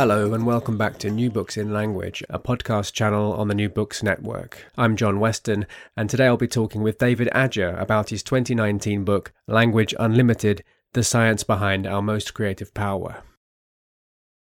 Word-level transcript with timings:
Hello, 0.00 0.32
and 0.32 0.46
welcome 0.46 0.78
back 0.78 0.96
to 1.00 1.10
New 1.10 1.30
Books 1.30 1.58
in 1.58 1.74
Language, 1.74 2.24
a 2.30 2.38
podcast 2.38 2.94
channel 2.94 3.34
on 3.34 3.48
the 3.48 3.54
New 3.54 3.68
Books 3.68 4.02
Network. 4.02 4.64
I'm 4.78 4.96
John 4.96 5.20
Weston, 5.20 5.66
and 5.94 6.08
today 6.08 6.24
I'll 6.24 6.38
be 6.38 6.48
talking 6.48 6.82
with 6.82 6.96
David 6.96 7.28
Adger 7.34 7.78
about 7.78 8.08
his 8.08 8.22
2019 8.22 9.04
book, 9.04 9.34
Language 9.46 9.94
Unlimited 9.98 10.64
The 10.94 11.04
Science 11.04 11.44
Behind 11.44 11.86
Our 11.86 12.00
Most 12.00 12.32
Creative 12.32 12.72
Power. 12.72 13.22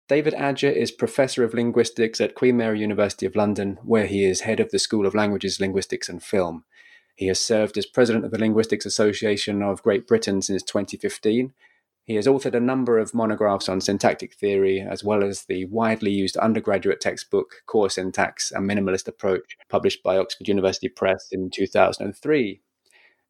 David 0.08 0.32
Adger 0.32 0.74
is 0.74 0.90
Professor 0.90 1.44
of 1.44 1.52
Linguistics 1.52 2.22
at 2.22 2.34
Queen 2.34 2.56
Mary 2.56 2.80
University 2.80 3.26
of 3.26 3.36
London, 3.36 3.78
where 3.84 4.06
he 4.06 4.24
is 4.24 4.40
head 4.40 4.60
of 4.60 4.70
the 4.70 4.78
School 4.78 5.04
of 5.04 5.14
Languages, 5.14 5.60
Linguistics 5.60 6.08
and 6.08 6.22
Film. 6.22 6.64
He 7.16 7.26
has 7.26 7.38
served 7.38 7.76
as 7.76 7.84
president 7.84 8.24
of 8.24 8.30
the 8.30 8.38
Linguistics 8.38 8.86
Association 8.86 9.62
of 9.62 9.82
Great 9.82 10.06
Britain 10.06 10.40
since 10.40 10.62
2015 10.62 11.52
he 12.04 12.16
has 12.16 12.26
authored 12.26 12.54
a 12.54 12.60
number 12.60 12.98
of 12.98 13.14
monographs 13.14 13.68
on 13.68 13.80
syntactic 13.80 14.34
theory, 14.34 14.80
as 14.80 15.02
well 15.02 15.24
as 15.24 15.44
the 15.44 15.64
widely 15.66 16.10
used 16.10 16.36
undergraduate 16.36 17.00
textbook 17.00 17.62
Core 17.66 17.88
Syntax 17.88 18.52
A 18.52 18.58
Minimalist 18.58 19.08
Approach, 19.08 19.56
published 19.70 20.02
by 20.02 20.18
Oxford 20.18 20.46
University 20.46 20.88
Press 20.88 21.28
in 21.32 21.50
2003. 21.50 22.60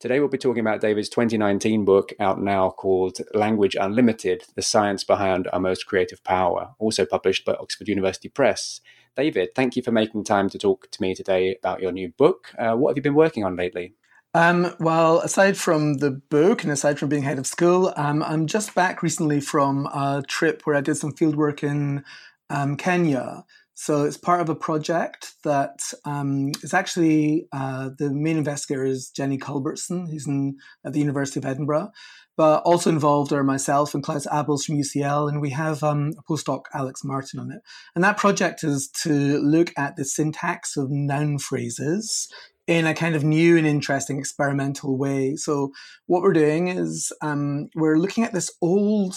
Today, 0.01 0.19
we'll 0.19 0.29
be 0.29 0.39
talking 0.39 0.61
about 0.61 0.81
David's 0.81 1.09
2019 1.09 1.85
book, 1.85 2.13
out 2.19 2.41
now 2.41 2.69
called 2.71 3.19
Language 3.33 3.77
Unlimited 3.81 4.45
The 4.57 4.63
Science 4.63 5.05
Behind 5.05 5.49
Our 5.53 5.61
Most 5.61 5.87
Creative 5.87 6.23
Power, 6.25 6.75
also 6.81 7.07
published 7.07 7.45
by 7.45 7.55
Oxford 7.55 7.87
University 7.89 8.29
Press. 8.29 8.81
David, 9.17 9.51
thank 9.55 9.77
you 9.77 9.83
for 9.83 9.93
making 9.93 10.25
time 10.25 10.51
to 10.51 10.59
talk 10.59 10.91
to 10.91 11.01
me 11.01 11.15
today 11.15 11.57
about 11.57 11.81
your 11.81 11.93
new 11.93 12.09
book. 12.09 12.53
Uh, 12.59 12.75
what 12.75 12.91
have 12.91 12.97
you 12.97 13.03
been 13.03 13.15
working 13.15 13.45
on 13.45 13.55
lately? 13.55 13.95
Um, 14.37 14.75
well, 14.81 15.21
aside 15.21 15.57
from 15.57 15.99
the 15.99 16.11
book 16.11 16.65
and 16.65 16.73
aside 16.73 16.99
from 16.99 17.09
being 17.09 17.23
head 17.23 17.39
of 17.39 17.47
school, 17.47 17.95
um, 17.97 18.21
I'm 18.25 18.49
just 18.49 18.75
back 18.75 19.01
recently 19.01 19.41
from 19.41 19.87
a 19.87 20.25
trip 20.27 20.63
where 20.65 20.75
I 20.75 20.81
did 20.81 20.97
some 20.97 21.13
fieldwork 21.13 21.63
in 21.63 22.05
um, 22.51 22.77
Kenya. 22.77 23.45
So 23.75 24.05
it's 24.05 24.17
part 24.17 24.41
of 24.41 24.49
a 24.49 24.55
project 24.57 25.35
that 25.45 25.81
um, 26.05 26.51
is 26.63 26.75
actually 26.75 27.47
uh, 27.53 27.91
the 27.97 28.11
main 28.11 28.37
investigator 28.37 28.85
is 28.85 29.11
Jenny 29.11 29.39
Culbertson, 29.39 30.11
who's 30.11 30.27
in, 30.27 30.57
at 30.85 30.93
the 30.93 31.01
University 31.01 31.39
of 31.39 31.47
Edinburgh. 31.47 31.91
But 32.37 32.63
also 32.65 32.91
involved 32.91 33.33
are 33.33 33.45
myself 33.45 33.95
and 33.95 34.03
Klaus 34.03 34.27
Abels 34.27 34.65
from 34.65 34.77
UCL, 34.77 35.29
and 35.29 35.41
we 35.41 35.51
have 35.51 35.85
um, 35.85 36.11
a 36.19 36.23
postdoc, 36.25 36.63
Alex 36.75 37.05
Martin, 37.05 37.39
on 37.39 37.53
it. 37.53 37.61
And 37.95 38.03
that 38.03 38.17
project 38.17 38.65
is 38.65 38.89
to 39.03 39.39
look 39.39 39.73
at 39.77 39.95
the 39.95 40.05
syntax 40.05 40.77
of 40.77 40.91
noun 40.91 41.39
phrases 41.39 42.29
in 42.67 42.87
a 42.87 42.95
kind 42.95 43.15
of 43.15 43.25
new 43.25 43.57
and 43.57 43.67
interesting 43.67 44.19
experimental 44.19 44.97
way. 44.97 45.37
So, 45.37 45.73
what 46.07 46.23
we're 46.23 46.33
doing 46.33 46.69
is 46.69 47.13
um, 47.21 47.69
we're 47.75 47.99
looking 47.99 48.25
at 48.25 48.33
this 48.33 48.51
old 48.63 49.17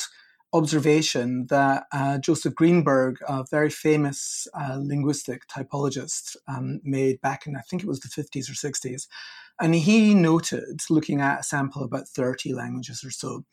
observation 0.54 1.48
that 1.50 1.86
uh, 1.92 2.18
Joseph 2.18 2.56
Greenberg, 2.56 3.18
a 3.28 3.46
very 3.50 3.70
famous 3.70 4.48
uh, 4.54 4.78
linguistic 4.80 5.48
typologist, 5.48 6.36
um, 6.48 6.80
made 6.84 7.22
back 7.22 7.48
in, 7.48 7.56
I 7.56 7.62
think 7.62 7.84
it 7.84 7.88
was 7.88 8.00
the 8.00 8.10
50s 8.10 8.50
or 8.50 8.54
60s. 8.54 9.08
And 9.60 9.76
he 9.76 10.14
noted, 10.14 10.82
looking 10.90 11.22
at 11.22 11.42
a 11.42 11.44
sample 11.44 11.82
of 11.82 11.88
about 11.88 12.08
30 12.08 12.54
languages 12.54 13.04
or 13.04 13.12
so, 13.12 13.44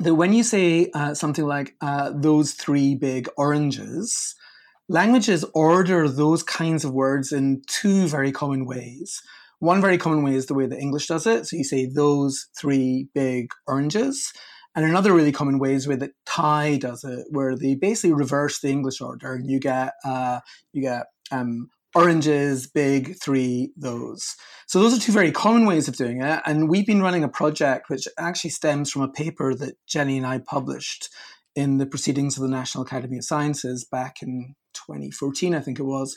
that 0.00 0.14
when 0.14 0.32
you 0.32 0.42
say 0.42 0.90
uh, 0.94 1.14
something 1.14 1.46
like 1.46 1.74
uh, 1.80 2.12
those 2.14 2.52
three 2.52 2.94
big 2.94 3.28
oranges, 3.36 4.34
Languages 4.88 5.44
order 5.54 6.08
those 6.08 6.42
kinds 6.42 6.84
of 6.84 6.92
words 6.92 7.32
in 7.32 7.62
two 7.66 8.06
very 8.08 8.32
common 8.32 8.64
ways. 8.64 9.20
One 9.58 9.80
very 9.80 9.98
common 9.98 10.22
way 10.22 10.34
is 10.34 10.46
the 10.46 10.54
way 10.54 10.66
that 10.66 10.78
English 10.78 11.08
does 11.08 11.26
it. 11.26 11.46
So 11.46 11.56
you 11.56 11.64
say 11.64 11.86
those 11.86 12.46
three 12.58 13.08
big 13.14 13.50
oranges. 13.66 14.32
And 14.74 14.86
another 14.86 15.12
really 15.12 15.32
common 15.32 15.58
way 15.58 15.74
is 15.74 15.84
the 15.84 15.90
way 15.90 15.96
that 15.96 16.12
Thai 16.24 16.78
does 16.78 17.02
it, 17.04 17.26
where 17.30 17.56
they 17.56 17.74
basically 17.74 18.12
reverse 18.12 18.60
the 18.60 18.68
English 18.68 19.00
order, 19.00 19.34
and 19.34 19.50
you 19.50 19.58
get 19.58 19.94
uh, 20.04 20.40
you 20.72 20.82
get 20.82 21.06
um, 21.32 21.68
oranges, 21.94 22.68
big, 22.68 23.16
three, 23.20 23.72
those. 23.76 24.36
So 24.66 24.80
those 24.80 24.96
are 24.96 25.00
two 25.00 25.12
very 25.12 25.32
common 25.32 25.66
ways 25.66 25.88
of 25.88 25.96
doing 25.96 26.22
it. 26.22 26.42
And 26.46 26.68
we've 26.68 26.86
been 26.86 27.02
running 27.02 27.24
a 27.24 27.28
project 27.28 27.90
which 27.90 28.06
actually 28.18 28.50
stems 28.50 28.90
from 28.90 29.02
a 29.02 29.08
paper 29.08 29.54
that 29.54 29.74
Jenny 29.86 30.16
and 30.16 30.26
I 30.26 30.38
published 30.38 31.08
in 31.54 31.78
the 31.78 31.86
Proceedings 31.86 32.36
of 32.36 32.42
the 32.42 32.48
National 32.48 32.84
Academy 32.84 33.18
of 33.18 33.24
Sciences 33.24 33.84
back 33.84 34.22
in 34.22 34.54
2014, 34.74 35.54
I 35.54 35.60
think 35.60 35.78
it 35.78 35.84
was, 35.84 36.16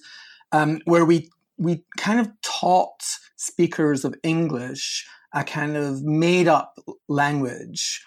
um, 0.52 0.81
where 0.86 1.06
we 1.06 1.30
we 1.58 1.84
kind 1.97 2.19
of 2.19 2.30
taught 2.42 3.03
speakers 3.36 4.03
of 4.03 4.16
English 4.24 5.06
a 5.34 5.44
kind 5.44 5.78
of 5.78 6.03
made 6.03 6.47
up 6.47 6.78
language. 7.08 8.03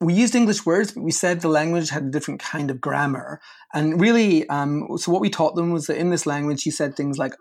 We 0.00 0.14
used 0.14 0.34
English 0.34 0.66
words, 0.66 0.92
but 0.92 1.02
we 1.02 1.10
said 1.10 1.40
the 1.40 1.48
language 1.48 1.90
had 1.90 2.04
a 2.04 2.10
different 2.10 2.40
kind 2.40 2.70
of 2.70 2.80
grammar. 2.80 3.40
And 3.72 4.00
really, 4.00 4.48
um, 4.48 4.88
so 4.96 5.12
what 5.12 5.20
we 5.20 5.30
taught 5.30 5.54
them 5.54 5.72
was 5.72 5.86
that 5.86 5.98
in 5.98 6.10
this 6.10 6.26
language, 6.26 6.66
you 6.66 6.72
said 6.72 6.94
things 6.94 7.18
like 7.18 7.34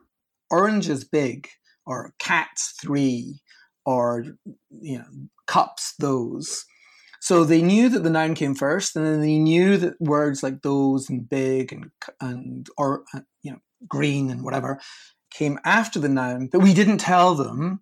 orange 0.49 0.89
is 0.89 1.03
big, 1.03 1.49
or 1.85 2.13
cats 2.19 2.73
three, 2.81 3.41
or 3.85 4.25
you 4.69 4.99
know, 4.99 5.05
cups 5.47 5.93
those. 5.99 6.65
So 7.21 7.45
they 7.45 7.61
knew 7.61 7.87
that 7.89 8.03
the 8.03 8.09
noun 8.09 8.33
came 8.33 8.55
first, 8.55 8.95
and 8.95 9.05
then 9.05 9.21
they 9.21 9.37
knew 9.37 9.77
that 9.77 10.01
words 10.01 10.41
like 10.41 10.63
those 10.63 11.07
and 11.07 11.29
big 11.29 11.71
and 11.71 11.91
and 12.19 12.67
or 12.77 13.03
uh, 13.13 13.21
you 13.43 13.51
know 13.51 13.59
green 13.87 14.29
and 14.29 14.43
whatever 14.43 14.79
came 15.31 15.59
after 15.63 15.99
the 15.99 16.09
noun, 16.09 16.49
but 16.51 16.61
we 16.61 16.73
didn't 16.73 16.97
tell 16.97 17.35
them 17.35 17.81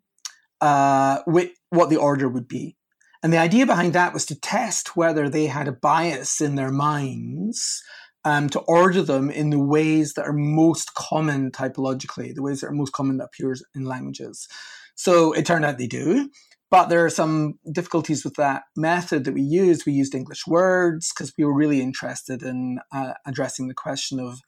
uh, 0.62 1.20
what 1.26 1.90
the 1.90 1.98
order 1.98 2.30
would 2.30 2.48
be. 2.48 2.76
And 3.24 3.34
the 3.34 3.38
idea 3.38 3.66
behind 3.66 3.94
that 3.94 4.14
was 4.14 4.26
to 4.28 4.40
test 4.40 4.96
whether 4.96 5.28
they 5.28 5.48
had 5.48 5.68
a 5.68 5.74
bias 5.74 6.40
in 6.40 6.56
their 6.56 6.72
minds 6.72 7.82
um, 8.24 8.50
to 8.50 8.60
order 8.60 9.02
them 9.02 9.30
in 9.30 9.50
the 9.50 9.60
ways 9.60 10.14
that 10.14 10.26
are 10.26 10.34
most 10.34 10.94
common 10.94 11.52
typologically, 11.52 12.34
the 12.34 12.42
ways 12.42 12.62
that 12.62 12.68
are 12.68 12.74
most 12.74 12.94
common 12.94 13.18
that 13.18 13.26
appears 13.26 13.64
in 13.74 13.86
languages. 13.86 14.48
So 14.96 15.34
it 15.34 15.46
turned 15.46 15.66
out 15.66 15.78
they 15.78 15.88
do. 15.88 16.30
But 16.72 16.90
there 16.90 17.04
are 17.04 17.10
some 17.10 17.56
difficulties 17.72 18.24
with 18.24 18.36
that 18.36 18.64
method 18.78 19.24
that 19.24 19.34
we 19.34 19.42
used. 19.42 19.86
We 19.86 19.94
used 19.94 20.14
English 20.14 20.46
words 20.46 21.12
because 21.12 21.34
we 21.38 21.44
were 21.44 21.56
really 21.56 21.82
interested 21.82 22.44
in 22.44 22.80
uh, 22.92 23.14
addressing 23.26 23.68
the 23.68 23.74
question 23.74 24.20
of 24.20 24.40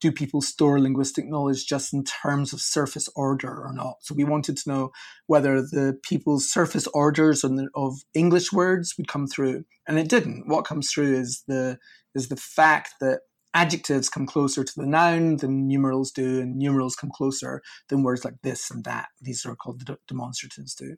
do 0.00 0.10
people 0.10 0.40
store 0.40 0.80
linguistic 0.80 1.26
knowledge 1.28 1.66
just 1.66 1.92
in 1.92 2.04
terms 2.04 2.52
of 2.52 2.60
surface 2.60 3.08
order 3.14 3.50
or 3.50 3.72
not? 3.72 3.96
So 4.00 4.14
we 4.14 4.24
wanted 4.24 4.56
to 4.58 4.68
know 4.68 4.90
whether 5.26 5.60
the 5.60 5.98
people's 6.02 6.50
surface 6.50 6.86
orders 6.88 7.44
of 7.44 7.98
English 8.14 8.52
words 8.52 8.94
would 8.96 9.08
come 9.08 9.26
through, 9.26 9.64
and 9.86 9.98
it 9.98 10.08
didn't. 10.08 10.48
What 10.48 10.64
comes 10.64 10.90
through 10.90 11.14
is 11.14 11.44
the 11.46 11.78
is 12.14 12.28
the 12.28 12.36
fact 12.36 12.94
that 13.00 13.20
adjectives 13.52 14.08
come 14.08 14.26
closer 14.26 14.64
to 14.64 14.72
the 14.76 14.86
noun 14.86 15.36
than 15.36 15.66
numerals 15.66 16.12
do, 16.12 16.40
and 16.40 16.56
numerals 16.56 16.96
come 16.96 17.10
closer 17.12 17.60
than 17.88 18.02
words 18.02 18.24
like 18.24 18.40
this 18.42 18.70
and 18.70 18.84
that. 18.84 19.08
These 19.20 19.44
are 19.44 19.56
called 19.56 19.80
the 19.80 19.98
demonstratives 20.10 20.74
do. 20.76 20.96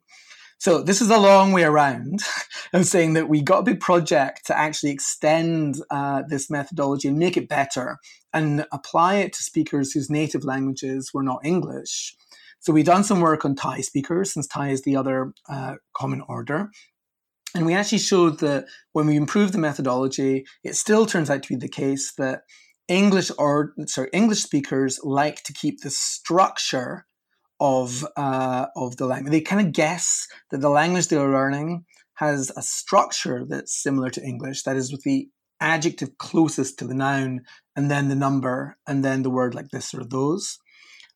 So 0.57 0.81
this 0.81 1.01
is 1.01 1.09
a 1.09 1.17
long 1.17 1.51
way 1.51 1.63
around 1.63 2.21
of 2.73 2.85
saying 2.85 3.13
that 3.13 3.29
we 3.29 3.41
got 3.41 3.59
a 3.59 3.63
big 3.63 3.79
project 3.79 4.45
to 4.47 4.57
actually 4.57 4.91
extend 4.91 5.75
uh, 5.89 6.23
this 6.27 6.49
methodology 6.49 7.07
and 7.07 7.17
make 7.17 7.37
it 7.37 7.49
better 7.49 7.97
and 8.33 8.65
apply 8.71 9.15
it 9.15 9.33
to 9.33 9.43
speakers 9.43 9.91
whose 9.91 10.09
native 10.09 10.43
languages 10.43 11.11
were 11.13 11.23
not 11.23 11.45
English. 11.45 12.15
So 12.59 12.71
we've 12.71 12.85
done 12.85 13.03
some 13.03 13.19
work 13.19 13.43
on 13.43 13.55
Thai 13.55 13.81
speakers, 13.81 14.33
since 14.33 14.47
Thai 14.47 14.69
is 14.69 14.83
the 14.83 14.95
other 14.95 15.33
uh, 15.49 15.75
common 15.93 16.21
order. 16.29 16.69
And 17.53 17.65
we 17.65 17.73
actually 17.73 17.99
showed 17.99 18.39
that 18.39 18.65
when 18.93 19.05
we 19.05 19.15
improved 19.15 19.53
the 19.53 19.59
methodology, 19.59 20.45
it 20.63 20.75
still 20.75 21.05
turns 21.05 21.29
out 21.29 21.43
to 21.43 21.49
be 21.49 21.55
the 21.55 21.67
case 21.67 22.13
that 22.17 22.43
English 22.87 23.31
or 23.37 23.73
sorry, 23.85 24.09
English 24.13 24.41
speakers 24.41 24.99
like 25.03 25.43
to 25.43 25.53
keep 25.53 25.81
the 25.81 25.89
structure 25.89 27.05
of 27.59 28.05
uh, 28.17 28.67
of 28.75 28.97
the 28.97 29.05
language. 29.05 29.31
They 29.31 29.41
kind 29.41 29.65
of 29.65 29.73
guess 29.73 30.27
that 30.51 30.61
the 30.61 30.69
language 30.69 31.07
they're 31.07 31.31
learning 31.31 31.85
has 32.15 32.51
a 32.55 32.61
structure 32.61 33.45
that's 33.47 33.81
similar 33.81 34.09
to 34.11 34.23
English. 34.23 34.63
That 34.63 34.75
is, 34.77 34.91
with 34.91 35.03
the 35.03 35.29
adjective 35.59 36.17
closest 36.17 36.79
to 36.79 36.87
the 36.87 36.93
noun, 36.93 37.41
and 37.75 37.89
then 37.89 38.09
the 38.09 38.15
number, 38.15 38.77
and 38.87 39.03
then 39.03 39.23
the 39.23 39.29
word 39.29 39.55
like 39.55 39.69
this 39.69 39.93
or 39.93 40.03
those, 40.03 40.59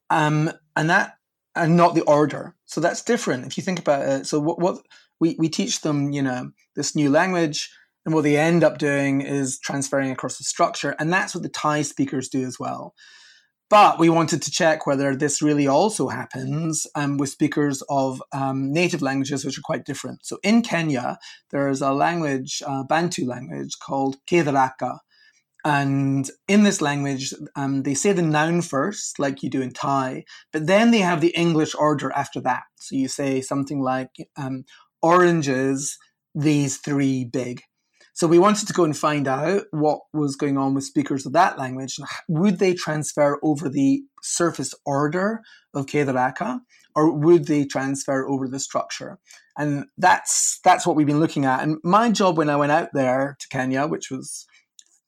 um, 0.09 0.51
and 0.75 0.89
that 0.89 1.13
and 1.55 1.75
not 1.75 1.95
the 1.95 2.03
order. 2.03 2.55
So 2.65 2.81
that's 2.81 3.03
different 3.03 3.45
if 3.45 3.57
you 3.57 3.63
think 3.63 3.79
about 3.79 4.07
it. 4.07 4.27
So 4.27 4.39
what 4.39 4.59
what 4.59 4.77
we 5.19 5.35
we 5.39 5.49
teach 5.49 5.81
them, 5.81 6.11
you 6.11 6.21
know, 6.21 6.51
this 6.75 6.95
new 6.95 7.09
language. 7.09 7.69
And 8.05 8.13
what 8.15 8.23
they 8.23 8.37
end 8.37 8.63
up 8.63 8.77
doing 8.77 9.19
is 9.19 9.59
transferring 9.59 10.11
across 10.11 10.37
the 10.37 10.45
structure. 10.45 10.95
And 10.97 11.11
that's 11.11 11.35
what 11.35 11.43
the 11.43 11.49
Thai 11.49 11.81
speakers 11.81 12.29
do 12.29 12.45
as 12.45 12.57
well. 12.57 12.93
But 13.69 13.99
we 13.99 14.09
wanted 14.09 14.41
to 14.43 14.51
check 14.51 14.87
whether 14.87 15.13
this 15.13 15.41
really 15.41 15.67
also 15.67 16.07
happens 16.07 16.87
um, 16.95 17.17
with 17.17 17.29
speakers 17.29 17.83
of 17.89 18.23
um, 18.31 18.71
native 18.71 19.01
languages, 19.01 19.43
which 19.43 19.57
are 19.57 19.63
quite 19.65 19.83
different. 19.83 20.25
So 20.25 20.37
in 20.41 20.61
Kenya, 20.61 21.17
there's 21.51 21.81
a 21.81 21.91
language, 21.91 22.63
uh, 22.65 22.83
Bantu 22.83 23.25
language 23.25 23.77
called 23.79 24.17
Kitharaka. 24.25 24.99
And 25.65 26.29
in 26.47 26.63
this 26.63 26.81
language, 26.81 27.33
um, 27.57 27.83
they 27.83 27.93
say 27.93 28.13
the 28.13 28.21
noun 28.21 28.61
first, 28.61 29.19
like 29.19 29.43
you 29.43 29.49
do 29.49 29.61
in 29.61 29.73
Thai, 29.73 30.23
but 30.53 30.65
then 30.65 30.91
they 30.91 30.99
have 30.99 31.19
the 31.19 31.35
English 31.35 31.75
order 31.75 32.09
after 32.13 32.39
that. 32.41 32.63
So 32.75 32.95
you 32.95 33.09
say 33.09 33.41
something 33.41 33.81
like 33.81 34.11
um, 34.37 34.63
oranges, 35.01 35.97
these 36.33 36.77
three 36.77 37.25
big. 37.25 37.63
So 38.17 38.25
we 38.25 38.39
wanted 38.39 38.65
to 38.65 38.73
go 38.73 38.83
and 38.83 38.97
find 38.97 39.27
out 39.27 39.65
what 39.69 39.99
was 40.11 40.35
going 40.35 40.57
on 40.57 40.73
with 40.73 40.85
speakers 40.85 41.27
of 41.27 41.33
that 41.33 41.59
language. 41.59 41.99
and 41.99 42.07
Would 42.27 42.57
they 42.57 42.73
transfer 42.73 43.39
over 43.43 43.69
the 43.69 44.01
surface 44.23 44.73
order 44.87 45.41
of 45.75 45.85
Kitharaka 45.85 46.61
or 46.95 47.11
would 47.11 47.45
they 47.45 47.63
transfer 47.63 48.27
over 48.27 48.47
the 48.47 48.59
structure? 48.59 49.19
And 49.55 49.85
that's 49.99 50.59
that's 50.63 50.87
what 50.87 50.95
we've 50.95 51.05
been 51.05 51.19
looking 51.19 51.45
at. 51.45 51.61
And 51.61 51.77
my 51.83 52.09
job 52.09 52.39
when 52.39 52.49
I 52.49 52.55
went 52.55 52.71
out 52.71 52.89
there 52.91 53.37
to 53.39 53.47
Kenya, 53.49 53.85
which 53.85 54.09
was 54.09 54.47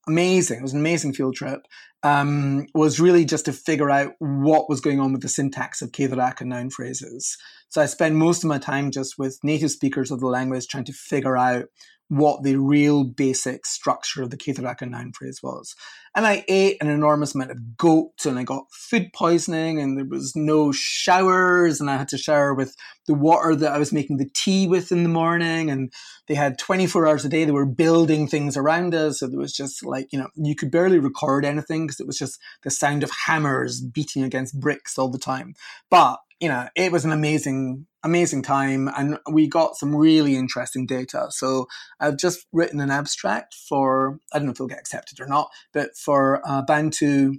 amazing, 0.07 0.59
it 0.59 0.61
was 0.61 0.73
an 0.73 0.79
amazing 0.79 1.13
field 1.13 1.33
trip, 1.33 1.61
um, 2.03 2.65
was 2.73 2.99
really 2.99 3.25
just 3.25 3.45
to 3.45 3.53
figure 3.53 3.89
out 3.89 4.13
what 4.19 4.69
was 4.69 4.81
going 4.81 4.99
on 4.99 5.11
with 5.11 5.21
the 5.21 5.29
syntax 5.29 5.81
of 5.81 5.91
Kitharaka 5.91 6.45
noun 6.45 6.69
phrases. 6.69 7.37
So 7.69 7.81
I 7.81 7.85
spent 7.87 8.15
most 8.15 8.43
of 8.43 8.47
my 8.47 8.57
time 8.57 8.91
just 8.91 9.17
with 9.17 9.39
native 9.43 9.71
speakers 9.71 10.11
of 10.11 10.19
the 10.19 10.27
language 10.27 10.67
trying 10.67 10.85
to 10.85 10.93
figure 10.93 11.37
out 11.37 11.65
what 12.09 12.41
the 12.41 12.55
real 12.55 13.03
basic 13.03 13.67
structure 13.67 14.23
of 14.23 14.31
the 14.31 14.37
Kitharaka 14.37 14.89
noun 14.89 15.11
phrase 15.13 15.41
was. 15.43 15.75
And 16.15 16.25
I 16.25 16.43
ate 16.47 16.77
an 16.81 16.89
enormous 16.89 17.35
amount 17.35 17.51
of 17.51 17.77
goat 17.77 18.25
and 18.25 18.39
I 18.39 18.43
got 18.43 18.63
food 18.71 19.13
poisoning 19.13 19.79
and 19.79 19.95
there 19.95 20.05
was 20.05 20.35
no 20.35 20.71
showers 20.71 21.79
and 21.79 21.89
I 21.89 21.97
had 21.97 22.07
to 22.09 22.17
shower 22.17 22.55
with 22.55 22.75
the 23.05 23.13
water 23.13 23.55
that 23.55 23.71
I 23.71 23.77
was 23.77 23.93
making 23.93 24.17
the 24.17 24.29
tea 24.33 24.67
with 24.67 24.91
in 24.91 25.03
the 25.03 25.09
morning. 25.09 25.69
And 25.69 25.93
they 26.27 26.33
had 26.33 26.57
24 26.57 27.07
hours 27.07 27.25
a 27.25 27.29
day. 27.29 27.45
They 27.45 27.51
were 27.51 27.67
building 27.67 28.27
things 28.27 28.57
around 28.57 28.95
us. 28.95 29.19
So 29.19 29.27
there 29.27 29.39
was 29.39 29.53
just 29.53 29.85
like, 29.85 30.11
you 30.11 30.17
know, 30.17 30.29
you 30.35 30.55
could 30.55 30.71
barely 30.71 30.97
record 30.97 31.45
anything 31.45 31.88
because 31.89 31.99
it 31.99 32.07
was 32.07 32.17
just 32.17 32.39
the 32.63 32.71
sound 32.71 33.03
of 33.03 33.11
hammers 33.25 33.81
beating 33.81 34.23
against 34.23 34.59
bricks 34.59 34.97
all 34.97 35.09
the 35.09 35.17
time. 35.17 35.53
But 35.89 36.19
you 36.39 36.47
know, 36.47 36.67
it 36.75 36.91
was 36.91 37.03
an 37.03 37.11
amazing 37.11 37.85
amazing 38.03 38.41
time 38.41 38.87
and 38.95 39.19
we 39.29 39.47
got 39.47 39.75
some 39.75 39.95
really 39.95 40.35
interesting 40.35 40.85
data. 40.85 41.27
So 41.31 41.67
I've 41.99 42.17
just 42.17 42.45
written 42.53 42.79
an 42.79 42.91
abstract 42.91 43.53
for, 43.53 44.19
I 44.33 44.37
don't 44.37 44.45
know 44.45 44.51
if 44.51 44.55
it'll 44.55 44.67
get 44.67 44.79
accepted 44.79 45.19
or 45.19 45.27
not, 45.27 45.49
but 45.73 45.97
for 45.97 46.41
a 46.45 46.63
Bantu 46.63 47.33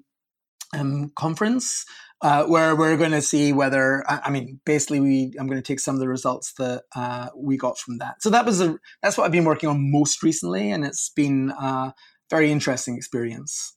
um, 0.77 1.13
conference 1.17 1.85
uh, 2.21 2.45
where 2.45 2.77
we're 2.77 2.99
going 2.99 3.13
to 3.13 3.23
see 3.23 3.55
whether, 3.55 4.05
I, 4.07 4.21
I, 4.25 4.31
mean, 4.31 4.61
basically 4.67 5.01
we, 5.01 5.33
I'm 5.39 5.47
going 5.47 5.61
to 5.61 5.67
take 5.67 5.81
some 5.81 5.95
of 5.95 6.01
the 6.01 6.09
results 6.09 6.53
that 6.59 6.83
uh, 6.95 7.29
we 7.35 7.57
got 7.57 7.79
from 7.79 7.97
that. 7.99 8.17
So 8.21 8.29
that 8.29 8.45
was 8.45 8.61
a, 8.61 8.79
that's 9.03 9.17
what 9.17 9.25
I've 9.25 9.33
been 9.33 9.45
working 9.45 9.71
on 9.71 9.91
most 9.91 10.23
recently 10.23 10.71
and 10.71 10.85
it's 10.85 11.11
been 11.17 11.51
a 11.59 11.95
very 12.29 12.53
interesting 12.53 12.97
experience. 12.97 13.75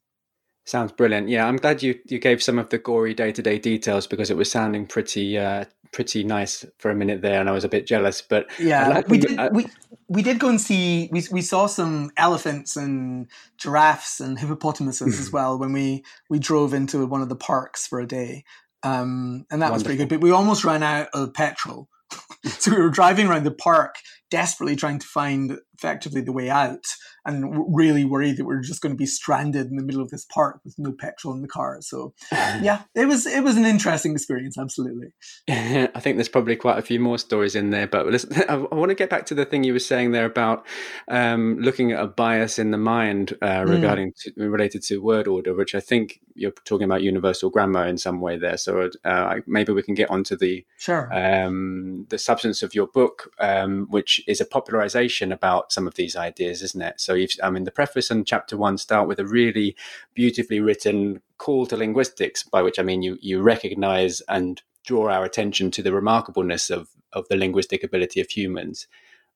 Sounds 0.65 0.93
brilliant. 0.93 1.27
Yeah, 1.27 1.45
I'm 1.45 1.57
glad 1.57 1.83
you 1.83 1.99
you 2.07 2.19
gave 2.19 2.41
some 2.41 2.57
of 2.57 2.69
the 2.69 2.77
gory 2.77 3.13
day 3.13 3.31
to 3.33 3.41
day 3.41 3.59
details 3.59 4.07
because 4.07 4.29
it 4.29 4.37
was 4.37 4.49
sounding 4.49 4.85
pretty 4.85 5.37
uh, 5.37 5.65
pretty 5.91 6.23
nice 6.23 6.65
for 6.79 6.89
a 6.89 6.95
minute 6.95 7.21
there, 7.21 7.39
and 7.39 7.49
I 7.49 7.51
was 7.51 7.65
a 7.65 7.69
bit 7.69 7.85
jealous. 7.85 8.21
But 8.21 8.49
yeah, 8.59 8.87
like 8.87 9.09
we 9.09 9.17
did 9.17 9.37
uh, 9.37 9.49
we 9.51 9.67
we 10.07 10.21
did 10.21 10.39
go 10.39 10.47
and 10.47 10.61
see 10.61 11.09
we 11.11 11.23
we 11.31 11.41
saw 11.41 11.67
some 11.67 12.11
elephants 12.15 12.77
and 12.77 13.27
giraffes 13.57 14.21
and 14.21 14.39
hippopotamuses 14.39 15.19
as 15.19 15.31
well 15.31 15.57
when 15.57 15.73
we 15.73 16.05
we 16.29 16.39
drove 16.39 16.73
into 16.73 17.05
one 17.05 17.21
of 17.21 17.29
the 17.29 17.35
parks 17.35 17.85
for 17.85 17.99
a 17.99 18.07
day, 18.07 18.45
um, 18.83 19.45
and 19.51 19.61
that 19.61 19.71
Wonderful. 19.71 19.73
was 19.73 19.83
pretty 19.83 19.97
good. 19.97 20.09
But 20.09 20.21
we 20.21 20.31
almost 20.31 20.63
ran 20.63 20.83
out 20.83 21.09
of 21.13 21.33
petrol. 21.33 21.89
so 22.45 22.71
we 22.71 22.81
were 22.81 22.89
driving 22.89 23.27
around 23.27 23.43
the 23.43 23.51
park 23.51 23.95
desperately 24.33 24.75
trying 24.75 24.97
to 24.97 25.05
find 25.05 25.59
effectively 25.75 26.21
the 26.21 26.31
way 26.31 26.49
out 26.49 26.83
and 27.23 27.45
really 27.69 28.03
worried 28.03 28.37
that 28.37 28.45
we 28.45 28.55
are 28.55 28.61
just 28.61 28.81
going 28.81 28.91
to 28.91 28.97
be 28.97 29.05
stranded 29.05 29.67
in 29.67 29.75
the 29.75 29.83
middle 29.83 30.01
of 30.01 30.09
this 30.09 30.25
park 30.25 30.59
with 30.65 30.73
no 30.79 30.91
petrol 30.91 31.35
in 31.35 31.43
the 31.43 31.47
car. 31.47 31.77
So 31.81 32.15
yeah, 32.31 32.81
it 32.95 33.05
was 33.05 33.27
it 33.27 33.43
was 33.43 33.57
an 33.57 33.65
interesting 33.65 34.13
experience, 34.13 34.57
absolutely. 34.57 35.09
I 35.49 35.99
think 35.99 36.17
there's 36.17 36.29
probably 36.29 36.55
quite 36.55 36.79
a 36.79 36.81
few 36.81 36.99
more 36.99 37.19
stories 37.19 37.55
in 37.55 37.69
there, 37.69 37.85
but 37.85 38.07
listen, 38.07 38.43
I, 38.49 38.55
want 38.55 38.89
to 38.89 38.95
get 38.95 39.11
back 39.11 39.27
to 39.27 39.35
the 39.35 39.45
thing 39.45 39.63
you 39.63 39.73
were 39.73 39.79
saying 39.79 40.11
there 40.11 40.25
about 40.25 40.65
um, 41.09 41.59
looking 41.59 41.91
at 41.91 42.03
a 42.03 42.07
bias 42.07 42.57
in 42.57 42.71
the 42.71 42.77
mind 42.77 43.37
uh, 43.43 43.61
mm. 43.61 43.69
regarding 43.69 44.13
mm. 44.13 44.35
to, 44.35 44.49
related 44.49 44.81
to 44.83 44.97
word 44.97 45.27
order, 45.27 45.53
which 45.53 45.75
I 45.75 45.79
think 45.79 46.21
you're 46.33 46.51
talking 46.65 46.85
about 46.85 47.03
universal 47.03 47.51
grammar 47.51 47.85
in 47.85 47.97
some 47.97 48.19
way 48.19 48.37
there. 48.37 48.57
So 48.57 48.89
uh, 49.05 49.35
maybe 49.45 49.73
we 49.73 49.83
can 49.83 49.93
get 49.93 50.09
onto 50.09 50.35
the 50.35 50.65
sure 50.77 51.13
um, 51.13 52.07
the 52.09 52.17
substance 52.17 52.63
of 52.63 52.73
your 52.73 52.87
book, 52.87 53.31
um, 53.39 53.85
which 53.89 54.22
is 54.27 54.41
a 54.41 54.45
popularization 54.45 55.31
about 55.31 55.71
some 55.71 55.87
of 55.87 55.95
these 55.95 56.15
ideas, 56.15 56.61
isn't 56.61 56.81
it? 56.81 56.99
So 56.99 57.13
you've, 57.13 57.31
I 57.41 57.49
mean, 57.49 57.63
the 57.63 57.71
preface 57.71 58.11
and 58.11 58.25
chapter 58.25 58.57
one 58.57 58.77
start 58.77 59.07
with 59.07 59.19
a 59.19 59.25
really 59.25 59.75
beautifully 60.13 60.59
written 60.59 61.21
call 61.37 61.65
to 61.67 61.77
linguistics, 61.77 62.43
by 62.43 62.61
which 62.61 62.79
I 62.79 62.83
mean 62.83 63.01
you 63.01 63.17
you 63.21 63.41
recognize 63.41 64.21
and 64.27 64.61
draw 64.85 65.09
our 65.09 65.23
attention 65.23 65.71
to 65.71 65.81
the 65.81 65.91
remarkableness 65.91 66.69
of 66.69 66.89
of 67.11 67.27
the 67.29 67.37
linguistic 67.37 67.83
ability 67.83 68.21
of 68.21 68.29
humans. 68.29 68.87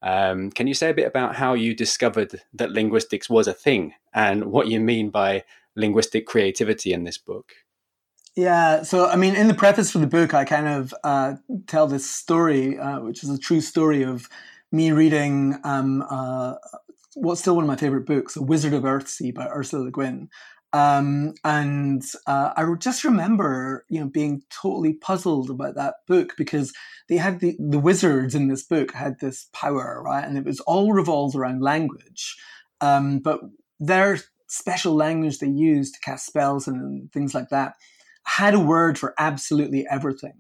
Um, 0.01 0.51
can 0.51 0.67
you 0.67 0.73
say 0.73 0.91
a 0.91 0.93
bit 0.93 1.07
about 1.07 1.35
how 1.35 1.53
you 1.53 1.73
discovered 1.73 2.41
that 2.53 2.71
linguistics 2.71 3.29
was 3.29 3.47
a 3.47 3.53
thing 3.53 3.93
and 4.13 4.45
what 4.45 4.67
you 4.67 4.79
mean 4.79 5.09
by 5.09 5.43
linguistic 5.75 6.25
creativity 6.25 6.93
in 6.93 7.03
this 7.03 7.17
book? 7.17 7.53
Yeah, 8.35 8.83
so 8.83 9.07
I 9.07 9.15
mean, 9.15 9.35
in 9.35 9.47
the 9.47 9.55
preface 9.55 9.91
for 9.91 9.97
the 9.97 10.05
book, 10.05 10.35
I 10.35 10.45
kind 10.45 10.67
of 10.67 10.93
uh, 11.03 11.35
tell 11.65 11.87
this 11.87 12.07
story, 12.07 12.77
uh, 12.77 12.99
which 12.99 13.23
is 13.23 13.31
a 13.31 13.37
true 13.37 13.61
story 13.61 14.03
of 14.03 14.29
me 14.71 14.91
reading 14.91 15.59
um, 15.63 16.03
uh, 16.09 16.55
what's 17.15 17.41
still 17.41 17.55
one 17.55 17.63
of 17.63 17.67
my 17.67 17.75
favorite 17.75 18.05
books, 18.05 18.35
A 18.35 18.43
Wizard 18.43 18.73
of 18.73 18.83
Earthsea 18.83 19.33
by 19.33 19.47
Ursula 19.47 19.83
Le 19.83 19.91
Guin. 19.91 20.29
Um, 20.73 21.33
and 21.43 22.03
uh, 22.27 22.51
I 22.55 22.65
just 22.77 23.03
remember, 23.03 23.85
you 23.89 23.99
know, 23.99 24.07
being 24.07 24.43
totally 24.49 24.93
puzzled 24.93 25.49
about 25.49 25.75
that 25.75 25.95
book 26.07 26.33
because 26.37 26.73
they 27.07 27.17
had 27.17 27.39
the, 27.39 27.55
the 27.57 27.79
wizards 27.79 28.35
in 28.35 28.47
this 28.49 28.63
book 28.63 28.91
had 28.91 29.19
this 29.19 29.47
power, 29.53 30.01
right? 30.03 30.25
And 30.25 30.37
it 30.37 30.45
was 30.45 30.59
all 30.61 30.91
revolved 30.91 31.35
around 31.35 31.61
language. 31.61 32.35
Um, 32.81 33.19
but 33.19 33.39
their 33.79 34.19
special 34.47 34.93
language 34.93 35.39
they 35.39 35.47
used 35.47 35.94
to 35.94 35.99
cast 36.01 36.25
spells 36.25 36.68
and 36.68 37.11
things 37.11 37.33
like 37.33 37.49
that 37.49 37.73
had 38.23 38.53
a 38.53 38.59
word 38.59 38.99
for 38.99 39.13
absolutely 39.18 39.85
everything. 39.89 40.33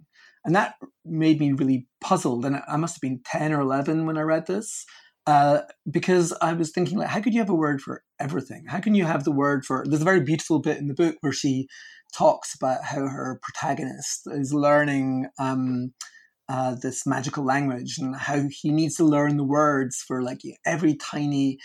And 0.47 0.55
that 0.55 0.75
made 1.05 1.41
me 1.41 1.51
really 1.51 1.87
puzzled. 2.01 2.45
And 2.45 2.61
I 2.67 2.77
must 2.77 2.95
have 2.95 3.01
been 3.01 3.19
10 3.25 3.53
or 3.53 3.59
11 3.59 4.05
when 4.05 4.17
I 4.17 4.21
read 4.21 4.47
this. 4.47 4.85
Uh, 5.27 5.59
because 5.91 6.33
I 6.41 6.53
was 6.53 6.71
thinking, 6.71 6.97
like, 6.97 7.09
how 7.09 7.19
could 7.19 7.33
you 7.33 7.41
have 7.41 7.49
a 7.49 7.55
word 7.55 7.81
for 7.81 8.01
everything? 8.17 8.63
How 8.69 8.79
can 8.79 8.95
you 8.95 9.03
have 9.03 9.25
the 9.25 9.31
word 9.31 9.65
for? 9.65 9.83
There's 9.85 10.01
a 10.01 10.05
very 10.05 10.21
beautiful 10.21 10.59
bit 10.59 10.77
in 10.77 10.87
the 10.87 10.93
book 10.93 11.17
where 11.19 11.33
she 11.33 11.67
talks 12.17 12.55
about 12.55 12.85
how 12.85 13.07
her 13.07 13.41
protagonist 13.43 14.21
is 14.27 14.53
learning 14.53 15.27
um, 15.37 15.91
uh, 16.49 16.75
this 16.81 17.05
magical 17.05 17.43
language 17.43 17.97
and 17.97 18.15
how 18.15 18.43
he 18.49 18.71
needs 18.71 18.95
to 18.95 19.03
learn 19.03 19.35
the 19.35 19.43
words 19.43 20.01
for 20.07 20.21
like 20.21 20.39
every 20.65 20.95
tiny 20.95 21.57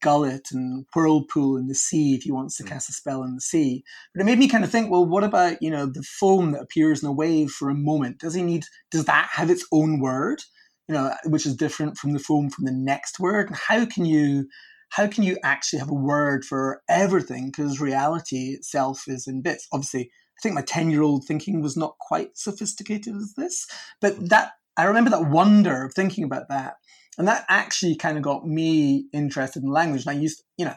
gullet 0.00 0.48
and 0.52 0.86
whirlpool 0.94 1.56
in 1.56 1.66
the 1.66 1.74
sea 1.74 2.14
if 2.14 2.22
he 2.22 2.30
wants 2.30 2.56
to 2.56 2.62
hmm. 2.62 2.68
cast 2.68 2.88
a 2.88 2.92
spell 2.92 3.24
in 3.24 3.34
the 3.34 3.40
sea. 3.40 3.82
But 4.14 4.22
it 4.22 4.24
made 4.24 4.38
me 4.38 4.48
kind 4.48 4.62
of 4.62 4.70
think, 4.70 4.90
well, 4.90 5.04
what 5.04 5.24
about 5.24 5.60
you 5.60 5.70
know 5.70 5.86
the 5.86 6.02
foam 6.02 6.52
that 6.52 6.62
appears 6.62 7.02
in 7.02 7.08
a 7.08 7.12
wave 7.12 7.50
for 7.50 7.70
a 7.70 7.74
moment? 7.74 8.18
Does 8.18 8.34
he 8.34 8.42
need? 8.42 8.64
Does 8.90 9.06
that 9.06 9.28
have 9.32 9.50
its 9.50 9.66
own 9.72 10.00
word? 10.00 10.42
You 10.88 10.94
know, 10.94 11.14
which 11.24 11.46
is 11.46 11.56
different 11.56 11.98
from 11.98 12.12
the 12.12 12.18
foam 12.18 12.50
from 12.50 12.64
the 12.64 12.72
next 12.72 13.18
word. 13.20 13.48
And 13.48 13.56
how 13.56 13.84
can 13.84 14.04
you? 14.04 14.48
How 14.90 15.06
can 15.06 15.22
you 15.22 15.38
actually 15.44 15.78
have 15.78 15.90
a 15.90 15.94
word 15.94 16.44
for 16.44 16.82
everything? 16.88 17.46
Because 17.46 17.80
reality 17.80 18.54
itself 18.54 19.04
is 19.06 19.28
in 19.28 19.40
bits. 19.40 19.68
Obviously, 19.72 20.10
I 20.40 20.42
think 20.42 20.54
my 20.54 20.62
10 20.62 20.90
year 20.90 21.02
old 21.02 21.26
thinking 21.26 21.60
was 21.60 21.76
not 21.76 21.98
quite 21.98 22.36
sophisticated 22.36 23.14
as 23.14 23.34
this, 23.36 23.66
but 24.00 24.30
that 24.30 24.52
I 24.76 24.84
remember 24.84 25.10
that 25.10 25.28
wonder 25.28 25.84
of 25.84 25.92
thinking 25.92 26.24
about 26.24 26.48
that. 26.48 26.74
And 27.18 27.28
that 27.28 27.44
actually 27.48 27.96
kind 27.96 28.16
of 28.16 28.22
got 28.22 28.46
me 28.46 29.06
interested 29.12 29.62
in 29.62 29.70
language. 29.70 30.06
And 30.06 30.16
I 30.16 30.20
used, 30.20 30.42
you 30.56 30.64
know, 30.64 30.76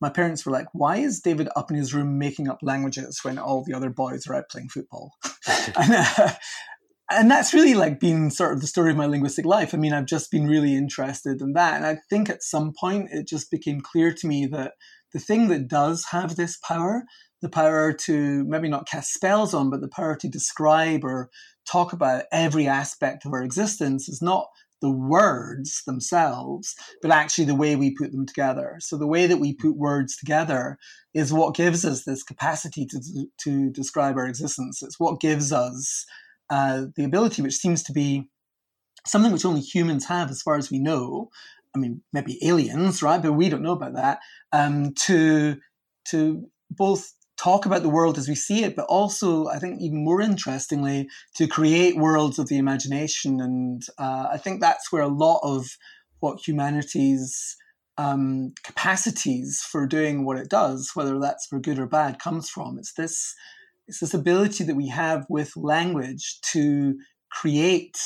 my 0.00 0.08
parents 0.08 0.46
were 0.46 0.52
like, 0.52 0.66
why 0.72 0.98
is 0.98 1.20
David 1.20 1.48
up 1.56 1.70
in 1.70 1.76
his 1.76 1.92
room 1.92 2.18
making 2.18 2.48
up 2.48 2.58
languages 2.62 3.20
when 3.22 3.38
all 3.38 3.64
the 3.64 3.74
other 3.74 3.90
boys 3.90 4.26
are 4.28 4.34
out 4.34 4.48
playing 4.50 4.68
football? 4.68 5.12
and, 5.76 5.92
uh, 5.92 6.32
and 7.10 7.28
that's 7.28 7.52
really 7.52 7.74
like 7.74 7.98
been 7.98 8.30
sort 8.30 8.52
of 8.52 8.60
the 8.60 8.68
story 8.68 8.92
of 8.92 8.96
my 8.96 9.06
linguistic 9.06 9.44
life. 9.44 9.74
I 9.74 9.78
mean, 9.78 9.92
I've 9.92 10.06
just 10.06 10.30
been 10.30 10.46
really 10.46 10.76
interested 10.76 11.40
in 11.40 11.54
that. 11.54 11.74
And 11.74 11.84
I 11.84 11.98
think 12.08 12.30
at 12.30 12.44
some 12.44 12.72
point 12.78 13.08
it 13.10 13.26
just 13.26 13.50
became 13.50 13.80
clear 13.80 14.12
to 14.12 14.26
me 14.28 14.46
that 14.46 14.74
the 15.12 15.18
thing 15.18 15.48
that 15.48 15.66
does 15.66 16.06
have 16.12 16.36
this 16.36 16.56
power 16.56 17.02
the 17.42 17.48
power 17.48 17.92
to 17.92 18.44
maybe 18.44 18.68
not 18.68 18.88
cast 18.88 19.12
spells 19.12 19.54
on, 19.54 19.70
but 19.70 19.80
the 19.80 19.88
power 19.88 20.16
to 20.16 20.28
describe 20.28 21.04
or 21.04 21.30
talk 21.70 21.92
about 21.92 22.24
every 22.32 22.66
aspect 22.66 23.24
of 23.24 23.32
our 23.32 23.42
existence 23.42 24.08
is 24.08 24.20
not 24.20 24.46
the 24.80 24.90
words 24.90 25.82
themselves, 25.86 26.74
but 27.02 27.10
actually 27.10 27.44
the 27.44 27.54
way 27.54 27.76
we 27.76 27.94
put 27.94 28.12
them 28.12 28.26
together. 28.26 28.76
So 28.80 28.96
the 28.96 29.06
way 29.06 29.26
that 29.26 29.38
we 29.38 29.54
put 29.54 29.76
words 29.76 30.16
together 30.16 30.78
is 31.12 31.32
what 31.32 31.54
gives 31.54 31.84
us 31.84 32.04
this 32.04 32.22
capacity 32.22 32.86
to, 32.86 33.26
to 33.42 33.70
describe 33.70 34.16
our 34.16 34.26
existence. 34.26 34.82
It's 34.82 34.98
what 34.98 35.20
gives 35.20 35.52
us 35.52 36.06
uh, 36.48 36.86
the 36.96 37.04
ability, 37.04 37.42
which 37.42 37.56
seems 37.56 37.82
to 37.84 37.92
be 37.92 38.28
something 39.06 39.32
which 39.32 39.44
only 39.44 39.60
humans 39.60 40.06
have 40.06 40.30
as 40.30 40.42
far 40.42 40.56
as 40.56 40.70
we 40.70 40.78
know. 40.78 41.30
I 41.74 41.78
mean, 41.78 42.02
maybe 42.12 42.38
aliens, 42.42 43.02
right? 43.02 43.22
But 43.22 43.32
we 43.32 43.48
don't 43.48 43.62
know 43.62 43.72
about 43.72 43.94
that. 43.94 44.20
Um, 44.52 44.94
to 45.00 45.56
to 46.08 46.48
both 46.70 47.12
talk 47.40 47.64
about 47.66 47.82
the 47.82 47.88
world 47.88 48.18
as 48.18 48.28
we 48.28 48.34
see 48.34 48.64
it, 48.64 48.76
but 48.76 48.86
also, 48.86 49.46
I 49.46 49.58
think, 49.58 49.80
even 49.80 50.04
more 50.04 50.20
interestingly, 50.20 51.08
to 51.36 51.46
create 51.46 51.96
worlds 51.96 52.38
of 52.38 52.48
the 52.48 52.58
imagination. 52.58 53.40
And 53.40 53.82
uh, 53.98 54.28
I 54.32 54.36
think 54.36 54.60
that's 54.60 54.92
where 54.92 55.02
a 55.02 55.08
lot 55.08 55.40
of 55.42 55.66
what 56.20 56.46
humanity's 56.46 57.56
um, 57.96 58.52
capacities 58.62 59.62
for 59.70 59.86
doing 59.86 60.24
what 60.24 60.38
it 60.38 60.50
does, 60.50 60.90
whether 60.94 61.18
that's 61.18 61.46
for 61.46 61.58
good 61.58 61.78
or 61.78 61.86
bad, 61.86 62.18
comes 62.18 62.50
from. 62.50 62.78
It's 62.78 62.94
this, 62.94 63.34
it's 63.88 64.00
this 64.00 64.14
ability 64.14 64.64
that 64.64 64.76
we 64.76 64.88
have 64.88 65.24
with 65.28 65.56
language 65.56 66.40
to 66.52 66.94
create 67.30 67.98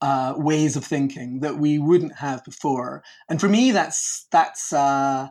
uh, 0.00 0.34
ways 0.36 0.76
of 0.76 0.84
thinking 0.84 1.40
that 1.40 1.58
we 1.58 1.78
wouldn't 1.78 2.16
have 2.18 2.44
before. 2.44 3.02
And 3.28 3.40
for 3.40 3.48
me, 3.48 3.72
that's 3.72 4.26
that's 4.30 4.72
uh, 4.72 5.28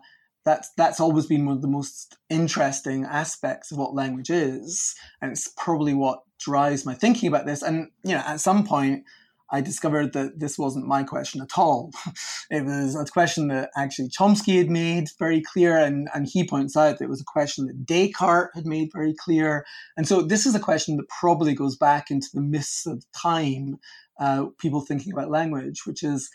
that's 0.47 0.71
that's 0.77 1.01
always 1.01 1.25
been 1.25 1.45
one 1.45 1.57
of 1.57 1.61
the 1.61 1.67
most 1.67 2.17
interesting 2.29 3.03
aspects 3.03 3.69
of 3.69 3.77
what 3.77 3.93
language 3.93 4.29
is, 4.29 4.95
and 5.21 5.29
it's 5.29 5.49
probably 5.57 5.93
what 5.93 6.23
drives 6.39 6.85
my 6.85 6.93
thinking 6.93 7.27
about 7.27 7.45
this. 7.45 7.61
And 7.61 7.89
you 8.05 8.13
know, 8.13 8.23
at 8.25 8.39
some 8.39 8.65
point, 8.65 9.03
I 9.51 9.59
discovered 9.59 10.13
that 10.13 10.39
this 10.39 10.57
wasn't 10.57 10.87
my 10.87 11.03
question 11.03 11.41
at 11.41 11.57
all. 11.57 11.91
it 12.49 12.63
was 12.63 12.95
a 12.95 13.03
question 13.11 13.49
that 13.49 13.71
actually 13.75 14.07
Chomsky 14.07 14.57
had 14.57 14.69
made 14.69 15.09
very 15.19 15.41
clear, 15.41 15.77
and, 15.77 16.07
and 16.15 16.29
he 16.31 16.47
points 16.47 16.77
out 16.77 16.97
that 16.97 17.03
it 17.03 17.09
was 17.09 17.19
a 17.19 17.25
question 17.25 17.67
that 17.67 17.85
Descartes 17.85 18.55
had 18.55 18.65
made 18.65 18.89
very 18.93 19.13
clear. 19.13 19.65
And 19.97 20.07
so 20.07 20.21
this 20.21 20.45
is 20.45 20.55
a 20.55 20.61
question 20.61 20.95
that 20.95 21.09
probably 21.09 21.55
goes 21.55 21.75
back 21.75 22.09
into 22.09 22.29
the 22.33 22.41
mists 22.41 22.85
of 22.85 23.03
time, 23.11 23.79
uh, 24.17 24.45
people 24.59 24.79
thinking 24.79 25.11
about 25.11 25.29
language, 25.29 25.85
which 25.85 26.03
is 26.03 26.29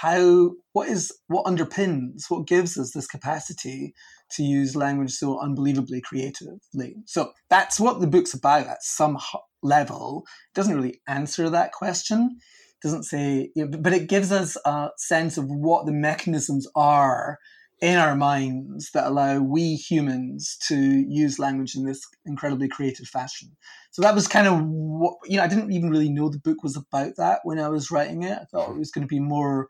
how 0.00 0.52
what 0.72 0.88
is 0.88 1.12
what 1.28 1.46
underpins 1.46 2.24
what 2.28 2.46
gives 2.46 2.78
us 2.78 2.92
this 2.92 3.06
capacity 3.06 3.92
to 4.30 4.42
use 4.42 4.76
language 4.76 5.12
so 5.12 5.38
unbelievably 5.40 6.00
creatively 6.00 6.96
so 7.06 7.32
that's 7.48 7.80
what 7.80 8.00
the 8.00 8.06
book's 8.06 8.34
about 8.34 8.66
at 8.66 8.82
some 8.82 9.18
level 9.62 10.24
it 10.52 10.54
doesn't 10.54 10.76
really 10.76 11.00
answer 11.08 11.50
that 11.50 11.72
question 11.72 12.36
it 12.68 12.86
doesn't 12.86 13.04
say 13.04 13.50
but 13.78 13.92
it 13.92 14.08
gives 14.08 14.32
us 14.32 14.56
a 14.64 14.90
sense 14.96 15.36
of 15.36 15.46
what 15.46 15.86
the 15.86 15.92
mechanisms 15.92 16.66
are 16.74 17.38
in 17.80 17.96
our 17.96 18.14
minds 18.14 18.90
that 18.92 19.06
allow 19.06 19.40
we 19.40 19.74
humans 19.74 20.58
to 20.68 20.76
use 21.08 21.38
language 21.38 21.74
in 21.74 21.84
this 21.84 22.02
incredibly 22.26 22.68
creative 22.68 23.08
fashion. 23.08 23.56
So 23.90 24.02
that 24.02 24.14
was 24.14 24.28
kind 24.28 24.46
of 24.46 24.60
what, 24.62 25.14
you 25.24 25.38
know, 25.38 25.44
I 25.44 25.48
didn't 25.48 25.72
even 25.72 25.90
really 25.90 26.10
know 26.10 26.28
the 26.28 26.38
book 26.38 26.62
was 26.62 26.76
about 26.76 27.12
that 27.16 27.40
when 27.44 27.58
I 27.58 27.68
was 27.68 27.90
writing 27.90 28.22
it. 28.22 28.38
I 28.38 28.44
thought 28.44 28.70
it 28.70 28.78
was 28.78 28.90
going 28.90 29.06
to 29.06 29.08
be 29.08 29.20
more 29.20 29.68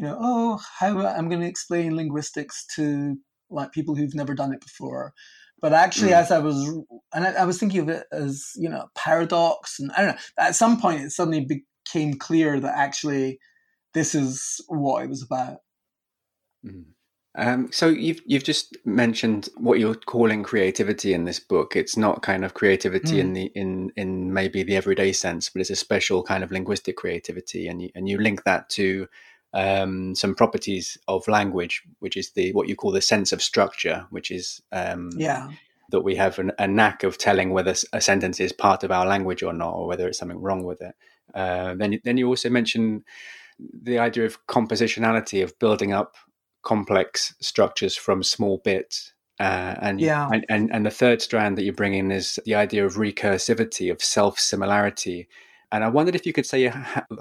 you 0.00 0.06
know, 0.06 0.16
oh, 0.18 0.58
how 0.78 0.98
I'm 1.06 1.28
going 1.28 1.42
to 1.42 1.46
explain 1.46 1.94
linguistics 1.94 2.64
to 2.76 3.16
like 3.50 3.70
people 3.72 3.94
who've 3.94 4.14
never 4.14 4.34
done 4.34 4.54
it 4.54 4.62
before. 4.62 5.12
But 5.60 5.74
actually, 5.74 6.12
mm. 6.12 6.16
as 6.16 6.30
I 6.30 6.38
was, 6.38 6.56
and 7.12 7.26
I, 7.26 7.32
I, 7.32 7.44
was 7.44 7.58
thinking 7.58 7.80
of 7.80 7.90
it 7.90 8.04
as 8.10 8.46
you 8.56 8.70
know, 8.70 8.86
paradox, 8.94 9.78
and 9.78 9.92
I 9.92 10.00
don't 10.00 10.14
know. 10.14 10.22
At 10.38 10.56
some 10.56 10.80
point, 10.80 11.02
it 11.02 11.10
suddenly 11.10 11.46
became 11.46 12.14
clear 12.14 12.58
that 12.60 12.78
actually, 12.78 13.38
this 13.92 14.14
is 14.14 14.64
what 14.68 15.04
it 15.04 15.10
was 15.10 15.22
about. 15.22 15.58
Mm. 16.64 16.84
Um, 17.36 17.68
so 17.70 17.88
you've 17.88 18.22
you've 18.24 18.42
just 18.42 18.78
mentioned 18.86 19.50
what 19.58 19.80
you're 19.80 19.94
calling 19.94 20.42
creativity 20.42 21.12
in 21.12 21.26
this 21.26 21.40
book. 21.40 21.76
It's 21.76 21.98
not 21.98 22.22
kind 22.22 22.42
of 22.42 22.54
creativity 22.54 23.16
mm. 23.16 23.20
in 23.20 23.32
the 23.34 23.52
in 23.54 23.92
in 23.96 24.32
maybe 24.32 24.62
the 24.62 24.76
everyday 24.76 25.12
sense, 25.12 25.50
but 25.50 25.60
it's 25.60 25.68
a 25.68 25.76
special 25.76 26.22
kind 26.22 26.42
of 26.42 26.50
linguistic 26.50 26.96
creativity, 26.96 27.68
and 27.68 27.82
you 27.82 27.90
and 27.94 28.08
you 28.08 28.16
link 28.16 28.44
that 28.44 28.70
to 28.70 29.06
um, 29.52 30.14
some 30.14 30.34
properties 30.34 30.96
of 31.08 31.26
language, 31.28 31.82
which 31.98 32.16
is 32.16 32.30
the 32.32 32.52
what 32.52 32.68
you 32.68 32.76
call 32.76 32.92
the 32.92 33.00
sense 33.00 33.32
of 33.32 33.42
structure, 33.42 34.06
which 34.10 34.30
is 34.30 34.60
um, 34.72 35.10
yeah 35.16 35.50
that 35.90 36.02
we 36.02 36.16
have 36.16 36.38
an, 36.38 36.52
a 36.58 36.66
knack 36.66 37.02
of 37.02 37.18
telling 37.18 37.50
whether 37.50 37.74
a 37.92 38.00
sentence 38.00 38.40
is 38.40 38.52
part 38.52 38.82
of 38.84 38.90
our 38.90 39.06
language 39.06 39.42
or 39.42 39.52
not, 39.52 39.74
or 39.74 39.86
whether 39.86 40.08
it's 40.08 40.18
something 40.18 40.40
wrong 40.40 40.64
with 40.64 40.80
it. 40.80 40.94
Uh, 41.34 41.74
then 41.74 42.00
then 42.04 42.16
you 42.16 42.26
also 42.26 42.50
mention 42.50 43.04
the 43.82 43.98
idea 43.98 44.24
of 44.24 44.44
compositionality 44.46 45.42
of 45.42 45.58
building 45.58 45.92
up 45.92 46.16
complex 46.62 47.34
structures 47.40 47.96
from 47.96 48.22
small 48.22 48.58
bits. 48.64 49.12
Uh, 49.38 49.74
and, 49.80 50.00
yeah. 50.00 50.28
and, 50.30 50.44
and 50.50 50.70
and 50.70 50.84
the 50.84 50.90
third 50.90 51.22
strand 51.22 51.56
that 51.56 51.64
you 51.64 51.72
bring 51.72 51.94
in 51.94 52.10
is 52.10 52.38
the 52.44 52.54
idea 52.54 52.84
of 52.84 52.96
recursivity 52.96 53.90
of 53.90 54.02
self 54.02 54.38
similarity. 54.38 55.28
And 55.72 55.84
I 55.84 55.88
wondered 55.88 56.14
if 56.14 56.26
you 56.26 56.32
could 56.32 56.46
say 56.46 56.72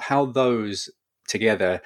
how 0.02 0.26
those 0.26 0.90
together 1.28 1.82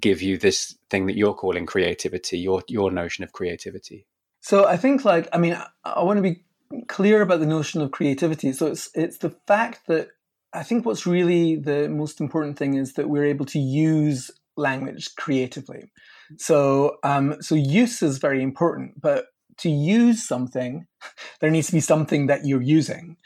give 0.00 0.22
you 0.22 0.38
this 0.38 0.76
thing 0.90 1.06
that 1.06 1.16
you're 1.16 1.34
calling 1.34 1.66
creativity, 1.66 2.38
your 2.38 2.62
your 2.68 2.90
notion 2.90 3.24
of 3.24 3.32
creativity? 3.32 4.06
So 4.40 4.66
I 4.66 4.76
think 4.76 5.04
like 5.04 5.28
I 5.32 5.38
mean 5.38 5.54
I, 5.54 5.66
I 5.84 6.02
want 6.02 6.18
to 6.18 6.22
be 6.22 6.42
clear 6.88 7.22
about 7.22 7.40
the 7.40 7.46
notion 7.46 7.80
of 7.80 7.90
creativity. 7.90 8.52
So 8.52 8.66
it's 8.66 8.90
it's 8.94 9.18
the 9.18 9.34
fact 9.46 9.86
that 9.88 10.08
I 10.52 10.62
think 10.62 10.86
what's 10.86 11.06
really 11.06 11.56
the 11.56 11.88
most 11.88 12.20
important 12.20 12.58
thing 12.58 12.74
is 12.74 12.94
that 12.94 13.08
we're 13.08 13.26
able 13.26 13.46
to 13.46 13.58
use 13.58 14.30
language 14.56 15.14
creatively. 15.16 15.90
So 16.38 16.96
um, 17.02 17.40
so 17.40 17.54
use 17.54 18.02
is 18.02 18.18
very 18.18 18.42
important, 18.42 19.00
but 19.00 19.26
to 19.58 19.70
use 19.70 20.26
something, 20.26 20.86
there 21.40 21.50
needs 21.50 21.68
to 21.68 21.72
be 21.72 21.80
something 21.80 22.26
that 22.26 22.46
you're 22.46 22.62
using. 22.62 23.16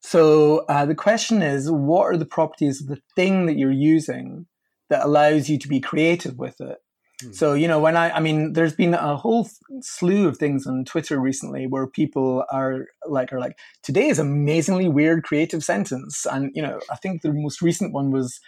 So 0.00 0.58
uh, 0.68 0.86
the 0.86 0.94
question 0.94 1.42
is, 1.42 1.70
what 1.70 2.04
are 2.04 2.16
the 2.16 2.26
properties 2.26 2.80
of 2.80 2.86
the 2.86 3.00
thing 3.16 3.46
that 3.46 3.58
you're 3.58 3.72
using 3.72 4.46
that 4.90 5.04
allows 5.04 5.48
you 5.48 5.58
to 5.58 5.68
be 5.68 5.80
creative 5.80 6.38
with 6.38 6.60
it. 6.60 6.78
Mm. 7.22 7.34
So, 7.34 7.54
you 7.54 7.66
know, 7.66 7.80
when 7.80 7.96
I, 7.96 8.10
I 8.10 8.20
mean, 8.20 8.52
there's 8.52 8.74
been 8.74 8.94
a 8.94 9.16
whole 9.16 9.48
slew 9.80 10.28
of 10.28 10.36
things 10.36 10.66
on 10.66 10.84
Twitter 10.84 11.18
recently 11.18 11.66
where 11.66 11.86
people 11.86 12.44
are 12.52 12.86
like, 13.06 13.32
are 13.32 13.40
like, 13.40 13.56
today 13.82 14.08
is 14.08 14.18
amazingly 14.18 14.88
weird 14.88 15.24
creative 15.24 15.64
sentence. 15.64 16.26
And, 16.30 16.50
you 16.54 16.62
know, 16.62 16.80
I 16.90 16.96
think 16.96 17.22
the 17.22 17.32
most 17.32 17.62
recent 17.62 17.92
one 17.92 18.10
was, 18.10 18.38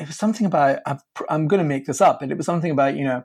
it 0.00 0.06
was 0.06 0.16
something 0.16 0.46
about, 0.46 0.80
I'm 1.28 1.46
going 1.48 1.62
to 1.62 1.68
make 1.68 1.86
this 1.86 2.00
up, 2.00 2.20
but 2.20 2.30
it 2.30 2.36
was 2.36 2.46
something 2.46 2.70
about, 2.70 2.96
you 2.96 3.04
know, 3.04 3.22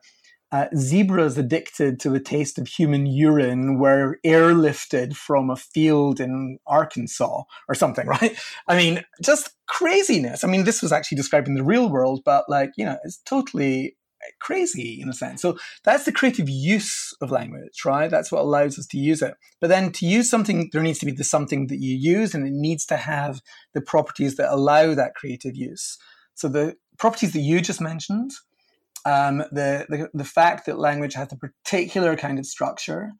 uh, 0.53 0.67
zebras 0.77 1.35
addicted 1.35 1.99
to 1.99 2.11
the 2.11 2.19
taste 2.19 2.59
of 2.59 2.67
human 2.67 3.07
urine 3.07 3.79
were 3.79 4.19
airlifted 4.23 5.15
from 5.15 5.49
a 5.49 5.55
field 5.55 6.19
in 6.19 6.59
Arkansas 6.67 7.41
or 7.67 7.73
something, 7.73 8.05
right? 8.21 8.37
I 8.67 8.77
mean, 8.77 9.03
just 9.21 9.49
craziness. 9.65 10.43
I 10.43 10.47
mean, 10.47 10.63
this 10.63 10.83
was 10.83 10.91
actually 10.91 11.15
described 11.15 11.47
in 11.47 11.55
the 11.55 11.63
real 11.63 11.89
world, 11.89 12.21
but 12.23 12.45
like, 12.47 12.69
you 12.77 12.85
know, 12.85 12.97
it's 13.03 13.17
totally 13.25 13.97
crazy 14.39 14.99
in 15.01 15.09
a 15.09 15.13
sense. 15.13 15.41
So 15.41 15.57
that's 15.83 16.05
the 16.05 16.11
creative 16.11 16.47
use 16.47 17.15
of 17.19 17.31
language, 17.31 17.83
right? 17.83 18.11
That's 18.11 18.31
what 18.31 18.43
allows 18.43 18.77
us 18.77 18.85
to 18.87 18.97
use 18.99 19.23
it. 19.23 19.33
But 19.59 19.69
then 19.69 19.91
to 19.93 20.05
use 20.05 20.29
something, 20.29 20.69
there 20.71 20.83
needs 20.83 20.99
to 20.99 21.07
be 21.07 21.11
the 21.11 21.23
something 21.23 21.65
that 21.67 21.81
you 21.81 21.97
use, 21.97 22.35
and 22.35 22.45
it 22.45 22.53
needs 22.53 22.85
to 22.85 22.97
have 22.97 23.41
the 23.73 23.81
properties 23.81 24.35
that 24.35 24.53
allow 24.53 24.93
that 24.93 25.15
creative 25.15 25.55
use. 25.55 25.97
So 26.35 26.47
the 26.47 26.75
properties 26.99 27.33
that 27.33 27.39
you 27.39 27.59
just 27.59 27.81
mentioned, 27.81 28.31
um, 29.05 29.39
the, 29.51 29.85
the, 29.89 30.09
the 30.13 30.23
fact 30.23 30.65
that 30.65 30.79
language 30.79 31.13
has 31.13 31.31
a 31.31 31.37
particular 31.37 32.15
kind 32.15 32.39
of 32.39 32.45
structure, 32.45 33.11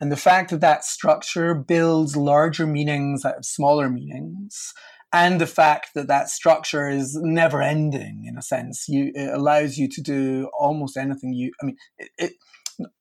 and 0.00 0.10
the 0.10 0.16
fact 0.16 0.50
that 0.50 0.60
that 0.60 0.84
structure 0.84 1.54
builds 1.54 2.16
larger 2.16 2.66
meanings 2.66 3.24
out 3.24 3.38
of 3.38 3.44
smaller 3.44 3.88
meanings, 3.90 4.72
and 5.12 5.40
the 5.40 5.46
fact 5.46 5.88
that 5.94 6.06
that 6.08 6.28
structure 6.28 6.88
is 6.88 7.18
never 7.20 7.60
ending 7.60 8.24
in 8.26 8.38
a 8.38 8.42
sense, 8.42 8.86
you 8.88 9.10
it 9.14 9.34
allows 9.34 9.76
you 9.76 9.88
to 9.88 10.00
do 10.00 10.48
almost 10.58 10.96
anything 10.96 11.32
you. 11.32 11.50
I 11.60 11.66
mean, 11.66 11.76
it, 11.98 12.10
it 12.18 12.32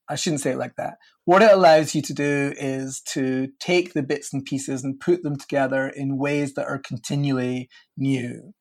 I 0.10 0.15
shouldn't 0.15 0.41
say 0.41 0.51
it 0.51 0.58
like 0.58 0.75
that. 0.77 0.96
What 1.25 1.41
it 1.41 1.51
allows 1.51 1.93
you 1.93 2.01
to 2.01 2.13
do 2.13 2.53
is 2.58 3.01
to 3.13 3.50
take 3.60 3.93
the 3.93 4.03
bits 4.03 4.34
and 4.34 4.43
pieces 4.43 4.84
and 4.84 5.00
put 5.00 5.24
them 5.24 5.38
together 5.38 5.88
in 5.88 6.17
ways 6.17 6.55
that 6.55 6.65
are 6.65 6.79
continually 6.79 7.69
new. 7.96 8.53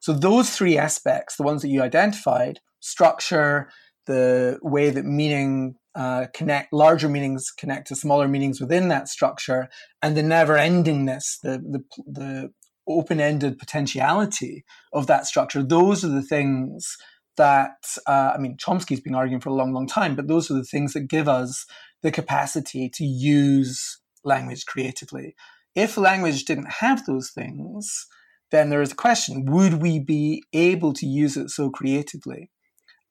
So 0.00 0.12
those 0.12 0.50
three 0.50 0.76
aspects, 0.76 1.36
the 1.36 1.44
ones 1.44 1.62
that 1.62 1.68
you 1.68 1.82
identified, 1.82 2.60
structure, 2.84 3.70
the 4.06 4.58
way 4.62 4.90
that 4.90 5.04
meaning 5.04 5.76
uh, 5.94 6.26
connect 6.34 6.72
larger 6.72 7.08
meanings 7.08 7.50
connect 7.50 7.86
to 7.88 7.94
smaller 7.94 8.28
meanings 8.28 8.60
within 8.60 8.88
that 8.88 9.08
structure, 9.08 9.68
and 10.02 10.16
the 10.16 10.22
never-endingness, 10.22 11.40
the 11.42 11.58
the, 11.58 11.82
the 12.06 12.50
open-ended 12.86 13.58
potentiality 13.58 14.64
of 14.92 15.06
that 15.06 15.26
structure. 15.26 15.62
Those 15.62 16.04
are 16.04 16.08
the 16.08 16.22
things 16.22 16.96
that 17.36 17.96
uh, 18.06 18.32
I 18.34 18.38
mean, 18.38 18.56
Chomsky's 18.56 19.00
been 19.00 19.14
arguing 19.14 19.40
for 19.40 19.48
a 19.48 19.54
long, 19.54 19.72
long 19.72 19.86
time, 19.86 20.14
but 20.14 20.28
those 20.28 20.50
are 20.50 20.54
the 20.54 20.64
things 20.64 20.92
that 20.92 21.08
give 21.08 21.28
us 21.28 21.64
the 22.02 22.10
capacity 22.10 22.90
to 22.90 23.04
use 23.04 24.00
language 24.24 24.66
creatively. 24.66 25.34
If 25.74 25.96
language 25.96 26.44
didn't 26.44 26.70
have 26.80 27.06
those 27.06 27.30
things, 27.30 28.06
then 28.50 28.68
there 28.68 28.82
is 28.82 28.92
a 28.92 28.96
question: 28.96 29.46
Would 29.46 29.80
we 29.80 29.98
be 29.98 30.42
able 30.52 30.92
to 30.94 31.06
use 31.06 31.36
it 31.36 31.50
so 31.50 31.70
creatively? 31.70 32.50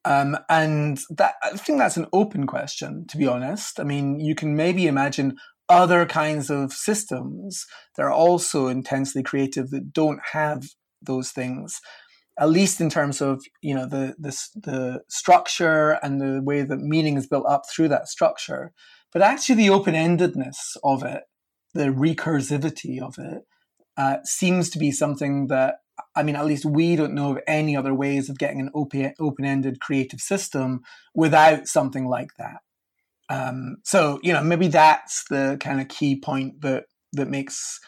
Um, 0.04 0.36
and 0.48 1.00
that 1.10 1.34
I 1.42 1.50
think 1.50 1.78
that's 1.78 1.96
an 1.96 2.06
open 2.12 2.46
question, 2.46 3.06
to 3.08 3.16
be 3.16 3.26
honest. 3.26 3.80
I 3.80 3.84
mean, 3.84 4.20
you 4.20 4.34
can 4.34 4.54
maybe 4.54 4.86
imagine 4.86 5.36
other 5.68 6.04
kinds 6.04 6.50
of 6.50 6.72
systems 6.72 7.64
that 7.96 8.02
are 8.02 8.12
also 8.12 8.68
intensely 8.68 9.22
creative 9.22 9.70
that 9.70 9.92
don't 9.92 10.20
have 10.32 10.64
those 11.00 11.30
things 11.30 11.80
at 12.38 12.50
least 12.50 12.80
in 12.80 12.90
terms 12.90 13.20
of 13.20 13.42
you 13.62 13.74
know 13.74 13.86
the 13.86 14.14
the, 14.18 14.36
the 14.62 15.00
structure 15.08 15.98
and 16.02 16.20
the 16.20 16.42
way 16.42 16.62
that 16.62 16.78
meaning 16.78 17.16
is 17.16 17.26
built 17.26 17.46
up 17.48 17.62
through 17.70 17.88
that 17.88 18.08
structure 18.08 18.72
but 19.12 19.22
actually 19.22 19.54
the 19.54 19.70
open-endedness 19.70 20.76
of 20.82 21.02
it 21.02 21.22
the 21.74 21.86
recursivity 21.86 23.00
of 23.00 23.16
it 23.18 23.42
uh, 23.96 24.16
seems 24.24 24.70
to 24.70 24.78
be 24.78 24.90
something 24.90 25.46
that 25.46 25.76
i 26.16 26.22
mean 26.22 26.36
at 26.36 26.46
least 26.46 26.64
we 26.64 26.96
don't 26.96 27.14
know 27.14 27.32
of 27.32 27.42
any 27.46 27.76
other 27.76 27.94
ways 27.94 28.28
of 28.28 28.38
getting 28.38 28.60
an 28.60 28.70
open, 28.74 29.14
open-ended 29.20 29.80
creative 29.80 30.20
system 30.20 30.80
without 31.14 31.66
something 31.66 32.06
like 32.06 32.30
that 32.38 32.58
um, 33.30 33.76
so 33.84 34.20
you 34.22 34.32
know 34.32 34.42
maybe 34.42 34.68
that's 34.68 35.24
the 35.30 35.56
kind 35.60 35.80
of 35.80 35.88
key 35.88 36.18
point 36.18 36.60
that 36.60 36.84
that 37.12 37.28
makes 37.28 37.80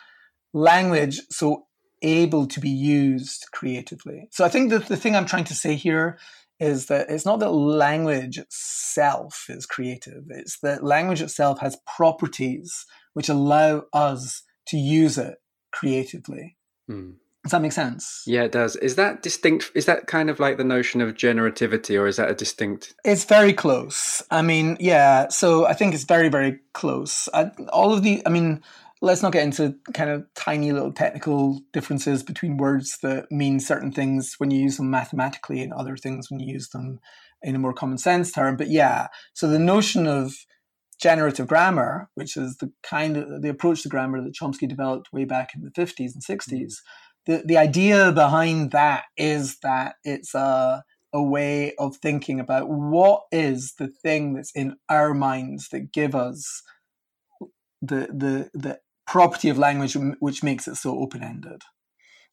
language 0.52 1.20
so 1.30 1.66
able 2.02 2.46
to 2.46 2.60
be 2.60 2.70
used 2.70 3.46
creatively. 3.52 4.28
So 4.30 4.44
I 4.44 4.48
think 4.48 4.70
that 4.70 4.86
the 4.86 4.96
thing 4.96 5.14
I'm 5.14 5.26
trying 5.26 5.44
to 5.44 5.54
say 5.54 5.74
here 5.74 6.18
is 6.58 6.86
that 6.86 7.10
it's 7.10 7.26
not 7.26 7.40
that 7.40 7.50
language 7.50 8.38
itself 8.38 9.46
is 9.48 9.66
creative, 9.66 10.24
it's 10.30 10.58
that 10.60 10.82
language 10.82 11.20
itself 11.20 11.60
has 11.60 11.76
properties 11.86 12.86
which 13.12 13.28
allow 13.28 13.82
us 13.92 14.42
to 14.68 14.78
use 14.78 15.18
it 15.18 15.36
creatively. 15.72 16.56
Hmm. 16.86 17.12
Does 17.46 17.52
that 17.52 17.62
make 17.62 17.70
sense? 17.70 18.24
Yeah, 18.26 18.42
it 18.42 18.50
does. 18.50 18.74
Is 18.74 18.96
that 18.96 19.22
distinct? 19.22 19.70
Is 19.76 19.86
that 19.86 20.08
kind 20.08 20.30
of 20.30 20.40
like 20.40 20.56
the 20.56 20.64
notion 20.64 21.00
of 21.00 21.14
generativity, 21.14 21.96
or 21.96 22.08
is 22.08 22.16
that 22.16 22.28
a 22.28 22.34
distinct? 22.34 22.92
It's 23.04 23.22
very 23.22 23.52
close. 23.52 24.20
I 24.32 24.42
mean, 24.42 24.76
yeah. 24.80 25.28
So 25.28 25.64
I 25.64 25.72
think 25.72 25.94
it's 25.94 26.02
very, 26.02 26.28
very 26.28 26.58
close. 26.72 27.28
I, 27.32 27.52
all 27.72 27.92
of 27.92 28.02
the, 28.02 28.20
I 28.26 28.30
mean, 28.30 28.64
let's 29.00 29.22
not 29.22 29.30
get 29.30 29.44
into 29.44 29.76
kind 29.94 30.10
of 30.10 30.26
tiny 30.34 30.72
little 30.72 30.92
technical 30.92 31.60
differences 31.72 32.24
between 32.24 32.56
words 32.56 32.98
that 33.04 33.30
mean 33.30 33.60
certain 33.60 33.92
things 33.92 34.34
when 34.38 34.50
you 34.50 34.60
use 34.60 34.78
them 34.78 34.90
mathematically 34.90 35.62
and 35.62 35.72
other 35.72 35.96
things 35.96 36.28
when 36.28 36.40
you 36.40 36.52
use 36.52 36.70
them 36.70 36.98
in 37.42 37.54
a 37.54 37.60
more 37.60 37.72
common 37.72 37.98
sense 37.98 38.32
term. 38.32 38.56
But 38.56 38.70
yeah, 38.70 39.06
so 39.34 39.46
the 39.46 39.60
notion 39.60 40.08
of 40.08 40.34
generative 41.00 41.46
grammar, 41.46 42.08
which 42.14 42.36
is 42.36 42.56
the 42.56 42.72
kind 42.82 43.16
of 43.16 43.42
the 43.42 43.50
approach 43.50 43.82
to 43.82 43.88
grammar 43.88 44.22
that 44.22 44.34
Chomsky 44.34 44.68
developed 44.68 45.12
way 45.12 45.24
back 45.24 45.54
in 45.54 45.62
the 45.62 45.70
50s 45.70 46.12
and 46.14 46.24
60s, 46.24 46.50
mm-hmm. 46.50 46.66
The, 47.26 47.42
the 47.44 47.56
idea 47.56 48.12
behind 48.12 48.70
that 48.70 49.04
is 49.16 49.58
that 49.62 49.96
it's 50.04 50.34
a 50.34 50.84
a 51.12 51.22
way 51.22 51.74
of 51.78 51.96
thinking 51.96 52.40
about 52.40 52.68
what 52.68 53.22
is 53.32 53.74
the 53.78 53.88
thing 53.88 54.34
that's 54.34 54.52
in 54.54 54.76
our 54.88 55.14
minds 55.14 55.68
that 55.70 55.92
give 55.92 56.14
us 56.14 56.62
the 57.80 58.08
the 58.12 58.50
the 58.52 58.78
property 59.06 59.48
of 59.48 59.56
language 59.56 59.96
which 60.18 60.42
makes 60.42 60.68
it 60.68 60.76
so 60.76 60.98
open 60.98 61.22
ended. 61.22 61.62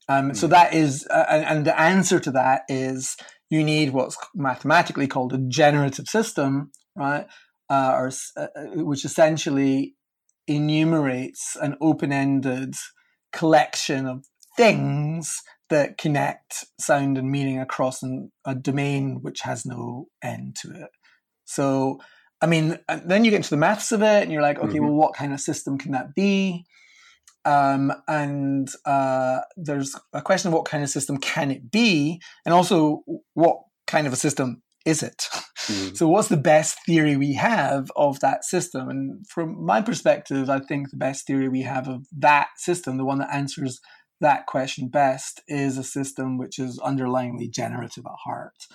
Um, 0.10 0.32
mm. 0.32 0.36
So 0.36 0.48
hmm. 0.48 0.52
that 0.52 0.74
is, 0.74 1.08
uh, 1.10 1.26
and 1.30 1.66
the 1.66 1.80
answer 1.80 2.20
to 2.20 2.32
that 2.32 2.64
is 2.68 3.16
you 3.50 3.64
need 3.64 3.92
what's 3.92 4.18
mathematically 4.36 5.08
called 5.08 5.34
a 5.34 5.38
generative 5.38 6.08
system, 6.08 6.72
right? 6.96 7.28
Uh, 7.70 7.94
or 7.96 8.12
uh, 8.36 8.48
uh, 8.56 8.84
which 8.84 9.06
essentially 9.06 9.96
enumerates 10.48 11.56
an 11.62 11.78
open-ended 11.80 12.76
collection 13.32 14.06
of 14.06 14.26
things 14.58 15.42
that 15.70 15.98
connect 15.98 16.66
sound 16.80 17.18
and 17.18 17.32
meaning 17.32 17.60
across 17.60 18.04
an, 18.04 18.32
a 18.46 18.54
domain 18.54 19.20
which 19.22 19.42
has 19.42 19.66
no 19.66 20.08
end 20.22 20.56
to 20.62 20.72
it. 20.72 20.90
So 21.46 22.00
I 22.44 22.46
mean, 22.46 22.78
then 23.06 23.24
you 23.24 23.32
get 23.32 23.38
into 23.38 23.52
the 23.52 23.58
maths 23.58 23.94
of 23.94 24.02
it, 24.02 24.22
and 24.22 24.30
you're 24.30 24.42
like, 24.42 24.60
okay, 24.60 24.74
mm-hmm. 24.74 24.84
well, 24.84 24.96
what 24.96 25.16
kind 25.16 25.32
of 25.34 25.40
system 25.40 25.78
can 25.78 25.94
that 25.94 26.14
be? 26.14 26.66
Um, 27.46 27.94
and 28.06 28.68
uh, 28.86 29.40
there's 29.56 29.96
a 30.12 30.22
question 30.22 30.50
of 30.50 30.54
what 30.54 30.66
kind 30.66 30.84
of 30.84 30.90
system 30.90 31.18
can 31.20 31.52
it 31.52 31.72
be, 31.72 32.22
and 32.46 32.54
also 32.54 33.02
what 33.34 33.60
kind 33.88 34.08
of 34.08 34.12
a 34.12 34.18
system 34.18 34.62
is 34.86 35.02
it? 35.02 35.28
Mm-hmm. 35.30 35.96
So, 35.96 36.10
what's 36.10 36.28
the 36.28 36.36
best 36.36 36.80
theory 36.86 37.16
we 37.16 37.36
have 37.36 37.90
of 37.96 38.20
that 38.20 38.44
system? 38.44 38.90
And 38.90 39.26
from 39.30 39.64
my 39.64 39.82
perspective, 39.82 40.50
I 40.50 40.60
think 40.60 40.90
the 40.90 40.98
best 40.98 41.26
theory 41.26 41.48
we 41.48 41.62
have 41.62 41.88
of 41.88 42.06
that 42.18 42.50
system, 42.58 42.98
the 42.98 43.06
one 43.06 43.20
that 43.20 43.34
answers 43.34 43.80
that 44.24 44.48
question 44.48 44.88
best, 44.88 45.42
is 45.48 45.78
a 45.78 45.84
system 45.84 46.38
which 46.38 46.58
is 46.58 46.80
underlyingly 46.80 47.52
generative 47.52 48.06
at 48.06 48.18
heart. 48.24 48.66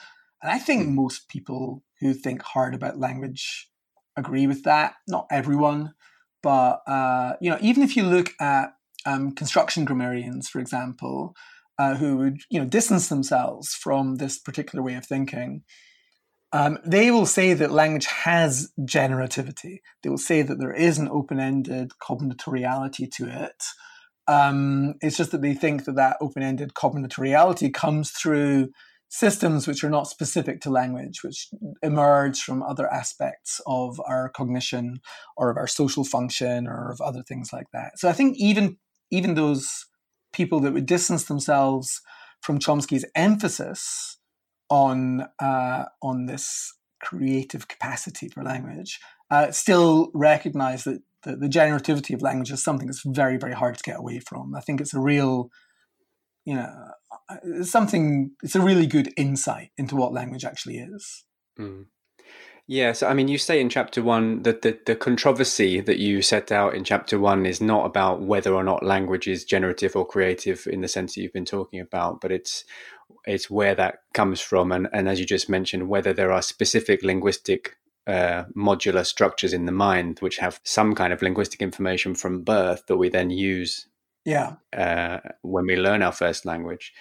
And 0.43 0.53
I 0.53 0.59
think 0.59 0.85
mm-hmm. 0.85 0.95
most 0.95 1.29
people 1.29 1.83
who 2.01 2.15
think 2.15 2.43
hard 2.43 2.75
about 2.75 3.01
language 3.01 3.69
agree 4.17 4.47
with 4.47 4.63
that. 4.65 4.95
Not 5.09 5.27
everyone, 5.31 5.95
but 6.43 6.83
uh, 6.87 7.35
you 7.41 7.51
know, 7.51 7.59
even 7.61 7.83
if 7.83 7.97
you 7.97 8.05
look 8.05 8.33
at 8.41 8.75
um, 9.07 9.33
construction 9.33 9.85
grammarians, 9.85 10.49
for 10.49 10.61
example, 10.61 11.35
uh, 11.79 11.95
who 11.97 12.17
would 12.19 12.39
you 12.51 12.61
know 12.61 12.67
distance 12.67 13.09
themselves 13.09 13.75
from 13.75 14.17
this 14.17 14.39
particular 14.39 14.83
way 14.83 14.95
of 14.95 15.07
thinking, 15.07 15.63
um, 16.53 16.79
they 16.85 17.11
will 17.11 17.27
say 17.27 17.55
that 17.55 17.71
language 17.71 18.07
has 18.07 18.73
generativity. 18.81 19.79
They 20.03 20.11
will 20.11 20.19
say 20.19 20.43
that 20.43 20.59
there 20.59 20.73
is 20.73 20.99
an 20.99 21.09
open-ended 21.09 21.93
combinatoriality 22.03 23.11
to 23.17 23.27
it. 23.27 23.63
Um, 24.29 24.95
it's 25.01 25.17
just 25.17 25.33
that 25.33 25.43
they 25.43 25.55
think 25.55 25.87
that 25.87 25.97
that 25.97 26.19
open-ended 26.21 26.75
combinatoriality 26.75 27.73
comes 27.73 28.11
through 28.11 28.69
systems 29.09 29.67
which 29.67 29.83
are 29.83 29.91
not 29.91 30.07
specific 30.07 30.61
to 30.61 30.71
language, 30.71 31.23
which 31.25 31.49
emerge 31.83 32.43
from 32.43 32.63
other 32.63 32.93
aspects 32.93 33.61
of 33.67 34.01
our 34.07 34.29
cognition 34.29 35.01
or 35.37 35.51
of 35.51 35.57
our 35.57 35.67
social 35.67 36.05
function 36.05 36.67
or 36.67 36.91
of 36.91 37.01
other 37.01 37.23
things 37.23 37.51
like 37.53 37.67
that. 37.73 37.99
So 37.99 38.09
I 38.09 38.13
think 38.13 38.37
even 38.39 38.77
even 39.11 39.35
those 39.35 39.87
people 40.33 40.61
that 40.61 40.75
would 40.75 40.85
distance 40.85 41.25
themselves 41.25 42.03
from 42.43 42.59
Chomsky's 42.59 43.07
emphasis 43.15 44.19
on 44.69 45.27
uh, 45.41 45.85
on 46.03 46.27
this 46.27 46.75
creative 47.01 47.69
capacity 47.69 48.29
for 48.29 48.43
language 48.43 48.99
uh, 49.31 49.51
still 49.51 50.11
recognize 50.15 50.85
that 50.85 51.01
the, 51.25 51.37
the 51.37 51.49
generativity 51.49 52.15
of 52.15 52.23
language 52.23 52.51
is 52.51 52.63
something 52.63 52.87
that's 52.87 53.03
very 53.05 53.37
very 53.37 53.55
hard 53.55 53.77
to 53.77 53.83
get 53.83 53.99
away 53.99 54.21
from. 54.21 54.55
I 54.55 54.61
think 54.61 54.81
it's 54.81 54.95
a 54.95 55.01
real 55.01 55.51
you 56.49 56.55
know, 56.55 57.63
something, 57.63 58.31
it's 58.43 58.57
a 58.57 58.61
really 58.63 58.87
good 58.87 59.13
insight 59.19 59.71
into 59.77 59.95
what 59.95 60.15
language 60.15 60.47
actually 60.47 60.79
is. 60.79 61.25
Mm. 61.61 61.85
Yeah, 62.67 62.93
so 62.93 63.07
I 63.07 63.13
mean, 63.13 63.29
you 63.29 63.37
say 63.37 63.61
in 63.61 63.69
chapter 63.69 64.03
one 64.03 64.43
that 64.45 64.63
the, 64.63 64.79
the 64.87 64.97
controversy 64.97 65.83
that 65.83 65.99
you 65.99 66.23
set 66.23 66.51
out 66.51 66.75
in 66.75 66.85
chapter 66.85 67.19
one 67.19 67.45
is 67.45 67.61
not 67.61 67.85
about 67.85 68.23
whether 68.23 68.55
or 68.55 68.63
not 68.63 68.83
language 68.83 69.29
is 69.29 69.45
generative 69.45 69.95
or 69.95 70.07
creative 70.07 70.67
in 70.67 70.81
the 70.81 70.89
sense 70.89 71.15
that 71.15 71.21
you've 71.21 71.33
been 71.35 71.45
talking 71.45 71.81
about, 71.81 72.23
but 72.23 72.33
it's 72.33 72.65
it's 73.25 73.51
where 73.51 73.75
that 73.75 74.01
comes 74.13 74.41
from, 74.43 74.71
and 74.71 74.87
and 74.93 75.09
as 75.09 75.19
you 75.19 75.25
just 75.25 75.49
mentioned, 75.49 75.89
whether 75.89 76.13
there 76.13 76.31
are 76.31 76.43
specific 76.43 77.03
linguistic 77.03 77.78
uh, 78.09 78.45
modular 78.57 79.05
structures 79.05 79.53
in 79.53 79.67
the 79.67 79.73
mind 79.73 80.19
which 80.21 80.39
have 80.39 80.61
some 80.65 80.95
kind 80.95 81.13
of 81.13 81.21
linguistic 81.21 81.61
information 81.61 82.15
from 82.15 82.43
birth 82.43 82.87
that 82.87 82.97
we 82.97 83.11
then 83.11 83.29
use 83.29 83.87
yeah. 84.25 84.55
uh, 84.75 85.19
when 85.43 85.67
we 85.67 85.77
learn 85.77 86.03
our 86.03 86.13
first 86.13 86.47
language. 86.47 86.95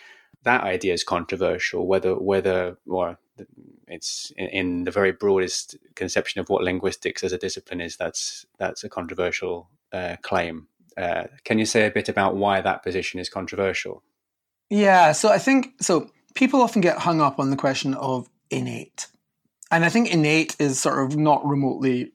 That 0.43 0.63
idea 0.63 0.93
is 0.93 1.05
controversial 1.05 1.87
whether 1.87 2.13
whether 2.15 2.77
or 2.85 3.17
it's 3.87 4.33
in, 4.35 4.47
in, 4.47 4.83
the 4.83 4.91
very 4.91 5.11
broadest 5.11 5.77
conception 5.95 6.41
of 6.41 6.49
what 6.49 6.63
linguistics 6.63 7.23
as 7.23 7.31
a 7.31 7.37
discipline 7.37 7.81
is 7.81 7.95
that's 7.95 8.45
that's 8.59 8.83
a 8.83 8.89
controversial 8.89 9.69
uh, 9.93 10.17
claim. 10.21 10.67
Uh, 10.97 11.25
can 11.45 11.57
you 11.57 11.65
say 11.65 11.85
a 11.85 11.91
bit 11.91 12.09
about 12.09 12.35
why 12.35 12.59
that 12.59 12.83
position 12.83 13.19
is 13.19 13.29
controversial? 13.29 14.03
Yeah 14.69 15.13
so 15.13 15.29
i 15.29 15.37
think 15.37 15.73
so 15.81 16.11
people 16.35 16.61
often 16.61 16.81
get 16.81 16.97
hung 16.99 17.21
up 17.21 17.39
on 17.39 17.49
the 17.49 17.55
question 17.55 17.93
of 17.93 18.29
innate 18.49 19.07
and 19.71 19.85
i 19.85 19.89
think 19.89 20.11
innate 20.11 20.55
is 20.59 20.79
sort 20.79 21.03
of 21.03 21.17
not 21.17 21.45
remotely 21.45 22.11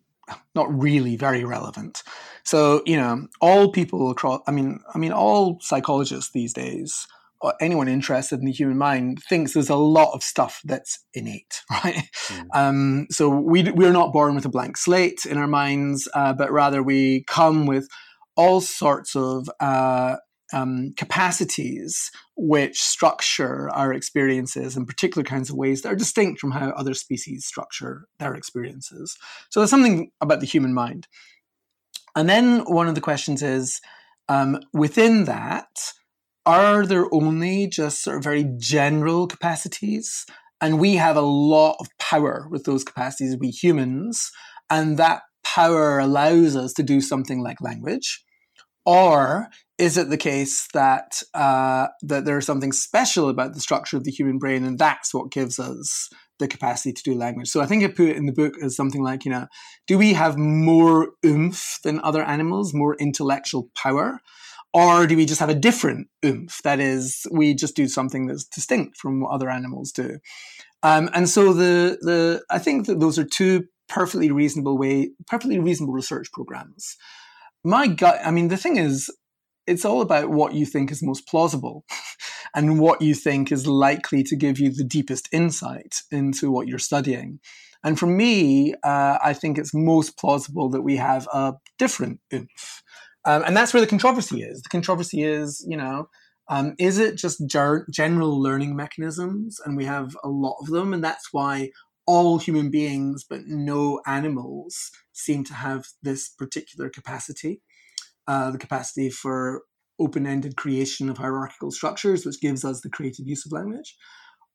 not 0.54 0.72
really 0.80 1.16
very 1.16 1.44
relevant 1.44 2.02
so, 2.44 2.82
you 2.86 2.96
know, 2.96 3.28
all 3.40 3.70
people 3.70 4.10
across, 4.10 4.40
I 4.46 4.50
mean, 4.50 4.80
I 4.94 4.98
mean, 4.98 5.12
all 5.12 5.58
psychologists 5.60 6.32
these 6.32 6.52
days, 6.52 7.06
or 7.40 7.54
anyone 7.60 7.88
interested 7.88 8.40
in 8.40 8.46
the 8.46 8.52
human 8.52 8.78
mind, 8.78 9.22
thinks 9.28 9.52
there's 9.52 9.70
a 9.70 9.76
lot 9.76 10.12
of 10.12 10.22
stuff 10.22 10.60
that's 10.64 11.04
innate, 11.14 11.62
right? 11.70 12.08
Mm. 12.28 12.46
Um, 12.54 13.06
so 13.10 13.28
we, 13.28 13.70
we're 13.70 13.92
not 13.92 14.12
born 14.12 14.34
with 14.34 14.44
a 14.44 14.50
blank 14.50 14.76
slate 14.76 15.24
in 15.28 15.38
our 15.38 15.46
minds, 15.46 16.08
uh, 16.14 16.32
but 16.32 16.52
rather 16.52 16.82
we 16.82 17.24
come 17.24 17.66
with 17.66 17.88
all 18.36 18.60
sorts 18.60 19.14
of 19.14 19.48
uh, 19.60 20.16
um, 20.52 20.92
capacities 20.96 22.10
which 22.36 22.80
structure 22.80 23.70
our 23.70 23.92
experiences 23.92 24.76
in 24.76 24.86
particular 24.86 25.24
kinds 25.24 25.50
of 25.50 25.56
ways 25.56 25.82
that 25.82 25.92
are 25.92 25.96
distinct 25.96 26.40
from 26.40 26.50
how 26.50 26.70
other 26.70 26.94
species 26.94 27.44
structure 27.44 28.06
their 28.18 28.34
experiences. 28.34 29.16
So 29.50 29.60
there's 29.60 29.70
something 29.70 30.10
about 30.20 30.40
the 30.40 30.46
human 30.46 30.74
mind. 30.74 31.08
And 32.14 32.28
then 32.28 32.60
one 32.60 32.88
of 32.88 32.94
the 32.94 33.00
questions 33.00 33.42
is 33.42 33.80
um, 34.28 34.58
within 34.72 35.24
that, 35.24 35.68
are 36.44 36.84
there 36.84 37.12
only 37.12 37.66
just 37.68 38.02
sort 38.02 38.16
of 38.18 38.24
very 38.24 38.44
general 38.58 39.26
capacities? 39.26 40.26
And 40.60 40.80
we 40.80 40.96
have 40.96 41.16
a 41.16 41.22
lot 41.22 41.76
of 41.80 41.88
power 41.98 42.46
with 42.50 42.64
those 42.64 42.84
capacities, 42.84 43.36
we 43.38 43.50
humans, 43.50 44.30
and 44.68 44.96
that 44.98 45.22
power 45.44 45.98
allows 45.98 46.56
us 46.56 46.72
to 46.74 46.82
do 46.82 47.00
something 47.00 47.42
like 47.42 47.60
language. 47.60 48.24
Or 48.84 49.48
is 49.78 49.96
it 49.96 50.10
the 50.10 50.16
case 50.16 50.68
that 50.74 51.22
uh, 51.34 51.88
that 52.02 52.24
there's 52.24 52.46
something 52.46 52.72
special 52.72 53.28
about 53.28 53.54
the 53.54 53.60
structure 53.60 53.96
of 53.96 54.04
the 54.04 54.10
human 54.10 54.38
brain, 54.38 54.64
and 54.64 54.78
that's 54.78 55.14
what 55.14 55.30
gives 55.30 55.58
us 55.58 56.10
the 56.38 56.48
capacity 56.48 56.92
to 56.92 57.02
do 57.02 57.14
language? 57.14 57.48
So 57.48 57.60
I 57.60 57.66
think 57.66 57.84
I 57.84 57.88
put 57.88 58.08
it 58.08 58.16
in 58.16 58.26
the 58.26 58.32
book 58.32 58.54
as 58.62 58.74
something 58.74 59.02
like, 59.02 59.24
you 59.24 59.30
know, 59.30 59.46
do 59.86 59.98
we 59.98 60.14
have 60.14 60.36
more 60.36 61.10
oomph 61.24 61.78
than 61.84 62.00
other 62.00 62.22
animals, 62.24 62.74
more 62.74 62.96
intellectual 62.96 63.70
power? 63.74 64.20
Or 64.74 65.06
do 65.06 65.16
we 65.16 65.26
just 65.26 65.40
have 65.40 65.50
a 65.50 65.54
different 65.54 66.08
oomph? 66.24 66.60
That 66.62 66.80
is, 66.80 67.26
we 67.30 67.54
just 67.54 67.76
do 67.76 67.86
something 67.86 68.26
that's 68.26 68.44
distinct 68.44 68.96
from 68.96 69.20
what 69.20 69.32
other 69.32 69.50
animals 69.50 69.92
do. 69.92 70.18
Um, 70.82 71.10
and 71.12 71.28
so 71.28 71.52
the 71.52 71.98
the 72.00 72.42
I 72.50 72.58
think 72.58 72.86
that 72.86 72.98
those 72.98 73.18
are 73.18 73.24
two 73.24 73.64
perfectly 73.88 74.30
reasonable 74.30 74.78
way, 74.78 75.10
perfectly 75.26 75.58
reasonable 75.58 75.94
research 75.94 76.32
programs. 76.32 76.96
My 77.64 77.86
gut, 77.86 78.20
I 78.24 78.30
mean, 78.30 78.48
the 78.48 78.56
thing 78.56 78.76
is, 78.76 79.08
it's 79.66 79.84
all 79.84 80.00
about 80.00 80.30
what 80.30 80.54
you 80.54 80.66
think 80.66 80.90
is 80.90 81.02
most 81.02 81.28
plausible 81.28 81.84
and 82.54 82.80
what 82.80 83.00
you 83.00 83.14
think 83.14 83.52
is 83.52 83.66
likely 83.66 84.24
to 84.24 84.36
give 84.36 84.58
you 84.58 84.72
the 84.72 84.84
deepest 84.84 85.28
insight 85.32 85.94
into 86.10 86.50
what 86.50 86.66
you're 86.66 86.78
studying. 86.78 87.38
And 87.84 87.98
for 87.98 88.06
me, 88.06 88.74
uh, 88.84 89.18
I 89.22 89.32
think 89.32 89.58
it's 89.58 89.74
most 89.74 90.18
plausible 90.18 90.68
that 90.70 90.82
we 90.82 90.96
have 90.96 91.26
a 91.32 91.54
different 91.78 92.20
oomph. 92.32 92.82
Um, 93.24 93.44
and 93.44 93.56
that's 93.56 93.72
where 93.72 93.80
the 93.80 93.86
controversy 93.86 94.42
is. 94.42 94.62
The 94.62 94.68
controversy 94.68 95.22
is, 95.22 95.64
you 95.68 95.76
know, 95.76 96.08
um, 96.48 96.74
is 96.78 96.98
it 96.98 97.16
just 97.16 97.44
ger- 97.46 97.86
general 97.90 98.40
learning 98.40 98.74
mechanisms? 98.74 99.60
And 99.64 99.76
we 99.76 99.84
have 99.84 100.16
a 100.24 100.28
lot 100.28 100.56
of 100.60 100.68
them. 100.68 100.92
And 100.92 101.02
that's 101.02 101.28
why 101.32 101.70
all 102.06 102.38
human 102.38 102.70
beings, 102.70 103.24
but 103.28 103.42
no 103.46 104.00
animals, 104.06 104.90
seem 105.12 105.44
to 105.44 105.54
have 105.54 105.84
this 106.02 106.28
particular 106.28 106.88
capacity 106.88 107.60
uh, 108.26 108.50
the 108.50 108.58
capacity 108.58 109.10
for 109.10 109.62
open 109.98 110.26
ended 110.26 110.56
creation 110.56 111.08
of 111.08 111.18
hierarchical 111.18 111.70
structures, 111.70 112.24
which 112.24 112.40
gives 112.40 112.64
us 112.64 112.80
the 112.80 112.90
creative 112.90 113.26
use 113.26 113.44
of 113.46 113.52
language? 113.52 113.96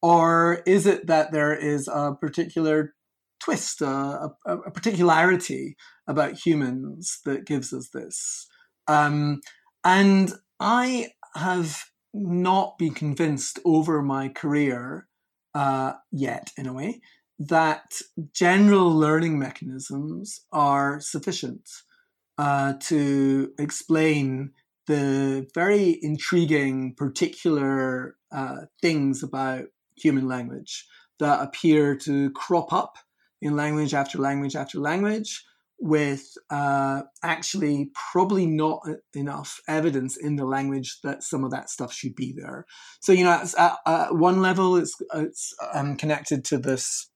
Or 0.02 0.62
is 0.66 0.86
it 0.86 1.08
that 1.08 1.32
there 1.32 1.56
is 1.56 1.88
a 1.88 2.14
particular 2.20 2.94
twist, 3.44 3.82
a, 3.82 4.30
a, 4.46 4.58
a 4.58 4.72
particularity 4.72 5.76
about 6.08 6.46
humans 6.46 7.20
that 7.26 7.46
gives 7.46 7.74
us 7.74 7.90
this? 7.94 8.48
Um, 8.88 9.42
and 9.84 10.34
I 10.60 11.10
have 11.36 11.84
not 12.14 12.78
been 12.78 12.94
convinced 12.94 13.60
over 13.66 14.02
my 14.02 14.30
career 14.30 15.08
uh, 15.54 15.94
yet, 16.12 16.52
in 16.58 16.68
a 16.68 16.74
way, 16.74 17.02
that 17.40 18.02
general 18.34 18.90
learning 18.90 19.38
mechanisms 19.38 20.42
are 20.52 21.00
sufficient 21.00 21.70
uh, 22.38 22.74
to 22.80 23.52
explain 23.60 24.52
the 24.88 25.48
very 25.54 26.00
intriguing 26.02 26.96
particular 26.96 28.16
uh, 28.32 28.62
things 28.82 29.22
about 29.22 29.66
human 29.96 30.28
language 30.28 30.86
that 31.20 31.42
appear 31.42 31.96
to 31.96 32.32
crop 32.32 32.72
up 32.72 32.98
in 33.42 33.56
language 33.56 33.94
after 33.94 34.18
language 34.18 34.56
after 34.56 34.80
language 34.80 35.44
with 35.80 36.34
uh, 36.50 37.04
actually 37.24 37.92
probably 38.12 38.48
not 38.48 38.82
enough 39.14 39.60
evidence 39.68 40.18
in 40.18 40.36
the 40.36 40.46
language 40.46 41.00
that 41.04 41.22
some 41.22 41.44
of 41.44 41.52
that 41.52 41.70
stuff 41.70 41.94
should 41.94 42.16
be 42.16 42.34
there. 42.36 42.66
So, 43.00 43.12
you 43.12 43.24
know, 43.24 43.44
at, 43.58 43.76
at 43.86 44.16
one 44.16 44.42
level, 44.42 44.78
it's, 44.78 44.96
it's 45.14 45.54
um, 45.74 45.96
connected 45.96 46.44
to 46.46 46.58
this 46.58 47.10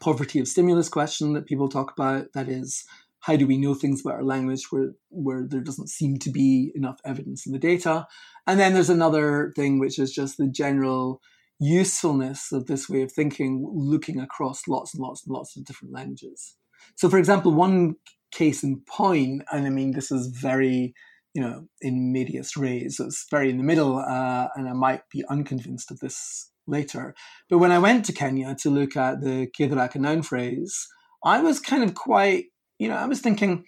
poverty 0.00 0.38
of 0.38 0.48
stimulus 0.48 0.88
question 0.88 1.32
that 1.34 1.46
people 1.46 1.68
talk 1.68 1.92
about. 1.96 2.32
That 2.34 2.48
is, 2.48 2.84
how 3.20 3.36
do 3.36 3.46
we 3.46 3.56
know 3.56 3.74
things 3.74 4.00
about 4.00 4.14
our 4.14 4.24
language 4.24 4.66
where, 4.70 4.92
where 5.08 5.46
there 5.48 5.60
doesn't 5.60 5.88
seem 5.88 6.18
to 6.18 6.30
be 6.30 6.72
enough 6.74 7.00
evidence 7.04 7.46
in 7.46 7.52
the 7.52 7.58
data? 7.58 8.06
And 8.46 8.60
then 8.60 8.74
there's 8.74 8.90
another 8.90 9.52
thing, 9.56 9.78
which 9.78 9.98
is 9.98 10.12
just 10.12 10.36
the 10.36 10.48
general 10.48 11.20
usefulness 11.60 12.52
of 12.52 12.66
this 12.66 12.88
way 12.88 13.02
of 13.02 13.12
thinking, 13.12 13.66
looking 13.72 14.20
across 14.20 14.68
lots 14.68 14.94
and 14.94 15.02
lots 15.02 15.24
and 15.24 15.32
lots 15.32 15.56
of 15.56 15.64
different 15.64 15.94
languages. 15.94 16.56
So, 16.96 17.08
for 17.08 17.18
example, 17.18 17.52
one 17.52 17.96
case 18.32 18.62
in 18.62 18.82
point, 18.86 19.42
and 19.50 19.66
I 19.66 19.70
mean, 19.70 19.92
this 19.92 20.10
is 20.10 20.26
very, 20.26 20.94
you 21.32 21.42
know, 21.42 21.66
in 21.80 22.12
medias 22.12 22.56
res, 22.56 22.98
so 22.98 23.06
it's 23.06 23.26
very 23.30 23.48
in 23.48 23.56
the 23.56 23.64
middle, 23.64 23.98
uh, 23.98 24.48
and 24.54 24.68
I 24.68 24.72
might 24.72 25.02
be 25.10 25.24
unconvinced 25.30 25.90
of 25.90 26.00
this 26.00 26.50
later. 26.66 27.14
But 27.48 27.58
when 27.58 27.72
I 27.72 27.78
went 27.78 28.04
to 28.06 28.12
Kenya 28.12 28.54
to 28.60 28.70
look 28.70 28.96
at 28.96 29.20
the 29.20 29.48
Kitharaka 29.58 29.96
noun 29.96 30.22
phrase, 30.22 30.86
I 31.24 31.40
was 31.40 31.60
kind 31.60 31.82
of 31.82 31.94
quite, 31.94 32.46
you 32.78 32.88
know, 32.88 32.96
I 32.96 33.06
was 33.06 33.20
thinking, 33.20 33.64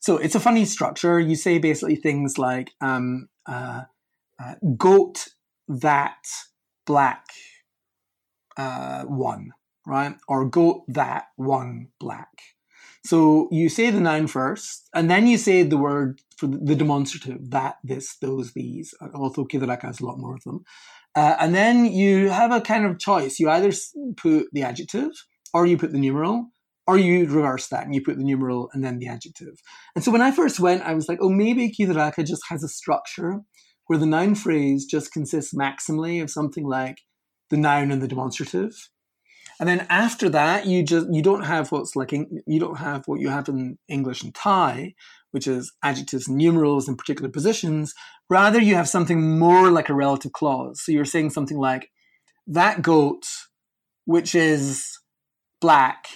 so 0.00 0.16
it's 0.16 0.34
a 0.34 0.40
funny 0.40 0.64
structure. 0.64 1.18
You 1.18 1.36
say 1.36 1.58
basically 1.58 1.96
things 1.96 2.38
like 2.38 2.70
um, 2.80 3.28
uh, 3.46 3.82
uh, 4.42 4.54
goat 4.76 5.28
that 5.68 6.24
black 6.86 7.26
uh, 8.56 9.02
one, 9.04 9.52
right? 9.86 10.14
Or 10.28 10.44
goat 10.48 10.84
that 10.88 11.26
one 11.36 11.88
black. 11.98 12.28
So 13.04 13.48
you 13.50 13.68
say 13.68 13.90
the 13.90 14.00
noun 14.00 14.28
first, 14.28 14.88
and 14.94 15.10
then 15.10 15.26
you 15.26 15.36
say 15.36 15.64
the 15.64 15.76
word 15.76 16.20
for 16.36 16.46
the 16.46 16.76
demonstrative 16.76 17.50
that, 17.50 17.76
this, 17.82 18.16
those, 18.18 18.52
these. 18.52 18.94
Although 19.14 19.44
Kitharaka 19.44 19.82
has 19.82 20.00
a 20.00 20.06
lot 20.06 20.18
more 20.18 20.36
of 20.36 20.44
them. 20.44 20.64
Uh, 21.14 21.36
and 21.38 21.54
then 21.54 21.84
you 21.84 22.30
have 22.30 22.52
a 22.52 22.60
kind 22.60 22.86
of 22.86 22.98
choice. 22.98 23.38
You 23.38 23.50
either 23.50 23.70
put 24.16 24.46
the 24.52 24.62
adjective, 24.62 25.10
or 25.52 25.66
you 25.66 25.76
put 25.76 25.92
the 25.92 25.98
numeral, 25.98 26.50
or 26.86 26.98
you 26.98 27.26
reverse 27.26 27.68
that 27.68 27.84
and 27.84 27.94
you 27.94 28.02
put 28.02 28.16
the 28.16 28.24
numeral 28.24 28.70
and 28.72 28.84
then 28.84 28.98
the 28.98 29.06
adjective. 29.06 29.60
And 29.94 30.02
so 30.02 30.10
when 30.10 30.22
I 30.22 30.32
first 30.32 30.58
went, 30.58 30.82
I 30.82 30.94
was 30.94 31.08
like, 31.08 31.18
oh, 31.20 31.28
maybe 31.28 31.70
Kitharaka 31.70 32.26
just 32.26 32.42
has 32.48 32.64
a 32.64 32.68
structure 32.68 33.40
where 33.86 33.98
the 33.98 34.06
noun 34.06 34.34
phrase 34.34 34.84
just 34.84 35.12
consists 35.12 35.54
maximally 35.54 36.22
of 36.22 36.30
something 36.30 36.66
like 36.66 37.02
the 37.50 37.56
noun 37.56 37.92
and 37.92 38.02
the 38.02 38.08
demonstrative. 38.08 38.88
And 39.60 39.68
then 39.68 39.86
after 39.90 40.28
that, 40.30 40.66
you 40.66 40.82
just 40.82 41.06
you 41.12 41.22
don't 41.22 41.44
have 41.44 41.70
what's 41.70 41.94
like 41.94 42.10
you 42.12 42.58
don't 42.58 42.78
have 42.78 43.06
what 43.06 43.20
you 43.20 43.28
have 43.28 43.48
in 43.48 43.78
English 43.88 44.22
and 44.22 44.34
Thai, 44.34 44.94
which 45.32 45.46
is 45.46 45.72
adjectives 45.82 46.28
numerals 46.28 46.88
in 46.88 46.96
particular 46.96 47.28
positions. 47.28 47.94
Rather, 48.30 48.60
you 48.60 48.74
have 48.74 48.88
something 48.88 49.38
more 49.38 49.70
like 49.70 49.88
a 49.88 49.94
relative 49.94 50.32
clause. 50.32 50.80
So 50.82 50.92
you're 50.92 51.04
saying 51.04 51.30
something 51.30 51.58
like 51.58 51.90
that 52.46 52.82
goat, 52.82 53.26
which 54.04 54.34
is 54.34 54.98
black, 55.60 56.06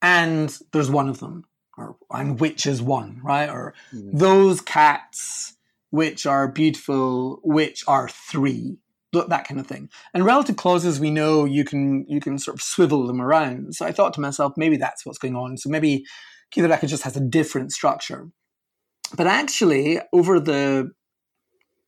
and 0.00 0.56
there's 0.72 0.90
one 0.90 1.08
of 1.08 1.18
them, 1.18 1.44
or 1.76 1.96
and 2.10 2.38
which 2.40 2.66
is 2.66 2.80
one, 2.80 3.20
right? 3.22 3.48
Or 3.48 3.74
mm-hmm. 3.92 4.16
those 4.16 4.60
cats, 4.60 5.56
which 5.90 6.26
are 6.26 6.48
beautiful, 6.48 7.40
which 7.42 7.84
are 7.86 8.08
three 8.08 8.78
that 9.12 9.46
kind 9.46 9.58
of 9.58 9.66
thing. 9.66 9.88
And 10.14 10.24
relative 10.24 10.56
clauses, 10.56 11.00
we 11.00 11.10
know 11.10 11.44
you 11.44 11.64
can 11.64 12.04
you 12.08 12.20
can 12.20 12.38
sort 12.38 12.56
of 12.56 12.62
swivel 12.62 13.06
them 13.06 13.20
around. 13.20 13.74
So 13.74 13.86
I 13.86 13.92
thought 13.92 14.14
to 14.14 14.20
myself, 14.20 14.52
maybe 14.56 14.76
that's 14.76 15.04
what's 15.04 15.18
going 15.18 15.36
on. 15.36 15.56
So 15.56 15.68
maybe 15.68 16.04
Kitharaka 16.54 16.86
just 16.86 17.02
has 17.02 17.16
a 17.16 17.20
different 17.20 17.72
structure. 17.72 18.28
But 19.16 19.26
actually, 19.26 20.00
over 20.12 20.38
the 20.38 20.90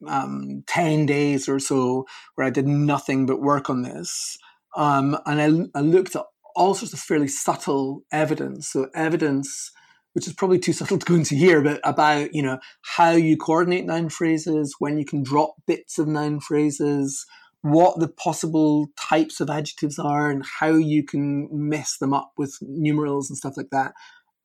um, 0.07 0.65
10 0.67 1.07
days 1.07 1.49
or 1.49 1.59
so 1.59 2.07
where 2.35 2.47
I 2.47 2.51
did 2.51 2.67
nothing 2.67 3.27
but 3.27 3.43
work 3.43 3.69
on 3.69 3.83
this, 3.83 4.39
um, 4.77 5.19
and 5.27 5.71
I, 5.75 5.79
I 5.79 5.83
looked 5.83 6.17
at 6.17 6.25
all 6.57 6.75
sorts 6.75 6.93
of 6.93 7.01
fairly 7.01 7.29
subtle 7.29 8.03
evidence. 8.13 8.71
So 8.71 8.89
evidence 8.95 9.71
which 10.13 10.27
is 10.27 10.33
probably 10.33 10.59
too 10.59 10.73
subtle 10.73 10.99
to 10.99 11.07
go 11.07 11.15
into 11.15 11.35
here, 11.35 11.63
but 11.63 11.81
about 11.85 12.35
you 12.35 12.43
know 12.43 12.59
how 12.83 13.11
you 13.11 13.37
coordinate 13.37 13.87
noun 13.87 14.09
phrases, 14.09 14.75
when 14.79 14.99
you 14.99 15.05
can 15.05 15.23
drop 15.23 15.55
bits 15.67 15.99
of 15.99 16.09
noun 16.09 16.41
phrases, 16.41 17.25
what 17.63 17.99
the 18.01 18.09
possible 18.09 18.89
types 18.99 19.41
of 19.41 19.51
adjectives 19.51 19.99
are, 19.99 20.31
and 20.31 20.45
how 20.61 20.71
you 20.71 21.05
can 21.05 21.49
mess 21.53 21.99
them 21.99 22.13
up 22.13 22.33
with 22.37 22.57
numerals 22.63 23.31
and 23.31 23.37
stuff 23.37 23.57
like 23.57 23.71
that. 23.71 23.93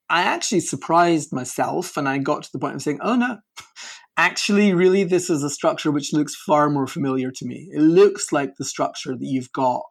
I 0.10 0.22
actually 0.24 0.62
surprised 0.62 1.34
myself, 1.34 1.98
and 1.98 2.08
I 2.08 2.18
got 2.20 2.44
to 2.44 2.50
the 2.52 2.60
point 2.60 2.76
of 2.76 2.82
saying, 2.82 3.00
"Oh 3.02 3.15
no." 3.15 3.38
Actually, 4.18 4.74
really, 4.74 5.04
this 5.04 5.30
is 5.30 5.44
a 5.44 5.50
structure 5.50 5.91
which 5.91 6.13
looks 6.13 6.36
far 6.36 6.70
more 6.70 6.88
familiar 6.88 7.32
to 7.32 7.46
me. 7.46 7.70
It 7.74 7.82
looks 7.82 8.32
like 8.32 8.56
the 8.56 8.63
structure 8.63 9.12
that 9.12 9.26
you've 9.26 9.52
got 9.52 9.82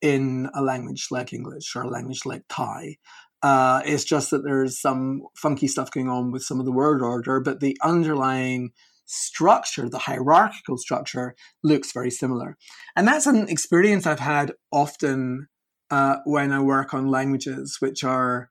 in 0.00 0.48
a 0.54 0.62
language 0.62 1.08
like 1.10 1.34
English 1.34 1.76
or 1.76 1.82
a 1.82 1.90
language 1.90 2.24
like 2.24 2.44
Thai, 2.48 2.96
uh, 3.42 3.82
it's 3.84 4.04
just 4.04 4.30
that 4.30 4.42
there's 4.42 4.80
some 4.80 5.22
funky 5.36 5.68
stuff 5.68 5.90
going 5.90 6.08
on 6.08 6.32
with 6.32 6.42
some 6.42 6.58
of 6.58 6.66
the 6.66 6.72
word 6.72 7.02
order, 7.02 7.40
but 7.40 7.60
the 7.60 7.76
underlying 7.82 8.70
structure, 9.06 9.88
the 9.88 9.98
hierarchical 9.98 10.76
structure, 10.76 11.34
looks 11.62 11.92
very 11.92 12.10
similar. 12.10 12.56
And 12.96 13.06
that's 13.06 13.26
an 13.26 13.48
experience 13.48 14.06
I've 14.06 14.18
had 14.18 14.52
often 14.72 15.46
uh, 15.90 16.16
when 16.24 16.52
I 16.52 16.60
work 16.60 16.92
on 16.92 17.06
languages 17.06 17.76
which 17.80 18.04
are, 18.04 18.50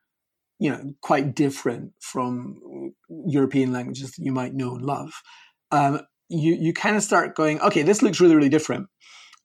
you 0.60 0.72
know, 0.72 0.94
quite 1.02 1.36
different 1.36 1.94
from 2.02 2.94
European 3.28 3.72
languages 3.72 4.12
that 4.12 4.24
you 4.24 4.32
might 4.32 4.54
know 4.54 4.76
and 4.76 4.86
love. 4.86 5.12
Um, 5.72 6.02
you 6.30 6.54
you 6.56 6.74
kind 6.74 6.96
of 6.96 7.04
start 7.04 7.36
going, 7.36 7.60
okay, 7.62 7.84
this 7.84 8.02
looks 8.02 8.20
really 8.20 8.36
really 8.36 8.50
different. 8.50 8.88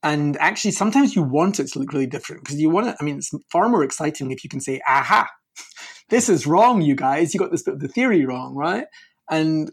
And 0.02 0.36
actually, 0.38 0.72
sometimes 0.72 1.14
you 1.14 1.22
want 1.22 1.60
it 1.60 1.68
to 1.68 1.78
look 1.78 1.92
really 1.92 2.06
different 2.06 2.42
because 2.42 2.60
you 2.60 2.70
want 2.70 2.88
it. 2.88 2.96
I 3.00 3.04
mean, 3.04 3.18
it's 3.18 3.30
far 3.50 3.68
more 3.68 3.84
exciting 3.84 4.30
if 4.30 4.42
you 4.42 4.50
can 4.50 4.60
say, 4.60 4.80
"Aha, 4.88 5.28
this 6.08 6.28
is 6.28 6.46
wrong, 6.46 6.82
you 6.82 6.96
guys. 6.96 7.32
You 7.32 7.40
got 7.40 7.52
this 7.52 7.62
bit 7.62 7.74
of 7.74 7.80
the 7.80 7.88
theory 7.88 8.24
wrong, 8.24 8.56
right?" 8.56 8.86
And 9.30 9.70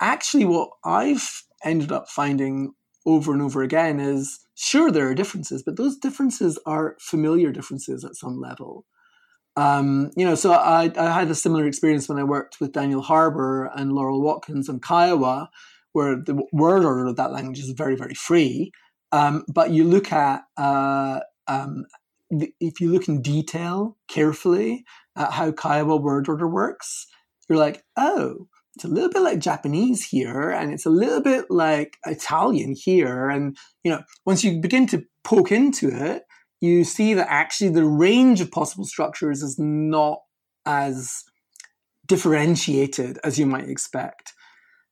actually, 0.00 0.44
what 0.44 0.70
I've 0.84 1.42
ended 1.64 1.90
up 1.90 2.08
finding 2.08 2.72
over 3.04 3.32
and 3.32 3.42
over 3.42 3.62
again 3.62 3.98
is 4.00 4.40
sure 4.54 4.90
there 4.90 5.08
are 5.08 5.14
differences, 5.14 5.62
but 5.62 5.76
those 5.76 5.96
differences 5.96 6.58
are 6.66 6.96
familiar 7.00 7.52
differences 7.52 8.04
at 8.04 8.16
some 8.16 8.40
level. 8.40 8.84
Um, 9.56 10.10
you 10.16 10.24
know, 10.24 10.34
so 10.34 10.52
I, 10.52 10.92
I, 10.98 11.10
had 11.18 11.30
a 11.30 11.34
similar 11.34 11.66
experience 11.66 12.08
when 12.08 12.18
I 12.18 12.24
worked 12.24 12.60
with 12.60 12.72
Daniel 12.72 13.00
Harbour 13.00 13.70
and 13.74 13.92
Laurel 13.92 14.20
Watkins 14.20 14.68
on 14.68 14.80
Kiowa, 14.80 15.48
where 15.92 16.16
the 16.16 16.42
word 16.52 16.84
order 16.84 17.06
of 17.06 17.16
that 17.16 17.32
language 17.32 17.58
is 17.60 17.70
very, 17.70 17.96
very 17.96 18.12
free. 18.12 18.70
Um, 19.12 19.44
but 19.48 19.70
you 19.70 19.84
look 19.84 20.12
at, 20.12 20.42
uh, 20.58 21.20
um, 21.46 21.86
if 22.60 22.82
you 22.82 22.92
look 22.92 23.08
in 23.08 23.22
detail 23.22 23.96
carefully 24.08 24.84
at 25.16 25.32
how 25.32 25.52
Kiowa 25.52 25.96
word 25.96 26.28
order 26.28 26.46
works, 26.46 27.06
you're 27.48 27.58
like, 27.58 27.82
oh, 27.96 28.48
it's 28.74 28.84
a 28.84 28.88
little 28.88 29.08
bit 29.08 29.22
like 29.22 29.38
Japanese 29.38 30.04
here, 30.04 30.50
and 30.50 30.70
it's 30.70 30.84
a 30.84 30.90
little 30.90 31.22
bit 31.22 31.46
like 31.48 31.96
Italian 32.04 32.74
here. 32.76 33.30
And, 33.30 33.56
you 33.82 33.90
know, 33.90 34.02
once 34.26 34.44
you 34.44 34.60
begin 34.60 34.86
to 34.88 35.02
poke 35.24 35.50
into 35.50 35.88
it, 35.88 36.24
you 36.66 36.84
see 36.84 37.14
that 37.14 37.30
actually 37.30 37.70
the 37.70 37.84
range 37.84 38.40
of 38.40 38.50
possible 38.50 38.84
structures 38.84 39.42
is 39.42 39.56
not 39.58 40.18
as 40.64 41.24
differentiated 42.06 43.18
as 43.24 43.38
you 43.38 43.46
might 43.46 43.68
expect. 43.68 44.32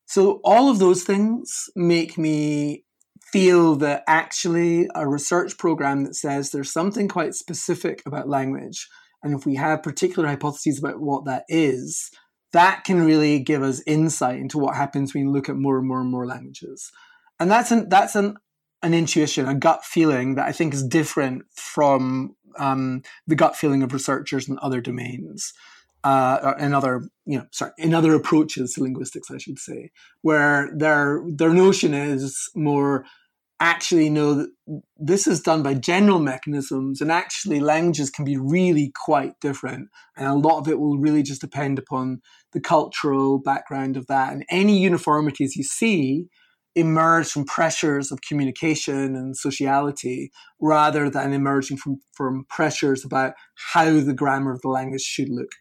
So 0.07 0.41
all 0.45 0.71
of 0.71 0.79
those 0.79 1.05
things 1.05 1.71
make 1.75 2.19
me 2.19 2.85
feel 3.33 3.77
that 3.77 4.05
actually 4.07 4.89
a 4.95 5.09
research 5.09 5.59
program 5.59 6.05
that 6.05 6.15
says 6.15 6.51
there's 6.51 6.73
something 6.73 7.09
quite 7.09 7.35
specific 7.35 8.03
about 8.07 8.29
language, 8.29 8.89
and 9.23 9.35
if 9.35 9.47
we 9.47 9.57
have 9.57 9.83
particular 9.83 10.29
hypotheses 10.29 10.79
about 10.79 11.01
what 11.01 11.25
that 11.25 11.45
is, 11.49 12.11
that 12.53 12.85
can 12.85 13.05
really 13.05 13.41
give 13.41 13.63
us 13.63 13.83
insight 13.87 14.39
into 14.39 14.59
what 14.59 14.77
happens 14.77 15.13
when 15.13 15.25
you 15.25 15.33
look 15.33 15.49
at 15.49 15.57
more 15.57 15.79
and 15.79 15.89
more 15.89 16.01
and 16.01 16.11
more 16.11 16.27
languages. 16.27 16.93
And 17.41 17.51
that's 17.51 17.73
an 17.73 17.89
that's 17.89 18.15
an 18.15 18.37
an 18.85 18.95
intuition, 18.95 19.49
a 19.49 19.55
gut 19.55 19.85
feeling 19.85 20.35
that 20.35 20.47
I 20.47 20.53
think 20.53 20.75
is 20.75 20.87
different 20.87 21.45
from 21.55 22.37
um, 22.59 23.03
the 23.27 23.35
gut 23.35 23.57
feeling 23.57 23.83
of 23.83 23.93
researchers 23.93 24.49
in 24.49 24.59
other 24.61 24.81
domains, 24.81 25.53
uh, 26.05 26.55
in 26.59 26.75
other 26.75 27.03
you 27.25 27.39
know 27.39 27.47
sorry 27.51 27.73
in 27.79 27.95
other 27.95 28.15
approaches 28.15 28.75
to 28.75 28.83
linguistics, 28.83 29.31
I 29.31 29.39
should 29.39 29.59
say, 29.59 29.91
where 30.23 30.71
their 30.77 31.23
their 31.29 31.53
notion 31.53 31.95
is 31.95 32.51
more 32.55 33.05
actually 33.61 34.11
know 34.11 34.35
that 34.35 34.51
this 34.99 35.27
is 35.27 35.41
done 35.41 35.63
by 35.63 35.75
general 35.75 36.19
mechanisms 36.19 37.01
and 37.01 37.11
actually 37.11 37.61
languages 37.61 38.11
can 38.11 38.25
be 38.25 38.37
really 38.37 38.93
quite 38.95 39.39
different 39.41 39.89
and 40.17 40.27
a 40.27 40.35
lot 40.35 40.59
of 40.59 40.69
it 40.69 40.81
will 40.81 40.99
really 40.99 41.23
just 41.23 41.41
depend 41.41 41.79
upon 41.79 42.21
the 42.53 42.61
cultural 42.61 43.39
background 43.39 43.97
of 43.97 44.09
that 44.09 44.33
and 44.33 44.45
any 44.51 44.77
uniformities 44.79 45.55
you 45.55 45.63
see 45.63 46.27
emerge 46.75 47.29
from 47.29 47.45
pressures 47.45 48.11
of 48.11 48.21
communication 48.23 49.17
and 49.17 49.37
sociality 49.37 50.31
rather 50.61 51.09
than 51.09 51.33
emerging 51.33 51.77
from, 51.77 52.01
from 52.13 52.45
pressures 52.49 53.05
about 53.05 53.35
how 53.73 54.01
the 54.01 54.15
grammar 54.15 54.53
of 54.53 54.61
the 54.63 54.69
language 54.69 55.03
should 55.03 55.29
look 55.29 55.53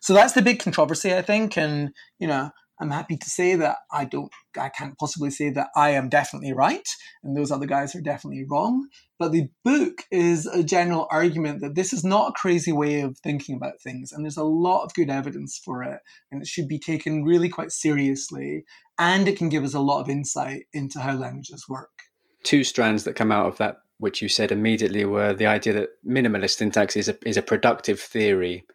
so 0.00 0.14
that's 0.14 0.34
the 0.34 0.42
big 0.42 0.60
controversy 0.60 1.14
i 1.14 1.22
think 1.22 1.56
and 1.56 1.90
you 2.18 2.26
know 2.26 2.50
I'm 2.80 2.90
happy 2.90 3.18
to 3.18 3.30
say 3.30 3.56
that 3.56 3.76
I 3.92 4.06
don't, 4.06 4.32
I 4.58 4.70
can't 4.70 4.96
possibly 4.96 5.30
say 5.30 5.50
that 5.50 5.68
I 5.76 5.90
am 5.90 6.08
definitely 6.08 6.54
right 6.54 6.88
and 7.22 7.36
those 7.36 7.50
other 7.50 7.66
guys 7.66 7.94
are 7.94 8.00
definitely 8.00 8.46
wrong. 8.48 8.88
But 9.18 9.32
the 9.32 9.48
book 9.64 10.04
is 10.10 10.46
a 10.46 10.62
general 10.62 11.06
argument 11.10 11.60
that 11.60 11.74
this 11.74 11.92
is 11.92 12.04
not 12.04 12.30
a 12.30 12.40
crazy 12.40 12.72
way 12.72 13.02
of 13.02 13.18
thinking 13.18 13.54
about 13.54 13.82
things. 13.82 14.12
And 14.12 14.24
there's 14.24 14.38
a 14.38 14.44
lot 14.44 14.84
of 14.84 14.94
good 14.94 15.10
evidence 15.10 15.60
for 15.62 15.82
it. 15.82 16.00
And 16.32 16.40
it 16.40 16.48
should 16.48 16.68
be 16.68 16.78
taken 16.78 17.22
really 17.22 17.50
quite 17.50 17.70
seriously. 17.70 18.64
And 19.00 19.26
it 19.26 19.38
can 19.38 19.48
give 19.48 19.64
us 19.64 19.72
a 19.72 19.80
lot 19.80 20.02
of 20.02 20.10
insight 20.10 20.66
into 20.74 21.00
how 21.00 21.14
languages 21.14 21.64
work. 21.70 21.88
Two 22.44 22.62
strands 22.62 23.04
that 23.04 23.16
come 23.16 23.32
out 23.32 23.46
of 23.46 23.56
that, 23.56 23.78
which 23.96 24.20
you 24.20 24.28
said 24.28 24.52
immediately, 24.52 25.06
were 25.06 25.32
the 25.32 25.46
idea 25.46 25.72
that 25.72 25.88
minimalist 26.06 26.58
syntax 26.58 26.96
is 26.96 27.08
a, 27.08 27.16
is 27.26 27.38
a 27.38 27.42
productive 27.42 27.98
theory 27.98 28.66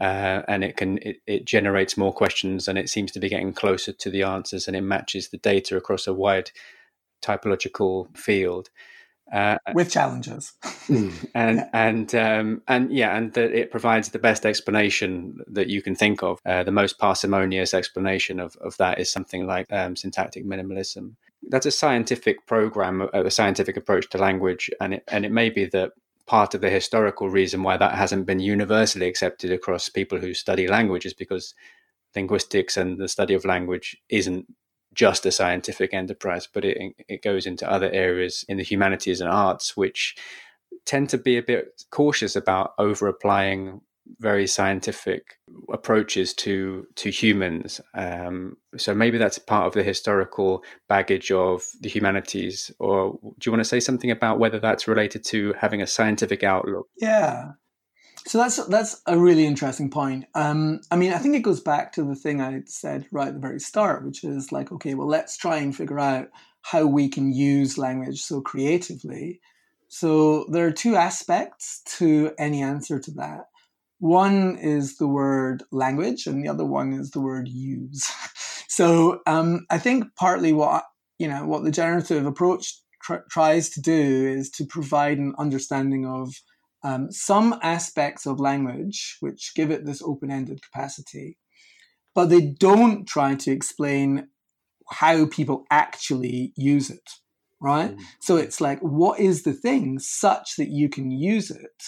uh, 0.00 0.42
and 0.48 0.64
it 0.64 0.78
can 0.78 0.98
it, 0.98 1.18
it, 1.26 1.44
generates 1.44 1.98
more 1.98 2.12
questions 2.12 2.66
and 2.66 2.78
it 2.78 2.88
seems 2.88 3.12
to 3.12 3.20
be 3.20 3.28
getting 3.28 3.52
closer 3.52 3.92
to 3.92 4.10
the 4.10 4.22
answers 4.22 4.66
and 4.66 4.76
it 4.76 4.80
matches 4.80 5.28
the 5.28 5.38
data 5.38 5.76
across 5.76 6.06
a 6.06 6.14
wide 6.14 6.50
typological 7.22 8.14
field 8.16 8.70
uh, 9.32 9.56
with 9.74 9.90
challenges. 9.90 10.52
And 11.34 11.64
and 11.72 12.14
um, 12.14 12.62
and 12.68 12.92
yeah 12.92 13.16
and 13.16 13.32
that 13.32 13.52
it 13.52 13.70
provides 13.70 14.10
the 14.10 14.18
best 14.18 14.44
explanation 14.44 15.38
that 15.46 15.68
you 15.68 15.80
can 15.80 15.94
think 15.94 16.22
of. 16.22 16.38
Uh, 16.44 16.62
the 16.62 16.70
most 16.70 16.98
parsimonious 16.98 17.72
explanation 17.72 18.38
of, 18.38 18.54
of 18.60 18.76
that 18.76 19.00
is 19.00 19.10
something 19.10 19.46
like 19.46 19.66
um, 19.72 19.96
syntactic 19.96 20.44
minimalism. 20.44 21.14
That's 21.48 21.66
a 21.66 21.70
scientific 21.70 22.46
program 22.46 23.08
a 23.14 23.30
scientific 23.30 23.78
approach 23.78 24.10
to 24.10 24.18
language 24.18 24.70
and 24.80 24.94
it 24.94 25.04
and 25.08 25.24
it 25.24 25.32
may 25.32 25.48
be 25.48 25.64
that 25.66 25.92
part 26.26 26.54
of 26.54 26.60
the 26.60 26.70
historical 26.70 27.28
reason 27.28 27.62
why 27.62 27.76
that 27.76 27.94
hasn't 27.94 28.26
been 28.26 28.40
universally 28.40 29.06
accepted 29.06 29.50
across 29.50 29.88
people 29.88 30.18
who 30.18 30.32
study 30.32 30.66
language 30.66 31.04
is 31.04 31.14
because 31.14 31.54
linguistics 32.14 32.76
and 32.76 32.98
the 32.98 33.08
study 33.08 33.34
of 33.34 33.44
language 33.44 33.96
isn't 34.08 34.46
just 34.94 35.26
a 35.26 35.32
scientific 35.32 35.92
enterprise, 35.92 36.48
but 36.52 36.64
it 36.64 36.94
it 37.08 37.22
goes 37.22 37.46
into 37.46 37.70
other 37.70 37.90
areas 37.90 38.44
in 38.48 38.56
the 38.56 38.62
humanities 38.62 39.20
and 39.20 39.30
arts, 39.30 39.76
which 39.76 40.16
tend 40.84 41.08
to 41.10 41.18
be 41.18 41.36
a 41.36 41.42
bit 41.42 41.82
cautious 41.90 42.36
about 42.36 42.74
over 42.78 43.08
applying 43.08 43.80
very 44.18 44.46
scientific 44.46 45.38
approaches 45.72 46.34
to 46.34 46.86
to 46.94 47.10
humans. 47.10 47.80
Um, 47.94 48.56
so 48.76 48.94
maybe 48.94 49.18
that's 49.18 49.38
part 49.38 49.66
of 49.66 49.72
the 49.72 49.82
historical 49.82 50.62
baggage 50.88 51.30
of 51.30 51.64
the 51.80 51.88
humanities. 51.88 52.70
Or 52.78 53.18
do 53.22 53.46
you 53.46 53.52
want 53.52 53.60
to 53.60 53.68
say 53.68 53.80
something 53.80 54.10
about 54.10 54.38
whether 54.38 54.60
that's 54.60 54.88
related 54.88 55.24
to 55.26 55.54
having 55.58 55.80
a 55.80 55.86
scientific 55.86 56.42
outlook? 56.42 56.88
Yeah. 56.96 57.52
So 58.26 58.38
that's 58.38 58.64
that's 58.66 59.02
a 59.06 59.18
really 59.18 59.44
interesting 59.44 59.90
point. 59.90 60.24
Um, 60.34 60.80
I 60.90 60.96
mean, 60.96 61.12
I 61.12 61.18
think 61.18 61.34
it 61.34 61.42
goes 61.42 61.60
back 61.60 61.92
to 61.92 62.02
the 62.02 62.14
thing 62.14 62.40
I 62.40 62.62
said 62.66 63.06
right 63.12 63.28
at 63.28 63.34
the 63.34 63.40
very 63.40 63.60
start, 63.60 64.04
which 64.04 64.24
is 64.24 64.50
like, 64.50 64.72
okay, 64.72 64.94
well, 64.94 65.06
let's 65.06 65.36
try 65.36 65.58
and 65.58 65.76
figure 65.76 66.00
out 66.00 66.28
how 66.62 66.86
we 66.86 67.08
can 67.08 67.32
use 67.34 67.76
language 67.76 68.22
so 68.22 68.40
creatively. 68.40 69.40
So 69.88 70.46
there 70.50 70.66
are 70.66 70.72
two 70.72 70.96
aspects 70.96 71.82
to 71.98 72.32
any 72.38 72.62
answer 72.62 72.98
to 72.98 73.10
that. 73.12 73.48
One 73.98 74.56
is 74.56 74.96
the 74.96 75.06
word 75.06 75.62
language, 75.70 76.26
and 76.26 76.42
the 76.42 76.48
other 76.48 76.64
one 76.64 76.94
is 76.94 77.10
the 77.10 77.20
word 77.20 77.46
use. 77.46 78.10
so 78.68 79.20
um, 79.26 79.66
I 79.68 79.78
think 79.78 80.06
partly 80.16 80.54
what 80.54 80.84
you 81.18 81.28
know 81.28 81.46
what 81.46 81.62
the 81.62 81.70
generative 81.70 82.24
approach 82.24 82.80
tr- 83.02 83.26
tries 83.30 83.68
to 83.70 83.82
do 83.82 84.26
is 84.26 84.48
to 84.52 84.64
provide 84.64 85.18
an 85.18 85.34
understanding 85.38 86.06
of 86.06 86.34
um, 86.84 87.10
some 87.10 87.58
aspects 87.62 88.26
of 88.26 88.38
language 88.38 89.16
which 89.20 89.52
give 89.56 89.72
it 89.72 89.84
this 89.84 90.02
open-ended 90.02 90.60
capacity, 90.62 91.38
but 92.14 92.26
they 92.26 92.42
don't 92.42 93.06
try 93.06 93.34
to 93.34 93.50
explain 93.50 94.28
how 94.90 95.26
people 95.26 95.64
actually 95.70 96.52
use 96.56 96.90
it. 96.90 97.10
Right? 97.60 97.96
Mm. 97.96 98.00
So 98.20 98.36
it's 98.36 98.60
like, 98.60 98.80
what 98.80 99.18
is 99.18 99.42
the 99.42 99.54
thing 99.54 99.98
such 99.98 100.56
that 100.56 100.68
you 100.68 100.90
can 100.90 101.10
use 101.10 101.50
it? 101.50 101.82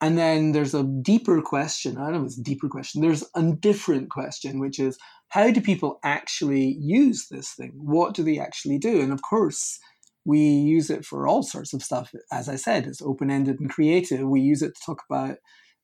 And 0.00 0.18
then 0.18 0.50
there's 0.50 0.74
a 0.74 0.82
deeper 0.82 1.40
question. 1.40 1.96
I 1.96 2.06
don't 2.06 2.14
know 2.14 2.20
if 2.22 2.26
it's 2.26 2.38
a 2.38 2.42
deeper 2.42 2.68
question. 2.68 3.02
There's 3.02 3.24
a 3.36 3.52
different 3.52 4.10
question, 4.10 4.58
which 4.58 4.80
is 4.80 4.98
how 5.28 5.48
do 5.52 5.60
people 5.60 6.00
actually 6.02 6.76
use 6.80 7.28
this 7.30 7.52
thing? 7.52 7.72
What 7.76 8.14
do 8.14 8.24
they 8.24 8.40
actually 8.40 8.78
do? 8.78 9.00
And 9.00 9.12
of 9.12 9.22
course, 9.22 9.78
we 10.24 10.38
use 10.38 10.90
it 10.90 11.04
for 11.04 11.26
all 11.26 11.42
sorts 11.42 11.72
of 11.72 11.82
stuff. 11.82 12.12
As 12.30 12.48
I 12.48 12.56
said, 12.56 12.86
it's 12.86 13.02
open 13.02 13.30
ended 13.30 13.60
and 13.60 13.70
creative. 13.70 14.28
We 14.28 14.40
use 14.40 14.62
it 14.62 14.74
to 14.76 14.82
talk 14.84 15.02
about, 15.10 15.36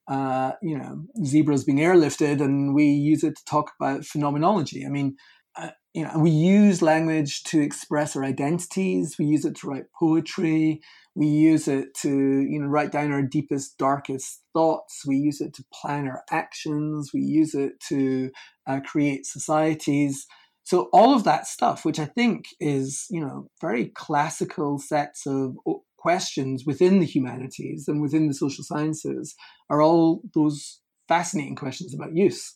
uh, 0.09 0.53
you 0.63 0.79
know, 0.79 1.05
zebras 1.25 1.65
being 1.65 1.79
airlifted, 1.79 2.41
and 2.41 2.75
we 2.75 2.85
use 2.85 3.25
it 3.25 3.37
to 3.37 3.45
talk 3.45 3.73
about 3.81 4.05
phenomenology. 4.05 4.87
I 4.87 4.89
mean, 4.89 5.17
uh, 5.57 5.71
you 5.93 6.05
know, 6.05 6.19
we 6.19 6.31
use 6.31 6.83
language 6.83 7.43
to 7.45 7.61
express 7.61 8.15
our 8.15 8.25
identities. 8.25 9.17
We 9.19 9.25
use 9.25 9.45
it 9.45 9.57
to 9.57 9.67
write 9.67 9.87
poetry. 9.99 10.81
We 11.17 11.27
use 11.27 11.67
it 11.67 11.95
to, 12.03 12.09
you 12.11 12.61
know, 12.61 12.69
write 12.69 12.93
down 12.93 13.13
our 13.13 13.23
deepest, 13.23 13.77
darkest 13.77 14.43
thoughts. 14.53 15.03
We 15.05 15.17
use 15.17 15.41
it 15.41 15.55
to 15.55 15.65
plan 15.75 16.07
our 16.07 16.23
actions. 16.31 17.11
We 17.13 17.23
use 17.23 17.55
it 17.55 17.81
to 17.89 18.31
uh, 18.69 18.81
create 18.87 19.27
societies. 19.27 20.27
So 20.69 20.91
all 20.93 21.15
of 21.15 21.25
that 21.25 21.47
stuff, 21.47 21.87
which 21.87 21.99
I 21.99 22.05
think 22.05 22.45
is, 22.61 23.07
you 23.09 23.21
know, 23.21 23.49
very 23.59 23.87
classical 23.87 24.79
sets 24.79 25.27
of 25.27 25.57
questions 25.97 26.65
within 26.67 27.01
the 27.01 27.07
humanities 27.07 27.89
and 27.89 28.03
within 28.03 28.29
the 28.29 28.35
social 28.35 28.63
sciences, 28.63 29.35
are 29.71 29.81
all 29.81 30.21
those 30.35 30.81
fascinating 31.09 31.57
questions 31.57 31.95
about 31.95 32.15
use. 32.15 32.55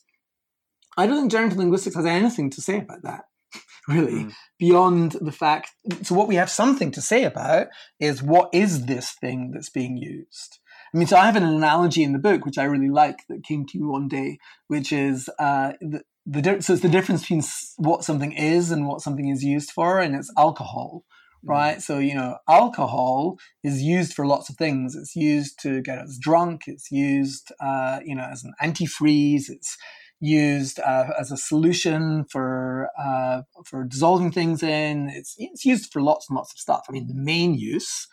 I 0.95 1.07
don't 1.07 1.21
think 1.21 1.31
generative 1.31 1.57
linguistics 1.57 1.95
has 1.95 2.05
anything 2.05 2.51
to 2.51 2.61
say 2.61 2.77
about 2.77 3.01
that. 3.01 3.23
really, 3.87 4.25
mm. 4.25 4.33
beyond 4.59 5.13
the 5.13 5.31
fact. 5.31 5.71
So, 6.03 6.13
what 6.13 6.27
we 6.27 6.35
have 6.35 6.51
something 6.51 6.91
to 6.91 7.01
say 7.01 7.23
about 7.23 7.69
is 7.99 8.21
what 8.21 8.49
is 8.53 8.85
this 8.85 9.13
thing 9.21 9.49
that's 9.55 9.71
being 9.71 9.97
used? 9.97 10.59
I 10.93 10.99
mean, 10.99 11.07
so 11.07 11.17
I 11.17 11.25
have 11.25 11.35
an 11.35 11.43
analogy 11.43 12.03
in 12.03 12.13
the 12.13 12.19
book, 12.19 12.45
which 12.45 12.59
I 12.59 12.65
really 12.65 12.89
like, 12.89 13.21
that 13.27 13.43
came 13.43 13.65
to 13.65 13.77
you 13.79 13.87
one 13.87 14.07
day, 14.07 14.37
which 14.67 14.91
is 14.91 15.29
uh, 15.39 15.73
the, 15.81 16.03
the 16.25 16.61
so 16.61 16.73
it's 16.73 16.81
the 16.81 16.89
difference 16.89 17.21
between 17.21 17.43
what 17.77 18.03
something 18.03 18.31
is 18.31 18.71
and 18.71 18.87
what 18.87 19.01
something 19.01 19.29
is 19.29 19.43
used 19.43 19.71
for, 19.71 19.99
and 19.99 20.15
it's 20.15 20.31
alcohol, 20.37 21.03
mm. 21.43 21.49
right? 21.49 21.81
So 21.81 21.99
you 21.99 22.15
know, 22.15 22.37
alcohol 22.47 23.37
is 23.63 23.81
used 23.81 24.13
for 24.13 24.25
lots 24.25 24.49
of 24.49 24.55
things. 24.55 24.95
It's 24.95 25.15
used 25.15 25.59
to 25.61 25.81
get 25.81 25.99
us 25.99 26.17
drunk. 26.19 26.63
It's 26.67 26.91
used, 26.91 27.51
uh, 27.59 27.99
you 28.05 28.15
know, 28.15 28.23
as 28.23 28.43
an 28.43 28.53
antifreeze. 28.61 29.49
It's 29.49 29.77
used 30.21 30.79
uh, 30.79 31.09
as 31.19 31.31
a 31.31 31.37
solution 31.37 32.25
for 32.31 32.89
uh, 32.97 33.41
for 33.65 33.83
dissolving 33.83 34.31
things 34.31 34.63
in. 34.63 35.09
It's 35.09 35.35
it's 35.37 35.65
used 35.65 35.91
for 35.91 36.01
lots 36.01 36.29
and 36.29 36.37
lots 36.37 36.53
of 36.53 36.59
stuff. 36.59 36.85
I 36.87 36.93
mean, 36.93 37.07
the 37.07 37.15
main 37.15 37.53
use 37.53 38.07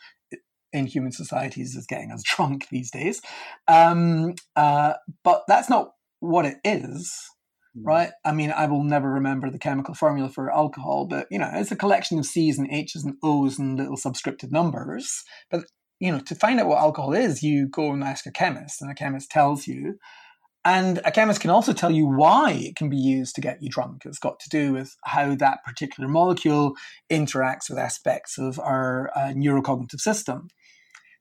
in 0.73 0.85
human 0.85 1.11
societies 1.11 1.75
is 1.75 1.85
getting 1.85 2.11
us 2.11 2.23
drunk 2.35 2.67
these 2.69 2.91
days, 2.91 3.21
um, 3.69 4.35
uh, 4.57 4.93
but 5.23 5.43
that's 5.47 5.69
not 5.69 5.93
what 6.19 6.45
it 6.45 6.57
is. 6.65 7.13
Hmm. 7.75 7.83
Right. 7.83 8.11
I 8.25 8.31
mean, 8.31 8.51
I 8.51 8.65
will 8.65 8.83
never 8.83 9.09
remember 9.09 9.49
the 9.49 9.59
chemical 9.59 9.93
formula 9.93 10.29
for 10.29 10.51
alcohol, 10.51 11.05
but 11.05 11.27
you 11.31 11.39
know, 11.39 11.49
it's 11.53 11.71
a 11.71 11.75
collection 11.75 12.19
of 12.19 12.25
C's 12.25 12.57
and 12.57 12.71
H's 12.71 13.05
and 13.05 13.15
O's 13.23 13.59
and 13.59 13.77
little 13.77 13.97
subscripted 13.97 14.51
numbers. 14.51 15.23
But 15.49 15.65
you 15.99 16.11
know, 16.11 16.19
to 16.19 16.35
find 16.35 16.59
out 16.59 16.67
what 16.67 16.79
alcohol 16.79 17.13
is, 17.13 17.43
you 17.43 17.67
go 17.67 17.91
and 17.91 18.03
ask 18.03 18.25
a 18.25 18.31
chemist, 18.31 18.81
and 18.81 18.89
the 18.89 18.95
chemist 18.95 19.29
tells 19.29 19.67
you. 19.67 19.99
And 20.63 20.99
a 21.05 21.11
chemist 21.11 21.41
can 21.41 21.49
also 21.49 21.73
tell 21.73 21.89
you 21.89 22.05
why 22.05 22.51
it 22.51 22.75
can 22.75 22.87
be 22.87 22.97
used 22.97 23.33
to 23.35 23.41
get 23.41 23.63
you 23.63 23.69
drunk. 23.69 24.03
It's 24.05 24.19
got 24.19 24.39
to 24.41 24.49
do 24.49 24.73
with 24.73 24.95
how 25.05 25.33
that 25.35 25.63
particular 25.65 26.07
molecule 26.07 26.75
interacts 27.09 27.67
with 27.67 27.79
aspects 27.79 28.37
of 28.37 28.59
our 28.59 29.09
uh, 29.15 29.33
neurocognitive 29.33 29.99
system. 29.99 30.49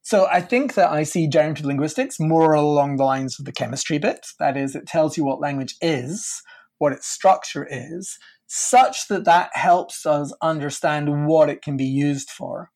So 0.03 0.27
I 0.31 0.41
think 0.41 0.75
that 0.75 0.91
I 0.91 1.03
see 1.03 1.29
generative 1.29 1.67
linguistics 1.67 2.19
more 2.19 2.55
along 2.55 2.97
the 2.97 3.05
lines 3.05 3.39
of 3.39 3.45
the 3.45 3.53
chemistry 3.53 3.99
bit. 3.99 4.27
That 4.39 4.57
is, 4.57 4.75
it 4.75 4.87
tells 4.87 5.17
you 5.17 5.25
what 5.25 5.41
language 5.41 5.77
is, 5.81 6.43
what 6.79 6.93
its 6.93 7.07
structure 7.07 7.67
is, 7.71 8.19
such 8.47 9.09
that 9.09 9.25
that 9.25 9.51
helps 9.55 10.07
us 10.07 10.35
understand 10.43 11.27
what 11.27 11.49
it 11.49 11.63
can 11.63 11.77
be 11.77 11.85
used 11.85 12.31
for. 12.31 12.71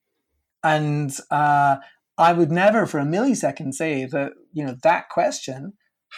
And 0.63 1.15
uh, 1.31 1.77
I 2.17 2.33
would 2.33 2.53
never 2.53 2.87
for 2.87 3.01
a 3.01 3.05
millisecond 3.05 3.75
say 3.75 4.05
that, 4.05 4.33
you 4.53 4.65
know, 4.65 4.77
that 4.83 5.09
question 5.09 5.73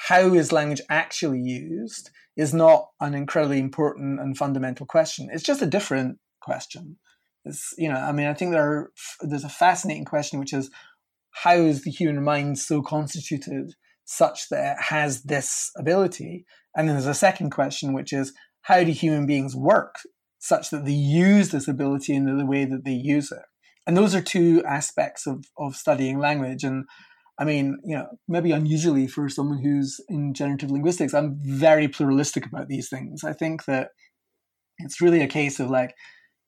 how 0.08 0.34
is 0.34 0.52
language 0.52 0.82
actually 0.90 1.40
used 1.40 2.10
is 2.36 2.52
not 2.52 2.88
an 3.00 3.14
incredibly 3.14 3.58
important 3.58 4.20
and 4.20 4.36
fundamental 4.36 4.86
question. 4.86 5.28
It's 5.32 5.42
just 5.42 5.62
a 5.62 5.66
different 5.66 6.18
question. 6.40 6.98
It's, 7.44 7.72
you 7.78 7.88
know, 7.88 7.96
I 7.96 8.12
mean, 8.12 8.26
I 8.26 8.34
think 8.34 8.52
there 8.52 8.68
are, 8.68 8.92
there's 9.22 9.44
a 9.44 9.48
fascinating 9.48 10.04
question, 10.04 10.38
which 10.38 10.52
is 10.52 10.70
how 11.42 11.54
is 11.54 11.82
the 11.82 11.90
human 11.90 12.22
mind 12.24 12.58
so 12.58 12.80
constituted 12.82 13.74
such 14.04 14.48
that 14.48 14.76
it 14.76 14.82
has 14.84 15.22
this 15.24 15.70
ability? 15.76 16.46
And 16.74 16.88
then 16.88 16.96
there's 16.96 17.06
a 17.06 17.14
second 17.14 17.50
question, 17.50 17.92
which 17.92 18.12
is 18.12 18.32
how 18.62 18.82
do 18.82 18.90
human 18.90 19.26
beings 19.26 19.54
work 19.54 19.96
such 20.38 20.70
that 20.70 20.84
they 20.84 20.92
use 20.92 21.50
this 21.50 21.68
ability 21.68 22.14
in 22.14 22.38
the 22.38 22.46
way 22.46 22.64
that 22.64 22.84
they 22.84 22.92
use 22.92 23.30
it? 23.30 23.42
And 23.86 23.96
those 23.96 24.14
are 24.14 24.22
two 24.22 24.62
aspects 24.66 25.26
of, 25.26 25.44
of 25.58 25.76
studying 25.76 26.18
language. 26.18 26.64
And 26.64 26.86
I 27.38 27.44
mean, 27.44 27.78
you 27.84 27.96
know, 27.96 28.06
maybe 28.26 28.52
unusually 28.52 29.06
for 29.06 29.28
someone 29.28 29.62
who's 29.62 30.00
in 30.08 30.32
generative 30.32 30.70
linguistics, 30.70 31.12
I'm 31.12 31.38
very 31.42 31.86
pluralistic 31.86 32.46
about 32.46 32.68
these 32.68 32.88
things. 32.88 33.24
I 33.24 33.34
think 33.34 33.66
that 33.66 33.90
it's 34.78 35.02
really 35.02 35.22
a 35.22 35.28
case 35.28 35.60
of 35.60 35.68
like, 35.68 35.94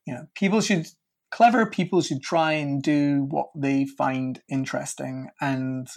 you 0.07 0.15
know, 0.15 0.27
people 0.35 0.63
should, 0.63 0.87
clever 1.31 1.67
people 1.67 2.01
should 2.01 2.23
try 2.23 2.53
and 2.53 2.83
do 2.83 3.27
what 3.31 3.49
they 3.55 3.85
find 3.85 4.41
interesting, 4.49 5.29
and 5.41 5.89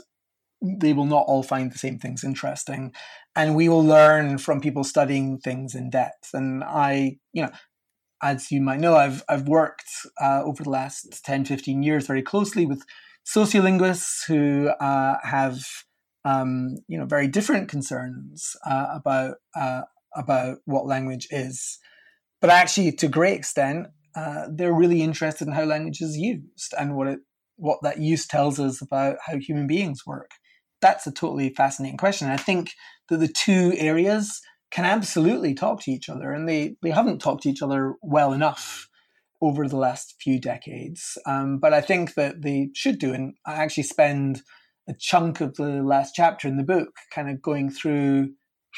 they 0.61 0.93
will 0.93 1.05
not 1.05 1.25
all 1.27 1.43
find 1.43 1.71
the 1.71 1.77
same 1.77 1.97
things 1.97 2.23
interesting. 2.23 2.93
And 3.35 3.55
we 3.55 3.69
will 3.69 3.83
learn 3.83 4.37
from 4.37 4.61
people 4.61 4.83
studying 4.83 5.39
things 5.39 5.73
in 5.73 5.89
depth. 5.89 6.29
And 6.33 6.63
I, 6.63 7.17
you 7.33 7.43
know, 7.43 7.51
as 8.21 8.51
you 8.51 8.61
might 8.61 8.79
know, 8.79 8.95
I've, 8.95 9.23
I've 9.27 9.47
worked 9.47 9.89
uh, 10.21 10.43
over 10.43 10.63
the 10.63 10.69
last 10.69 11.23
10, 11.25 11.45
15 11.45 11.81
years 11.81 12.05
very 12.05 12.21
closely 12.21 12.65
with 12.67 12.83
sociolinguists 13.25 14.25
who 14.27 14.69
uh, 14.79 15.17
have 15.23 15.63
um, 16.25 16.77
you 16.87 16.97
know 16.97 17.05
very 17.05 17.27
different 17.27 17.69
concerns 17.69 18.55
uh, 18.65 18.87
about 18.93 19.37
uh, 19.55 19.81
about 20.15 20.59
what 20.65 20.85
language 20.85 21.27
is, 21.31 21.79
but 22.39 22.49
actually 22.49 22.91
to 22.91 23.05
a 23.07 23.09
great 23.09 23.37
extent 23.37 23.87
uh, 24.15 24.47
they're 24.49 24.73
really 24.73 25.01
interested 25.01 25.47
in 25.47 25.53
how 25.53 25.63
language 25.63 26.01
is 26.01 26.17
used 26.17 26.73
and 26.77 26.95
what 26.95 27.07
it 27.07 27.19
what 27.57 27.79
that 27.83 27.99
use 27.99 28.25
tells 28.25 28.59
us 28.59 28.81
about 28.81 29.17
how 29.25 29.37
human 29.37 29.67
beings 29.67 30.01
work. 30.05 30.31
That's 30.81 31.05
a 31.05 31.11
totally 31.11 31.53
fascinating 31.53 31.97
question. 31.97 32.27
I 32.27 32.37
think 32.37 32.71
that 33.09 33.17
the 33.17 33.27
two 33.27 33.73
areas 33.77 34.41
can 34.71 34.85
absolutely 34.85 35.53
talk 35.53 35.81
to 35.81 35.91
each 35.91 36.09
other, 36.09 36.31
and 36.31 36.47
they 36.49 36.75
they 36.81 36.89
haven't 36.89 37.19
talked 37.19 37.43
to 37.43 37.49
each 37.49 37.61
other 37.61 37.95
well 38.01 38.33
enough 38.33 38.87
over 39.41 39.67
the 39.67 39.77
last 39.77 40.15
few 40.19 40.39
decades. 40.39 41.17
Um, 41.25 41.59
but 41.59 41.73
I 41.73 41.81
think 41.81 42.13
that 42.15 42.41
they 42.41 42.69
should 42.73 42.99
do, 42.99 43.13
and 43.13 43.35
I 43.45 43.55
actually 43.55 43.83
spend 43.83 44.41
a 44.89 44.93
chunk 44.99 45.41
of 45.41 45.55
the 45.55 45.83
last 45.83 46.13
chapter 46.15 46.47
in 46.47 46.57
the 46.57 46.63
book 46.63 46.89
kind 47.13 47.29
of 47.29 47.41
going 47.41 47.69
through 47.69 48.31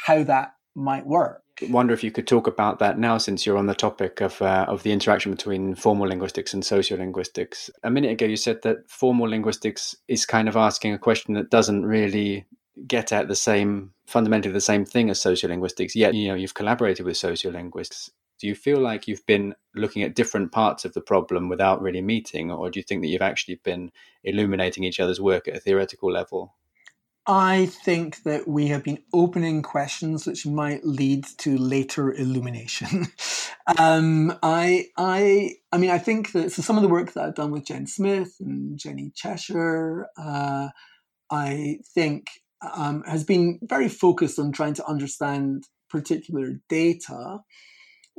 how 0.05 0.23
that 0.23 0.53
might 0.75 1.05
work. 1.05 1.42
Wonder 1.69 1.93
if 1.93 2.03
you 2.03 2.11
could 2.11 2.27
talk 2.27 2.47
about 2.47 2.79
that 2.79 2.97
now, 2.97 3.17
since 3.17 3.45
you're 3.45 3.57
on 3.57 3.67
the 3.67 3.75
topic 3.75 4.21
of 4.21 4.41
uh, 4.41 4.65
of 4.67 4.83
the 4.83 4.91
interaction 4.91 5.31
between 5.31 5.75
formal 5.75 6.07
linguistics 6.07 6.53
and 6.53 6.63
sociolinguistics. 6.63 7.69
A 7.83 7.91
minute 7.91 8.11
ago, 8.11 8.25
you 8.25 8.37
said 8.37 8.61
that 8.63 8.89
formal 8.89 9.29
linguistics 9.29 9.95
is 10.07 10.25
kind 10.25 10.47
of 10.47 10.57
asking 10.57 10.93
a 10.93 10.99
question 10.99 11.35
that 11.35 11.51
doesn't 11.51 11.85
really 11.85 12.45
get 12.87 13.11
at 13.11 13.27
the 13.27 13.35
same 13.35 13.91
fundamentally 14.07 14.51
the 14.51 14.61
same 14.61 14.83
thing 14.83 15.09
as 15.09 15.19
sociolinguistics. 15.19 15.93
Yet, 15.93 16.15
you 16.15 16.27
know, 16.27 16.35
you've 16.35 16.55
collaborated 16.55 17.05
with 17.05 17.15
sociolinguists 17.15 18.09
do 18.43 18.49
you 18.49 18.55
feel 18.55 18.79
like 18.79 19.07
you've 19.07 19.25
been 19.25 19.55
looking 19.73 20.03
at 20.03 20.15
different 20.15 20.51
parts 20.51 20.83
of 20.83 20.93
the 20.93 20.99
problem 20.99 21.47
without 21.47 21.81
really 21.81 22.01
meeting, 22.01 22.51
or 22.51 22.69
do 22.69 22.77
you 22.77 22.83
think 22.83 23.01
that 23.01 23.07
you've 23.07 23.21
actually 23.21 23.55
been 23.63 23.89
illuminating 24.25 24.83
each 24.83 24.99
other's 24.99 25.21
work 25.21 25.47
at 25.47 25.55
a 25.55 25.59
theoretical 25.61 26.11
level? 26.11 26.53
I 27.25 27.67
think 27.67 28.23
that 28.23 28.47
we 28.47 28.67
have 28.67 28.83
been 28.83 29.01
opening 29.13 29.61
questions 29.61 30.27
which 30.27 30.45
might 30.45 30.85
lead 30.85 31.25
to 31.39 31.57
later 31.57 32.13
illumination. 32.13 33.07
um, 33.77 34.37
I, 34.43 34.87
I, 34.97 35.51
I 35.71 35.77
mean, 35.77 35.89
I 35.89 35.99
think 35.99 36.33
that 36.33 36.51
so 36.51 36.61
some 36.61 36.75
of 36.75 36.83
the 36.83 36.89
work 36.89 37.13
that 37.13 37.23
I've 37.23 37.35
done 37.35 37.51
with 37.51 37.65
Jen 37.65 37.87
Smith 37.87 38.35
and 38.41 38.77
Jenny 38.77 39.11
Cheshire, 39.15 40.07
uh, 40.17 40.69
I 41.31 41.79
think 41.95 42.27
um, 42.75 43.03
has 43.05 43.23
been 43.23 43.59
very 43.63 43.87
focused 43.87 44.37
on 44.37 44.51
trying 44.51 44.73
to 44.75 44.85
understand 44.85 45.63
particular 45.89 46.59
data 46.69 47.39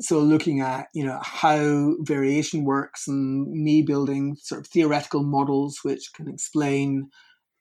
so 0.00 0.18
looking 0.18 0.60
at 0.60 0.86
you 0.92 1.04
know 1.04 1.18
how 1.22 1.94
variation 2.00 2.64
works 2.64 3.06
and 3.06 3.50
me 3.50 3.82
building 3.82 4.36
sort 4.40 4.60
of 4.60 4.66
theoretical 4.66 5.22
models 5.22 5.80
which 5.82 6.12
can 6.14 6.28
explain 6.28 7.10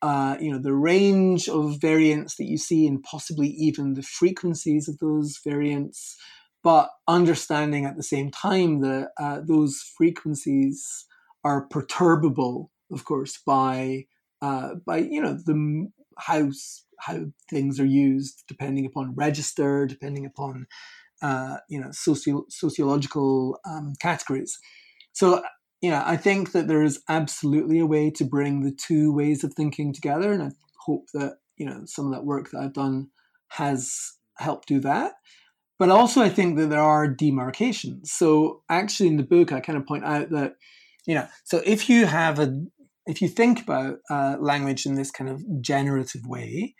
uh, 0.04 0.36
you 0.40 0.52
know 0.52 0.60
the 0.60 0.74
range 0.74 1.48
of 1.48 1.80
variants 1.80 2.36
that 2.36 2.46
you 2.46 2.58
see 2.58 2.86
and 2.86 3.02
possibly 3.04 3.48
even 3.48 3.94
the 3.94 4.04
frequencies 4.04 4.90
of 4.90 5.00
those 5.00 5.40
variants 5.46 6.18
but 6.62 6.90
understanding 7.08 7.86
at 7.86 7.96
the 7.96 8.04
same 8.04 8.30
time 8.30 8.82
that 8.82 9.12
uh, 9.18 9.40
those 9.48 9.82
frequencies 9.98 11.06
are 11.46 11.68
perturbable 11.70 12.70
of 12.92 13.06
course 13.06 13.40
by 13.46 14.04
uh, 14.42 14.76
by 14.86 14.98
you 14.98 15.22
know 15.22 15.38
the 15.46 15.88
how 16.18 16.50
how 17.00 17.20
things 17.50 17.80
are 17.80 17.86
used 17.86 18.44
depending 18.48 18.86
upon 18.86 19.16
register 19.16 19.86
depending 19.86 20.26
upon 20.26 20.68
uh, 21.22 21.58
you 21.70 21.80
know 21.80 21.90
socio- 21.92 22.46
sociological 22.50 23.58
um, 23.66 23.94
categories. 24.02 24.60
So 25.14 25.42
know, 25.90 26.02
I 26.06 26.18
think 26.18 26.54
that 26.54 26.68
there 26.68 26.82
is 26.82 27.02
absolutely 27.10 27.80
a 27.80 27.86
way 27.86 28.10
to 28.12 28.24
bring 28.24 28.62
the 28.62 28.72
two 28.72 29.14
ways 29.14 29.44
of 29.44 29.54
thinking 29.54 29.94
together, 29.94 30.32
and 30.32 30.44
I 30.44 30.52
hope 30.86 31.08
that 31.14 31.38
you 31.58 31.66
know 31.66 31.82
some 31.86 32.06
of 32.06 32.14
that 32.14 32.26
work 32.26 32.52
that 32.52 32.60
I've 32.60 32.74
done 32.74 33.10
has 33.50 34.14
helped 34.38 34.68
do 34.68 34.80
that. 34.82 35.14
But 35.80 35.90
also, 35.90 36.22
I 36.22 36.30
think 36.30 36.58
that 36.58 36.70
there 36.70 36.80
are 36.80 37.08
demarcations. 37.08 38.12
So 38.12 38.64
actually, 38.70 39.10
in 39.10 39.18
the 39.18 39.24
book, 39.24 39.52
I 39.52 39.60
kind 39.60 39.78
of 39.78 39.86
point 39.86 40.06
out 40.06 40.30
that 40.30 40.56
you 41.06 41.16
know, 41.16 41.28
so 41.44 41.62
if 41.66 41.90
you 41.90 42.06
have 42.06 42.40
a 42.40 42.64
if 43.06 43.22
you 43.22 43.28
think 43.28 43.62
about 43.62 43.98
uh, 44.10 44.38
language 44.40 44.86
in 44.86 44.96
this 44.96 45.12
kind 45.12 45.30
of 45.30 45.44
generative 45.62 46.26
way, 46.26 46.76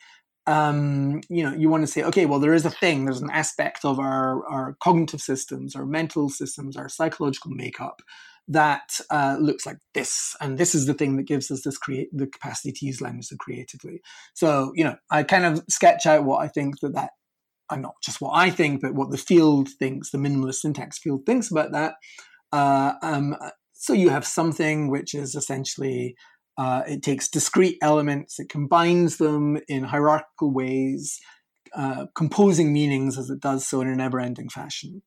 um, 0.48 1.22
you 1.30 1.44
know, 1.44 1.54
you 1.54 1.70
want 1.70 1.84
to 1.84 1.92
say, 1.92 2.04
okay, 2.04 2.26
well, 2.26 2.40
there 2.40 2.54
is 2.54 2.66
a 2.66 2.70
thing, 2.70 3.04
there's 3.06 3.22
an 3.22 3.30
aspect 3.30 3.84
of 3.84 4.00
our, 4.00 4.46
our 4.48 4.78
cognitive 4.82 5.22
systems, 5.22 5.76
our 5.76 5.86
mental 5.86 6.30
systems, 6.30 6.78
our 6.78 6.90
psychological 6.90 7.52
makeup 7.52 8.02
that 8.48 9.00
uh, 9.10 9.38
looks 9.40 9.66
like 9.66 9.78
this, 9.94 10.36
and 10.42 10.58
this 10.58 10.76
is 10.76 10.86
the 10.86 10.94
thing 10.94 11.16
that 11.18 11.28
gives 11.28 11.50
us 11.50 11.62
this 11.64 11.78
create 11.78 12.10
the 12.12 12.28
capacity 12.28 12.72
to 12.74 12.86
use 12.86 13.02
language 13.02 13.28
so 13.28 13.36
creatively. 13.38 14.02
So, 14.34 14.72
you 14.76 14.84
know, 14.84 14.96
I 15.10 15.24
kind 15.24 15.46
of 15.46 15.64
sketch 15.70 16.06
out 16.06 16.26
what 16.26 16.44
I 16.44 16.48
think 16.48 16.80
that 16.82 16.94
that 16.94 17.12
and 17.70 17.82
not 17.82 17.96
just 18.04 18.22
what 18.22 18.32
I 18.36 18.50
think, 18.50 18.82
but 18.82 18.94
what 18.94 19.12
the 19.12 19.18
field 19.18 19.70
thinks, 19.80 20.12
the 20.12 20.18
minimalist 20.18 20.56
syntax 20.56 21.00
field 21.00 21.26
thinks 21.26 21.50
about 21.50 21.72
that. 21.72 21.96
Uh, 22.52 22.94
um, 23.02 23.36
so 23.74 23.94
you 23.94 24.10
have 24.10 24.26
something 24.26 24.90
which 24.90 25.14
is 25.14 25.36
essentially 25.36 26.16
uh, 26.58 26.84
it 26.88 27.02
takes 27.02 27.30
discrete 27.30 27.78
elements, 27.82 28.40
it 28.40 28.50
combines 28.50 29.18
them 29.18 29.58
in 29.68 29.84
hierarchical 29.84 30.54
ways, 30.54 31.20
uh, 31.76 32.06
composing 32.16 32.72
meanings 32.72 33.18
as 33.18 33.30
it 33.30 33.40
does 33.40 33.68
so 33.68 33.82
in 33.82 33.88
a 33.88 33.96
never 33.96 34.20
ending 34.20 34.50
fashion. 34.50 35.02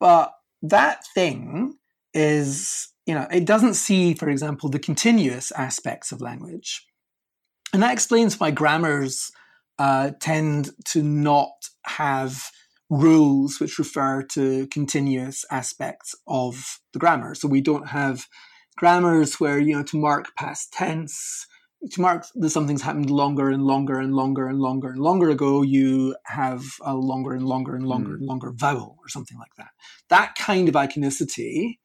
But 0.00 0.32
that 0.62 1.02
thing 1.14 1.74
is, 2.14 2.88
you 3.06 3.14
know, 3.14 3.26
it 3.30 3.44
doesn't 3.44 3.74
see, 3.74 4.14
for 4.14 4.28
example, 4.28 4.68
the 4.68 4.78
continuous 4.78 5.50
aspects 5.52 6.12
of 6.12 6.20
language. 6.20 6.86
And 7.72 7.82
that 7.82 7.92
explains 7.92 8.38
why 8.38 8.50
grammars 8.50 9.30
uh, 9.78 10.12
tend 10.20 10.70
to 10.86 11.02
not 11.02 11.68
have 11.84 12.50
rules 12.90 13.58
which 13.58 13.78
refer 13.78 14.22
to 14.22 14.66
continuous 14.66 15.44
aspects 15.50 16.14
of 16.26 16.78
the 16.92 16.98
grammar. 16.98 17.34
So 17.34 17.48
we 17.48 17.62
don't 17.62 17.88
have 17.88 18.26
grammars 18.76 19.40
where, 19.40 19.58
you 19.58 19.74
know, 19.74 19.82
to 19.84 19.96
mark 19.98 20.36
past 20.36 20.72
tense, 20.74 21.46
to 21.90 22.00
mark 22.00 22.26
that 22.34 22.50
something's 22.50 22.82
happened 22.82 23.10
longer 23.10 23.48
and 23.48 23.64
longer 23.64 23.98
and 23.98 24.14
longer 24.14 24.46
and 24.46 24.60
longer 24.60 24.90
and 24.90 25.00
longer 25.00 25.30
ago, 25.30 25.62
you 25.62 26.14
have 26.26 26.62
a 26.82 26.94
longer 26.94 27.32
and 27.32 27.46
longer 27.46 27.74
and 27.74 27.86
longer 27.86 28.10
mm. 28.10 28.14
and 28.14 28.26
longer 28.26 28.52
vowel 28.54 28.96
or 29.00 29.08
something 29.08 29.38
like 29.38 29.54
that. 29.56 29.70
That 30.10 30.34
kind 30.38 30.68
of 30.68 30.74
iconicity 30.74 31.78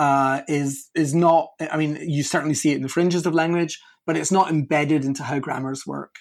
uh, 0.00 0.40
is 0.48 0.88
is 0.94 1.14
not. 1.14 1.50
I 1.60 1.76
mean, 1.76 1.98
you 2.00 2.22
certainly 2.22 2.54
see 2.54 2.72
it 2.72 2.76
in 2.76 2.82
the 2.82 2.88
fringes 2.88 3.26
of 3.26 3.34
language, 3.34 3.78
but 4.06 4.16
it's 4.16 4.32
not 4.32 4.48
embedded 4.50 5.04
into 5.04 5.22
how 5.22 5.38
grammars 5.38 5.86
work. 5.86 6.14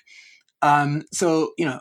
Um, 0.62 1.04
so 1.14 1.54
you 1.58 1.64
know, 1.64 1.80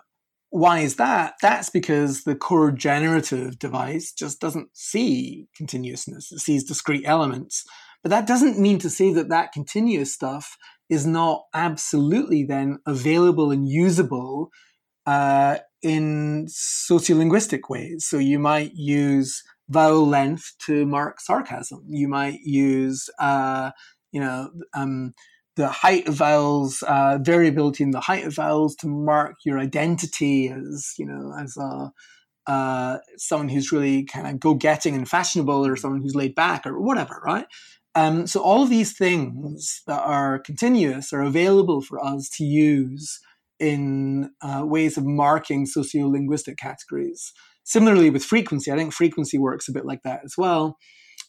why 0.51 0.79
is 0.79 0.95
that? 0.97 1.35
That's 1.43 1.71
because 1.71 2.23
the 2.23 2.37
core 2.37 2.71
generative 2.71 3.59
device 3.59 4.13
just 4.13 4.41
doesn't 4.41 4.69
see 4.75 5.49
continuousness; 5.57 6.31
it 6.31 6.39
sees 6.39 6.63
discrete 6.63 7.05
elements. 7.05 7.65
But 8.05 8.11
that 8.11 8.29
doesn't 8.29 8.61
mean 8.61 8.79
to 8.79 8.91
say 8.91 9.13
that 9.15 9.29
that 9.31 9.51
continuous 9.53 10.15
stuff 10.15 10.57
is 10.89 11.05
not 11.05 11.43
absolutely 11.53 12.45
then 12.45 12.79
available 12.87 13.51
and 13.51 13.69
usable 13.69 14.51
uh, 15.05 15.59
in 15.83 16.47
sociolinguistic 16.47 17.63
ways. 17.69 18.07
So 18.09 18.19
you 18.19 18.39
might 18.39 18.71
use 18.75 19.43
vowel 19.69 20.07
length 20.07 20.55
to 20.67 20.87
mark 20.87 21.21
sarcasm. 21.21 21.85
You 21.89 22.09
might 22.09 22.41
use, 22.41 23.09
uh, 23.19 23.71
you 24.13 24.21
know, 24.21 24.51
um, 24.75 25.15
the 25.57 25.69
height 25.69 26.09
of 26.09 26.15
vowels, 26.15 26.83
uh, 26.87 27.19
variability 27.21 27.83
in 27.83 27.91
the 27.91 28.01
height 28.01 28.25
of 28.25 28.35
vowels 28.35 28.77
to 28.77 28.87
mark 28.87 29.37
your 29.45 29.59
identity 29.59 30.49
as, 30.49 30.95
you 30.99 31.07
know, 31.07 31.35
as 31.39 31.57
a 31.57 31.93
uh, 32.47 32.99
someone 33.19 33.51
who's 33.51 33.73
really 33.73 34.05
kind 34.05 34.27
of 34.27 34.41
go-getting 34.41 34.95
and 34.95 35.07
fashionable, 35.07 35.67
or 35.67 35.77
someone 35.77 36.01
who's 36.01 36.15
laid 36.15 36.35
back, 36.35 36.67
or 36.67 36.81
whatever, 36.81 37.21
right? 37.23 37.45
Um, 37.95 38.27
so 38.27 38.41
all 38.41 38.63
of 38.63 38.71
these 38.71 38.97
things 38.97 39.83
that 39.87 40.01
are 40.01 40.39
continuous 40.39 41.13
are 41.13 41.21
available 41.21 41.83
for 41.83 42.03
us 42.03 42.31
to 42.37 42.45
use 42.45 43.21
in 43.59 44.31
uh, 44.41 44.63
ways 44.65 44.97
of 44.97 45.05
marking 45.05 45.67
sociolinguistic 45.67 46.57
categories. 46.57 47.33
Similarly, 47.69 48.09
with 48.09 48.25
frequency, 48.25 48.73
I 48.73 48.77
think 48.77 48.95
frequency 48.95 49.37
works 49.37 49.69
a 49.69 49.73
bit 49.73 49.85
like 49.85 50.03
that 50.03 50.23
as 50.25 50.37
well. 50.39 50.79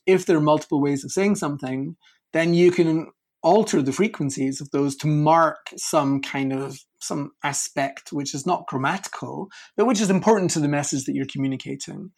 If 0.06 0.26
there 0.26 0.38
are 0.38 0.42
multiple 0.42 0.82
ways 0.82 1.04
of 1.04 1.12
saying 1.12 1.36
something, 1.36 1.98
then 2.32 2.54
you 2.54 2.72
can 2.72 3.08
alter 3.44 3.82
the 3.82 3.92
frequencies 3.92 4.62
of 4.62 4.72
those 4.72 4.96
to 4.98 5.08
mark 5.08 5.58
some 5.76 6.22
kind 6.22 6.54
of 6.54 6.80
some 7.02 7.32
aspect 7.44 8.14
which 8.14 8.34
is 8.34 8.46
not 8.46 8.68
grammatical, 8.68 9.50
but 9.76 9.86
which 9.86 10.00
is 10.00 10.10
important 10.10 10.52
to 10.52 10.62
the 10.62 10.70
message 10.70 11.04
that 11.04 11.14
you're 11.14 11.26
communicating. 11.26 12.12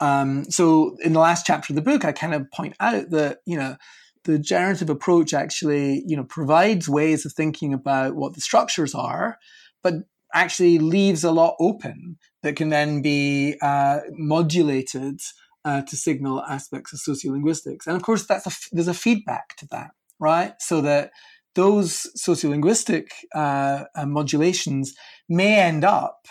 Um, 0.00 0.44
so 0.50 0.94
in 1.02 1.14
the 1.14 1.20
last 1.20 1.46
chapter 1.46 1.72
of 1.72 1.76
the 1.76 1.82
book, 1.82 2.04
I 2.04 2.12
kind 2.12 2.34
of 2.34 2.50
point 2.50 2.74
out 2.78 3.08
that 3.08 3.38
you 3.46 3.56
know 3.56 3.76
the 4.24 4.38
generative 4.38 4.90
approach 4.90 5.32
actually 5.32 6.04
you 6.06 6.14
know 6.14 6.24
provides 6.24 6.90
ways 6.90 7.24
of 7.24 7.32
thinking 7.32 7.72
about 7.72 8.16
what 8.16 8.34
the 8.34 8.42
structures 8.42 8.94
are, 8.94 9.38
but 9.82 9.94
actually 10.34 10.78
leaves 10.78 11.24
a 11.24 11.30
lot 11.30 11.56
open 11.60 12.18
that 12.42 12.56
can 12.56 12.70
then 12.70 13.02
be 13.02 13.56
uh, 13.62 14.00
modulated 14.12 15.20
uh, 15.64 15.82
to 15.82 15.96
signal 15.96 16.42
aspects 16.42 16.92
of 16.92 17.00
sociolinguistics. 17.00 17.86
And 17.86 17.96
of 17.96 18.02
course, 18.02 18.26
that's 18.26 18.46
a, 18.46 18.50
there's 18.72 18.88
a 18.88 18.94
feedback 18.94 19.56
to 19.58 19.66
that, 19.70 19.90
right? 20.18 20.54
So 20.58 20.80
that 20.80 21.10
those 21.54 22.06
sociolinguistic 22.18 23.08
uh, 23.34 23.84
uh 23.94 24.06
modulations 24.06 24.94
may 25.28 25.60
end 25.60 25.84
up 25.84 26.26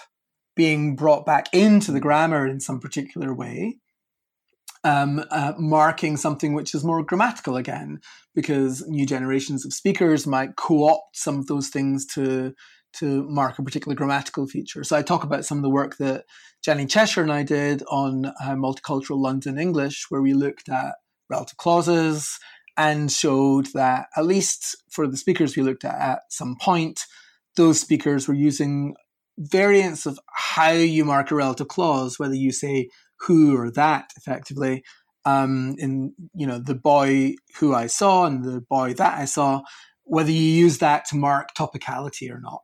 being 0.56 0.96
brought 0.96 1.26
back 1.26 1.48
into 1.54 1.92
the 1.92 2.00
grammar 2.00 2.46
in 2.46 2.60
some 2.60 2.80
particular 2.80 3.34
way, 3.34 3.78
um, 4.84 5.24
uh, 5.32 5.54
marking 5.58 6.18
something 6.18 6.54
which 6.54 6.76
is 6.76 6.84
more 6.84 7.04
grammatical 7.04 7.56
again, 7.56 8.00
because 8.36 8.86
new 8.88 9.06
generations 9.06 9.66
of 9.66 9.74
speakers 9.74 10.28
might 10.28 10.56
co-opt 10.56 11.16
some 11.16 11.40
of 11.40 11.48
those 11.48 11.70
things 11.70 12.06
to 12.06 12.54
to 13.00 13.24
mark 13.30 13.58
a 13.58 13.64
particular 13.64 13.96
grammatical 13.96 14.48
feature. 14.48 14.84
So 14.84 14.98
I 14.98 15.02
talk 15.02 15.24
about 15.24 15.46
some 15.46 15.58
of 15.58 15.64
the 15.64 15.70
work 15.70 15.98
that 15.98 16.26
Jenny 16.64 16.86
Cheshire 16.86 17.22
and 17.22 17.32
I 17.32 17.44
did 17.44 17.84
on 17.90 18.26
uh, 18.26 18.34
multicultural 18.56 19.20
London 19.20 19.58
English, 19.58 20.06
where 20.10 20.22
we 20.22 20.34
looked 20.34 20.70
at 20.70 20.96
relative 21.30 21.58
clauses 21.58 22.38
and 22.78 23.12
showed 23.12 23.68
that 23.74 24.08
at 24.16 24.26
least 24.26 24.76
for 24.90 25.08
the 25.08 25.18
speakers 25.18 25.56
we 25.56 25.64
looked 25.64 25.86
at 25.86 25.96
at 25.96 26.20
some 26.30 26.56
point, 26.60 27.02
those 27.56 27.80
speakers 27.80 28.28
were 28.28 28.34
using 28.34 28.96
variants 29.38 30.06
of 30.06 30.20
how 30.34 30.72
you 30.72 31.06
mark 31.06 31.32
a 31.32 31.36
relative 31.36 31.68
clause, 31.68 32.20
whether 32.20 32.36
you 32.36 32.52
say 32.52 32.90
who 33.20 33.58
or 33.58 33.72
that 33.72 34.12
effectively, 34.18 34.84
um, 35.26 35.76
in 35.78 36.14
you 36.34 36.48
know 36.48 36.60
the 36.60 36.76
boy 36.76 37.36
who 37.60 37.74
I 37.74 37.88
saw 37.88 38.26
and 38.26 38.44
the 38.44 38.62
boy 38.62 38.94
that 38.96 39.20
I 39.20 39.26
saw, 39.26 39.62
whether 40.04 40.32
you 40.32 40.40
use 40.40 40.80
that 40.80 41.06
to 41.06 41.16
mark 41.16 41.50
topicality 41.58 42.32
or 42.32 42.40
not, 42.40 42.62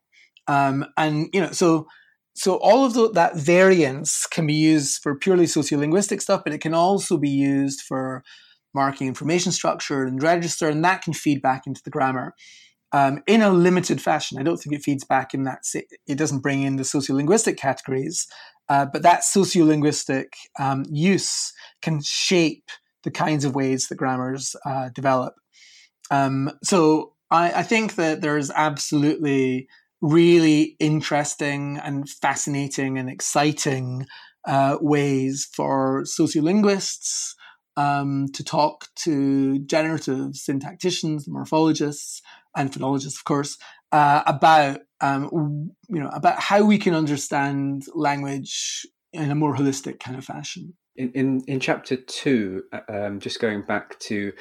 um, 0.47 0.85
and 0.97 1.29
you 1.33 1.41
know 1.41 1.51
so 1.51 1.87
so 2.35 2.57
all 2.57 2.85
of 2.85 2.93
the, 2.93 3.09
that 3.13 3.35
variance 3.35 4.27
can 4.27 4.45
be 4.45 4.53
used 4.53 5.01
for 5.01 5.15
purely 5.15 5.45
sociolinguistic 5.45 6.21
stuff, 6.21 6.43
but 6.43 6.53
it 6.53 6.61
can 6.61 6.75
also 6.75 7.17
be 7.17 7.29
used 7.29 7.81
for 7.81 8.23
marking 8.75 9.07
information 9.07 9.51
structure 9.51 10.03
and 10.03 10.21
register, 10.21 10.69
and 10.69 10.85
that 10.85 11.01
can 11.01 11.13
feed 11.13 11.41
back 11.41 11.65
into 11.65 11.81
the 11.83 11.89
grammar 11.89 12.35
um, 12.91 13.23
in 13.25 13.41
a 13.41 13.49
limited 13.49 14.01
fashion. 14.01 14.37
I 14.37 14.43
don't 14.43 14.57
think 14.57 14.75
it 14.75 14.83
feeds 14.83 15.03
back 15.03 15.33
in 15.33 15.43
that 15.43 15.63
it 15.73 16.17
doesn't 16.17 16.41
bring 16.41 16.61
in 16.61 16.75
the 16.75 16.83
sociolinguistic 16.83 17.57
categories, 17.57 18.27
uh, 18.69 18.85
but 18.85 19.01
that 19.01 19.21
sociolinguistic 19.21 20.27
um, 20.59 20.85
use 20.89 21.53
can 21.81 22.01
shape 22.03 22.69
the 23.03 23.11
kinds 23.11 23.45
of 23.45 23.55
ways 23.55 23.87
that 23.87 23.95
grammars 23.95 24.55
uh, 24.65 24.89
develop. 24.93 25.35
Um, 26.11 26.51
so 26.63 27.13
I, 27.31 27.51
I, 27.51 27.63
think 27.63 27.95
that 27.95 28.21
there's 28.21 28.49
absolutely 28.49 29.67
really 30.01 30.75
interesting 30.79 31.79
and 31.83 32.09
fascinating 32.09 32.97
and 32.97 33.09
exciting 33.09 34.05
uh, 34.47 34.77
ways 34.79 35.47
for 35.53 36.03
sociolinguists 36.03 37.33
um, 37.75 38.27
to 38.33 38.43
talk 38.43 38.87
to 38.95 39.59
generative 39.59 40.31
syntacticians, 40.31 41.27
morphologists, 41.27 42.21
and 42.55 42.71
phonologists, 42.71 43.17
of 43.17 43.23
course, 43.23 43.57
uh, 43.91 44.23
about 44.25 44.79
um, 44.99 45.71
you 45.89 45.99
know 45.99 46.09
about 46.09 46.39
how 46.39 46.63
we 46.63 46.77
can 46.77 46.95
understand 46.95 47.83
language 47.93 48.85
in 49.13 49.29
a 49.29 49.35
more 49.35 49.55
holistic 49.55 49.99
kind 49.99 50.17
of 50.17 50.25
fashion. 50.25 50.73
In 50.95 51.11
in, 51.11 51.43
in 51.47 51.59
chapter 51.59 51.95
two, 51.95 52.63
uh, 52.73 52.79
um, 52.89 53.19
just 53.19 53.39
going 53.39 53.61
back 53.61 53.99
to 53.99 54.33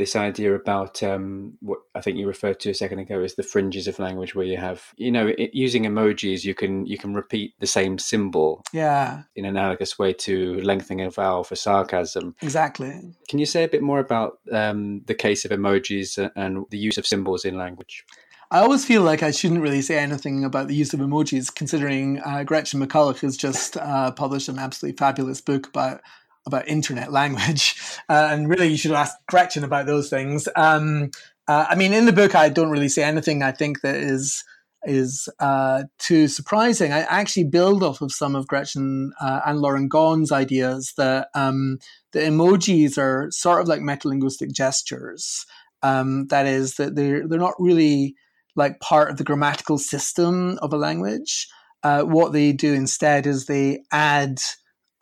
this 0.00 0.16
idea 0.16 0.54
about 0.54 1.02
um, 1.02 1.58
what 1.60 1.80
I 1.94 2.00
think 2.00 2.16
you 2.16 2.26
referred 2.26 2.58
to 2.60 2.70
a 2.70 2.74
second 2.74 3.00
ago 3.00 3.20
as 3.20 3.34
the 3.34 3.42
fringes 3.42 3.86
of 3.86 3.98
language, 3.98 4.34
where 4.34 4.46
you 4.46 4.56
have, 4.56 4.94
you 4.96 5.12
know, 5.12 5.26
it, 5.26 5.50
using 5.52 5.84
emojis, 5.84 6.42
you 6.42 6.54
can 6.54 6.86
you 6.86 6.96
can 6.96 7.12
repeat 7.12 7.52
the 7.60 7.66
same 7.66 7.98
symbol, 7.98 8.64
yeah, 8.72 9.24
in 9.36 9.44
analogous 9.44 9.98
way 9.98 10.14
to 10.14 10.58
lengthening 10.62 11.04
a 11.04 11.10
vowel 11.10 11.44
for 11.44 11.54
sarcasm. 11.54 12.34
Exactly. 12.40 13.14
Can 13.28 13.38
you 13.38 13.44
say 13.44 13.62
a 13.62 13.68
bit 13.68 13.82
more 13.82 13.98
about 13.98 14.38
um, 14.50 15.02
the 15.06 15.14
case 15.14 15.44
of 15.44 15.50
emojis 15.50 16.30
and 16.34 16.64
the 16.70 16.78
use 16.78 16.96
of 16.96 17.06
symbols 17.06 17.44
in 17.44 17.58
language? 17.58 18.06
I 18.50 18.60
always 18.60 18.86
feel 18.86 19.02
like 19.02 19.22
I 19.22 19.32
shouldn't 19.32 19.60
really 19.60 19.82
say 19.82 19.98
anything 19.98 20.44
about 20.44 20.66
the 20.66 20.74
use 20.74 20.94
of 20.94 21.00
emojis, 21.00 21.54
considering 21.54 22.20
uh, 22.20 22.42
Gretchen 22.42 22.80
McCulloch 22.80 23.20
has 23.20 23.36
just 23.36 23.76
uh, 23.76 24.12
published 24.12 24.48
an 24.48 24.58
absolutely 24.58 24.96
fabulous 24.96 25.42
book 25.42 25.66
about 25.68 26.00
about 26.46 26.68
internet 26.68 27.12
language, 27.12 27.76
uh, 28.08 28.28
and 28.30 28.48
really 28.48 28.68
you 28.68 28.76
should 28.76 28.92
ask 28.92 29.14
Gretchen 29.28 29.64
about 29.64 29.86
those 29.86 30.10
things. 30.10 30.48
Um, 30.56 31.10
uh, 31.48 31.66
I 31.68 31.74
mean, 31.74 31.92
in 31.92 32.06
the 32.06 32.12
book, 32.12 32.34
I 32.34 32.48
don't 32.48 32.70
really 32.70 32.88
say 32.88 33.02
anything 33.02 33.42
I 33.42 33.52
think 33.52 33.80
that 33.82 33.96
is 33.96 34.44
is 34.84 35.28
uh, 35.40 35.84
too 35.98 36.26
surprising. 36.26 36.90
I 36.92 37.00
actually 37.00 37.44
build 37.44 37.82
off 37.82 38.00
of 38.00 38.12
some 38.12 38.34
of 38.34 38.46
Gretchen 38.46 39.12
uh, 39.20 39.40
and 39.44 39.58
Lauren 39.58 39.88
Gawne's 39.88 40.32
ideas 40.32 40.94
that 40.96 41.28
um, 41.34 41.78
the 42.12 42.20
emojis 42.20 42.96
are 42.96 43.28
sort 43.30 43.60
of 43.60 43.68
like 43.68 43.82
metalinguistic 43.82 44.52
gestures. 44.52 45.44
Um, 45.82 46.28
that 46.28 46.46
is, 46.46 46.76
that 46.76 46.94
they're 46.94 47.26
they're 47.28 47.38
not 47.38 47.54
really 47.58 48.14
like 48.56 48.80
part 48.80 49.10
of 49.10 49.16
the 49.16 49.24
grammatical 49.24 49.78
system 49.78 50.58
of 50.62 50.72
a 50.72 50.76
language. 50.76 51.48
uh, 51.82 52.02
what 52.02 52.32
they 52.32 52.52
do 52.52 52.74
instead 52.74 53.26
is 53.26 53.46
they 53.46 53.82
add 53.92 54.38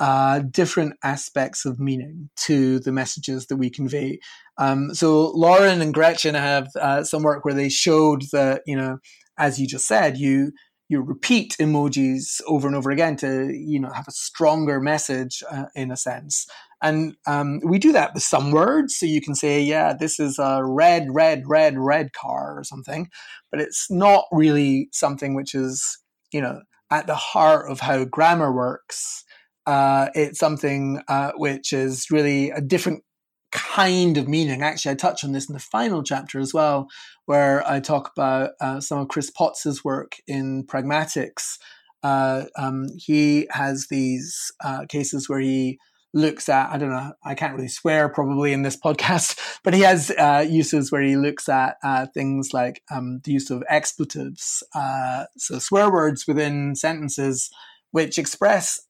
uh, 0.00 0.40
different 0.50 0.94
aspects 1.02 1.64
of 1.64 1.80
meaning 1.80 2.30
to 2.36 2.78
the 2.80 2.92
messages 2.92 3.46
that 3.46 3.56
we 3.56 3.70
convey. 3.70 4.18
Um, 4.56 4.94
so 4.94 5.30
Lauren 5.30 5.80
and 5.80 5.94
Gretchen 5.94 6.34
have 6.34 6.68
uh, 6.80 7.04
some 7.04 7.22
work 7.22 7.44
where 7.44 7.54
they 7.54 7.68
showed 7.68 8.22
that 8.32 8.62
you 8.66 8.76
know, 8.76 8.98
as 9.38 9.58
you 9.60 9.66
just 9.66 9.86
said, 9.86 10.16
you 10.16 10.52
you 10.88 11.02
repeat 11.02 11.54
emojis 11.60 12.40
over 12.46 12.66
and 12.66 12.74
over 12.74 12.90
again 12.90 13.16
to 13.16 13.52
you 13.52 13.78
know 13.78 13.90
have 13.90 14.08
a 14.08 14.12
stronger 14.12 14.80
message 14.80 15.42
uh, 15.50 15.66
in 15.74 15.90
a 15.90 15.96
sense. 15.96 16.46
And 16.80 17.16
um, 17.26 17.60
we 17.64 17.80
do 17.80 17.90
that 17.92 18.14
with 18.14 18.22
some 18.22 18.52
words. 18.52 18.96
So 18.96 19.04
you 19.04 19.20
can 19.20 19.34
say 19.34 19.60
yeah 19.60 19.94
this 19.94 20.20
is 20.20 20.38
a 20.38 20.64
red 20.64 21.08
red 21.10 21.42
red 21.46 21.76
red 21.76 22.12
car 22.12 22.58
or 22.58 22.64
something. 22.64 23.08
But 23.50 23.60
it's 23.60 23.90
not 23.90 24.24
really 24.30 24.88
something 24.92 25.34
which 25.34 25.54
is 25.54 25.98
you 26.32 26.40
know 26.40 26.62
at 26.90 27.06
the 27.06 27.16
heart 27.16 27.70
of 27.70 27.80
how 27.80 28.04
grammar 28.04 28.52
works 28.52 29.24
uh, 29.68 30.08
it's 30.14 30.38
something 30.38 31.02
uh, 31.08 31.32
which 31.36 31.74
is 31.74 32.06
really 32.10 32.48
a 32.48 32.60
different 32.60 33.04
kind 33.52 34.16
of 34.16 34.26
meaning. 34.26 34.62
Actually, 34.62 34.92
I 34.92 34.94
touch 34.94 35.22
on 35.22 35.32
this 35.32 35.46
in 35.46 35.52
the 35.52 35.60
final 35.60 36.02
chapter 36.02 36.40
as 36.40 36.54
well, 36.54 36.88
where 37.26 37.62
I 37.68 37.78
talk 37.78 38.10
about 38.16 38.52
uh, 38.62 38.80
some 38.80 38.98
of 38.98 39.08
Chris 39.08 39.30
Potts's 39.30 39.84
work 39.84 40.16
in 40.26 40.64
pragmatics. 40.66 41.58
Uh, 42.02 42.44
um, 42.56 42.86
he 42.96 43.46
has 43.50 43.88
these 43.90 44.50
uh, 44.64 44.86
cases 44.88 45.28
where 45.28 45.40
he 45.40 45.78
looks 46.14 46.48
at, 46.48 46.70
I 46.70 46.78
don't 46.78 46.88
know, 46.88 47.12
I 47.22 47.34
can't 47.34 47.54
really 47.54 47.68
swear 47.68 48.08
probably 48.08 48.54
in 48.54 48.62
this 48.62 48.76
podcast, 48.84 49.38
but 49.64 49.74
he 49.74 49.80
has 49.80 50.10
uh, 50.12 50.46
uses 50.48 50.90
where 50.90 51.02
he 51.02 51.16
looks 51.16 51.46
at 51.46 51.76
uh, 51.84 52.06
things 52.14 52.54
like 52.54 52.80
um, 52.90 53.20
the 53.24 53.32
use 53.32 53.50
of 53.50 53.62
expletives, 53.68 54.62
uh, 54.74 55.24
so 55.36 55.58
swear 55.58 55.92
words 55.92 56.24
within 56.26 56.74
sentences 56.74 57.50
which 57.90 58.18
express 58.18 58.80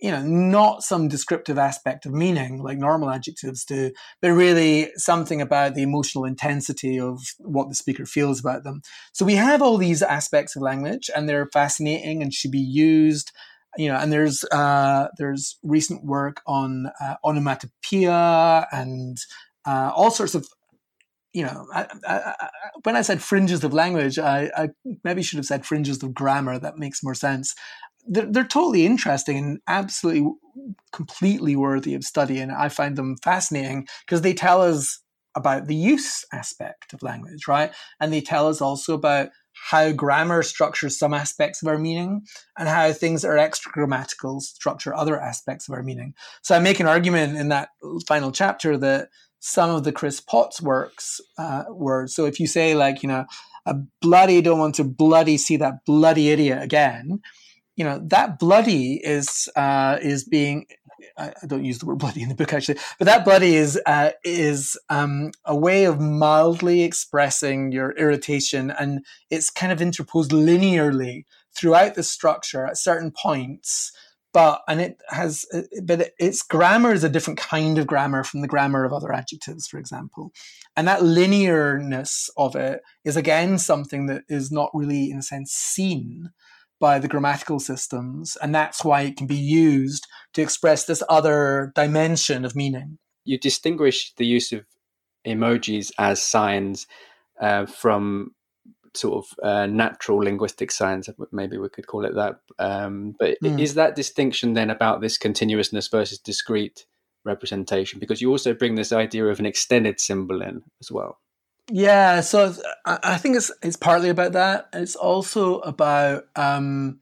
you 0.00 0.10
know, 0.10 0.22
not 0.22 0.82
some 0.82 1.08
descriptive 1.08 1.58
aspect 1.58 2.06
of 2.06 2.12
meaning 2.12 2.62
like 2.62 2.78
normal 2.78 3.10
adjectives 3.10 3.64
do, 3.64 3.92
but 4.22 4.32
really 4.32 4.90
something 4.96 5.42
about 5.42 5.74
the 5.74 5.82
emotional 5.82 6.24
intensity 6.24 6.98
of 6.98 7.20
what 7.38 7.68
the 7.68 7.74
speaker 7.74 8.06
feels 8.06 8.40
about 8.40 8.64
them. 8.64 8.80
So 9.12 9.24
we 9.24 9.34
have 9.34 9.60
all 9.60 9.76
these 9.76 10.02
aspects 10.02 10.56
of 10.56 10.62
language 10.62 11.10
and 11.14 11.28
they're 11.28 11.48
fascinating 11.52 12.22
and 12.22 12.32
should 12.32 12.50
be 12.50 12.58
used. 12.58 13.30
You 13.76 13.88
know, 13.88 13.98
and 13.98 14.12
there's 14.12 14.42
uh, 14.50 15.08
there's 15.18 15.58
recent 15.62 16.04
work 16.04 16.40
on 16.46 16.90
uh, 17.00 17.14
onomatopoeia 17.22 18.66
and 18.72 19.16
uh, 19.64 19.92
all 19.94 20.10
sorts 20.10 20.34
of 20.34 20.48
you 21.32 21.44
know, 21.44 21.68
I, 21.72 21.86
I, 22.08 22.16
I, 22.16 22.48
when 22.82 22.96
I 22.96 23.02
said 23.02 23.22
fringes 23.22 23.62
of 23.62 23.72
language, 23.72 24.18
I, 24.18 24.70
maybe 25.04 25.22
should 25.22 25.36
have 25.36 25.46
said 25.46 25.64
fringes 25.64 26.02
of 26.02 26.12
grammar. 26.12 26.58
That 26.58 26.76
makes 26.76 27.04
more 27.04 27.14
sense 27.14 27.54
they're, 28.06 28.26
they're 28.26 28.44
totally 28.44 28.86
interesting 28.86 29.38
and 29.38 29.60
absolutely 29.66 30.30
completely 30.92 31.56
worthy 31.56 31.94
of 31.94 32.04
study. 32.04 32.38
And 32.38 32.52
I 32.52 32.68
find 32.68 32.96
them 32.96 33.16
fascinating 33.22 33.86
because 34.04 34.22
they 34.22 34.34
tell 34.34 34.62
us 34.62 35.00
about 35.36 35.66
the 35.66 35.74
use 35.74 36.24
aspect 36.32 36.92
of 36.92 37.02
language, 37.02 37.46
right? 37.46 37.72
And 38.00 38.12
they 38.12 38.20
tell 38.20 38.48
us 38.48 38.60
also 38.60 38.94
about 38.94 39.30
how 39.52 39.92
grammar 39.92 40.42
structures 40.42 40.98
some 40.98 41.12
aspects 41.12 41.62
of 41.62 41.68
our 41.68 41.78
meaning 41.78 42.22
and 42.58 42.68
how 42.68 42.92
things 42.92 43.22
that 43.22 43.28
are 43.28 43.38
extra 43.38 43.70
grammatical 43.72 44.40
structure 44.40 44.94
other 44.94 45.20
aspects 45.20 45.68
of 45.68 45.74
our 45.74 45.82
meaning. 45.82 46.14
So 46.42 46.56
I 46.56 46.60
make 46.60 46.80
an 46.80 46.86
argument 46.86 47.36
in 47.36 47.48
that 47.48 47.70
final 48.08 48.32
chapter 48.32 48.76
that 48.78 49.08
some 49.40 49.70
of 49.70 49.84
the 49.84 49.92
Chris 49.92 50.20
Potts 50.20 50.60
works 50.60 51.20
uh, 51.38 51.64
were 51.68 52.06
so 52.06 52.26
if 52.26 52.38
you 52.38 52.46
say 52.46 52.74
like 52.74 53.02
you 53.02 53.08
know 53.08 53.24
a 53.66 53.74
bloody 54.00 54.42
don't 54.42 54.58
want 54.58 54.74
to 54.76 54.84
bloody 54.84 55.38
see 55.38 55.56
that 55.56 55.84
bloody 55.86 56.30
idiot 56.30 56.62
again 56.62 57.20
you 57.76 57.84
know 57.84 58.00
that 58.08 58.38
bloody 58.38 59.00
is 59.04 59.48
uh, 59.56 59.98
is 60.02 60.24
being 60.24 60.66
I 61.16 61.32
don't 61.46 61.64
use 61.64 61.78
the 61.78 61.86
word 61.86 61.98
bloody 61.98 62.22
in 62.22 62.28
the 62.28 62.34
book 62.34 62.52
actually, 62.52 62.78
but 62.98 63.06
that 63.06 63.24
bloody 63.24 63.56
is 63.56 63.80
uh, 63.86 64.10
is 64.24 64.78
um, 64.88 65.32
a 65.44 65.56
way 65.56 65.84
of 65.84 66.00
mildly 66.00 66.82
expressing 66.82 67.72
your 67.72 67.92
irritation, 67.92 68.70
and 68.70 69.04
it's 69.30 69.50
kind 69.50 69.72
of 69.72 69.80
interposed 69.80 70.30
linearly 70.30 71.24
throughout 71.54 71.94
the 71.94 72.02
structure 72.02 72.66
at 72.66 72.76
certain 72.76 73.10
points. 73.10 73.92
But 74.32 74.62
and 74.68 74.80
it 74.80 75.02
has, 75.08 75.44
uh, 75.52 75.62
but 75.82 76.12
its 76.18 76.42
grammar 76.42 76.92
is 76.92 77.02
a 77.02 77.08
different 77.08 77.38
kind 77.38 77.78
of 77.78 77.86
grammar 77.86 78.22
from 78.22 78.42
the 78.42 78.48
grammar 78.48 78.84
of 78.84 78.92
other 78.92 79.12
adjectives, 79.12 79.66
for 79.66 79.78
example, 79.78 80.32
and 80.76 80.86
that 80.86 81.00
linearness 81.00 82.30
of 82.36 82.54
it 82.54 82.80
is 83.04 83.16
again 83.16 83.58
something 83.58 84.06
that 84.06 84.22
is 84.28 84.52
not 84.52 84.70
really, 84.72 85.10
in 85.10 85.18
a 85.18 85.22
sense, 85.22 85.50
seen 85.52 86.30
by 86.80 86.98
the 86.98 87.08
grammatical 87.08 87.60
systems, 87.60 88.36
and 88.42 88.54
that's 88.54 88.84
why 88.84 89.02
it 89.02 89.16
can 89.16 89.26
be 89.26 89.36
used 89.36 90.06
to 90.32 90.42
express 90.42 90.86
this 90.86 91.02
other 91.08 91.72
dimension 91.74 92.44
of 92.44 92.56
meaning. 92.56 92.98
You 93.24 93.38
distinguish 93.38 94.12
the 94.16 94.26
use 94.26 94.50
of 94.52 94.64
emojis 95.26 95.92
as 95.98 96.22
signs 96.22 96.86
uh, 97.40 97.66
from 97.66 98.34
sort 98.94 99.24
of 99.24 99.38
uh, 99.42 99.66
natural 99.66 100.18
linguistic 100.18 100.70
science, 100.70 101.08
maybe 101.30 101.58
we 101.58 101.68
could 101.68 101.86
call 101.86 102.04
it 102.04 102.14
that. 102.14 102.40
Um, 102.58 103.14
but 103.18 103.36
mm. 103.42 103.60
is 103.60 103.74
that 103.74 103.94
distinction 103.94 104.54
then 104.54 104.70
about 104.70 105.00
this 105.00 105.16
continuousness 105.16 105.88
versus 105.88 106.18
discrete 106.18 106.86
representation? 107.24 108.00
Because 108.00 108.20
you 108.20 108.30
also 108.30 108.52
bring 108.52 108.74
this 108.74 108.92
idea 108.92 109.26
of 109.26 109.38
an 109.38 109.46
extended 109.46 110.00
symbol 110.00 110.42
in 110.42 110.62
as 110.80 110.90
well. 110.90 111.19
Yeah, 111.72 112.20
so 112.20 112.52
I 112.84 113.16
think 113.18 113.36
it's 113.36 113.52
it's 113.62 113.76
partly 113.76 114.08
about 114.08 114.32
that. 114.32 114.68
It's 114.72 114.96
also 114.96 115.60
about. 115.60 116.26
Um, 116.34 116.98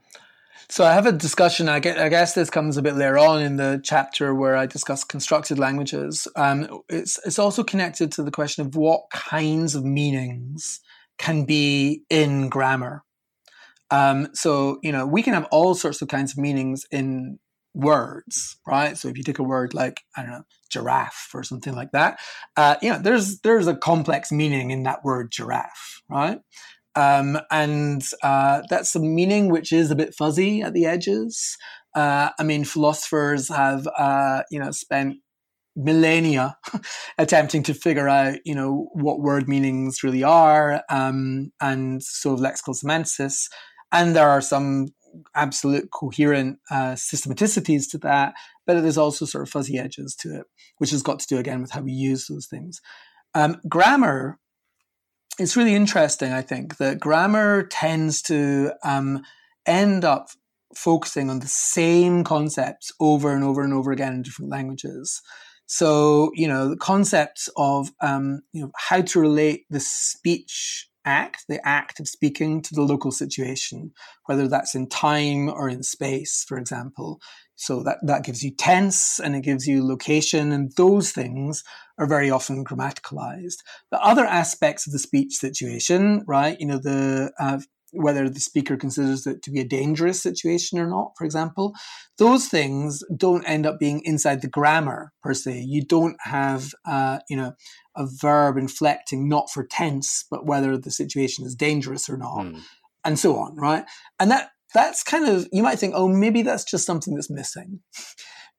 so 0.68 0.84
I 0.84 0.92
have 0.92 1.06
a 1.06 1.12
discussion. 1.12 1.66
I, 1.70 1.80
get, 1.80 1.98
I 1.98 2.10
guess 2.10 2.34
this 2.34 2.50
comes 2.50 2.76
a 2.76 2.82
bit 2.82 2.94
later 2.94 3.16
on 3.16 3.40
in 3.40 3.56
the 3.56 3.80
chapter 3.82 4.34
where 4.34 4.54
I 4.54 4.66
discuss 4.66 5.02
constructed 5.02 5.58
languages. 5.58 6.28
Um, 6.36 6.82
it's 6.90 7.18
it's 7.24 7.38
also 7.38 7.64
connected 7.64 8.12
to 8.12 8.22
the 8.22 8.30
question 8.30 8.66
of 8.66 8.76
what 8.76 9.08
kinds 9.10 9.74
of 9.74 9.84
meanings 9.84 10.80
can 11.16 11.46
be 11.46 12.02
in 12.10 12.50
grammar. 12.50 13.04
Um, 13.90 14.28
so 14.34 14.78
you 14.82 14.92
know 14.92 15.06
we 15.06 15.22
can 15.22 15.32
have 15.32 15.46
all 15.50 15.74
sorts 15.74 16.02
of 16.02 16.08
kinds 16.08 16.32
of 16.32 16.38
meanings 16.38 16.86
in 16.90 17.38
words, 17.78 18.58
right? 18.66 18.98
So 18.98 19.08
if 19.08 19.16
you 19.16 19.22
take 19.22 19.38
a 19.38 19.44
word 19.44 19.72
like 19.72 20.00
I 20.16 20.22
don't 20.22 20.32
know, 20.32 20.44
giraffe 20.68 21.30
or 21.32 21.42
something 21.44 21.74
like 21.74 21.92
that, 21.92 22.18
uh, 22.56 22.76
you 22.82 22.90
know, 22.90 22.98
there's 22.98 23.40
there's 23.40 23.68
a 23.68 23.76
complex 23.76 24.30
meaning 24.32 24.70
in 24.70 24.82
that 24.82 25.04
word 25.04 25.30
giraffe, 25.30 26.02
right? 26.10 26.40
Um, 26.96 27.38
and 27.50 28.04
uh, 28.22 28.62
that's 28.68 28.94
a 28.96 29.00
meaning 29.00 29.48
which 29.50 29.72
is 29.72 29.90
a 29.90 29.96
bit 29.96 30.14
fuzzy 30.14 30.62
at 30.62 30.74
the 30.74 30.86
edges. 30.86 31.56
Uh, 31.94 32.30
I 32.38 32.42
mean, 32.42 32.64
philosophers 32.64 33.48
have 33.48 33.86
uh, 33.96 34.42
you 34.50 34.58
know 34.58 34.72
spent 34.72 35.16
millennia 35.76 36.56
attempting 37.18 37.62
to 37.62 37.74
figure 37.74 38.08
out 38.08 38.38
you 38.44 38.54
know 38.54 38.88
what 38.94 39.20
word 39.20 39.48
meanings 39.48 40.02
really 40.02 40.24
are, 40.24 40.82
um, 40.90 41.52
and 41.60 42.02
so 42.02 42.36
lexical 42.36 42.74
semantics. 42.74 43.48
And 43.90 44.14
there 44.14 44.28
are 44.28 44.42
some 44.42 44.88
absolute 45.34 45.90
coherent 45.90 46.58
uh, 46.70 46.92
systematicities 46.94 47.90
to 47.90 47.98
that, 47.98 48.34
but 48.66 48.80
there's 48.80 48.98
also 48.98 49.24
sort 49.24 49.42
of 49.42 49.50
fuzzy 49.50 49.78
edges 49.78 50.14
to 50.20 50.40
it, 50.40 50.46
which 50.78 50.90
has 50.90 51.02
got 51.02 51.20
to 51.20 51.26
do 51.26 51.38
again 51.38 51.60
with 51.60 51.70
how 51.70 51.80
we 51.80 51.92
use 51.92 52.26
those 52.26 52.46
things. 52.46 52.80
Um, 53.34 53.60
grammar, 53.68 54.38
it's 55.38 55.56
really 55.56 55.74
interesting, 55.74 56.32
I 56.32 56.42
think, 56.42 56.78
that 56.78 56.98
grammar 56.98 57.64
tends 57.64 58.22
to 58.22 58.72
um, 58.82 59.22
end 59.66 60.04
up 60.04 60.28
focusing 60.74 61.30
on 61.30 61.40
the 61.40 61.48
same 61.48 62.24
concepts 62.24 62.92
over 63.00 63.34
and 63.34 63.44
over 63.44 63.62
and 63.62 63.72
over 63.72 63.92
again 63.92 64.14
in 64.14 64.22
different 64.22 64.50
languages. 64.50 65.22
So, 65.66 66.30
you 66.34 66.48
know, 66.48 66.68
the 66.68 66.76
concepts 66.76 67.48
of, 67.56 67.90
um, 68.00 68.40
you 68.52 68.62
know, 68.62 68.70
how 68.76 69.02
to 69.02 69.20
relate 69.20 69.66
the 69.70 69.80
speech 69.80 70.87
act, 71.04 71.44
the 71.48 71.66
act 71.66 72.00
of 72.00 72.08
speaking 72.08 72.62
to 72.62 72.74
the 72.74 72.82
local 72.82 73.10
situation, 73.10 73.92
whether 74.26 74.48
that's 74.48 74.74
in 74.74 74.88
time 74.88 75.48
or 75.48 75.68
in 75.68 75.82
space, 75.82 76.44
for 76.46 76.58
example. 76.58 77.20
So 77.56 77.82
that, 77.82 77.98
that 78.02 78.24
gives 78.24 78.42
you 78.42 78.52
tense 78.52 79.18
and 79.18 79.34
it 79.34 79.42
gives 79.42 79.66
you 79.66 79.86
location, 79.86 80.52
and 80.52 80.72
those 80.76 81.10
things 81.10 81.64
are 81.98 82.06
very 82.06 82.30
often 82.30 82.64
grammaticalized. 82.64 83.58
The 83.90 84.00
other 84.00 84.24
aspects 84.24 84.86
of 84.86 84.92
the 84.92 84.98
speech 84.98 85.34
situation, 85.34 86.24
right? 86.26 86.58
You 86.60 86.66
know, 86.66 86.78
the 86.78 87.32
uh, 87.40 87.58
whether 87.92 88.28
the 88.28 88.40
speaker 88.40 88.76
considers 88.76 89.26
it 89.26 89.42
to 89.42 89.50
be 89.50 89.60
a 89.60 89.68
dangerous 89.68 90.22
situation 90.22 90.78
or 90.78 90.86
not, 90.86 91.12
for 91.16 91.24
example, 91.24 91.74
those 92.18 92.46
things 92.46 93.02
don't 93.16 93.44
end 93.44 93.66
up 93.66 93.78
being 93.78 94.02
inside 94.04 94.42
the 94.42 94.48
grammar 94.48 95.12
per 95.22 95.34
se. 95.34 95.64
You 95.66 95.84
don't 95.84 96.16
have, 96.22 96.74
uh, 96.86 97.18
you 97.28 97.36
know, 97.36 97.54
a 97.96 98.06
verb 98.06 98.56
inflecting 98.56 99.28
not 99.28 99.50
for 99.50 99.66
tense, 99.66 100.24
but 100.30 100.46
whether 100.46 100.76
the 100.76 100.90
situation 100.90 101.44
is 101.46 101.54
dangerous 101.54 102.08
or 102.08 102.16
not, 102.16 102.40
mm. 102.40 102.60
and 103.04 103.18
so 103.18 103.36
on, 103.36 103.56
right? 103.56 103.84
And 104.20 104.30
that 104.30 104.50
that's 104.74 105.02
kind 105.02 105.26
of 105.28 105.48
you 105.52 105.62
might 105.62 105.78
think, 105.78 105.94
oh, 105.96 106.08
maybe 106.08 106.42
that's 106.42 106.64
just 106.64 106.86
something 106.86 107.14
that's 107.14 107.30
missing. 107.30 107.80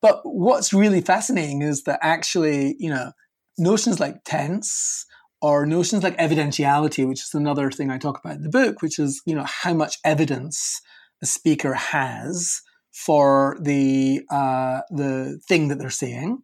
But 0.02 0.22
what's 0.24 0.74
really 0.74 1.02
fascinating 1.02 1.62
is 1.62 1.84
that 1.84 2.00
actually, 2.02 2.76
you 2.80 2.90
know, 2.90 3.12
notions 3.58 4.00
like 4.00 4.24
tense 4.26 5.06
or 5.42 5.66
notions 5.66 6.04
like 6.04 6.18
evidentiality, 6.18 7.08
which 7.08 7.22
is 7.22 7.34
another 7.34 7.72
thing 7.72 7.90
I 7.90 7.98
talk 7.98 8.20
about 8.20 8.36
in 8.36 8.44
the 8.44 8.50
book, 8.50 8.82
which 8.82 9.00
is, 9.00 9.22
you 9.26 9.36
know, 9.36 9.46
how 9.46 9.74
much 9.74 9.98
evidence 10.04 10.82
the 11.22 11.28
speaker 11.28 11.74
has 11.74 12.62
for 12.92 13.58
the 13.62 14.22
uh, 14.30 14.82
the 14.90 15.40
thing 15.48 15.68
that 15.70 15.80
they're 15.80 15.90
saying. 15.90 16.40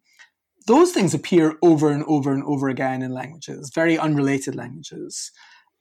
Those 0.66 0.92
things 0.92 1.14
appear 1.14 1.56
over 1.62 1.92
and 1.92 2.04
over 2.08 2.32
and 2.32 2.42
over 2.44 2.68
again 2.68 3.02
in 3.02 3.12
languages, 3.12 3.70
very 3.74 3.96
unrelated 3.96 4.56
languages, 4.56 5.30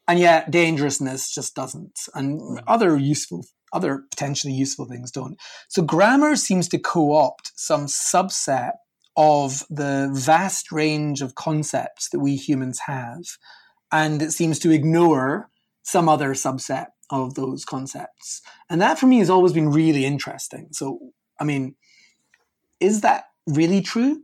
and 0.08 0.20
yet 0.20 0.52
dangerousness 0.52 1.34
just 1.34 1.56
doesn't, 1.56 2.00
and 2.14 2.40
mm. 2.40 2.64
other 2.68 2.96
useful, 2.96 3.46
other 3.74 4.04
potentially 4.12 4.54
useful 4.54 4.86
things 4.86 5.12
don't. 5.12 5.40
So 5.70 5.82
grammar 5.82 6.36
seems 6.36 6.68
to 6.70 6.78
co-opt 6.78 7.52
some 7.56 7.88
subset 7.88 8.74
of 9.18 9.64
the 9.70 10.10
vast 10.14 10.72
range 10.72 11.22
of 11.22 11.36
concepts 11.36 12.10
that 12.10 12.20
we 12.20 12.36
humans 12.36 12.82
have, 12.86 13.24
and 13.92 14.22
it 14.22 14.32
seems 14.32 14.60
to 14.60 14.72
ignore 14.72 15.50
some 15.84 16.10
other 16.10 16.34
subset 16.34 16.88
of 17.10 17.36
those 17.36 17.66
concepts. 17.66 18.42
And 18.70 18.82
that 18.82 19.00
for 19.00 19.06
me 19.06 19.20
has 19.20 19.30
always 19.30 19.54
been 19.54 19.70
really 19.70 20.06
interesting. 20.06 20.70
So, 20.72 21.00
I 21.40 21.44
mean, 21.44 21.76
is 22.80 23.02
that 23.02 23.26
really 23.48 23.82
true? 23.82 24.24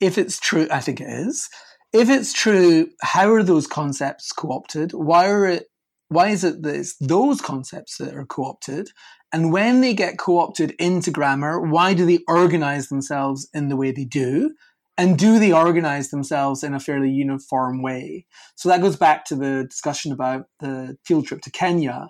If 0.00 0.18
it's 0.18 0.38
true, 0.38 0.66
I 0.70 0.80
think 0.80 1.00
it 1.00 1.08
is. 1.08 1.48
If 1.92 2.08
it's 2.08 2.32
true, 2.32 2.90
how 3.02 3.32
are 3.32 3.42
those 3.42 3.66
concepts 3.66 4.32
co-opted? 4.32 4.92
Why 4.92 5.28
are 5.28 5.46
it 5.46 5.66
why 6.08 6.28
is 6.28 6.44
it 6.44 6.62
that 6.62 6.74
it's 6.74 6.96
those 6.98 7.40
concepts 7.40 7.98
that 7.98 8.14
are 8.14 8.26
co-opted? 8.26 8.90
And 9.32 9.52
when 9.52 9.80
they 9.80 9.92
get 9.92 10.18
co-opted 10.18 10.72
into 10.78 11.10
grammar, 11.10 11.60
why 11.60 11.94
do 11.94 12.06
they 12.06 12.20
organize 12.28 12.88
themselves 12.88 13.48
in 13.52 13.68
the 13.68 13.76
way 13.76 13.90
they 13.90 14.04
do? 14.04 14.52
and 14.98 15.18
do 15.18 15.38
they 15.38 15.52
organize 15.52 16.10
themselves 16.10 16.62
in 16.62 16.74
a 16.74 16.80
fairly 16.80 17.10
uniform 17.10 17.82
way? 17.82 18.26
So 18.54 18.68
that 18.68 18.80
goes 18.80 18.96
back 18.96 19.24
to 19.26 19.36
the 19.36 19.64
discussion 19.64 20.12
about 20.12 20.46
the 20.60 20.96
field 21.04 21.26
trip 21.26 21.42
to 21.42 21.50
Kenya. 21.50 22.08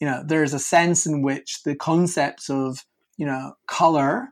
You 0.00 0.08
know, 0.08 0.22
there's 0.26 0.52
a 0.52 0.58
sense 0.58 1.06
in 1.06 1.22
which 1.22 1.62
the 1.64 1.76
concepts 1.76 2.50
of, 2.50 2.84
you 3.16 3.26
know, 3.26 3.54
color 3.66 4.30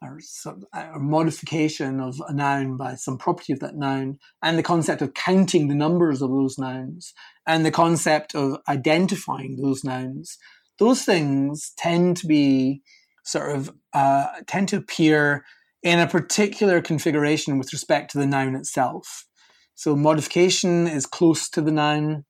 or 0.00 0.20
or 0.46 0.56
uh, 0.74 0.98
modification 0.98 2.00
of 2.00 2.22
a 2.28 2.32
noun 2.32 2.76
by 2.76 2.94
some 2.94 3.18
property 3.18 3.52
of 3.52 3.58
that 3.60 3.74
noun, 3.74 4.18
and 4.42 4.56
the 4.56 4.62
concept 4.62 5.02
of 5.02 5.14
counting 5.14 5.66
the 5.66 5.74
numbers 5.74 6.22
of 6.22 6.30
those 6.30 6.56
nouns, 6.56 7.14
and 7.48 7.66
the 7.66 7.72
concept 7.72 8.34
of 8.34 8.58
identifying 8.68 9.56
those 9.56 9.82
nouns, 9.82 10.38
those 10.78 11.02
things 11.02 11.72
tend 11.76 12.16
to 12.18 12.26
be 12.26 12.82
sort 13.24 13.54
of 13.54 13.72
uh, 13.92 14.26
tend 14.46 14.68
to 14.68 14.76
appear 14.76 15.44
in 15.82 15.98
a 15.98 16.06
particular 16.06 16.80
configuration 16.80 17.58
with 17.58 17.72
respect 17.72 18.10
to 18.10 18.18
the 18.18 18.26
noun 18.26 18.54
itself. 18.54 19.26
So 19.74 19.94
modification 19.94 20.86
is 20.86 21.06
close 21.06 21.48
to 21.50 21.60
the 21.60 21.70
noun, 21.70 22.24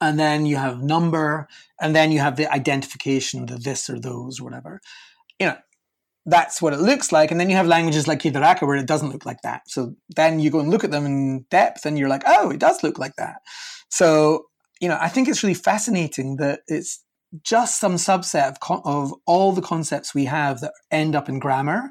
and 0.00 0.18
then 0.18 0.46
you 0.46 0.56
have 0.56 0.82
number, 0.82 1.48
and 1.80 1.94
then 1.94 2.12
you 2.12 2.20
have 2.20 2.36
the 2.36 2.52
identification, 2.52 3.46
the 3.46 3.56
this 3.56 3.90
or 3.90 3.98
those 3.98 4.40
or 4.40 4.44
whatever. 4.44 4.80
You 5.40 5.48
know, 5.48 5.56
that's 6.26 6.62
what 6.62 6.72
it 6.72 6.80
looks 6.80 7.12
like. 7.12 7.30
And 7.30 7.38
then 7.38 7.50
you 7.50 7.56
have 7.56 7.66
languages 7.66 8.08
like 8.08 8.20
Kitharaka 8.20 8.66
where 8.66 8.76
it 8.76 8.86
doesn't 8.86 9.10
look 9.10 9.26
like 9.26 9.42
that. 9.42 9.62
So 9.66 9.94
then 10.14 10.40
you 10.40 10.50
go 10.50 10.60
and 10.60 10.70
look 10.70 10.84
at 10.84 10.90
them 10.90 11.06
in 11.06 11.44
depth 11.50 11.84
and 11.84 11.98
you're 11.98 12.08
like, 12.08 12.22
oh, 12.26 12.50
it 12.50 12.60
does 12.60 12.82
look 12.82 12.98
like 12.98 13.16
that. 13.16 13.36
So, 13.90 14.46
you 14.80 14.88
know, 14.88 14.98
I 15.00 15.08
think 15.08 15.28
it's 15.28 15.42
really 15.42 15.54
fascinating 15.54 16.36
that 16.36 16.60
it's 16.66 17.04
just 17.42 17.80
some 17.80 17.94
subset 17.94 18.56
of, 18.68 18.80
of 18.84 19.14
all 19.26 19.52
the 19.52 19.62
concepts 19.62 20.14
we 20.14 20.26
have 20.26 20.60
that 20.60 20.72
end 20.90 21.14
up 21.14 21.28
in 21.28 21.38
grammar 21.38 21.90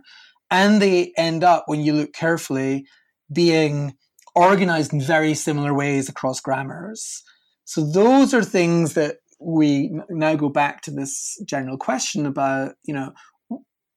and 0.50 0.82
they 0.82 1.14
end 1.18 1.44
up, 1.44 1.64
when 1.66 1.82
you 1.82 1.94
look 1.94 2.14
carefully, 2.14 2.86
being 3.32 3.96
organized 4.36 4.94
in 4.94 5.02
very 5.02 5.34
similar 5.34 5.74
ways 5.74 6.10
across 6.10 6.40
grammars. 6.40 7.24
So 7.66 7.90
those 7.90 8.34
are 8.34 8.44
things 8.44 8.94
that 8.94 9.18
we 9.40 9.92
now 10.10 10.36
go 10.36 10.50
back 10.50 10.82
to 10.84 10.92
this 10.92 11.42
general 11.48 11.78
question 11.78 12.26
about, 12.26 12.76
you 12.84 12.94
know, 12.94 13.14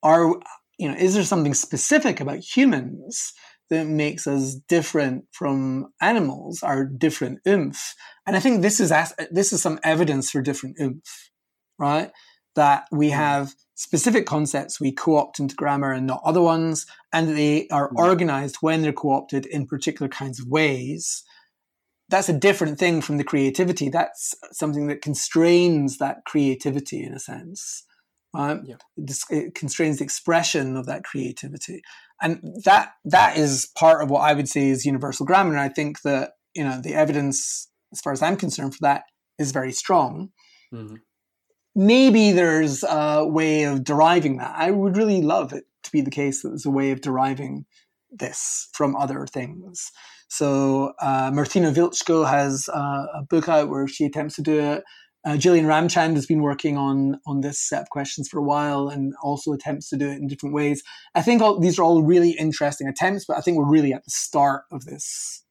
are 0.03 0.35
you 0.79 0.89
know, 0.89 0.97
is 0.97 1.15
there 1.15 1.25
something 1.25 1.55
specific 1.55 2.21
about 2.21 2.39
humans 2.39 3.33
that 3.71 3.87
makes 3.87 4.27
us 4.27 4.55
different 4.69 5.25
from 5.33 5.87
animals, 6.01 6.63
our 6.63 6.85
different 6.85 7.41
oomph? 7.49 7.95
And 8.27 8.37
I 8.37 8.41
think 8.41 8.63
this 8.63 8.81
is 8.81 8.93
this 9.31 9.53
is 9.53 9.63
some 9.63 9.81
evidence 9.83 10.31
for 10.31 10.43
different 10.43 10.77
oomph, 10.81 11.31
right? 11.79 12.11
That 12.55 12.87
we 12.91 13.09
hmm. 13.09 13.17
have 13.17 13.55
specific 13.77 14.25
concepts 14.25 14.81
we 14.81 14.91
co-opt 14.91 15.39
into 15.39 15.55
grammar 15.55 15.93
and 15.93 16.07
not 16.07 16.23
other 16.25 16.41
ones, 16.41 16.87
and 17.13 17.37
they 17.37 17.69
are 17.69 17.89
mm-hmm. 17.89 17.99
organized 17.99 18.57
when 18.61 18.83
they're 18.83 18.93
co-opted 18.93 19.47
in 19.47 19.67
particular 19.67 20.09
kinds 20.09 20.41
of 20.41 20.49
ways. 20.49 21.23
That's 22.09 22.29
a 22.29 22.39
different 22.39 22.79
thing 22.79 23.03
from 23.03 23.19
the 23.19 23.25
creativity. 23.25 23.89
That's 23.89 24.35
something 24.53 24.87
that 24.87 25.03
constrains 25.03 25.99
that 25.99 26.19
creativity 26.27 27.05
in 27.05 27.13
a 27.13 27.19
sense. 27.19 27.85
Right? 28.35 28.61
Yeah. 28.65 28.77
It 29.31 29.55
constrains 29.55 29.99
the 29.99 30.05
expression 30.05 30.77
of 30.77 30.87
that 30.87 31.05
creativity, 31.05 31.83
and 32.21 32.41
that 32.65 32.93
that 33.05 33.39
is 33.39 33.71
part 33.79 34.03
of 34.03 34.11
what 34.11 34.21
I 34.21 34.35
would 34.35 34.49
say 34.49 34.69
is 34.69 34.85
universal 34.85 35.25
grammar. 35.25 35.53
And 35.53 35.61
I 35.61 35.71
think 35.71 36.03
that 36.03 36.33
you 36.55 36.63
know 36.63 36.81
the 36.81 36.95
evidence, 36.95 37.69
as 37.93 38.01
far 38.01 38.13
as 38.13 38.21
I'm 38.21 38.37
concerned, 38.37 38.75
for 38.75 38.83
that 38.83 39.05
is 39.39 39.53
very 39.53 39.73
strong. 39.73 40.31
Mm-hmm 40.73 40.97
maybe 41.77 42.33
there's 42.33 42.83
a 42.83 43.25
way 43.25 43.65
of 43.65 43.85
deriving 43.85 44.39
that. 44.39 44.55
I 44.57 44.71
would 44.71 44.97
really 44.97 45.21
love 45.21 45.53
it 45.53 45.65
to 45.85 45.93
be 45.93 46.01
the 46.01 46.11
case 46.11 46.43
that 46.43 46.49
there's 46.49 46.67
a 46.67 46.71
way 46.71 46.91
of 46.91 47.03
deriving 47.03 47.67
this 48.11 48.69
from 48.73 48.97
other 48.97 49.27
things. 49.27 49.93
So 50.29 50.95
uh, 51.01 51.31
Martina 51.33 51.71
Wiltschko 51.71 52.29
has 52.29 52.69
uh, 52.71 53.07
a 53.15 53.23
book 53.29 53.49
out 53.49 53.69
where 53.69 53.87
she 53.87 54.07
attempts 54.07 54.37
to 54.37 54.43
do 54.43 54.59
it. 54.59 54.85
Uh, 55.25 55.37
Gillian 55.37 55.67
Ramchand 55.67 56.15
has 56.15 56.25
been 56.25 56.41
working 56.41 56.77
on 56.77 57.21
on 57.27 57.41
this 57.41 57.61
set 57.61 57.83
of 57.83 57.91
questions 57.91 58.29
for 58.29 58.39
a 58.39 58.43
while 58.43 58.89
and 58.89 59.13
also 59.23 59.53
attempts 59.53 59.89
to 59.91 59.97
do 59.97 60.09
it 60.09 60.19
in 60.19 60.29
different 60.29 60.55
ways. 60.55 60.83
I 61.15 61.23
think 61.23 61.43
all, 61.43 61.59
these 61.59 61.79
are 61.79 61.83
all 61.83 62.03
really 62.03 62.31
interesting 62.31 62.89
attempts, 62.89 63.25
but 63.27 63.37
I 63.37 63.41
think 63.41 63.59
we're 63.59 63.69
really 63.69 63.93
at 63.93 64.05
the 64.05 64.11
start 64.11 64.63
of 64.73 64.85
this 64.85 65.45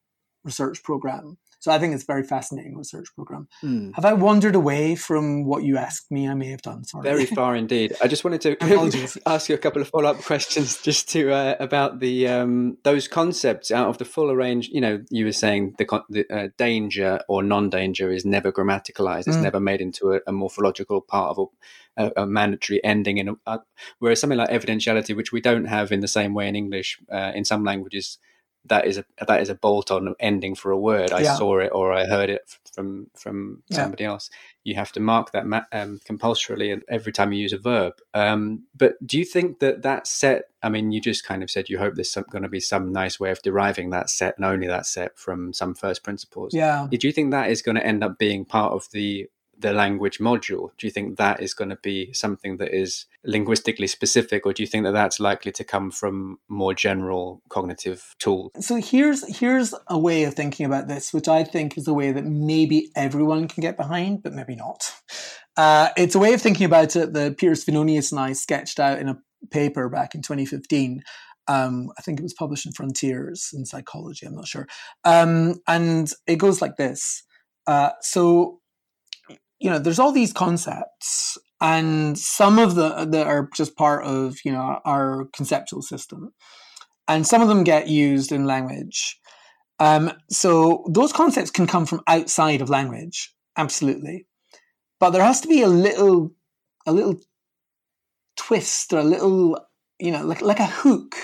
research 0.44 0.82
program. 0.82 1.38
So 1.60 1.72
I 1.72 1.80
think 1.80 1.94
it's 1.94 2.04
a 2.04 2.06
very 2.06 2.24
fascinating 2.24 2.78
research 2.78 3.08
program. 3.16 3.48
Mm. 3.64 3.94
Have 3.96 4.06
I 4.06 4.14
wandered 4.14 4.56
away 4.56 4.96
from 4.96 5.46
what 5.46 5.64
you 5.64 5.78
asked 5.78 6.12
me? 6.12 6.28
I 6.28 6.34
may 6.34 6.50
have 6.50 6.62
done. 6.62 6.84
Sorry. 6.84 7.04
Very 7.04 7.26
far 7.38 7.56
indeed. 7.56 7.96
I 8.02 8.08
just 8.08 8.24
wanted 8.24 8.42
to 8.42 9.22
ask 9.26 9.50
you 9.50 9.56
a 9.56 9.58
couple 9.58 9.82
of 9.82 9.90
follow 9.90 10.10
up 10.10 10.22
questions 10.22 10.82
just 10.84 11.10
to 11.10 11.32
uh, 11.32 11.56
about 11.60 12.00
the 12.00 12.28
um, 12.28 12.78
those 12.84 13.08
concepts 13.08 13.72
out 13.72 13.90
of 13.90 13.98
the 13.98 14.06
fuller 14.06 14.36
range. 14.36 14.70
You 14.70 14.82
know, 14.82 15.04
you 15.10 15.26
were 15.26 15.32
saying 15.32 15.76
the, 15.78 16.04
the 16.10 16.26
uh, 16.34 16.48
danger 16.58 17.20
or 17.28 17.44
non 17.44 17.70
danger 17.70 18.12
is 18.12 18.26
never 18.26 18.52
grammaticalized. 18.52 19.28
It's 19.28 19.38
mm. 19.38 19.44
never 19.44 19.60
made 19.60 19.82
into 19.82 20.14
a, 20.14 20.20
a 20.28 20.32
morphological 20.32 21.02
part 21.02 21.38
of 21.38 21.50
a, 21.98 22.12
a, 22.18 22.26
mandatory 22.26 22.84
ending. 22.84 23.18
In 23.18 23.30
a, 23.30 23.34
uh, 23.48 23.58
whereas 24.00 24.20
something 24.20 24.38
like 24.38 24.50
evidentiality, 24.50 25.16
which 25.16 25.32
we 25.32 25.42
don't 25.42 25.66
have 25.66 25.92
in 25.92 26.02
the 26.02 26.08
same 26.08 26.34
way 26.34 26.48
in 26.48 26.56
English, 26.56 27.00
uh, 27.12 27.32
in 27.34 27.46
some 27.46 27.64
languages 27.64 28.18
that 28.68 28.86
is 28.86 28.98
a 28.98 29.06
that 29.28 29.42
is 29.42 29.50
a 29.50 29.56
bolt 29.56 29.92
on 29.92 30.16
ending 30.20 30.56
for 30.56 30.72
a 30.72 30.80
word. 30.80 31.12
I 31.12 31.22
yeah. 31.22 31.36
saw 31.36 31.60
it 31.60 31.72
or 31.74 31.94
I 31.94 32.06
heard 32.06 32.30
it 32.30 32.42
from 32.74 33.08
from 33.16 33.64
yeah. 33.68 33.78
somebody 33.78 34.04
else. 34.04 34.30
You 34.64 34.76
have 34.76 34.92
to 34.94 35.00
mark 35.00 35.32
that 35.32 35.46
ma- 35.46 35.66
um, 35.72 36.00
compulsorily 36.06 36.82
every 36.90 37.12
time 37.12 37.32
you 37.32 37.42
use 37.42 37.54
a 37.54 37.58
verb. 37.58 37.94
Um, 38.14 38.64
but 38.76 38.96
do 39.06 39.18
you 39.20 39.26
think 39.26 39.60
that 39.60 39.84
that 39.84 40.08
set? 40.08 40.46
I 40.64 40.70
mean, 40.70 40.92
you 40.92 41.00
just 41.00 41.24
kind 41.24 41.44
of 41.44 41.52
said 41.52 41.70
you 41.70 41.78
hope 41.78 41.96
there's 41.96 42.18
going 42.32 42.44
to 42.44 42.50
be 42.50 42.60
some 42.60 42.92
nice 42.92 43.20
way 43.20 43.30
of 43.30 43.42
deriving 43.44 43.92
that 43.92 44.10
set 44.10 44.36
and 44.38 44.46
only 44.46 44.68
that 44.68 44.88
set 44.88 45.18
from 45.18 45.54
some 45.54 45.76
first 45.76 46.04
principles. 46.04 46.54
Yeah. 46.54 46.88
Do 46.90 47.08
you 47.08 47.14
think 47.14 47.32
that 47.32 47.52
is 47.52 47.62
going 47.62 47.76
to 47.76 47.86
end 47.86 48.04
up 48.04 48.18
being 48.18 48.46
part 48.46 48.74
of 48.74 48.90
the 48.92 49.28
the 49.58 49.74
language 49.74 50.20
module? 50.20 50.72
Do 50.78 50.88
you 50.88 50.92
think 50.92 51.18
that 51.18 51.42
is 51.42 51.54
going 51.54 51.70
to 51.70 51.78
be 51.78 52.14
something 52.14 52.58
that 52.58 52.74
is 52.74 53.06
linguistically 53.24 53.88
specific, 53.88 54.46
or 54.46 54.54
do 54.54 54.64
you 54.64 54.68
think 54.68 54.84
that 54.86 54.92
that's 54.92 55.20
likely 55.20 55.52
to 55.54 55.64
come 55.64 55.92
from 55.92 56.40
more 56.48 56.74
general 56.74 57.42
cognitive 57.50 58.16
tools? 58.20 58.52
So 58.60 58.76
here's 58.76 59.38
here's 59.38 59.74
a 59.88 59.98
way 59.98 60.24
of 60.24 60.34
thinking 60.34 60.66
about 60.66 60.88
this, 60.88 61.14
which 61.14 61.28
I 61.28 61.44
think 61.44 61.78
is 61.78 61.88
a 61.88 61.94
way 61.94 62.12
that 62.12 62.26
maybe 62.26 62.92
everyone 62.96 63.48
can 63.48 63.62
get 63.62 63.78
behind, 63.78 64.24
but 64.24 64.34
maybe 64.34 64.56
not. 64.56 64.92
Uh, 65.58 65.90
it's 65.96 66.16
a 66.16 66.20
way 66.20 66.34
of 66.34 66.42
thinking 66.42 66.66
about 66.66 66.96
it 66.96 67.14
that 67.14 67.38
Peter 67.38 67.54
Svenonius 67.54 68.12
and 68.12 68.20
I 68.20 68.34
sketched 68.34 68.80
out 68.80 69.00
in 69.00 69.08
a 69.08 69.20
paper 69.52 69.90
back 69.90 70.16
in 70.16 70.22
2015. 70.22 71.02
Um, 71.48 71.92
I 71.98 72.02
think 72.02 72.20
it 72.20 72.24
was 72.24 72.34
published 72.34 72.66
in 72.66 72.72
Frontiers 72.72 73.52
in 73.54 73.66
Psychology. 73.66 74.26
I'm 74.26 74.36
not 74.36 74.48
sure. 74.48 74.68
Um, 75.04 75.62
and 75.68 76.12
it 76.28 76.38
goes 76.38 76.62
like 76.62 76.76
this. 76.76 77.24
Uh, 77.68 77.92
so 78.02 78.60
you 79.60 79.70
know, 79.70 79.80
there's 79.80 80.00
all 80.00 80.12
these 80.12 80.34
concepts, 80.34 81.38
and 81.62 82.18
some 82.18 82.60
of 82.60 82.76
the 82.76 83.06
that 83.06 83.28
are 83.28 83.50
just 83.56 83.76
part 83.76 84.04
of 84.06 84.38
you 84.44 84.52
know 84.52 84.80
our 84.86 85.28
conceptual 85.34 85.82
system, 85.82 86.34
and 87.08 87.26
some 87.26 87.42
of 87.42 87.48
them 87.48 87.64
get 87.64 87.88
used 87.88 88.32
in 88.32 88.46
language. 88.46 89.20
Um, 89.80 90.12
so 90.30 90.86
those 90.90 91.12
concepts 91.12 91.52
can 91.52 91.68
come 91.68 91.86
from 91.86 92.02
outside 92.08 92.62
of 92.62 92.70
language, 92.70 93.34
absolutely, 93.58 94.26
but 95.00 95.12
there 95.12 95.24
has 95.24 95.42
to 95.42 95.48
be 95.48 95.62
a 95.62 95.68
little, 95.68 96.34
a 96.86 96.94
little 96.94 97.20
twist 98.38 98.94
or 98.94 99.00
a 99.00 99.04
little, 99.04 99.60
you 100.00 100.12
know, 100.12 100.26
like 100.26 100.42
like 100.42 100.60
a 100.60 100.66
hook. 100.66 101.16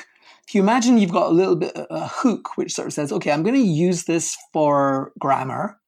If 0.48 0.56
you 0.56 0.62
imagine 0.62 0.98
you've 0.98 1.14
got 1.14 1.28
a 1.28 1.34
little 1.34 1.56
bit 1.56 1.72
a 1.76 2.08
hook 2.08 2.58
which 2.58 2.74
sort 2.74 2.88
of 2.88 2.94
says, 2.94 3.14
okay, 3.14 3.32
I'm 3.32 3.44
going 3.44 3.56
to 3.56 3.62
use 3.62 4.04
this 4.04 4.36
for 4.52 5.14
grammar 5.18 5.80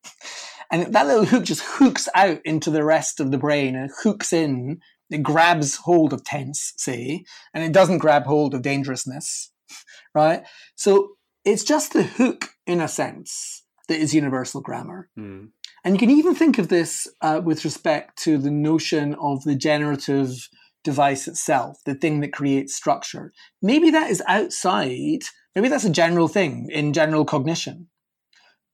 And 0.73 0.91
that 0.91 1.05
little 1.05 1.25
hook 1.25 1.43
just 1.43 1.61
hooks 1.61 2.09
out 2.15 2.39
into 2.43 2.71
the 2.71 2.83
rest 2.83 3.19
of 3.19 3.29
the 3.29 3.37
brain 3.37 3.75
and 3.75 3.91
hooks 4.01 4.33
in. 4.33 4.79
It 5.11 5.21
grabs 5.21 5.75
hold 5.75 6.13
of 6.13 6.23
tense, 6.23 6.73
say, 6.77 7.25
and 7.53 7.63
it 7.63 7.71
doesn't 7.71 7.99
grab 7.99 8.23
hold 8.23 8.55
of 8.55 8.63
dangerousness, 8.63 9.51
right? 10.15 10.41
So 10.73 11.11
it's 11.45 11.63
just 11.63 11.93
the 11.93 12.01
hook, 12.01 12.49
in 12.65 12.81
a 12.81 12.87
sense, 12.87 13.63
that 13.87 13.99
is 13.99 14.15
universal 14.15 14.61
grammar. 14.61 15.09
Mm. 15.15 15.49
And 15.83 15.93
you 15.93 15.99
can 15.99 16.09
even 16.09 16.33
think 16.33 16.57
of 16.57 16.69
this 16.69 17.07
uh, 17.21 17.39
with 17.43 17.63
respect 17.63 18.17
to 18.23 18.39
the 18.39 18.49
notion 18.49 19.13
of 19.21 19.43
the 19.43 19.55
generative 19.55 20.49
device 20.83 21.27
itself, 21.27 21.77
the 21.85 21.93
thing 21.93 22.21
that 22.21 22.33
creates 22.33 22.75
structure. 22.75 23.31
Maybe 23.61 23.91
that 23.91 24.09
is 24.09 24.23
outside, 24.27 25.19
maybe 25.53 25.67
that's 25.67 25.85
a 25.85 25.91
general 25.91 26.27
thing 26.27 26.67
in 26.71 26.93
general 26.93 27.25
cognition. 27.25 27.89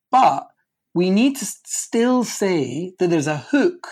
But 0.10 0.48
we 1.00 1.10
need 1.10 1.38
to 1.38 1.46
still 1.46 2.26
say 2.26 2.92
that 3.00 3.10
there's 3.10 3.26
a 3.26 3.38
hook 3.38 3.88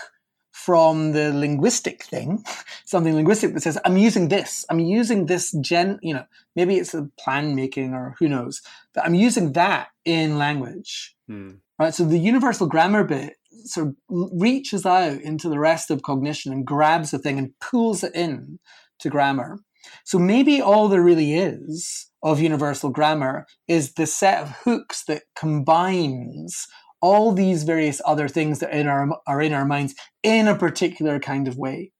from 0.52 1.12
the 1.12 1.32
linguistic 1.32 2.02
thing, 2.02 2.44
something 2.84 3.14
linguistic 3.14 3.54
that 3.54 3.62
says, 3.62 3.78
I'm 3.86 3.96
using 3.96 4.28
this, 4.28 4.66
I'm 4.68 4.78
using 4.78 5.24
this 5.24 5.52
gen, 5.62 5.98
you 6.02 6.12
know, 6.12 6.26
maybe 6.54 6.76
it's 6.76 6.92
a 6.92 7.08
plan 7.18 7.54
making 7.54 7.94
or 7.94 8.14
who 8.18 8.28
knows, 8.28 8.60
but 8.92 9.06
I'm 9.06 9.14
using 9.14 9.54
that 9.54 9.88
in 10.04 10.36
language. 10.36 11.16
Hmm. 11.26 11.52
Right. 11.78 11.94
So 11.94 12.04
the 12.04 12.18
universal 12.18 12.66
grammar 12.66 13.04
bit 13.04 13.36
sort 13.64 13.88
of 13.88 13.94
reaches 14.10 14.84
out 14.84 15.18
into 15.22 15.48
the 15.48 15.58
rest 15.58 15.90
of 15.90 16.02
cognition 16.02 16.52
and 16.52 16.66
grabs 16.66 17.12
the 17.12 17.18
thing 17.18 17.38
and 17.38 17.58
pulls 17.58 18.04
it 18.04 18.14
in 18.14 18.58
to 18.98 19.08
grammar. 19.08 19.60
So 20.04 20.18
maybe 20.18 20.60
all 20.60 20.88
there 20.88 21.02
really 21.02 21.32
is 21.32 22.10
of 22.22 22.38
universal 22.38 22.90
grammar 22.90 23.46
is 23.66 23.94
the 23.94 24.06
set 24.06 24.42
of 24.42 24.50
hooks 24.64 25.04
that 25.04 25.22
combines 25.34 26.66
all 27.00 27.32
these 27.32 27.64
various 27.64 28.00
other 28.04 28.28
things 28.28 28.58
that 28.58 28.72
in 28.72 28.88
our, 28.88 29.08
are 29.26 29.40
in 29.40 29.52
our 29.52 29.64
minds 29.64 29.94
in 30.22 30.48
a 30.48 30.56
particular 30.56 31.18
kind 31.20 31.48
of 31.48 31.56
way. 31.56 31.92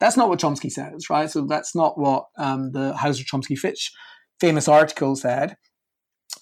That's 0.00 0.16
not 0.16 0.28
what 0.28 0.40
Chomsky 0.40 0.70
says, 0.70 1.08
right? 1.08 1.30
So 1.30 1.46
that's 1.46 1.74
not 1.74 1.98
what 1.98 2.26
um, 2.38 2.72
the 2.72 2.94
Hauser 2.94 3.24
Chomsky 3.24 3.56
Fitch 3.56 3.90
famous 4.40 4.68
article 4.68 5.16
said. 5.16 5.56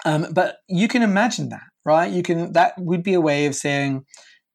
Um, 0.04 0.26
but 0.32 0.56
you 0.68 0.88
can 0.88 1.02
imagine 1.02 1.50
that, 1.50 1.62
right? 1.84 2.10
You 2.10 2.22
can 2.22 2.52
that 2.52 2.74
would 2.78 3.02
be 3.02 3.14
a 3.14 3.20
way 3.20 3.46
of 3.46 3.54
saying 3.54 4.04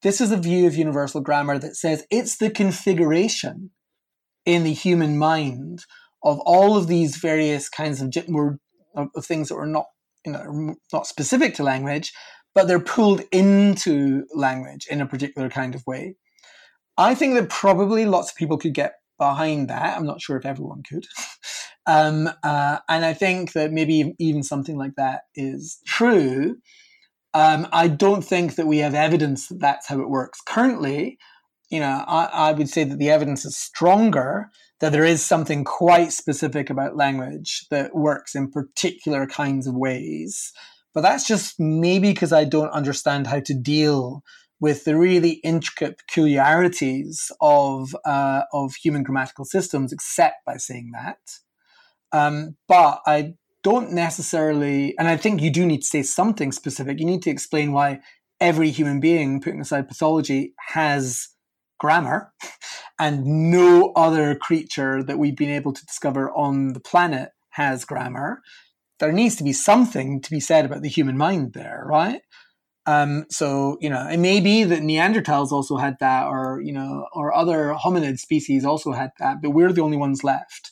this 0.01 0.19
is 0.19 0.31
a 0.31 0.37
view 0.37 0.67
of 0.67 0.75
universal 0.75 1.21
grammar 1.21 1.57
that 1.59 1.75
says 1.75 2.05
it's 2.11 2.37
the 2.37 2.49
configuration 2.49 3.71
in 4.45 4.63
the 4.63 4.73
human 4.73 5.17
mind 5.17 5.85
of 6.23 6.39
all 6.41 6.75
of 6.75 6.87
these 6.87 7.17
various 7.17 7.69
kinds 7.69 8.01
of, 8.01 8.13
of, 8.95 9.07
of 9.15 9.25
things 9.25 9.49
that 9.49 9.55
are 9.55 9.67
not 9.67 9.85
you 10.25 10.33
know 10.33 10.75
not 10.91 11.07
specific 11.07 11.55
to 11.55 11.63
language, 11.63 12.11
but 12.57 12.67
they're 12.67 12.79
pulled 12.79 13.21
into 13.31 14.25
language 14.33 14.87
in 14.89 14.99
a 14.99 15.05
particular 15.05 15.47
kind 15.47 15.75
of 15.75 15.85
way. 15.85 16.15
I 16.97 17.13
think 17.13 17.35
that 17.35 17.49
probably 17.49 18.07
lots 18.07 18.31
of 18.31 18.35
people 18.35 18.57
could 18.57 18.73
get 18.73 18.95
behind 19.19 19.69
that. 19.69 19.95
I'm 19.95 20.07
not 20.07 20.21
sure 20.21 20.37
if 20.37 20.45
everyone 20.47 20.81
could. 20.81 21.05
um, 21.85 22.27
uh, 22.41 22.79
and 22.89 23.05
I 23.05 23.13
think 23.13 23.53
that 23.53 23.71
maybe 23.71 24.15
even 24.17 24.41
something 24.41 24.75
like 24.75 24.95
that 24.97 25.21
is 25.35 25.77
true. 25.85 26.57
Um, 27.35 27.67
I 27.71 27.87
don't 27.89 28.23
think 28.23 28.55
that 28.55 28.65
we 28.65 28.79
have 28.79 28.95
evidence 28.95 29.49
that 29.49 29.59
that's 29.59 29.87
how 29.87 30.01
it 30.01 30.09
works. 30.09 30.41
Currently, 30.41 31.19
you 31.69 31.79
know, 31.79 32.03
I, 32.07 32.25
I 32.33 32.51
would 32.53 32.69
say 32.69 32.83
that 32.85 32.97
the 32.97 33.11
evidence 33.11 33.45
is 33.45 33.55
stronger 33.55 34.49
that 34.79 34.91
there 34.91 35.05
is 35.05 35.23
something 35.23 35.63
quite 35.63 36.11
specific 36.11 36.71
about 36.71 36.97
language 36.97 37.67
that 37.69 37.95
works 37.95 38.33
in 38.33 38.49
particular 38.49 39.27
kinds 39.27 39.67
of 39.67 39.75
ways. 39.75 40.51
But 40.93 41.01
that's 41.01 41.27
just 41.27 41.59
maybe 41.59 42.11
because 42.11 42.33
I 42.33 42.43
don't 42.43 42.69
understand 42.69 43.27
how 43.27 43.39
to 43.41 43.53
deal 43.53 44.23
with 44.59 44.85
the 44.85 44.97
really 44.97 45.33
intricate 45.43 45.99
peculiarities 45.99 47.31
of 47.41 47.95
uh, 48.05 48.43
of 48.53 48.75
human 48.75 49.03
grammatical 49.03 49.45
systems, 49.45 49.93
except 49.93 50.45
by 50.45 50.57
saying 50.57 50.91
that. 50.93 51.19
Um, 52.11 52.55
but 52.67 53.01
I 53.05 53.35
don't 53.63 53.91
necessarily, 53.91 54.97
and 54.97 55.07
I 55.07 55.17
think 55.17 55.41
you 55.41 55.51
do 55.51 55.65
need 55.65 55.81
to 55.81 55.87
say 55.87 56.03
something 56.03 56.51
specific. 56.51 56.99
You 56.99 57.05
need 57.05 57.21
to 57.23 57.29
explain 57.29 57.73
why 57.73 57.99
every 58.39 58.69
human 58.71 58.99
being, 58.99 59.41
putting 59.41 59.61
aside 59.61 59.87
pathology, 59.87 60.53
has 60.69 61.29
grammar, 61.79 62.33
and 62.99 63.25
no 63.25 63.91
other 63.95 64.35
creature 64.35 65.03
that 65.03 65.19
we've 65.19 65.35
been 65.35 65.49
able 65.49 65.73
to 65.73 65.85
discover 65.85 66.31
on 66.31 66.73
the 66.73 66.79
planet 66.79 67.31
has 67.51 67.85
grammar. 67.85 68.41
There 68.99 69.11
needs 69.11 69.35
to 69.37 69.43
be 69.43 69.53
something 69.53 70.21
to 70.21 70.29
be 70.31 70.39
said 70.39 70.65
about 70.65 70.81
the 70.81 70.89
human 70.89 71.17
mind 71.17 71.53
there, 71.53 71.83
right? 71.85 72.21
Um, 72.87 73.25
so 73.29 73.77
you 73.81 73.89
know, 73.89 74.07
it 74.07 74.17
may 74.17 74.39
be 74.39 74.63
that 74.63 74.81
Neanderthals 74.81 75.51
also 75.51 75.75
had 75.77 75.97
that, 75.99 76.27
or 76.27 76.61
you 76.61 76.71
know, 76.71 77.05
or 77.13 77.35
other 77.35 77.75
hominid 77.77 78.17
species 78.17 78.65
also 78.65 78.93
had 78.93 79.11
that, 79.19 79.41
but 79.41 79.51
we're 79.51 79.73
the 79.73 79.81
only 79.81 79.97
ones 79.97 80.23
left. 80.23 80.71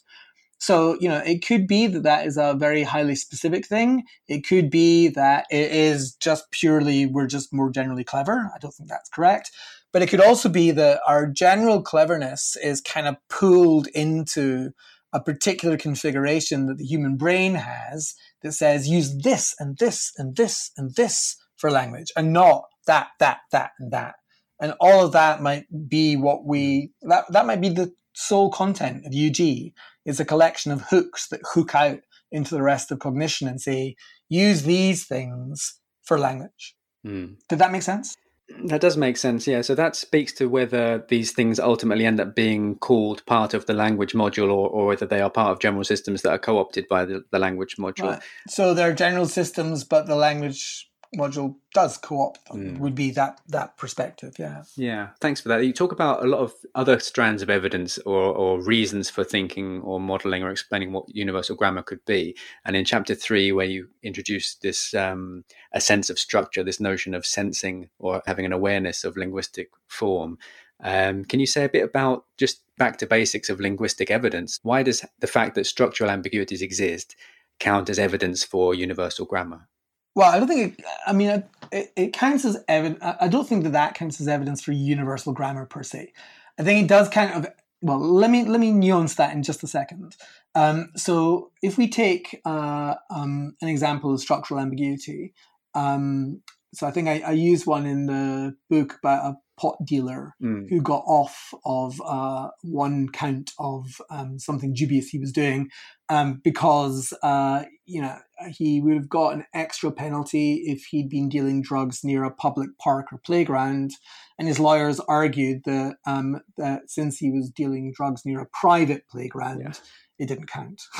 So 0.58 0.98
you 1.02 1.10
know, 1.10 1.18
it 1.18 1.46
could 1.46 1.68
be 1.68 1.88
that 1.88 2.04
that 2.04 2.26
is 2.26 2.38
a 2.38 2.56
very 2.58 2.84
highly 2.84 3.16
specific 3.16 3.68
thing. 3.68 4.04
It 4.30 4.48
could 4.48 4.70
be 4.72 5.10
that 5.10 5.46
it 5.52 5.72
is 5.72 6.16
just 6.16 6.50
purely 6.52 7.06
we're 7.06 7.28
just 7.28 7.54
more 7.54 7.70
generally 7.70 8.06
clever. 8.06 8.50
I 8.56 8.60
don't 8.60 8.74
think 8.74 8.90
that's 8.90 9.10
correct. 9.10 9.52
But 9.92 10.02
it 10.02 10.08
could 10.08 10.22
also 10.22 10.50
be 10.50 10.72
that 10.72 11.02
our 11.08 11.28
general 11.28 11.82
cleverness 11.82 12.58
is 12.62 12.82
kind 12.82 13.08
of 13.08 13.16
pulled 13.30 13.88
into 13.88 14.72
a 15.16 15.22
particular 15.22 15.78
configuration 15.78 16.66
that 16.66 16.78
the 16.78 16.86
human 16.86 17.16
brain 17.16 17.56
has 17.56 18.16
that 18.44 18.52
says 18.52 18.90
use 18.90 19.18
this 19.24 19.56
and 19.60 19.78
this 19.78 20.12
and 20.18 20.36
this 20.36 20.72
and 20.76 20.94
this 20.96 21.38
for 21.56 21.72
language 21.72 22.12
and 22.18 22.34
not 22.34 22.66
that, 22.86 23.08
that, 23.20 23.40
that, 23.54 23.72
and 23.80 23.94
that. 23.94 24.16
And 24.60 24.74
all 24.82 25.06
of 25.06 25.14
that 25.14 25.42
might 25.42 25.64
be 25.88 26.18
what 26.18 26.46
we, 26.46 26.92
that, 27.04 27.24
that 27.32 27.46
might 27.46 27.62
be 27.62 27.70
the 27.70 27.94
sole 28.14 28.52
content 28.52 29.06
of 29.06 29.14
UG 29.14 29.72
is 30.06 30.20
a 30.20 30.26
collection 30.26 30.74
of 30.74 30.82
hooks 30.82 31.30
that 31.30 31.40
hook 31.54 31.74
out 31.74 32.00
into 32.30 32.54
the 32.54 32.62
rest 32.62 32.92
of 32.92 33.00
cognition 33.00 33.48
and 33.48 33.62
say, 33.62 33.96
use 34.28 34.64
these 34.64 35.06
things 35.06 35.80
for 36.04 36.20
language. 36.20 36.76
Mm. 37.08 37.38
Did 37.48 37.60
that 37.60 37.72
make 37.72 37.84
sense? 37.84 38.18
That 38.66 38.82
does 38.82 38.96
make 38.96 39.18
sense, 39.18 39.48
yeah. 39.48 39.62
So 39.62 39.74
that 39.76 39.96
speaks 39.96 40.32
to 40.34 40.48
whether 40.48 41.04
these 41.10 41.32
things 41.32 41.60
ultimately 41.60 42.06
end 42.06 42.20
up 42.20 42.36
being 42.36 42.76
called 42.76 43.26
part 43.26 43.54
of 43.54 43.66
the 43.66 43.74
language 43.74 44.14
module 44.14 44.50
or, 44.50 44.70
or 44.70 44.86
whether 44.86 45.06
they 45.06 45.20
are 45.22 45.32
part 45.32 45.52
of 45.52 45.60
general 45.60 45.84
systems 45.84 46.22
that 46.22 46.30
are 46.30 46.38
co 46.38 46.60
opted 46.60 46.88
by 46.88 47.06
the, 47.06 47.24
the 47.32 47.40
language 47.40 47.78
module. 47.78 48.12
Right. 48.12 48.24
So 48.48 48.74
they're 48.74 48.94
general 48.94 49.26
systems, 49.26 49.84
but 49.84 50.06
the 50.06 50.16
language 50.16 50.90
module 51.16 51.56
does 51.74 51.98
co-opt 51.98 52.48
them 52.48 52.76
mm. 52.76 52.80
would 52.80 52.96
be 52.96 53.12
that 53.12 53.40
that 53.48 53.78
perspective 53.78 54.36
yeah. 54.38 54.64
Yeah 54.76 55.10
thanks 55.20 55.42
for 55.42 55.50
that. 55.50 55.66
You 55.66 55.74
talk 55.74 55.92
about 55.92 56.24
a 56.24 56.28
lot 56.28 56.40
of 56.40 56.54
other 56.74 57.00
strands 57.00 57.42
of 57.42 57.50
evidence 57.50 57.98
or, 58.00 58.22
or 58.22 58.62
reasons 58.62 59.10
for 59.10 59.24
thinking 59.24 59.82
or 59.82 60.00
modeling 60.00 60.44
or 60.44 60.52
explaining 60.52 60.92
what 60.92 61.06
universal 61.08 61.56
grammar 61.56 61.84
could 61.84 62.04
be. 62.06 62.36
And 62.66 62.76
in 62.76 62.86
chapter 62.86 63.16
three 63.16 63.52
where 63.52 63.66
you 63.66 63.90
introduce 64.04 64.56
this 64.56 64.94
um, 64.94 65.44
a 65.74 65.82
sense 65.82 66.10
of 66.10 66.20
structure 66.20 66.64
this 66.64 66.80
notion 66.80 67.14
of 67.14 67.26
sensing 67.26 67.90
or 68.00 68.22
having 68.26 68.46
an 68.46 68.54
awareness 68.54 69.04
of 69.04 69.18
linguistic 69.18 69.70
form 69.88 70.38
um, 70.84 71.24
can 71.24 71.40
you 71.40 71.46
say 71.46 71.64
a 71.64 71.70
bit 71.70 71.84
about 71.84 72.26
just 72.38 72.62
back 72.78 72.98
to 72.98 73.08
basics 73.08 73.50
of 73.50 73.62
linguistic 73.62 74.12
evidence? 74.12 74.60
Why 74.62 74.84
does 74.84 75.06
the 75.20 75.28
fact 75.28 75.56
that 75.56 75.66
structural 75.66 76.10
ambiguities 76.10 76.62
exist 76.62 77.16
count 77.60 77.90
as 77.90 77.98
evidence 77.98 78.44
for 78.44 78.74
universal 78.74 79.26
grammar 79.26 79.68
well, 80.16 80.32
I 80.32 80.40
don't 80.40 80.48
think. 80.48 80.80
It, 80.80 80.86
I 81.06 81.14
mean, 81.14 81.44
it, 81.72 81.94
it 81.96 82.14
counts 82.14 82.46
as 82.46 82.58
evidence. 82.68 83.00
I 83.02 83.28
don't 83.28 83.48
think 83.48 83.64
that 83.64 83.74
that 83.74 83.94
counts 83.94 84.20
as 84.22 84.28
evidence 84.28 84.62
for 84.62 84.72
universal 84.72 85.34
grammar 85.34 85.66
per 85.66 85.84
se. 85.84 86.14
I 86.58 86.64
think 86.64 86.86
it 86.86 86.88
does 86.88 87.10
kind 87.10 87.32
of. 87.34 87.52
Well, 87.82 88.00
let 88.00 88.32
me 88.32 88.46
let 88.46 88.60
me 88.60 88.72
nuance 88.72 89.16
that 89.16 89.34
in 89.34 89.44
just 89.44 89.62
a 89.64 89.68
second. 89.68 90.16
Um, 90.56 90.92
so, 90.96 91.52
if 91.62 91.78
we 91.78 91.90
take 91.90 92.42
uh, 92.46 92.96
um, 93.10 93.56
an 93.62 93.68
example 93.68 94.14
of 94.14 94.22
structural 94.22 94.62
ambiguity, 94.62 95.34
um, 95.76 96.42
so 96.76 96.88
I 96.88 96.92
think 96.92 97.08
I, 97.08 97.22
I 97.26 97.32
use 97.32 97.66
one 97.66 97.86
in 97.86 98.06
the 98.06 98.56
book 98.70 98.98
about 99.00 99.26
a 99.26 99.38
pot 99.60 99.78
dealer 99.86 100.36
mm. 100.42 100.70
who 100.70 100.82
got 100.82 101.04
off 101.08 101.54
of 101.66 102.02
uh, 102.06 102.50
one 102.62 103.10
count 103.10 103.52
of 103.58 104.02
um, 104.10 104.38
something 104.38 104.74
dubious 104.74 105.08
he 105.08 105.20
was 105.20 105.32
doing 105.32 105.70
um, 106.10 106.42
because 106.44 107.14
uh, 107.24 107.64
you 107.86 108.02
know 108.02 108.18
he 108.50 108.82
would 108.82 108.96
have 108.96 109.10
got 109.10 109.34
an 109.34 109.46
extra 109.54 109.92
penalty 109.92 110.64
if 110.66 110.86
he'd 110.86 111.10
been 111.10 111.30
dealing 111.30 111.62
drugs 111.62 112.04
near 112.04 112.24
a 112.24 112.32
public 112.32 112.70
park 112.78 113.08
or 113.12 113.18
playground. 113.20 113.92
And 114.38 114.48
his 114.48 114.60
lawyers 114.60 115.00
argued 115.00 115.62
that 115.66 115.96
um, 116.06 116.42
that 116.58 116.90
since 116.90 117.18
he 117.18 117.32
was 117.32 117.50
dealing 117.50 117.94
drugs 117.96 118.24
near 118.26 118.42
a 118.42 118.48
private 118.48 119.08
playground. 119.10 119.62
Yeah. 119.62 119.74
It 120.18 120.28
didn't 120.28 120.48
count. 120.48 120.82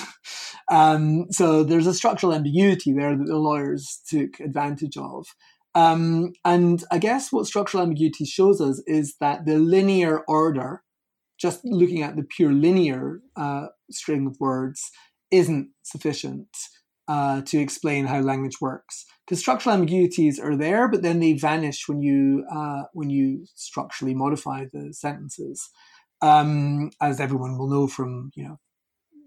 Um, 0.72 1.28
so 1.32 1.64
there's 1.64 1.86
a 1.86 1.94
structural 1.94 2.34
ambiguity 2.34 2.92
there 2.92 3.16
that 3.16 3.28
the 3.28 3.38
lawyers 3.38 4.02
took 4.10 4.40
advantage 4.40 4.98
of. 4.98 5.28
Um, 5.76 6.34
and 6.46 6.84
I 6.90 6.98
guess 6.98 7.32
what 7.32 7.48
structural 7.48 7.84
ambiguity 7.84 8.26
shows 8.26 8.62
us 8.62 8.82
is 8.88 9.16
that 9.20 9.46
the 9.46 9.58
linear 9.58 10.20
order, 10.28 10.84
just 11.38 11.66
looking 11.66 12.02
at 12.02 12.16
the 12.16 12.24
pure 12.24 12.54
linear 12.54 13.20
uh, 13.36 13.68
string 13.92 14.26
of 14.26 14.38
words, 14.40 14.82
isn't 15.32 15.70
sufficient 15.84 16.48
uh, 17.08 17.42
to 17.42 17.60
explain 17.60 18.06
how 18.06 18.20
language 18.22 18.62
works. 18.62 19.06
Because 19.26 19.40
structural 19.40 19.76
ambiguities 19.76 20.40
are 20.40 20.56
there, 20.56 20.88
but 20.88 21.02
then 21.02 21.20
they 21.20 21.34
vanish 21.34 21.88
when 21.88 22.02
you 22.02 22.46
uh, 22.52 22.84
when 22.94 23.10
you 23.10 23.46
structurally 23.56 24.14
modify 24.14 24.66
the 24.72 24.94
sentences, 24.94 25.70
um, 26.22 26.92
as 27.02 27.20
everyone 27.20 27.58
will 27.58 27.70
know 27.70 27.88
from 27.88 28.32
you 28.36 28.44
know 28.44 28.60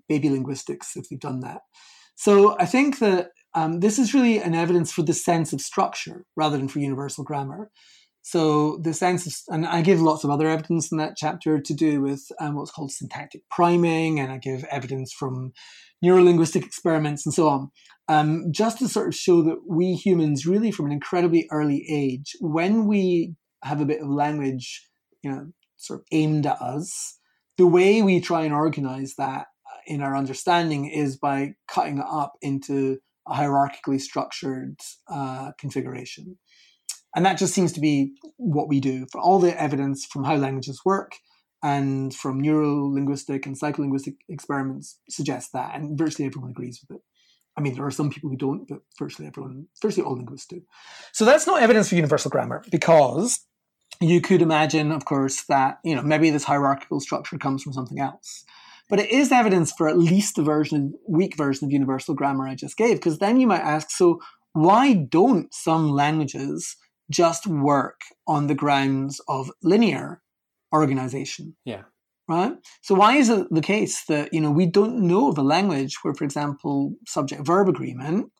baby 0.08 0.30
linguistics 0.30 0.96
if 0.96 1.08
they've 1.08 1.20
done 1.20 1.40
that. 1.40 1.60
So 2.14 2.56
I 2.58 2.64
think 2.66 2.98
that 3.00 3.30
um, 3.54 3.80
this 3.80 3.98
is 3.98 4.14
really 4.14 4.38
an 4.38 4.54
evidence 4.54 4.92
for 4.92 5.02
the 5.02 5.12
sense 5.12 5.52
of 5.52 5.60
structure 5.60 6.24
rather 6.36 6.56
than 6.56 6.68
for 6.68 6.78
universal 6.78 7.24
grammar. 7.24 7.70
So 8.22 8.78
the 8.82 8.92
sense 8.92 9.26
of, 9.26 9.32
and 9.54 9.66
I 9.66 9.80
give 9.80 10.02
lots 10.02 10.22
of 10.22 10.30
other 10.30 10.48
evidence 10.48 10.92
in 10.92 10.98
that 10.98 11.16
chapter 11.16 11.60
to 11.60 11.74
do 11.74 12.02
with 12.02 12.26
um, 12.40 12.56
what's 12.56 12.70
called 12.70 12.92
syntactic 12.92 13.42
priming, 13.50 14.20
and 14.20 14.30
I 14.30 14.36
give 14.36 14.64
evidence 14.64 15.12
from 15.12 15.52
neurolinguistic 16.04 16.64
experiments 16.64 17.24
and 17.24 17.34
so 17.34 17.48
on, 17.48 17.70
um, 18.08 18.44
just 18.50 18.78
to 18.78 18.88
sort 18.88 19.08
of 19.08 19.14
show 19.14 19.42
that 19.42 19.60
we 19.66 19.94
humans, 19.94 20.46
really 20.46 20.70
from 20.70 20.86
an 20.86 20.92
incredibly 20.92 21.46
early 21.50 21.86
age, 21.90 22.36
when 22.40 22.86
we 22.86 23.34
have 23.64 23.80
a 23.80 23.86
bit 23.86 24.02
of 24.02 24.08
language, 24.08 24.86
you 25.22 25.30
know, 25.30 25.46
sort 25.76 26.00
of 26.00 26.06
aimed 26.12 26.44
at 26.44 26.60
us, 26.60 27.18
the 27.56 27.66
way 27.66 28.02
we 28.02 28.20
try 28.20 28.42
and 28.42 28.54
organize 28.54 29.14
that 29.16 29.46
uh, 29.72 29.78
in 29.86 30.02
our 30.02 30.16
understanding 30.16 30.86
is 30.86 31.16
by 31.16 31.54
cutting 31.66 31.98
it 31.98 32.06
up 32.10 32.34
into 32.42 32.98
hierarchically 33.30 34.00
structured 34.00 34.80
uh, 35.10 35.52
configuration. 35.58 36.38
And 37.16 37.24
that 37.24 37.38
just 37.38 37.54
seems 37.54 37.72
to 37.72 37.80
be 37.80 38.12
what 38.36 38.68
we 38.68 38.80
do. 38.80 39.06
For 39.10 39.20
all 39.20 39.38
the 39.38 39.60
evidence 39.60 40.04
from 40.04 40.24
how 40.24 40.36
languages 40.36 40.82
work 40.84 41.12
and 41.62 42.14
from 42.14 42.40
neuro-linguistic 42.40 43.46
and 43.46 43.58
psycholinguistic 43.58 44.16
experiments 44.28 45.00
suggests 45.08 45.50
that, 45.52 45.74
and 45.74 45.98
virtually 45.98 46.26
everyone 46.26 46.50
agrees 46.50 46.80
with 46.80 46.96
it. 46.96 47.02
I 47.56 47.60
mean, 47.60 47.74
there 47.74 47.84
are 47.84 47.90
some 47.90 48.10
people 48.10 48.30
who 48.30 48.36
don't, 48.36 48.68
but 48.68 48.78
virtually 48.98 49.26
everyone, 49.26 49.66
virtually 49.82 50.06
all 50.06 50.14
linguists 50.14 50.46
do. 50.46 50.62
So 51.12 51.24
that's 51.24 51.46
not 51.46 51.60
evidence 51.60 51.88
for 51.88 51.96
universal 51.96 52.30
grammar 52.30 52.62
because 52.70 53.40
you 54.00 54.20
could 54.20 54.42
imagine, 54.42 54.92
of 54.92 55.04
course, 55.04 55.42
that 55.48 55.78
you 55.82 55.96
know 55.96 56.02
maybe 56.02 56.30
this 56.30 56.44
hierarchical 56.44 57.00
structure 57.00 57.36
comes 57.36 57.64
from 57.64 57.72
something 57.72 57.98
else. 57.98 58.44
But 58.88 59.00
it 59.00 59.10
is 59.10 59.32
evidence 59.32 59.72
for 59.76 59.88
at 59.88 59.98
least 59.98 60.36
the 60.36 60.42
version, 60.42 60.94
weak 61.06 61.36
version 61.36 61.66
of 61.66 61.72
universal 61.72 62.14
grammar 62.14 62.48
I 62.48 62.54
just 62.54 62.76
gave, 62.76 62.96
because 62.96 63.18
then 63.18 63.38
you 63.38 63.46
might 63.46 63.60
ask, 63.60 63.90
so 63.90 64.20
why 64.52 64.94
don't 64.94 65.52
some 65.52 65.90
languages 65.90 66.76
just 67.10 67.46
work 67.46 68.00
on 68.26 68.46
the 68.46 68.54
grounds 68.54 69.20
of 69.28 69.50
linear 69.62 70.20
organization. 70.74 71.56
Yeah. 71.64 71.82
Right? 72.28 72.52
So 72.82 72.94
why 72.94 73.16
is 73.16 73.30
it 73.30 73.46
the 73.50 73.62
case 73.62 74.04
that, 74.08 74.34
you 74.34 74.40
know, 74.40 74.50
we 74.50 74.66
don't 74.66 75.06
know 75.06 75.30
of 75.30 75.38
a 75.38 75.42
language 75.42 75.96
where, 76.02 76.12
for 76.12 76.24
example, 76.24 76.94
subject 77.06 77.46
verb 77.46 77.68
agreement 77.68 78.30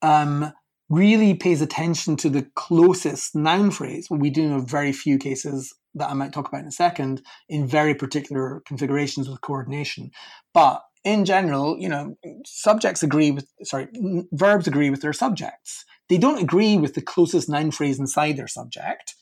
um, 0.00 0.52
really 0.88 1.34
pays 1.34 1.60
attention 1.60 2.16
to 2.16 2.30
the 2.30 2.46
closest 2.56 3.34
noun 3.34 3.70
phrase? 3.70 4.06
Well, 4.08 4.20
we 4.20 4.30
do 4.30 4.48
know 4.48 4.60
very 4.60 4.92
few 4.92 5.18
cases 5.18 5.74
that 5.94 6.10
I 6.10 6.14
might 6.14 6.32
talk 6.32 6.48
about 6.48 6.62
in 6.62 6.68
a 6.68 6.72
second 6.72 7.22
in 7.48 7.66
very 7.66 7.94
particular 7.94 8.62
configurations 8.66 9.28
with 9.28 9.40
coordination. 9.40 10.10
But 10.54 10.82
in 11.04 11.24
general, 11.24 11.76
you 11.78 11.88
know, 11.88 12.16
subjects 12.46 13.02
agree 13.02 13.30
with, 13.30 13.46
sorry, 13.64 13.88
verbs 14.32 14.66
agree 14.66 14.90
with 14.90 15.02
their 15.02 15.12
subjects 15.12 15.84
they 16.12 16.18
don't 16.18 16.42
agree 16.42 16.76
with 16.76 16.92
the 16.92 17.00
closest 17.00 17.48
noun 17.48 17.70
phrase 17.70 17.98
inside 17.98 18.36
their 18.36 18.46
subject. 18.46 19.14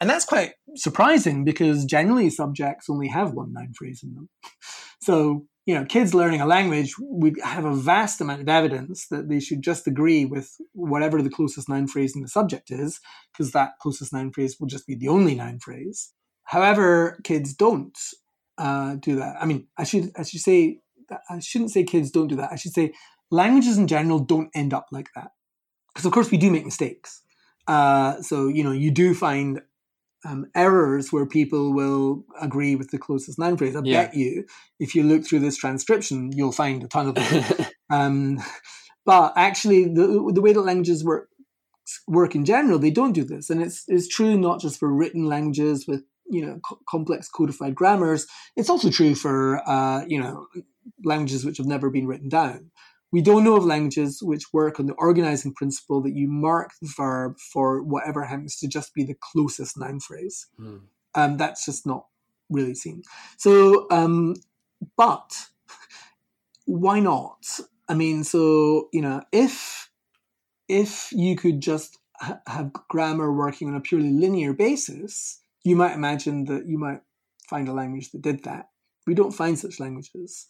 And 0.00 0.08
that's 0.08 0.24
quite 0.24 0.52
surprising 0.76 1.44
because 1.44 1.84
generally 1.84 2.30
subjects 2.30 2.88
only 2.88 3.08
have 3.08 3.32
one 3.32 3.52
noun 3.52 3.72
phrase 3.74 4.02
in 4.02 4.14
them. 4.14 4.28
So, 4.98 5.46
you 5.66 5.74
know, 5.74 5.84
kids 5.84 6.14
learning 6.14 6.40
a 6.40 6.46
language 6.46 6.94
would 6.98 7.38
have 7.44 7.64
a 7.64 7.74
vast 7.74 8.20
amount 8.20 8.40
of 8.40 8.48
evidence 8.48 9.06
that 9.08 9.28
they 9.28 9.38
should 9.38 9.62
just 9.62 9.86
agree 9.86 10.24
with 10.24 10.56
whatever 10.72 11.20
the 11.20 11.30
closest 11.30 11.68
noun 11.68 11.86
phrase 11.86 12.16
in 12.16 12.22
the 12.22 12.28
subject 12.28 12.70
is, 12.70 12.98
because 13.32 13.52
that 13.52 13.72
closest 13.80 14.12
noun 14.12 14.32
phrase 14.32 14.56
will 14.58 14.66
just 14.66 14.86
be 14.86 14.96
the 14.96 15.06
only 15.06 15.34
noun 15.34 15.58
phrase. 15.60 16.12
However, 16.46 17.18
kids 17.24 17.54
don't 17.54 17.98
uh, 18.56 18.94
do 18.96 19.16
that. 19.16 19.36
I 19.40 19.46
mean, 19.46 19.66
I 19.76 19.84
should 19.84 20.12
I 20.16 20.22
should 20.22 20.40
say 20.40 20.80
I 21.28 21.40
shouldn't 21.40 21.72
say 21.72 21.84
kids 21.84 22.10
don't 22.10 22.28
do 22.28 22.36
that. 22.36 22.52
I 22.52 22.56
should 22.56 22.72
say 22.72 22.92
languages 23.30 23.76
in 23.78 23.86
general 23.86 24.20
don't 24.20 24.50
end 24.54 24.72
up 24.72 24.86
like 24.92 25.08
that 25.14 25.32
because 25.92 26.06
of 26.06 26.12
course 26.12 26.30
we 26.30 26.38
do 26.38 26.50
make 26.50 26.64
mistakes. 26.64 27.22
Uh, 27.66 28.22
so 28.22 28.46
you 28.48 28.62
know 28.62 28.72
you 28.72 28.92
do 28.92 29.12
find 29.12 29.60
um, 30.24 30.46
errors 30.54 31.12
where 31.12 31.26
people 31.26 31.72
will 31.72 32.24
agree 32.40 32.76
with 32.76 32.90
the 32.90 32.98
closest 32.98 33.38
noun 33.38 33.56
phrase. 33.56 33.74
I 33.76 33.80
yeah. 33.84 34.04
bet 34.04 34.14
you, 34.14 34.44
if 34.78 34.94
you 34.94 35.02
look 35.02 35.24
through 35.24 35.40
this 35.40 35.56
transcription, 35.56 36.32
you'll 36.32 36.52
find 36.52 36.82
a 36.82 36.88
ton 36.88 37.08
of 37.08 37.14
them. 37.16 37.66
um, 37.90 38.38
but 39.04 39.32
actually, 39.36 39.84
the 39.84 40.30
the 40.32 40.40
way 40.40 40.52
that 40.52 40.60
languages 40.60 41.04
work 41.04 41.28
work 42.06 42.34
in 42.36 42.44
general, 42.44 42.78
they 42.78 42.90
don't 42.90 43.12
do 43.12 43.24
this, 43.24 43.50
and 43.50 43.60
it's 43.60 43.84
it's 43.88 44.06
true 44.06 44.38
not 44.38 44.60
just 44.60 44.78
for 44.78 44.92
written 44.92 45.26
languages 45.26 45.86
with 45.88 46.04
you 46.30 46.44
know 46.44 46.60
co- 46.66 46.80
complex 46.88 47.28
codified 47.28 47.74
grammars. 47.74 48.26
It's 48.56 48.70
also 48.70 48.90
true 48.90 49.14
for 49.14 49.62
uh, 49.68 50.04
you 50.06 50.20
know 50.20 50.46
languages 51.04 51.44
which 51.44 51.58
have 51.58 51.66
never 51.66 51.90
been 51.90 52.06
written 52.06 52.28
down. 52.28 52.70
We 53.12 53.22
don't 53.22 53.44
know 53.44 53.56
of 53.56 53.64
languages 53.64 54.20
which 54.22 54.52
work 54.52 54.80
on 54.80 54.86
the 54.86 54.94
organizing 54.94 55.54
principle 55.54 56.02
that 56.02 56.14
you 56.14 56.28
mark 56.28 56.72
the 56.82 56.92
verb 56.96 57.38
for 57.38 57.82
whatever 57.82 58.24
happens 58.24 58.56
to 58.56 58.68
just 58.68 58.94
be 58.94 59.04
the 59.04 59.16
closest 59.32 59.78
noun 59.78 60.00
phrase. 60.00 60.48
Mm. 60.60 60.80
Um, 61.14 61.36
that's 61.36 61.64
just 61.64 61.86
not 61.86 62.06
really 62.50 62.74
seen. 62.74 63.02
So, 63.38 63.86
um, 63.90 64.34
but 64.96 65.46
why 66.66 67.00
not? 67.00 67.46
I 67.88 67.94
mean, 67.94 68.24
so 68.24 68.88
you 68.92 69.00
know, 69.00 69.22
if 69.32 69.90
if 70.68 71.12
you 71.12 71.36
could 71.36 71.60
just 71.60 71.98
ha- 72.16 72.40
have 72.46 72.72
grammar 72.88 73.32
working 73.32 73.68
on 73.68 73.76
a 73.76 73.80
purely 73.80 74.10
linear 74.10 74.52
basis, 74.52 75.40
you 75.66 75.76
might 75.76 75.94
imagine 75.94 76.44
that 76.46 76.66
you 76.66 76.78
might 76.78 77.00
find 77.48 77.68
a 77.68 77.72
language 77.72 78.10
that 78.12 78.22
did 78.22 78.44
that. 78.44 78.66
We 79.06 79.14
don't 79.14 79.32
find 79.32 79.58
such 79.58 79.80
languages. 79.80 80.46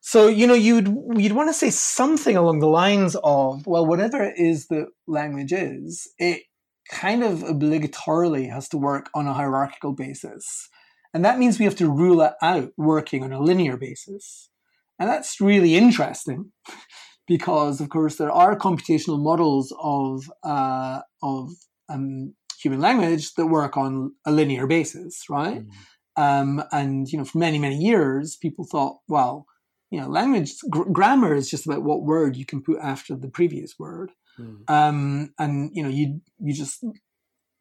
So 0.00 0.26
you 0.26 0.46
know 0.46 0.54
you'd 0.54 0.88
you'd 1.16 1.32
want 1.32 1.48
to 1.48 1.54
say 1.54 1.70
something 1.70 2.36
along 2.36 2.58
the 2.58 2.66
lines 2.66 3.16
of 3.22 3.66
well 3.66 3.86
whatever 3.86 4.22
it 4.22 4.34
is 4.36 4.66
that 4.66 4.88
language 5.06 5.52
is 5.52 6.08
it 6.18 6.42
kind 6.90 7.22
of 7.22 7.38
obligatorily 7.38 8.50
has 8.50 8.68
to 8.70 8.78
work 8.78 9.08
on 9.14 9.28
a 9.28 9.32
hierarchical 9.32 9.92
basis 9.92 10.68
and 11.14 11.24
that 11.24 11.38
means 11.38 11.58
we 11.58 11.64
have 11.64 11.76
to 11.76 11.88
rule 11.88 12.20
it 12.20 12.32
out 12.42 12.72
working 12.76 13.22
on 13.22 13.32
a 13.32 13.40
linear 13.40 13.76
basis 13.76 14.50
and 14.98 15.08
that's 15.08 15.40
really 15.40 15.76
interesting 15.76 16.50
because 17.28 17.80
of 17.80 17.88
course 17.88 18.16
there 18.16 18.32
are 18.32 18.58
computational 18.58 19.22
models 19.22 19.72
of 19.80 20.28
uh, 20.42 21.00
of 21.22 21.52
um, 21.88 22.34
human 22.62 22.80
language 22.80 23.34
that 23.34 23.46
work 23.46 23.76
on 23.76 24.12
a 24.26 24.32
linear 24.32 24.66
basis 24.66 25.24
right 25.28 25.64
mm. 25.66 26.22
um, 26.22 26.62
and 26.72 27.08
you 27.08 27.18
know 27.18 27.24
for 27.24 27.38
many 27.38 27.58
many 27.58 27.76
years 27.76 28.36
people 28.36 28.64
thought 28.64 28.98
well 29.08 29.46
you 29.92 30.00
know, 30.00 30.08
language 30.08 30.54
gr- 30.70 30.90
grammar 30.90 31.34
is 31.34 31.50
just 31.50 31.66
about 31.66 31.82
what 31.82 32.02
word 32.02 32.34
you 32.34 32.46
can 32.46 32.62
put 32.62 32.78
after 32.78 33.14
the 33.14 33.28
previous 33.28 33.78
word. 33.78 34.10
Mm. 34.40 34.68
Um, 34.68 35.34
and 35.38 35.70
you 35.74 35.82
know, 35.82 35.90
you 35.90 36.22
you 36.40 36.54
just, 36.54 36.82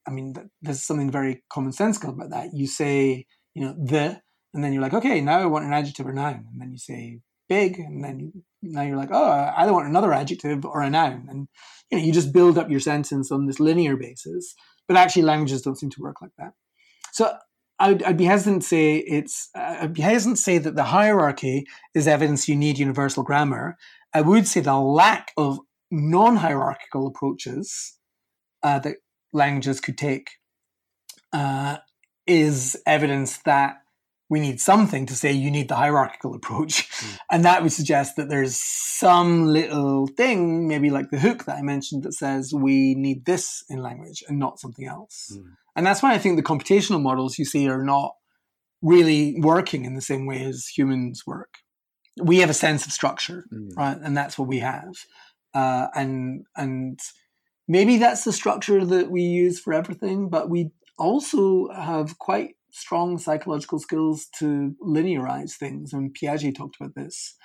I 0.08 0.12
mean, 0.12 0.34
there's 0.62 0.82
something 0.82 1.12
very 1.12 1.44
commonsensical 1.52 2.10
about 2.10 2.30
that. 2.30 2.52
You 2.54 2.68
say, 2.68 3.28
you 3.54 3.66
know, 3.66 3.76
the, 3.78 4.22
and 4.54 4.64
then 4.64 4.72
you're 4.72 4.82
like, 4.82 4.94
okay, 4.94 5.20
now 5.20 5.40
I 5.40 5.46
want 5.46 5.66
an 5.66 5.74
adjective 5.74 6.08
or 6.08 6.14
noun, 6.14 6.46
and 6.54 6.62
then 6.62 6.72
you 6.72 6.78
say 6.78 7.20
big, 7.50 7.78
and 7.78 8.02
then 8.02 8.20
you, 8.22 8.32
now 8.62 8.84
you're 8.84 8.96
like, 8.96 9.12
oh, 9.12 9.30
I 9.30 9.64
either 9.64 9.74
want 9.74 9.90
another 9.90 10.14
adjective 10.14 10.64
or 10.64 10.82
a 10.82 10.90
noun, 10.90 11.28
and 11.30 11.50
you 11.92 11.98
know, 11.98 12.04
you 12.06 12.14
just 12.14 12.32
build 12.32 12.58
up 12.58 12.70
your 12.70 12.80
sentence 12.80 13.30
on 13.30 13.46
this 13.46 13.60
linear 13.60 13.98
basis. 13.98 14.56
But 14.92 14.98
actually, 14.98 15.22
languages 15.22 15.62
don't 15.62 15.78
seem 15.78 15.90
to 15.92 16.02
work 16.02 16.22
like 16.22 16.36
that. 16.38 16.52
So 17.14 17.34
I'd, 17.80 18.04
I'd, 18.04 18.18
be 18.18 18.26
hesitant 18.26 18.64
to 18.64 18.68
say 18.68 18.98
it's. 18.98 19.48
Uh, 19.56 19.78
I'd 19.84 19.94
be 19.94 20.02
hesitant 20.02 20.36
to 20.36 20.44
say 20.44 20.58
that 20.58 20.76
the 20.76 20.84
hierarchy 20.84 21.66
is 21.96 22.10
evidence 22.10 22.50
you 22.50 22.58
need 22.58 22.78
universal 22.78 23.24
grammar. 23.24 23.78
I 24.14 24.20
would 24.20 24.50
say 24.50 24.60
the 24.60 24.76
lack 24.76 25.32
of 25.38 25.60
non-hierarchical 25.92 27.08
approaches 27.08 28.00
uh, 28.64 28.80
that 28.80 28.98
languages 29.32 29.80
could 29.80 29.98
take 29.98 30.32
uh, 31.32 31.78
is 32.28 32.76
evidence 32.86 33.38
that 33.46 33.81
we 34.32 34.40
need 34.40 34.62
something 34.62 35.06
to 35.06 35.14
say 35.14 35.34
you 35.34 35.52
need 35.52 35.68
the 35.68 35.76
hierarchical 35.76 36.34
approach, 36.34 36.90
mm. 36.90 37.18
and 37.32 37.44
that 37.44 37.62
would 37.62 37.74
suggest 37.74 38.16
that 38.16 38.30
there's 38.30 38.56
some 38.56 39.48
little 39.48 40.08
thing, 40.08 40.70
maybe 40.70 40.90
like 40.90 41.10
the 41.12 41.20
hook 41.20 41.44
that 41.46 41.58
I 41.58 41.62
mentioned, 41.62 42.04
that 42.04 42.14
says 42.14 42.54
we 42.54 42.96
need 42.96 43.26
this 43.26 43.66
in 43.70 43.80
language 43.80 44.24
and 44.30 44.40
not 44.40 44.58
something 44.58 44.88
else. 44.88 45.34
Mm. 45.36 45.44
And 45.76 45.86
that's 45.86 46.02
why 46.02 46.14
I 46.14 46.18
think 46.18 46.38
the 46.38 46.44
computational 46.44 47.02
models 47.02 47.38
you 47.38 47.44
see 47.44 47.68
are 47.68 47.84
not 47.84 48.14
really 48.82 49.36
working 49.38 49.84
in 49.84 49.96
the 49.96 50.02
same 50.02 50.26
way 50.26 50.46
as 50.46 50.66
humans 50.66 51.24
work. 51.28 51.56
We 52.18 52.38
have 52.38 52.50
a 52.50 52.54
sense 52.54 52.86
of 52.86 52.94
structure, 52.94 53.44
mm. 53.54 53.76
right? 53.76 53.98
And 54.02 54.16
that's 54.16 54.40
what 54.40 54.48
we 54.48 54.60
have. 54.60 54.94
Uh, 55.54 55.88
and 55.94 56.46
and 56.56 57.02
maybe 57.68 57.98
that's 57.98 58.24
the 58.24 58.32
structure 58.32 58.86
that 58.86 59.12
we 59.12 59.24
use 59.24 59.60
for 59.60 59.74
everything, 59.74 60.30
but 60.30 60.50
we 60.50 60.72
also 60.98 61.68
have 61.74 62.18
quite 62.18 62.56
strong 62.72 63.18
psychological 63.18 63.80
skills 63.80 64.28
to 64.40 64.76
linearize 64.82 65.54
things. 65.58 65.94
And 65.94 66.16
Piaget 66.16 66.56
talked 66.56 66.78
about 66.80 66.96
this. 66.96 67.36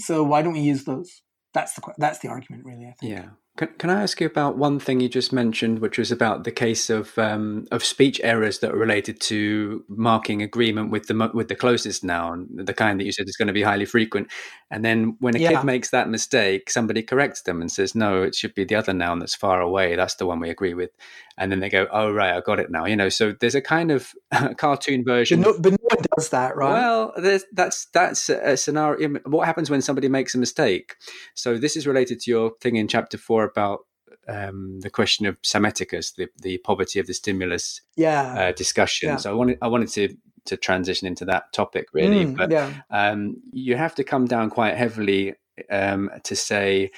So 0.00 0.22
why 0.22 0.42
don't 0.42 0.52
we 0.52 0.60
use 0.60 0.84
those? 0.84 1.22
that's 1.54 1.74
the 1.74 1.82
that's 1.98 2.18
the 2.20 2.28
argument, 2.28 2.64
really. 2.64 2.86
I 2.86 2.94
think. 2.98 3.12
Yeah. 3.12 3.28
Can, 3.58 3.68
can 3.76 3.90
I 3.90 4.02
ask 4.04 4.20
you 4.20 4.26
about 4.28 4.56
one 4.56 4.78
thing 4.78 5.00
you 5.00 5.08
just 5.08 5.32
mentioned, 5.32 5.80
which 5.80 5.98
was 5.98 6.12
about 6.12 6.44
the 6.44 6.52
case 6.52 6.88
of 6.88 7.18
um, 7.18 7.66
of 7.72 7.82
speech 7.84 8.20
errors 8.22 8.60
that 8.60 8.70
are 8.70 8.78
related 8.78 9.20
to 9.22 9.84
marking 9.88 10.42
agreement 10.42 10.92
with 10.92 11.08
the 11.08 11.30
with 11.34 11.48
the 11.48 11.56
closest 11.56 12.04
noun, 12.04 12.46
the 12.54 12.72
kind 12.72 13.00
that 13.00 13.04
you 13.04 13.10
said 13.10 13.28
is 13.28 13.36
going 13.36 13.48
to 13.48 13.52
be 13.52 13.64
highly 13.64 13.84
frequent, 13.84 14.28
and 14.70 14.84
then 14.84 15.16
when 15.18 15.34
a 15.34 15.40
yeah. 15.40 15.50
kid 15.50 15.64
makes 15.64 15.90
that 15.90 16.08
mistake, 16.08 16.70
somebody 16.70 17.02
corrects 17.02 17.42
them 17.42 17.60
and 17.60 17.72
says, 17.72 17.96
"No, 17.96 18.22
it 18.22 18.36
should 18.36 18.54
be 18.54 18.62
the 18.62 18.76
other 18.76 18.92
noun 18.92 19.18
that's 19.18 19.34
far 19.34 19.60
away. 19.60 19.96
That's 19.96 20.14
the 20.14 20.26
one 20.26 20.38
we 20.38 20.50
agree 20.50 20.74
with," 20.74 20.90
and 21.36 21.50
then 21.50 21.58
they 21.58 21.68
go, 21.68 21.88
"Oh 21.90 22.12
right, 22.12 22.36
I 22.36 22.40
got 22.40 22.60
it 22.60 22.70
now." 22.70 22.84
You 22.84 22.94
know, 22.94 23.08
so 23.08 23.34
there's 23.40 23.56
a 23.56 23.60
kind 23.60 23.90
of 23.90 24.14
cartoon 24.56 25.04
version. 25.04 25.42
But 25.42 25.48
no, 25.48 25.60
but 25.60 25.77
does 26.16 26.30
that, 26.30 26.56
right? 26.56 26.72
Well, 26.72 27.14
that's 27.52 27.86
that's 27.92 28.28
a 28.28 28.56
scenario. 28.56 29.18
What 29.24 29.46
happens 29.46 29.70
when 29.70 29.82
somebody 29.82 30.08
makes 30.08 30.34
a 30.34 30.38
mistake? 30.38 30.96
So 31.34 31.58
this 31.58 31.76
is 31.76 31.86
related 31.86 32.20
to 32.20 32.30
your 32.30 32.52
thing 32.60 32.76
in 32.76 32.88
chapter 32.88 33.18
four 33.18 33.44
about 33.44 33.80
um, 34.28 34.80
the 34.80 34.90
question 34.90 35.26
of 35.26 35.40
Psammetichus, 35.42 36.14
the, 36.14 36.28
the 36.40 36.58
poverty 36.58 37.00
of 37.00 37.06
the 37.06 37.14
stimulus 37.14 37.80
yeah. 37.96 38.34
uh, 38.34 38.52
discussion. 38.52 39.10
Yeah. 39.10 39.16
So 39.16 39.30
I 39.30 39.34
wanted 39.34 39.58
I 39.62 39.68
wanted 39.68 39.88
to 39.90 40.16
to 40.46 40.56
transition 40.56 41.06
into 41.06 41.24
that 41.26 41.52
topic 41.52 41.88
really, 41.92 42.24
mm, 42.24 42.36
but 42.36 42.50
yeah. 42.50 42.72
um, 42.90 43.36
you 43.52 43.76
have 43.76 43.94
to 43.96 44.04
come 44.04 44.26
down 44.26 44.48
quite 44.48 44.76
heavily 44.76 45.34
um, 45.70 46.10
to 46.24 46.34
say 46.34 46.90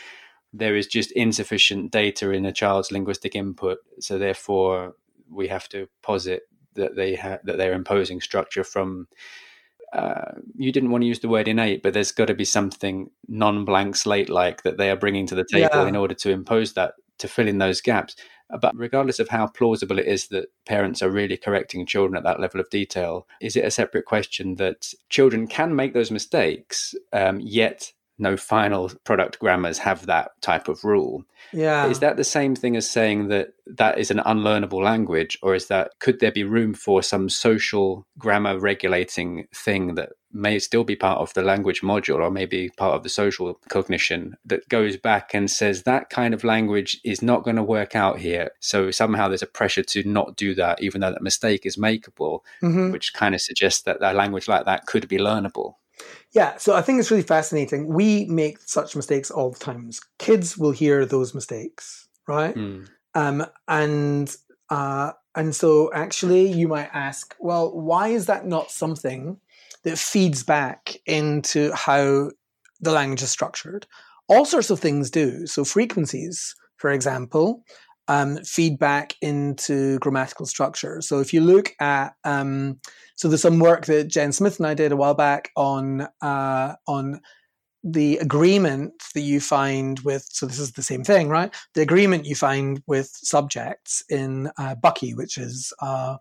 there 0.52 0.76
is 0.76 0.86
just 0.86 1.10
insufficient 1.12 1.90
data 1.90 2.30
in 2.30 2.44
a 2.46 2.52
child's 2.52 2.92
linguistic 2.92 3.34
input, 3.34 3.78
so 3.98 4.18
therefore 4.18 4.94
we 5.28 5.48
have 5.48 5.68
to 5.68 5.88
posit 6.02 6.42
that 6.74 6.96
they 6.96 7.14
ha- 7.14 7.38
that 7.44 7.56
they're 7.56 7.72
imposing 7.72 8.20
structure 8.20 8.64
from 8.64 9.08
uh, 9.92 10.32
you 10.56 10.70
didn't 10.70 10.90
want 10.90 11.02
to 11.02 11.08
use 11.08 11.20
the 11.20 11.28
word 11.28 11.48
innate, 11.48 11.82
but 11.82 11.92
there's 11.92 12.12
got 12.12 12.26
to 12.26 12.34
be 12.34 12.44
something 12.44 13.10
non-blank 13.28 13.96
slate-like 13.96 14.62
that 14.62 14.78
they 14.78 14.90
are 14.90 14.96
bringing 14.96 15.26
to 15.26 15.34
the 15.34 15.46
table 15.50 15.82
yeah. 15.82 15.88
in 15.88 15.96
order 15.96 16.14
to 16.14 16.30
impose 16.30 16.74
that 16.74 16.94
to 17.18 17.26
fill 17.26 17.48
in 17.48 17.58
those 17.58 17.80
gaps. 17.80 18.14
But 18.60 18.76
regardless 18.76 19.18
of 19.18 19.28
how 19.28 19.46
plausible 19.46 19.98
it 19.98 20.06
is 20.06 20.28
that 20.28 20.46
parents 20.66 21.02
are 21.02 21.10
really 21.10 21.36
correcting 21.36 21.86
children 21.86 22.16
at 22.16 22.24
that 22.24 22.40
level 22.40 22.60
of 22.60 22.70
detail, 22.70 23.26
is 23.40 23.56
it 23.56 23.64
a 23.64 23.70
separate 23.70 24.06
question 24.06 24.56
that 24.56 24.92
children 25.08 25.46
can 25.46 25.74
make 25.74 25.94
those 25.94 26.10
mistakes, 26.10 26.94
um, 27.12 27.40
yet 27.40 27.92
no 28.20 28.36
final 28.36 28.90
product 29.04 29.38
grammars 29.38 29.78
have 29.78 30.06
that 30.06 30.30
type 30.40 30.68
of 30.68 30.84
rule. 30.84 31.24
Yeah. 31.52 31.86
Is 31.86 32.00
that 32.00 32.16
the 32.16 32.24
same 32.24 32.54
thing 32.54 32.76
as 32.76 32.88
saying 32.88 33.28
that 33.28 33.54
that 33.66 33.98
is 33.98 34.10
an 34.10 34.18
unlearnable 34.18 34.82
language, 34.82 35.38
or 35.42 35.54
is 35.54 35.66
that 35.66 35.92
could 35.98 36.20
there 36.20 36.32
be 36.32 36.44
room 36.44 36.74
for 36.74 37.02
some 37.02 37.28
social 37.28 38.06
grammar 38.18 38.58
regulating 38.58 39.46
thing 39.54 39.94
that 39.94 40.10
may 40.32 40.58
still 40.58 40.84
be 40.84 40.94
part 40.94 41.18
of 41.18 41.34
the 41.34 41.42
language 41.42 41.82
module 41.82 42.20
or 42.20 42.30
maybe 42.30 42.68
part 42.76 42.94
of 42.94 43.02
the 43.02 43.08
social 43.08 43.58
cognition 43.68 44.36
that 44.44 44.68
goes 44.68 44.96
back 44.96 45.34
and 45.34 45.50
says 45.50 45.82
that 45.82 46.08
kind 46.08 46.34
of 46.34 46.44
language 46.44 47.00
is 47.04 47.20
not 47.20 47.42
going 47.42 47.56
to 47.56 47.62
work 47.62 47.96
out 47.96 48.18
here. 48.18 48.50
So 48.60 48.90
somehow 48.90 49.28
there's 49.28 49.42
a 49.42 49.46
pressure 49.46 49.82
to 49.82 50.04
not 50.04 50.36
do 50.36 50.54
that, 50.54 50.82
even 50.82 51.00
though 51.00 51.10
that 51.10 51.22
mistake 51.22 51.66
is 51.66 51.76
makeable, 51.76 52.40
mm-hmm. 52.62 52.92
which 52.92 53.12
kind 53.12 53.34
of 53.34 53.40
suggests 53.40 53.82
that 53.82 53.98
a 54.00 54.12
language 54.12 54.46
like 54.46 54.66
that 54.66 54.86
could 54.86 55.08
be 55.08 55.18
learnable. 55.18 55.74
Yeah, 56.32 56.56
so 56.58 56.74
I 56.74 56.82
think 56.82 57.00
it's 57.00 57.10
really 57.10 57.22
fascinating. 57.22 57.88
We 57.88 58.24
make 58.26 58.58
such 58.60 58.94
mistakes 58.94 59.30
all 59.30 59.50
the 59.50 59.58
times. 59.58 60.00
Kids 60.18 60.56
will 60.56 60.70
hear 60.70 61.04
those 61.04 61.34
mistakes, 61.34 62.08
right? 62.28 62.54
Mm. 62.54 62.88
Um, 63.14 63.46
and 63.66 64.34
uh, 64.68 65.12
and 65.34 65.54
so 65.54 65.92
actually, 65.92 66.50
you 66.50 66.68
might 66.68 66.90
ask, 66.92 67.34
well, 67.40 67.72
why 67.72 68.08
is 68.08 68.26
that 68.26 68.46
not 68.46 68.70
something 68.70 69.38
that 69.82 69.98
feeds 69.98 70.42
back 70.42 70.96
into 71.06 71.72
how 71.72 72.30
the 72.80 72.92
language 72.92 73.22
is 73.22 73.30
structured? 73.30 73.86
All 74.28 74.44
sorts 74.44 74.70
of 74.70 74.78
things 74.78 75.10
do. 75.10 75.46
So 75.46 75.64
frequencies, 75.64 76.54
for 76.76 76.90
example, 76.90 77.64
um, 78.10 78.38
feedback 78.38 79.14
into 79.22 80.00
grammatical 80.00 80.44
structure. 80.44 81.00
So 81.00 81.20
if 81.20 81.32
you 81.32 81.40
look 81.40 81.72
at 81.78 82.14
um, 82.24 82.80
so 83.14 83.28
there's 83.28 83.42
some 83.42 83.60
work 83.60 83.86
that 83.86 84.08
Jen 84.08 84.32
Smith 84.32 84.58
and 84.58 84.66
I 84.66 84.74
did 84.74 84.90
a 84.90 84.96
while 84.96 85.14
back 85.14 85.50
on 85.54 86.08
uh, 86.20 86.74
on 86.88 87.20
the 87.84 88.18
agreement 88.18 88.94
that 89.14 89.20
you 89.20 89.40
find 89.40 90.00
with 90.00 90.26
so 90.28 90.44
this 90.44 90.58
is 90.58 90.72
the 90.72 90.82
same 90.82 91.04
thing, 91.04 91.28
right? 91.28 91.54
The 91.74 91.82
agreement 91.82 92.26
you 92.26 92.34
find 92.34 92.82
with 92.88 93.10
subjects 93.14 94.02
in 94.10 94.50
uh, 94.58 94.74
Buckie, 94.74 95.14
which 95.14 95.38
is 95.38 95.72
uh, 95.80 96.16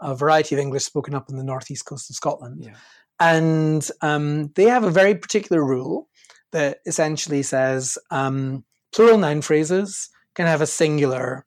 a 0.00 0.16
variety 0.16 0.56
of 0.56 0.60
English 0.60 0.84
spoken 0.84 1.14
up 1.14 1.30
in 1.30 1.36
the 1.36 1.44
northeast 1.44 1.86
coast 1.86 2.10
of 2.10 2.16
Scotland, 2.16 2.64
yeah. 2.64 2.74
and 3.20 3.88
um, 4.02 4.50
they 4.56 4.64
have 4.64 4.82
a 4.82 4.90
very 4.90 5.14
particular 5.14 5.64
rule 5.64 6.08
that 6.50 6.78
essentially 6.84 7.44
says 7.44 7.96
um, 8.10 8.64
plural 8.92 9.18
noun 9.18 9.40
phrases 9.40 10.10
can 10.38 10.46
have 10.46 10.60
a 10.62 10.66
singular 10.66 11.44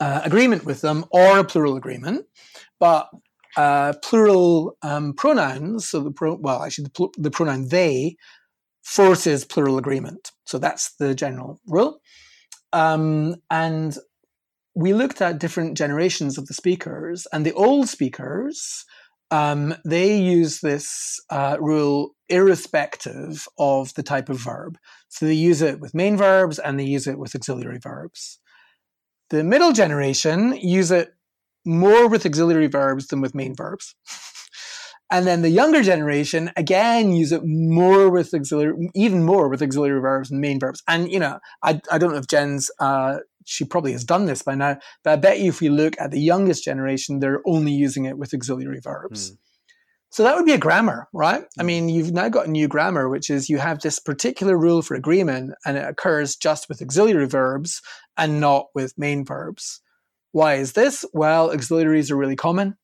uh, 0.00 0.20
agreement 0.24 0.64
with 0.64 0.80
them 0.80 1.04
or 1.12 1.38
a 1.38 1.44
plural 1.44 1.76
agreement, 1.76 2.26
but 2.80 3.08
uh, 3.56 3.92
plural 4.02 4.76
um, 4.82 5.12
pronouns, 5.12 5.88
so 5.88 6.00
the 6.00 6.10
pro, 6.10 6.34
well, 6.34 6.64
actually 6.64 6.84
the, 6.84 6.90
pl- 6.90 7.12
the 7.16 7.30
pronoun 7.30 7.68
they 7.68 8.16
forces 8.82 9.44
plural 9.44 9.78
agreement. 9.78 10.32
So 10.44 10.58
that's 10.58 10.96
the 10.96 11.14
general 11.14 11.60
rule. 11.68 12.00
Um, 12.72 13.36
and 13.48 13.96
we 14.74 14.92
looked 14.92 15.22
at 15.22 15.38
different 15.38 15.78
generations 15.78 16.36
of 16.36 16.46
the 16.46 16.54
speakers, 16.54 17.28
and 17.32 17.46
the 17.46 17.52
old 17.52 17.88
speakers, 17.88 18.84
um, 19.30 19.76
they 19.84 20.18
use 20.18 20.60
this 20.60 21.20
uh, 21.30 21.58
rule 21.60 22.16
irrespective 22.34 23.46
of 23.58 23.94
the 23.94 24.02
type 24.02 24.28
of 24.28 24.38
verb. 24.38 24.76
So 25.08 25.24
they 25.24 25.34
use 25.34 25.62
it 25.62 25.78
with 25.78 25.94
main 25.94 26.16
verbs 26.16 26.58
and 26.58 26.78
they 26.78 26.84
use 26.84 27.06
it 27.06 27.18
with 27.18 27.34
auxiliary 27.34 27.78
verbs. 27.78 28.40
The 29.30 29.44
middle 29.44 29.72
generation 29.72 30.56
use 30.56 30.90
it 30.90 31.14
more 31.64 32.08
with 32.08 32.26
auxiliary 32.26 32.66
verbs 32.66 33.06
than 33.06 33.20
with 33.20 33.36
main 33.36 33.54
verbs. 33.54 33.94
and 35.10 35.26
then 35.28 35.42
the 35.42 35.48
younger 35.48 35.82
generation 35.82 36.50
again 36.56 37.12
use 37.12 37.30
it 37.30 37.42
more 37.44 38.10
with 38.10 38.34
auxiliary, 38.34 38.90
even 38.96 39.22
more 39.22 39.48
with 39.48 39.62
auxiliary 39.62 40.00
verbs 40.00 40.30
and 40.30 40.40
main 40.40 40.58
verbs. 40.58 40.82
And 40.88 41.10
you 41.10 41.20
know, 41.20 41.38
I 41.62 41.80
I 41.90 41.98
don't 41.98 42.10
know 42.10 42.18
if 42.18 42.26
Jen's 42.26 42.68
uh, 42.80 43.18
she 43.44 43.64
probably 43.64 43.92
has 43.92 44.04
done 44.04 44.26
this 44.26 44.42
by 44.42 44.56
now, 44.56 44.78
but 45.04 45.12
I 45.12 45.16
bet 45.16 45.38
you 45.38 45.50
if 45.50 45.60
we 45.60 45.68
look 45.68 45.94
at 46.00 46.10
the 46.10 46.20
youngest 46.20 46.64
generation, 46.64 47.20
they're 47.20 47.42
only 47.46 47.72
using 47.72 48.06
it 48.06 48.18
with 48.18 48.34
auxiliary 48.34 48.80
verbs. 48.80 49.28
Hmm. 49.28 49.34
So 50.14 50.22
that 50.22 50.36
would 50.36 50.44
be 50.46 50.52
a 50.52 50.58
grammar, 50.58 51.08
right? 51.12 51.42
I 51.58 51.62
hmm. 51.62 51.66
mean, 51.66 51.88
you've 51.88 52.12
now 52.12 52.28
got 52.28 52.46
a 52.46 52.50
new 52.50 52.68
grammar, 52.68 53.08
which 53.08 53.30
is 53.30 53.48
you 53.48 53.58
have 53.58 53.80
this 53.80 53.98
particular 53.98 54.56
rule 54.56 54.80
for 54.80 54.94
agreement 54.94 55.54
and 55.66 55.76
it 55.76 55.88
occurs 55.88 56.36
just 56.36 56.68
with 56.68 56.80
auxiliary 56.80 57.26
verbs 57.26 57.82
and 58.16 58.38
not 58.38 58.66
with 58.76 58.96
main 58.96 59.24
verbs. 59.24 59.80
Why 60.30 60.54
is 60.54 60.74
this? 60.74 61.04
Well, 61.12 61.50
auxiliaries 61.50 62.12
are 62.12 62.16
really 62.16 62.36
common 62.36 62.76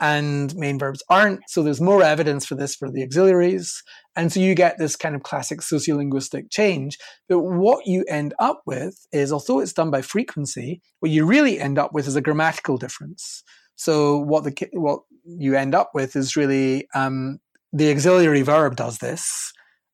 and 0.00 0.56
main 0.56 0.76
verbs 0.76 1.04
aren't. 1.08 1.38
So 1.46 1.62
there's 1.62 1.80
more 1.80 2.02
evidence 2.02 2.44
for 2.44 2.56
this 2.56 2.74
for 2.74 2.90
the 2.90 3.04
auxiliaries. 3.04 3.80
And 4.16 4.32
so 4.32 4.40
you 4.40 4.56
get 4.56 4.76
this 4.76 4.96
kind 4.96 5.14
of 5.14 5.22
classic 5.22 5.60
sociolinguistic 5.60 6.50
change. 6.50 6.98
But 7.28 7.42
what 7.42 7.86
you 7.86 8.04
end 8.08 8.34
up 8.40 8.62
with 8.66 9.06
is, 9.12 9.30
although 9.30 9.60
it's 9.60 9.72
done 9.72 9.92
by 9.92 10.02
frequency, 10.02 10.82
what 10.98 11.12
you 11.12 11.26
really 11.26 11.60
end 11.60 11.78
up 11.78 11.92
with 11.92 12.08
is 12.08 12.16
a 12.16 12.20
grammatical 12.20 12.76
difference. 12.76 13.44
So 13.76 14.18
what 14.18 14.44
the 14.44 14.68
what 14.72 15.00
you 15.24 15.54
end 15.54 15.74
up 15.74 15.90
with 15.94 16.16
is 16.16 16.36
really 16.36 16.88
um, 16.94 17.38
the 17.72 17.90
auxiliary 17.90 18.42
verb 18.42 18.76
does 18.76 18.98
this, 18.98 19.52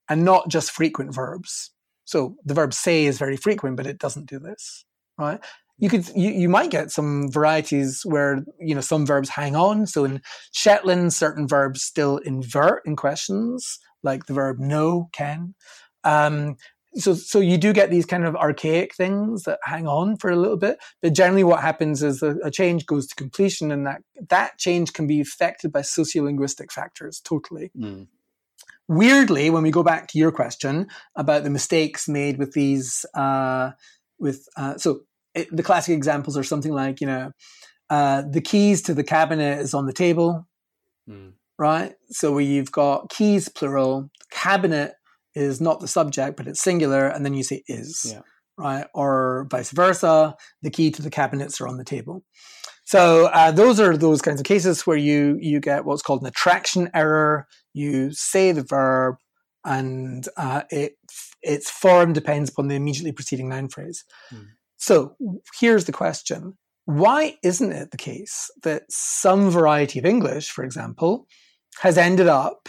and 0.09 0.25
not 0.25 0.49
just 0.49 0.71
frequent 0.71 1.15
verbs. 1.15 1.71
So 2.05 2.37
the 2.45 2.55
verb 2.55 2.75
say 2.75 3.05
is 3.05 3.19
very 3.19 3.37
frequent, 3.37 3.77
but 3.77 3.87
it 3.87 3.99
doesn't 3.99 4.29
do 4.29 4.39
this, 4.39 4.85
right? 5.19 5.41
you 5.83 5.89
could 5.89 6.09
you, 6.15 6.31
you 6.31 6.49
might 6.49 6.71
get 6.71 6.93
some 6.93 7.31
varieties 7.31 8.03
where 8.05 8.45
you 8.61 8.75
know 8.75 8.81
some 8.81 9.05
verbs 9.05 9.29
hang 9.29 9.57
on 9.57 9.87
so 9.87 10.05
in 10.05 10.23
shetland 10.53 11.13
certain 11.13 11.47
verbs 11.49 11.83
still 11.83 12.19
invert 12.19 12.83
in 12.87 12.95
questions 12.95 13.81
like 14.05 14.27
the 14.27 14.33
verb 14.33 14.59
no 14.61 15.09
can 15.13 15.55
um, 16.05 16.57
so 16.95 17.15
so 17.15 17.41
you 17.41 17.57
do 17.57 17.73
get 17.73 17.91
these 17.91 18.07
kind 18.07 18.25
of 18.25 18.37
archaic 18.37 18.95
things 18.95 19.45
that 19.45 19.59
hang 19.65 19.87
on 19.87 20.17
for 20.17 20.31
a 20.31 20.37
little 20.37 20.57
bit 20.57 20.79
but 21.01 21.13
generally 21.13 21.45
what 21.45 21.61
happens 21.61 22.03
is 22.03 22.23
a, 22.23 22.37
a 22.45 22.51
change 22.51 22.87
goes 22.87 23.07
to 23.07 23.15
completion 23.15 23.71
and 23.71 23.87
that 23.87 24.03
that 24.29 24.59
change 24.59 24.93
can 24.93 25.07
be 25.07 25.21
affected 25.21 25.73
by 25.73 25.81
sociolinguistic 25.81 26.71
factors 26.71 27.21
totally 27.21 27.71
mm. 27.77 28.07
weirdly 28.89 29.49
when 29.51 29.63
we 29.63 29.71
go 29.71 29.83
back 29.83 30.07
to 30.09 30.19
your 30.19 30.33
question 30.33 30.87
about 31.17 31.45
the 31.45 31.51
mistakes 31.51 32.09
made 32.09 32.39
with 32.39 32.53
these 32.53 33.07
uh, 33.15 33.71
with 34.19 34.47
uh, 34.57 34.77
so 34.77 35.01
it, 35.35 35.55
the 35.55 35.63
classic 35.63 35.95
examples 35.95 36.37
are 36.37 36.45
something 36.45 36.73
like, 36.73 37.01
you 37.01 37.07
know, 37.07 37.33
uh, 37.91 38.23
the 38.29 38.41
keys 38.41 38.83
to 38.83 38.95
the 38.95 39.05
cabinet 39.05 39.59
is 39.61 39.75
on 39.75 39.87
the 39.87 39.93
table, 39.93 40.47
mm. 41.09 41.33
right? 41.59 41.95
So 42.11 42.33
where 42.33 42.43
you've 42.43 42.73
got 42.73 43.11
keys 43.11 43.49
plural, 43.49 44.11
cabinet 44.31 44.95
is 45.35 45.61
not 45.61 45.81
the 45.81 45.89
subject, 45.89 46.37
but 46.37 46.47
it's 46.47 46.63
singular, 46.63 47.07
and 47.07 47.25
then 47.25 47.35
you 47.35 47.43
say 47.43 47.63
is, 47.67 48.07
yeah. 48.09 48.21
right? 48.59 48.87
Or 48.95 49.47
vice 49.51 49.71
versa, 49.71 50.35
the 50.63 50.71
key 50.71 50.91
to 50.91 51.03
the 51.03 51.11
cabinets 51.11 51.61
are 51.61 51.69
on 51.69 51.79
the 51.79 51.85
table. 51.85 52.25
So 52.85 53.27
uh, 53.27 53.53
those 53.53 53.81
are 53.81 53.97
those 53.97 54.21
kinds 54.21 54.41
of 54.41 54.45
cases 54.45 54.87
where 54.87 54.97
you 54.97 55.39
you 55.41 55.61
get 55.61 55.85
what's 55.85 56.03
called 56.03 56.23
an 56.23 56.29
attraction 56.29 56.91
error. 56.95 57.47
You 57.73 58.13
say 58.13 58.53
the 58.53 58.65
verb, 58.65 59.17
and 59.65 60.27
uh, 60.37 60.63
it 60.71 60.95
its 61.43 61.71
form 61.71 62.13
depends 62.13 62.51
upon 62.51 62.69
the 62.69 62.75
immediately 62.75 63.13
preceding 63.13 63.49
noun 63.49 63.69
phrase. 63.69 64.05
Mm. 64.33 64.47
So 64.77 65.17
here's 65.61 65.85
the 65.85 65.93
question. 65.93 66.59
Why 66.85 67.37
isn't 67.45 67.73
it 67.73 67.93
the 67.93 67.97
case 67.97 68.51
that 68.65 68.83
some 68.91 69.51
variety 69.51 70.01
of 70.01 70.05
English, 70.05 70.51
for 70.51 70.65
example, 70.65 71.27
has 71.81 71.97
ended 71.97 72.27
up 72.27 72.69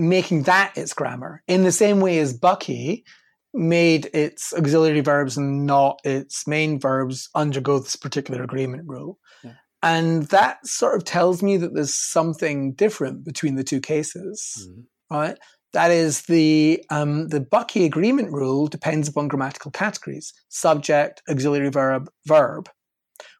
making 0.00 0.44
that 0.44 0.76
its 0.76 0.94
grammar 0.94 1.42
in 1.46 1.62
the 1.62 1.72
same 1.72 2.00
way 2.00 2.18
as 2.18 2.38
Buckie 2.38 3.04
made 3.52 4.08
its 4.14 4.52
auxiliary 4.54 5.00
verbs 5.00 5.36
and 5.36 5.66
not 5.66 6.00
its 6.04 6.46
main 6.46 6.78
verbs 6.78 7.28
undergo 7.34 7.78
this 7.78 7.96
particular 7.96 8.42
agreement 8.42 8.84
rule. 8.86 9.18
Yeah. 9.42 9.54
And 9.82 10.24
that 10.24 10.64
sort 10.66 10.96
of 10.96 11.04
tells 11.04 11.42
me 11.42 11.56
that 11.56 11.74
there's 11.74 11.94
something 11.94 12.72
different 12.74 13.24
between 13.24 13.56
the 13.56 13.64
two 13.64 13.80
cases, 13.80 14.68
mm-hmm. 14.68 15.14
right? 15.14 15.38
That 15.72 15.90
is 15.90 16.22
the 16.22 16.84
um, 16.90 17.28
the 17.28 17.40
Buckie 17.40 17.84
agreement 17.84 18.32
rule 18.32 18.66
depends 18.66 19.08
upon 19.08 19.28
grammatical 19.28 19.70
categories: 19.70 20.32
subject, 20.48 21.22
auxiliary 21.28 21.70
verb, 21.70 22.10
verb. 22.26 22.68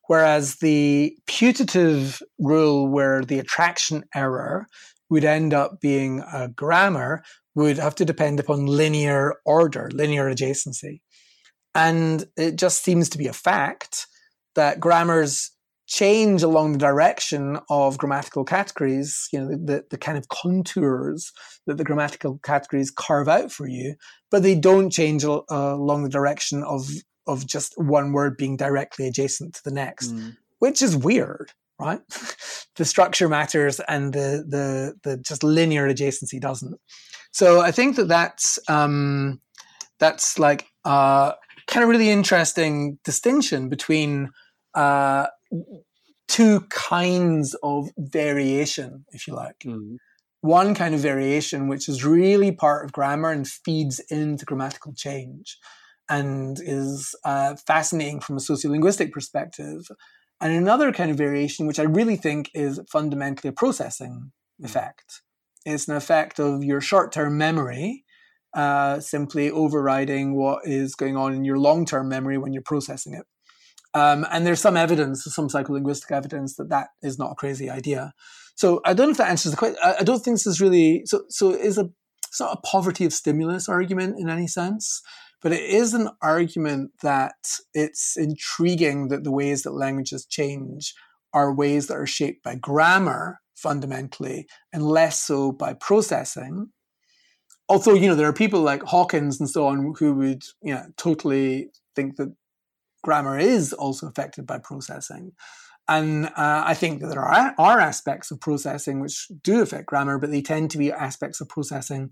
Whereas 0.06 0.56
the 0.56 1.16
putative 1.26 2.20
rule, 2.38 2.88
where 2.88 3.24
the 3.24 3.38
attraction 3.38 4.04
error 4.14 4.66
would 5.10 5.24
end 5.24 5.52
up 5.52 5.80
being 5.80 6.22
a 6.32 6.48
grammar, 6.48 7.22
would 7.54 7.78
have 7.78 7.94
to 7.96 8.04
depend 8.04 8.40
upon 8.40 8.66
linear 8.66 9.34
order, 9.44 9.90
linear 9.92 10.32
adjacency. 10.32 11.00
And 11.74 12.24
it 12.36 12.56
just 12.56 12.82
seems 12.82 13.08
to 13.10 13.18
be 13.18 13.26
a 13.26 13.32
fact 13.32 14.06
that 14.54 14.80
grammars 14.80 15.52
change 15.90 16.42
along 16.42 16.72
the 16.72 16.78
direction 16.78 17.58
of 17.68 17.98
grammatical 17.98 18.44
categories, 18.44 19.28
you 19.32 19.40
know, 19.40 19.48
the, 19.48 19.84
the 19.90 19.98
kind 19.98 20.16
of 20.16 20.28
contours 20.28 21.32
that 21.66 21.78
the 21.78 21.84
grammatical 21.84 22.38
categories 22.44 22.92
carve 22.92 23.28
out 23.28 23.50
for 23.50 23.66
you, 23.66 23.96
but 24.30 24.44
they 24.44 24.54
don't 24.54 24.90
change 24.90 25.24
uh, 25.24 25.42
along 25.50 26.04
the 26.04 26.08
direction 26.08 26.62
of, 26.62 26.88
of 27.26 27.44
just 27.44 27.74
one 27.76 28.12
word 28.12 28.36
being 28.36 28.56
directly 28.56 29.08
adjacent 29.08 29.54
to 29.54 29.62
the 29.64 29.72
next, 29.72 30.12
mm. 30.12 30.36
which 30.60 30.80
is 30.80 30.96
weird, 30.96 31.50
right? 31.80 32.00
the 32.80 32.86
structure 32.86 33.28
matters 33.28 33.78
and 33.88 34.14
the, 34.14 34.42
the, 34.48 34.94
the 35.02 35.18
just 35.18 35.44
linear 35.44 35.86
adjacency 35.86 36.40
doesn't. 36.40 36.80
So 37.30 37.60
I 37.60 37.72
think 37.72 37.96
that 37.96 38.08
that's 38.08 38.58
um, 38.68 39.42
that's 39.98 40.38
like 40.38 40.64
uh, 40.86 41.32
kind 41.66 41.84
of 41.84 41.90
really 41.90 42.08
interesting 42.08 42.98
distinction 43.04 43.68
between 43.68 44.30
uh, 44.72 45.26
two 46.26 46.62
kinds 46.70 47.54
of 47.62 47.90
variation, 47.98 49.04
if 49.10 49.28
you 49.28 49.34
like. 49.34 49.58
Mm-hmm. 49.66 49.96
One 50.40 50.74
kind 50.74 50.94
of 50.94 51.02
variation, 51.02 51.68
which 51.68 51.86
is 51.86 52.02
really 52.02 52.50
part 52.50 52.86
of 52.86 52.92
grammar 52.92 53.30
and 53.30 53.46
feeds 53.46 54.00
into 54.08 54.46
grammatical 54.46 54.94
change 54.94 55.58
and 56.08 56.58
is 56.64 57.14
uh, 57.26 57.56
fascinating 57.66 58.20
from 58.20 58.38
a 58.38 58.40
sociolinguistic 58.40 59.12
perspective. 59.12 59.82
And 60.40 60.52
another 60.52 60.92
kind 60.92 61.10
of 61.10 61.18
variation, 61.18 61.66
which 61.66 61.78
I 61.78 61.84
really 61.84 62.16
think 62.16 62.50
is 62.54 62.80
fundamentally 62.90 63.50
a 63.50 63.52
processing 63.52 64.32
mm-hmm. 64.32 64.64
effect. 64.64 65.22
It's 65.66 65.88
an 65.88 65.96
effect 65.96 66.38
of 66.38 66.64
your 66.64 66.80
short 66.80 67.12
term 67.12 67.36
memory 67.36 68.04
uh, 68.54 69.00
simply 69.00 69.50
overriding 69.50 70.34
what 70.34 70.62
is 70.64 70.94
going 70.94 71.16
on 71.16 71.34
in 71.34 71.44
your 71.44 71.58
long 71.58 71.84
term 71.84 72.08
memory 72.08 72.38
when 72.38 72.52
you're 72.52 72.62
processing 72.62 73.14
it. 73.14 73.26
Um, 73.92 74.26
and 74.30 74.46
there's 74.46 74.60
some 74.60 74.76
evidence, 74.76 75.24
some 75.24 75.48
psycholinguistic 75.48 76.10
evidence 76.10 76.56
that 76.56 76.70
that 76.70 76.88
is 77.02 77.18
not 77.18 77.32
a 77.32 77.34
crazy 77.34 77.68
idea. 77.68 78.12
So 78.54 78.80
I 78.84 78.92
don't 78.92 79.08
know 79.08 79.12
if 79.12 79.16
that 79.18 79.30
answers 79.30 79.52
the 79.52 79.56
question. 79.56 79.78
I 79.82 80.04
don't 80.04 80.20
think 80.20 80.36
this 80.36 80.46
is 80.46 80.60
really 80.60 81.02
so. 81.06 81.22
So 81.28 81.50
is 81.50 81.78
a 81.78 81.90
it's 82.28 82.40
not 82.40 82.58
a 82.58 82.66
poverty 82.66 83.04
of 83.04 83.12
stimulus 83.12 83.68
argument 83.68 84.16
in 84.18 84.28
any 84.28 84.46
sense, 84.46 85.02
but 85.42 85.52
it 85.52 85.62
is 85.62 85.94
an 85.94 86.10
argument 86.20 86.92
that 87.02 87.34
it's 87.72 88.16
intriguing 88.16 89.08
that 89.08 89.24
the 89.24 89.32
ways 89.32 89.62
that 89.62 89.72
languages 89.72 90.26
change 90.26 90.94
are 91.32 91.54
ways 91.54 91.86
that 91.86 91.96
are 91.96 92.06
shaped 92.06 92.42
by 92.42 92.54
grammar 92.56 93.40
fundamentally 93.54 94.46
and 94.72 94.82
less 94.82 95.20
so 95.20 95.52
by 95.52 95.74
processing. 95.74 96.68
Although, 97.68 97.94
you 97.94 98.08
know, 98.08 98.14
there 98.14 98.28
are 98.28 98.32
people 98.32 98.60
like 98.60 98.82
Hawkins 98.82 99.38
and 99.38 99.48
so 99.48 99.66
on 99.66 99.94
who 99.98 100.14
would, 100.14 100.42
you 100.62 100.74
know, 100.74 100.84
totally 100.96 101.70
think 101.94 102.16
that 102.16 102.34
grammar 103.02 103.38
is 103.38 103.72
also 103.72 104.08
affected 104.08 104.46
by 104.46 104.58
processing. 104.58 105.32
And 105.88 106.26
uh, 106.26 106.62
I 106.66 106.74
think 106.74 107.00
that 107.00 107.08
there 107.08 107.24
are, 107.24 107.54
are 107.58 107.80
aspects 107.80 108.30
of 108.30 108.40
processing 108.40 109.00
which 109.00 109.28
do 109.42 109.60
affect 109.62 109.86
grammar, 109.86 110.18
but 110.18 110.30
they 110.30 110.42
tend 110.42 110.70
to 110.72 110.78
be 110.78 110.92
aspects 110.92 111.40
of 111.40 111.48
processing 111.48 112.10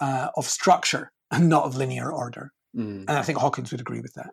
uh, 0.00 0.28
of 0.36 0.46
structure 0.46 1.12
and 1.30 1.48
not 1.48 1.64
of 1.64 1.76
linear 1.76 2.10
order. 2.10 2.52
Mm. 2.76 3.04
And 3.08 3.10
I 3.10 3.22
think 3.22 3.38
Hawkins 3.38 3.70
would 3.70 3.80
agree 3.80 4.00
with 4.00 4.14
that. 4.14 4.30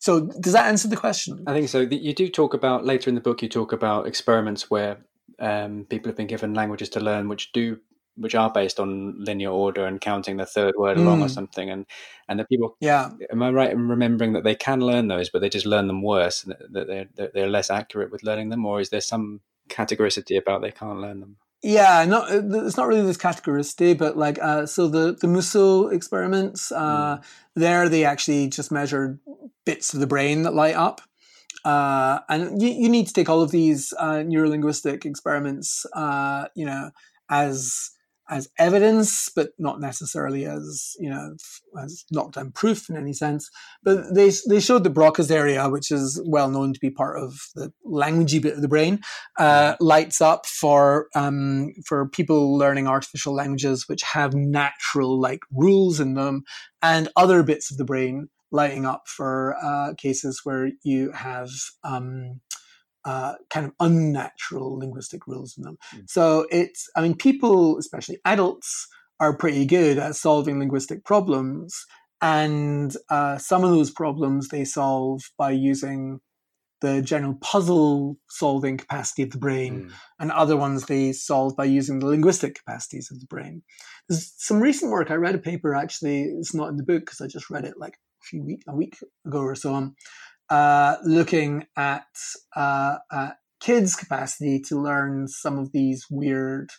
So, 0.00 0.20
does 0.40 0.54
that 0.54 0.66
answer 0.66 0.88
the 0.88 0.96
question? 0.96 1.44
I 1.46 1.52
think 1.52 1.68
so. 1.68 1.80
You 1.80 2.14
do 2.14 2.28
talk 2.28 2.54
about 2.54 2.86
later 2.86 3.10
in 3.10 3.14
the 3.14 3.20
book. 3.20 3.42
You 3.42 3.48
talk 3.48 3.72
about 3.72 4.06
experiments 4.06 4.70
where 4.70 4.98
um, 5.38 5.86
people 5.88 6.08
have 6.08 6.16
been 6.16 6.26
given 6.26 6.54
languages 6.54 6.88
to 6.90 7.00
learn 7.00 7.28
which 7.28 7.52
do 7.52 7.78
which 8.16 8.34
are 8.34 8.50
based 8.50 8.80
on 8.80 9.14
linear 9.24 9.50
order 9.50 9.86
and 9.86 10.00
counting 10.00 10.36
the 10.36 10.44
third 10.44 10.74
word 10.76 10.96
mm. 10.96 11.00
along 11.00 11.22
or 11.22 11.26
mm. 11.26 11.30
something 11.30 11.70
and 11.70 11.86
and 12.28 12.38
the 12.38 12.44
people 12.44 12.76
yeah 12.80 13.10
am 13.30 13.42
i 13.42 13.50
right 13.50 13.70
in 13.70 13.88
remembering 13.88 14.32
that 14.32 14.44
they 14.44 14.54
can 14.54 14.80
learn 14.80 15.08
those 15.08 15.30
but 15.30 15.40
they 15.40 15.48
just 15.48 15.64
learn 15.64 15.86
them 15.86 16.02
worse 16.02 16.42
that 16.42 16.86
they're 16.86 17.30
they're 17.32 17.48
less 17.48 17.70
accurate 17.70 18.10
with 18.10 18.22
learning 18.22 18.48
them 18.48 18.66
or 18.66 18.80
is 18.80 18.90
there 18.90 19.00
some 19.00 19.40
categoricity 19.68 20.36
about 20.36 20.60
they 20.60 20.72
can't 20.72 21.00
learn 21.00 21.20
them 21.20 21.36
yeah, 21.62 22.04
no, 22.06 22.24
it's 22.26 22.76
not 22.76 22.88
really 22.88 23.02
this 23.02 23.18
categoricity, 23.18 23.96
but 23.96 24.16
like, 24.16 24.38
uh, 24.40 24.64
so 24.66 24.88
the 24.88 25.12
the 25.20 25.28
Musso 25.28 25.88
experiments, 25.88 26.72
uh, 26.72 27.18
mm. 27.18 27.24
there 27.54 27.88
they 27.88 28.04
actually 28.04 28.48
just 28.48 28.72
measured 28.72 29.18
bits 29.66 29.92
of 29.92 30.00
the 30.00 30.06
brain 30.06 30.42
that 30.44 30.54
light 30.54 30.74
up, 30.74 31.02
uh, 31.64 32.20
and 32.28 32.62
you, 32.62 32.68
you 32.70 32.88
need 32.88 33.06
to 33.06 33.12
take 33.12 33.28
all 33.28 33.42
of 33.42 33.50
these 33.50 33.92
uh, 33.98 34.22
neurolinguistic 34.24 35.04
experiments, 35.04 35.84
uh, 35.94 36.46
you 36.54 36.64
know, 36.64 36.90
as 37.28 37.90
as 38.30 38.48
evidence, 38.58 39.28
but 39.34 39.50
not 39.58 39.80
necessarily 39.80 40.46
as 40.46 40.96
you 40.98 41.10
know 41.10 41.34
as 41.82 42.04
knockdown 42.10 42.52
proof 42.52 42.88
in 42.88 42.96
any 42.96 43.12
sense. 43.12 43.50
But 43.82 44.14
they 44.14 44.32
they 44.48 44.60
showed 44.60 44.84
the 44.84 44.90
Broca's 44.90 45.30
area, 45.30 45.68
which 45.68 45.90
is 45.90 46.22
well 46.24 46.48
known 46.48 46.72
to 46.72 46.80
be 46.80 46.90
part 46.90 47.20
of 47.20 47.34
the 47.54 47.72
languagey 47.84 48.40
bit 48.40 48.54
of 48.54 48.62
the 48.62 48.68
brain, 48.68 49.00
uh, 49.38 49.74
lights 49.80 50.20
up 50.20 50.46
for 50.46 51.08
um, 51.14 51.72
for 51.86 52.08
people 52.08 52.56
learning 52.56 52.86
artificial 52.86 53.34
languages 53.34 53.88
which 53.88 54.02
have 54.02 54.32
natural 54.34 55.20
like 55.20 55.40
rules 55.52 56.00
in 56.00 56.14
them, 56.14 56.44
and 56.80 57.08
other 57.16 57.42
bits 57.42 57.70
of 57.70 57.76
the 57.76 57.84
brain 57.84 58.28
lighting 58.52 58.84
up 58.84 59.02
for 59.06 59.56
uh, 59.62 59.94
cases 59.96 60.40
where 60.44 60.70
you 60.82 61.12
have 61.12 61.50
um, 61.84 62.40
uh, 63.04 63.34
kind 63.48 63.66
of 63.66 63.72
unnatural 63.80 64.78
linguistic 64.78 65.26
rules 65.26 65.54
in 65.56 65.64
them. 65.64 65.76
Mm. 65.94 66.08
So 66.08 66.46
it's, 66.50 66.88
I 66.96 67.02
mean, 67.02 67.16
people, 67.16 67.78
especially 67.78 68.18
adults, 68.24 68.86
are 69.18 69.36
pretty 69.36 69.66
good 69.66 69.98
at 69.98 70.16
solving 70.16 70.58
linguistic 70.58 71.04
problems. 71.04 71.74
And 72.22 72.94
uh, 73.08 73.38
some 73.38 73.64
of 73.64 73.70
those 73.70 73.90
problems 73.90 74.48
they 74.48 74.64
solve 74.64 75.22
by 75.38 75.52
using 75.52 76.20
the 76.80 77.02
general 77.02 77.34
puzzle 77.42 78.16
solving 78.28 78.78
capacity 78.78 79.22
of 79.22 79.30
the 79.30 79.38
brain, 79.38 79.84
mm. 79.84 79.92
and 80.18 80.32
other 80.32 80.56
ones 80.56 80.86
they 80.86 81.12
solve 81.12 81.54
by 81.56 81.64
using 81.64 81.98
the 81.98 82.06
linguistic 82.06 82.54
capacities 82.54 83.10
of 83.10 83.20
the 83.20 83.26
brain. 83.26 83.62
There's 84.08 84.32
some 84.38 84.60
recent 84.60 84.90
work. 84.90 85.10
I 85.10 85.14
read 85.14 85.34
a 85.34 85.38
paper 85.38 85.74
actually. 85.74 86.22
It's 86.22 86.54
not 86.54 86.68
in 86.68 86.76
the 86.76 86.82
book 86.82 87.00
because 87.00 87.20
I 87.20 87.26
just 87.26 87.50
read 87.50 87.64
it 87.64 87.74
like 87.78 87.94
a 87.94 88.24
few 88.24 88.42
week 88.42 88.62
a 88.66 88.74
week 88.74 88.96
ago 89.26 89.40
or 89.40 89.54
so. 89.54 89.74
Um, 89.74 89.94
uh, 90.50 90.96
looking 91.04 91.66
at, 91.76 92.06
uh, 92.54 92.98
at 93.12 93.36
kids' 93.60 93.94
capacity 93.94 94.60
to 94.60 94.80
learn 94.80 95.28
some 95.28 95.58
of 95.58 95.72
these 95.72 96.06
weird 96.10 96.70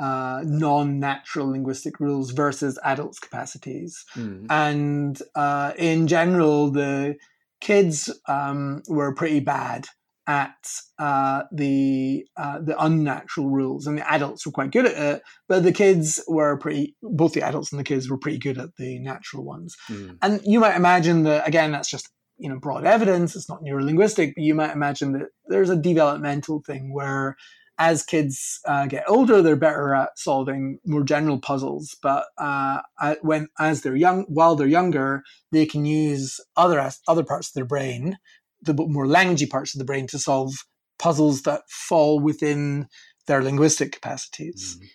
uh, 0.00 0.42
non-natural 0.44 1.50
linguistic 1.50 2.00
rules 2.00 2.32
versus 2.32 2.78
adults' 2.84 3.20
capacities. 3.20 4.04
Mm. 4.14 4.46
And 4.50 5.22
uh, 5.34 5.72
in 5.78 6.08
general, 6.08 6.70
the 6.70 7.16
kids 7.60 8.10
um, 8.26 8.82
were 8.88 9.14
pretty 9.14 9.40
bad 9.40 9.86
at 10.26 10.56
uh, 10.98 11.42
the 11.52 12.26
uh, 12.36 12.58
the 12.60 12.82
unnatural 12.82 13.50
rules, 13.50 13.86
and 13.86 13.98
the 13.98 14.10
adults 14.10 14.46
were 14.46 14.52
quite 14.52 14.72
good 14.72 14.86
at 14.86 15.16
it. 15.16 15.22
But 15.48 15.62
the 15.62 15.72
kids 15.72 16.22
were 16.26 16.56
pretty. 16.56 16.96
Both 17.02 17.34
the 17.34 17.42
adults 17.42 17.72
and 17.72 17.78
the 17.78 17.84
kids 17.84 18.08
were 18.08 18.18
pretty 18.18 18.38
good 18.38 18.58
at 18.58 18.74
the 18.76 18.98
natural 18.98 19.44
ones. 19.44 19.76
Mm. 19.88 20.18
And 20.22 20.40
you 20.44 20.60
might 20.60 20.76
imagine 20.76 21.24
that 21.24 21.46
again, 21.46 21.72
that's 21.72 21.90
just 21.90 22.08
you 22.38 22.48
know 22.48 22.58
broad 22.58 22.84
evidence 22.84 23.36
it's 23.36 23.48
not 23.48 23.62
neurolinguistic 23.62 24.32
but 24.34 24.42
you 24.42 24.54
might 24.54 24.72
imagine 24.72 25.12
that 25.12 25.28
there's 25.46 25.70
a 25.70 25.76
developmental 25.76 26.62
thing 26.66 26.92
where 26.92 27.36
as 27.78 28.04
kids 28.04 28.60
uh, 28.66 28.86
get 28.86 29.04
older 29.08 29.42
they're 29.42 29.56
better 29.56 29.94
at 29.94 30.18
solving 30.18 30.78
more 30.84 31.02
general 31.02 31.38
puzzles 31.38 31.96
but 32.02 32.26
uh, 32.38 32.80
when 33.22 33.48
as 33.58 33.82
they're 33.82 33.96
young 33.96 34.24
while 34.28 34.54
they're 34.56 34.66
younger 34.66 35.22
they 35.52 35.66
can 35.66 35.84
use 35.84 36.40
other 36.56 36.90
other 37.08 37.24
parts 37.24 37.48
of 37.48 37.54
their 37.54 37.64
brain 37.64 38.18
the 38.62 38.74
more 38.74 39.06
languagey 39.06 39.48
parts 39.48 39.74
of 39.74 39.78
the 39.78 39.84
brain 39.84 40.06
to 40.06 40.18
solve 40.18 40.54
puzzles 40.98 41.42
that 41.42 41.62
fall 41.68 42.20
within 42.20 42.86
their 43.26 43.42
linguistic 43.42 43.92
capacities 43.92 44.78
mm. 44.80 44.86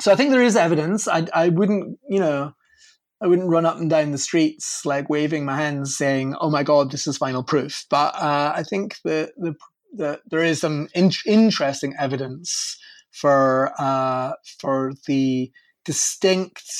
so 0.00 0.12
i 0.12 0.14
think 0.14 0.30
there 0.30 0.42
is 0.42 0.56
evidence 0.56 1.08
I, 1.08 1.26
I 1.34 1.48
wouldn't 1.48 1.98
you 2.08 2.20
know 2.20 2.52
I 3.26 3.28
wouldn't 3.28 3.50
run 3.50 3.66
up 3.66 3.78
and 3.78 3.90
down 3.90 4.12
the 4.12 4.18
streets 4.18 4.86
like 4.86 5.10
waving 5.10 5.44
my 5.44 5.56
hands, 5.56 5.96
saying, 5.96 6.36
"Oh 6.40 6.48
my 6.48 6.62
God, 6.62 6.92
this 6.92 7.08
is 7.08 7.16
final 7.18 7.42
proof." 7.42 7.84
But 7.90 8.14
uh, 8.14 8.52
I 8.54 8.62
think 8.62 8.98
that 9.02 9.32
the, 9.36 9.56
the, 9.92 10.20
there 10.30 10.44
is 10.44 10.60
some 10.60 10.86
in- 10.94 11.10
interesting 11.26 11.92
evidence 11.98 12.78
for 13.10 13.72
uh, 13.80 14.34
for 14.60 14.92
the 15.08 15.50
distinct 15.84 16.70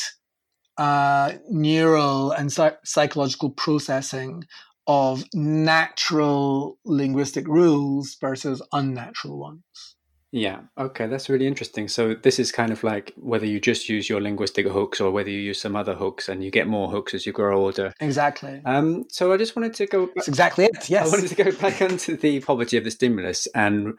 uh, 0.79 1.33
neural 1.51 2.31
and 2.31 2.53
psych- 2.53 2.79
psychological 2.85 3.51
processing 3.51 4.45
of 4.87 5.25
natural 5.35 6.79
linguistic 6.85 7.49
rules 7.49 8.17
versus 8.21 8.63
unnatural 8.73 9.37
ones. 9.37 9.96
Yeah, 10.37 10.59
okay, 10.77 11.07
that's 11.07 11.31
really 11.31 11.47
interesting. 11.47 11.89
So, 11.89 12.15
this 12.15 12.39
is 12.39 12.53
kind 12.53 12.71
of 12.71 12.85
like 12.85 13.15
whether 13.17 13.47
you 13.47 13.59
just 13.59 13.89
use 13.89 14.07
your 14.07 14.21
linguistic 14.21 14.67
hooks 14.67 15.01
or 15.01 15.11
whether 15.11 15.31
you 15.31 15.41
use 15.41 15.59
some 15.59 15.75
other 15.75 15.95
hooks 15.95 16.29
and 16.29 16.45
you 16.45 16.51
get 16.51 16.67
more 16.67 16.91
hooks 16.91 17.15
as 17.15 17.25
you 17.25 17.33
grow 17.33 17.59
older. 17.59 17.95
Exactly. 18.01 18.61
Um, 18.67 19.07
so, 19.09 19.33
I 19.33 19.39
just 19.39 19.57
wanted 19.57 19.73
to 19.75 19.87
go 19.87 20.05
back. 20.05 20.15
That's 20.17 20.29
exactly 20.29 20.67
it. 20.67 20.91
Yes. 20.91 21.07
I 21.07 21.11
wanted 21.11 21.31
to 21.31 21.43
go 21.43 21.53
back 21.63 21.81
onto 21.81 22.19
the 22.19 22.41
poverty 22.41 22.77
of 22.77 22.85
the 22.85 22.91
stimulus 22.91 23.49
and 23.55 23.95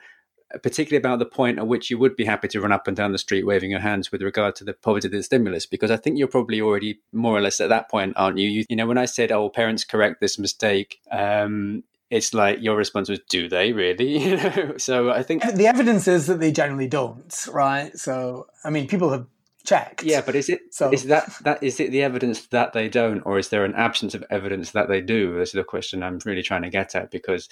particularly 0.62 0.98
about 0.98 1.18
the 1.18 1.26
point 1.26 1.58
at 1.58 1.68
which 1.68 1.90
you 1.90 1.98
would 1.98 2.16
be 2.16 2.24
happy 2.24 2.48
to 2.50 2.62
run 2.62 2.72
up 2.72 2.88
and 2.88 2.96
down 2.96 3.14
the 3.14 3.18
street 3.18 3.46
waving 3.46 3.72
your 3.72 3.80
hands 3.80 4.12
with 4.12 4.22
regard 4.22 4.56
to 4.58 4.64
the 4.64 4.74
poverty 4.74 5.08
of 5.08 5.12
the 5.12 5.24
stimulus, 5.24 5.66
because 5.66 5.90
I 5.90 5.98
think 5.98 6.20
you're 6.20 6.28
probably 6.28 6.62
already 6.62 7.00
more 7.12 7.36
or 7.36 7.42
less 7.42 7.60
at 7.60 7.70
that 7.70 7.90
point, 7.90 8.14
aren't 8.16 8.38
you? 8.38 8.48
You, 8.48 8.66
you 8.70 8.76
know, 8.76 8.86
when 8.86 9.00
I 9.00 9.06
said, 9.06 9.32
"Oh, 9.32 9.50
parents 9.50 9.84
correct 9.84 10.22
this 10.22 10.38
mistake," 10.38 11.00
um, 11.12 11.84
it's 12.10 12.34
like 12.34 12.60
your 12.62 12.76
response 12.76 13.10
was, 13.10 13.20
"Do 13.30 13.50
they 13.50 13.74
really?" 13.74 14.18
you 14.30 14.38
know. 14.38 14.78
So 14.78 15.12
I 15.12 15.24
think 15.24 15.44
the 15.56 15.68
evidence 15.68 16.08
is 16.08 16.28
that 16.28 16.40
they 16.40 16.52
generally 16.52 16.88
don't, 16.88 17.48
right? 17.52 17.98
So 17.98 18.48
I 18.64 18.70
mean, 18.70 18.88
people 18.88 19.12
have 19.12 19.28
checked. 19.68 20.04
Yeah, 20.04 20.22
but 20.22 20.36
is 20.36 20.50
it 20.50 20.74
so, 20.74 20.92
is 20.92 21.04
that 21.06 21.32
that 21.42 21.62
is 21.62 21.80
it 21.80 21.92
the 21.92 22.02
evidence 22.02 22.48
that 22.48 22.74
they 22.74 22.88
don't, 22.88 23.22
or 23.22 23.38
is 23.38 23.50
there 23.50 23.66
an 23.66 23.76
absence 23.76 24.16
of 24.16 24.24
evidence 24.30 24.72
that 24.72 24.88
they 24.88 25.02
do? 25.02 25.38
This 25.38 25.50
is 25.50 25.54
the 25.54 25.64
question 25.64 26.02
I'm 26.02 26.20
really 26.26 26.42
trying 26.42 26.64
to 26.64 26.70
get 26.70 26.96
at 26.96 27.12
because 27.12 27.50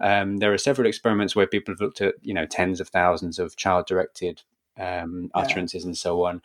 um, 0.00 0.38
there 0.38 0.52
are 0.52 0.58
several 0.58 0.86
experiments 0.86 1.34
where 1.34 1.46
people 1.46 1.72
have 1.74 1.80
looked 1.80 2.00
at 2.00 2.14
you 2.22 2.32
know 2.32 2.46
tens 2.46 2.80
of 2.80 2.88
thousands 2.88 3.38
of 3.38 3.56
child-directed 3.56 4.42
um, 4.78 5.30
utterances 5.34 5.82
yeah. 5.82 5.88
and 5.88 5.98
so 5.98 6.24
on. 6.24 6.40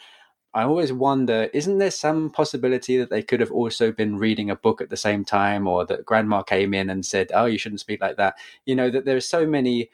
I 0.53 0.63
always 0.63 0.91
wonder, 0.91 1.49
isn't 1.53 1.77
there 1.77 1.91
some 1.91 2.29
possibility 2.29 2.97
that 2.97 3.09
they 3.09 3.23
could 3.23 3.39
have 3.39 3.51
also 3.51 3.91
been 3.91 4.17
reading 4.17 4.49
a 4.49 4.55
book 4.55 4.81
at 4.81 4.89
the 4.89 4.97
same 4.97 5.23
time, 5.23 5.65
or 5.67 5.85
that 5.85 6.05
grandma 6.05 6.41
came 6.43 6.73
in 6.73 6.89
and 6.89 7.05
said, 7.05 7.31
"Oh, 7.33 7.45
you 7.45 7.57
shouldn't 7.57 7.79
speak 7.79 8.01
like 8.01 8.17
that." 8.17 8.35
You 8.65 8.75
know 8.75 8.89
that 8.89 9.05
there 9.05 9.15
are 9.15 9.21
so 9.21 9.45
many 9.47 9.89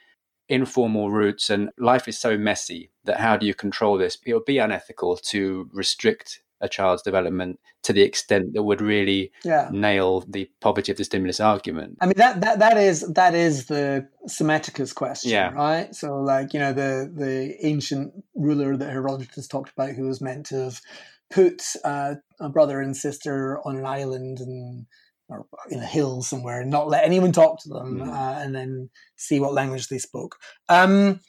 informal 0.50 1.12
routes 1.12 1.50
and 1.50 1.70
life 1.78 2.08
is 2.08 2.18
so 2.18 2.38
messy 2.38 2.90
that 3.04 3.20
how 3.20 3.38
do 3.38 3.46
you 3.46 3.54
control 3.54 3.98
this 3.98 4.18
it 4.26 4.34
would 4.34 4.46
be 4.46 4.60
unethical 4.60 5.18
to 5.18 5.70
restrict 5.74 6.42
a 6.62 6.70
child's 6.70 7.02
development 7.02 7.60
to 7.84 7.94
the 7.94 8.02
extent 8.02 8.54
that 8.54 8.64
would 8.64 8.82
really 8.82 9.32
yeah. 9.44 9.70
nail 9.72 10.24
the 10.28 10.50
poverty 10.60 10.92
of 10.92 10.98
the 10.98 11.04
stimulus 11.04 11.40
argument. 11.40 11.98
I 12.02 12.06
mean 12.08 12.16
that 12.18 12.42
that 12.42 12.60
that 12.60 12.78
is 12.78 13.02
that 13.14 13.36
is 13.36 13.66
the 13.66 14.08
Psammetichus 14.28 14.94
question, 14.94 15.32
yeah. 15.32 15.52
right? 15.52 15.94
So 15.96 16.20
like 16.20 16.54
you 16.54 16.60
know 16.60 16.74
the 16.74 17.12
the 17.14 17.56
ancient 17.66 18.14
ruler 18.36 18.76
that 18.76 18.90
Herodotus 18.90 19.48
talked 19.48 19.72
about, 19.72 19.92
who 19.92 20.08
was 20.08 20.22
meant 20.22 20.48
to 20.48 20.56
have 20.56 20.82
put 21.30 21.62
uh, 21.84 22.16
a 22.40 22.50
brother 22.50 22.82
and 22.82 22.96
sister 22.96 23.60
on 23.66 23.78
an 23.78 23.86
island 23.86 24.40
and 24.40 24.86
or 25.30 25.46
in 25.70 25.80
a 25.80 25.86
hill 25.86 26.22
somewhere 26.22 26.62
and 26.62 26.72
not 26.72 26.88
let 26.88 27.04
anyone 27.04 27.34
talk 27.34 27.60
to 27.60 27.70
them 27.70 28.00
mm. 28.00 28.08
uh, 28.08 28.40
and 28.40 28.56
then 28.56 28.90
see 29.18 29.40
what 29.40 29.54
language 29.54 29.90
they 29.90 29.98
spoke. 29.98 30.38
Um, 30.70 31.20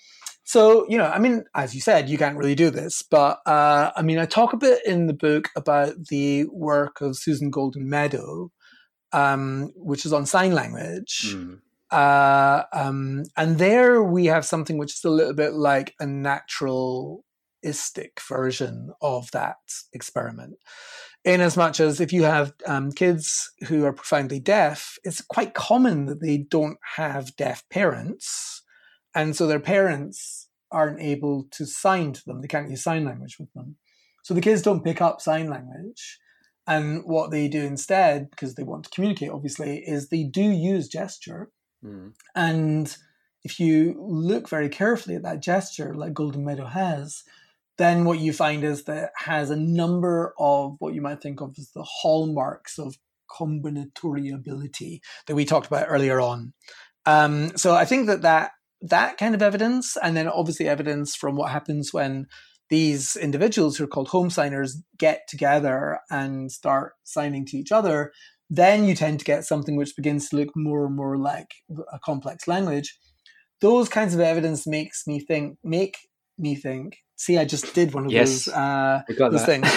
so, 0.48 0.88
you 0.88 0.96
know, 0.96 1.04
I 1.04 1.18
mean, 1.18 1.44
as 1.54 1.74
you 1.74 1.82
said, 1.82 2.08
you 2.08 2.16
can't 2.16 2.38
really 2.38 2.54
do 2.54 2.70
this, 2.70 3.02
but 3.02 3.40
uh, 3.44 3.90
I 3.94 4.00
mean, 4.00 4.18
I 4.18 4.24
talk 4.24 4.54
a 4.54 4.56
bit 4.56 4.80
in 4.86 5.06
the 5.06 5.12
book 5.12 5.50
about 5.54 6.06
the 6.08 6.46
work 6.46 7.02
of 7.02 7.18
Susan 7.18 7.52
Goldin-Meadow, 7.52 8.50
um, 9.12 9.70
which 9.76 10.06
is 10.06 10.14
on 10.14 10.24
sign 10.24 10.54
language. 10.54 11.36
Mm. 11.36 11.60
Uh, 11.90 12.62
um, 12.72 13.24
and 13.36 13.58
there 13.58 14.02
we 14.02 14.24
have 14.24 14.46
something 14.46 14.78
which 14.78 14.94
is 14.94 15.04
a 15.04 15.10
little 15.10 15.34
bit 15.34 15.52
like 15.52 15.94
a 16.00 16.06
naturalistic 16.06 18.18
version 18.26 18.90
of 19.02 19.30
that 19.32 19.58
experiment 19.92 20.54
in 21.24 21.42
as 21.42 21.58
much 21.58 21.78
as 21.78 22.00
if 22.00 22.10
you 22.10 22.22
have 22.22 22.54
um, 22.64 22.90
kids 22.90 23.52
who 23.66 23.84
are 23.84 23.92
profoundly 23.92 24.40
deaf, 24.40 24.96
it's 25.04 25.20
quite 25.20 25.52
common 25.52 26.06
that 26.06 26.22
they 26.22 26.38
don't 26.38 26.78
have 26.96 27.36
deaf 27.36 27.68
parents. 27.68 28.62
And 29.14 29.34
so 29.34 29.46
their 29.46 29.60
parents 29.60 30.37
aren't 30.70 31.00
able 31.00 31.46
to 31.52 31.66
sign 31.66 32.12
to 32.12 32.24
them. 32.26 32.40
They 32.40 32.48
can't 32.48 32.70
use 32.70 32.82
sign 32.82 33.04
language 33.04 33.36
with 33.38 33.52
them. 33.54 33.76
So 34.22 34.34
the 34.34 34.40
kids 34.40 34.62
don't 34.62 34.84
pick 34.84 35.00
up 35.00 35.20
sign 35.20 35.48
language. 35.48 36.18
And 36.66 37.02
what 37.04 37.30
they 37.30 37.48
do 37.48 37.64
instead, 37.64 38.30
because 38.30 38.54
they 38.54 38.62
want 38.62 38.84
to 38.84 38.90
communicate, 38.90 39.30
obviously, 39.30 39.78
is 39.78 40.08
they 40.08 40.24
do 40.24 40.42
use 40.42 40.86
gesture. 40.86 41.50
Mm. 41.82 42.12
And 42.34 42.94
if 43.42 43.58
you 43.58 43.96
look 43.98 44.48
very 44.50 44.68
carefully 44.68 45.16
at 45.16 45.22
that 45.22 45.40
gesture, 45.40 45.94
like 45.94 46.12
Goldin-Meadow 46.12 46.66
has, 46.66 47.22
then 47.78 48.04
what 48.04 48.18
you 48.18 48.32
find 48.32 48.64
is 48.64 48.84
that 48.84 49.04
it 49.04 49.10
has 49.16 49.48
a 49.48 49.56
number 49.56 50.34
of 50.38 50.76
what 50.78 50.92
you 50.92 51.00
might 51.00 51.22
think 51.22 51.40
of 51.40 51.54
as 51.58 51.70
the 51.74 51.84
hallmarks 51.84 52.78
of 52.78 52.96
combinatory 53.30 54.34
ability 54.34 55.00
that 55.26 55.36
we 55.36 55.44
talked 55.44 55.68
about 55.68 55.86
earlier 55.88 56.20
on. 56.20 56.52
Um, 57.06 57.56
so 57.56 57.74
I 57.74 57.84
think 57.86 58.08
that, 58.08 58.22
that 58.22 58.50
that 58.82 59.18
kind 59.18 59.34
of 59.34 59.42
evidence, 59.42 59.96
and 60.02 60.16
then 60.16 60.28
obviously 60.28 60.68
evidence 60.68 61.14
from 61.14 61.36
what 61.36 61.50
happens 61.50 61.92
when 61.92 62.26
these 62.70 63.16
individuals 63.16 63.76
who 63.76 63.84
are 63.84 63.88
called 63.88 64.08
home 64.08 64.30
signers 64.30 64.82
get 64.98 65.22
together 65.28 66.00
and 66.10 66.52
start 66.52 66.92
signing 67.04 67.46
to 67.46 67.56
each 67.56 67.72
other, 67.72 68.12
then 68.50 68.84
you 68.84 68.94
tend 68.94 69.18
to 69.18 69.24
get 69.24 69.44
something 69.44 69.76
which 69.76 69.96
begins 69.96 70.28
to 70.28 70.36
look 70.36 70.50
more 70.54 70.86
and 70.86 70.96
more 70.96 71.16
like 71.16 71.54
a 71.92 71.98
complex 71.98 72.46
language. 72.46 72.98
Those 73.60 73.88
kinds 73.88 74.14
of 74.14 74.20
evidence 74.20 74.66
makes 74.66 75.06
me 75.06 75.18
think 75.18 75.58
make 75.64 75.96
me 76.38 76.54
think 76.54 76.98
see, 77.18 77.36
I 77.36 77.44
just 77.44 77.74
did 77.74 77.92
one 77.92 78.06
of 78.06 78.12
yes, 78.12 78.44
those, 78.44 78.54
uh, 78.54 79.02
those 79.18 79.44
things. 79.44 79.68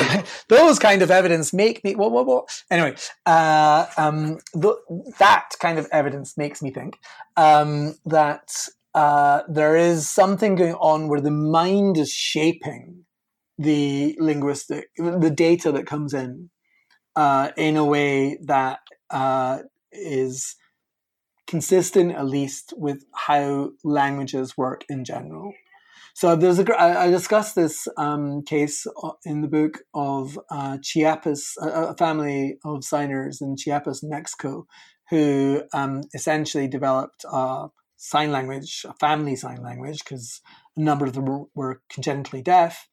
those 0.48 0.80
kind 0.80 1.02
of 1.02 1.10
evidence 1.10 1.52
make 1.52 1.84
me, 1.84 1.95
what, 1.95 2.11
what, 2.11 2.26
what? 2.28 2.64
Anyway, 2.69 2.95
uh, 3.26 3.88
um, 3.98 4.38
th- 4.53 4.76
that 5.18 5.49
kind 5.60 5.80
of 5.80 5.88
evidence 5.91 6.38
makes 6.38 6.61
me 6.61 6.72
think 6.72 6.98
um, 7.36 7.95
that 8.06 8.53
uh, 8.93 9.41
there 9.47 9.76
is 9.76 10.09
something 10.09 10.55
going 10.55 10.76
on 10.76 11.07
where 11.07 11.22
the 11.22 11.31
mind 11.31 11.97
is 11.97 12.11
shaping 12.11 13.05
the 13.57 14.15
linguistic, 14.19 14.89
the 14.97 15.30
data 15.34 15.72
that 15.72 15.85
comes 15.85 16.13
in 16.13 16.49
uh, 17.15 17.51
in 17.57 17.77
a 17.77 17.85
way 17.85 18.38
that 18.43 18.80
uh, 19.09 19.59
is 19.91 20.55
consistent, 21.47 22.13
at 22.13 22.26
least, 22.26 22.73
with 22.77 23.03
how 23.13 23.72
languages 23.84 24.57
work 24.57 24.84
in 24.89 25.05
general. 25.05 25.53
So 26.13 26.35
there's 26.35 26.59
a 26.59 26.81
I 26.81 27.09
discussed 27.09 27.55
this 27.55 27.88
um, 27.97 28.43
case 28.43 28.85
uh, 29.01 29.11
in 29.26 29.41
the 29.41 29.47
book 29.47 29.80
of 29.93 30.38
uh, 30.49 30.77
Chiapas, 30.81 31.55
a, 31.61 31.95
family 31.95 32.57
of 32.65 32.84
signers 32.84 33.41
in 33.41 33.55
Chiapas, 33.55 34.01
Mexico, 34.03 34.65
who 35.09 35.63
um, 35.73 36.03
essentially 36.13 36.68
developed 36.68 37.23
a 37.31 37.69
sign 38.02 38.32
language, 38.32 38.84
a 38.90 38.94
family 38.95 39.36
sign 39.36 39.61
language, 39.61 39.99
because 40.03 40.41
a 40.76 40.82
number 40.82 41.06
of 41.06 41.14
them 41.14 41.45
were, 41.53 41.82
congenitally 41.94 42.41
deaf, 42.41 42.88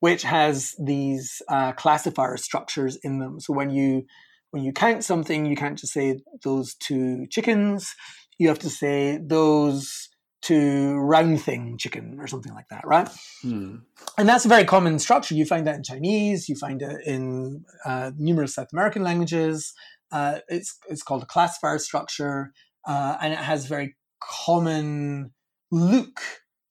which 0.00 0.22
has 0.22 0.74
these 0.82 1.42
uh, 1.48 1.72
classifier 1.72 2.38
structures 2.38 2.96
in 3.02 3.18
them. 3.18 3.38
So 3.38 3.52
when 3.52 3.70
you 3.70 4.04
when 4.52 4.64
you 4.64 4.72
count 4.72 5.04
something, 5.04 5.44
you 5.44 5.56
can't 5.56 5.78
just 5.78 5.92
say 5.92 6.20
those 6.42 6.74
two 6.74 7.26
chickens. 7.30 7.94
You 8.38 8.48
have 8.48 8.58
to 8.60 8.70
say 8.70 9.18
those 9.22 10.08
two 10.40 10.94
round 10.96 11.42
thing 11.42 11.76
chicken 11.78 12.16
or 12.18 12.26
something 12.26 12.54
like 12.54 12.68
that, 12.70 12.86
right? 12.86 13.08
Hmm. 13.42 13.76
And 14.16 14.26
that's 14.26 14.46
a 14.46 14.48
very 14.48 14.64
common 14.64 14.98
structure. 14.98 15.34
You 15.34 15.44
find 15.44 15.66
that 15.66 15.74
in 15.74 15.82
Chinese, 15.82 16.48
you 16.48 16.56
find 16.56 16.80
it 16.80 16.96
in 17.04 17.64
uh, 17.84 18.12
numerous 18.16 18.54
South 18.54 18.68
American 18.72 19.02
languages. 19.02 19.74
Uh, 20.10 20.38
it's 20.48 20.78
it's 20.88 21.02
called 21.02 21.24
a 21.24 21.26
classifier 21.26 21.78
structure, 21.78 22.52
uh, 22.88 23.16
and 23.20 23.34
it 23.34 23.40
has 23.40 23.66
very 23.66 23.96
common 24.26 25.32
look 25.70 26.20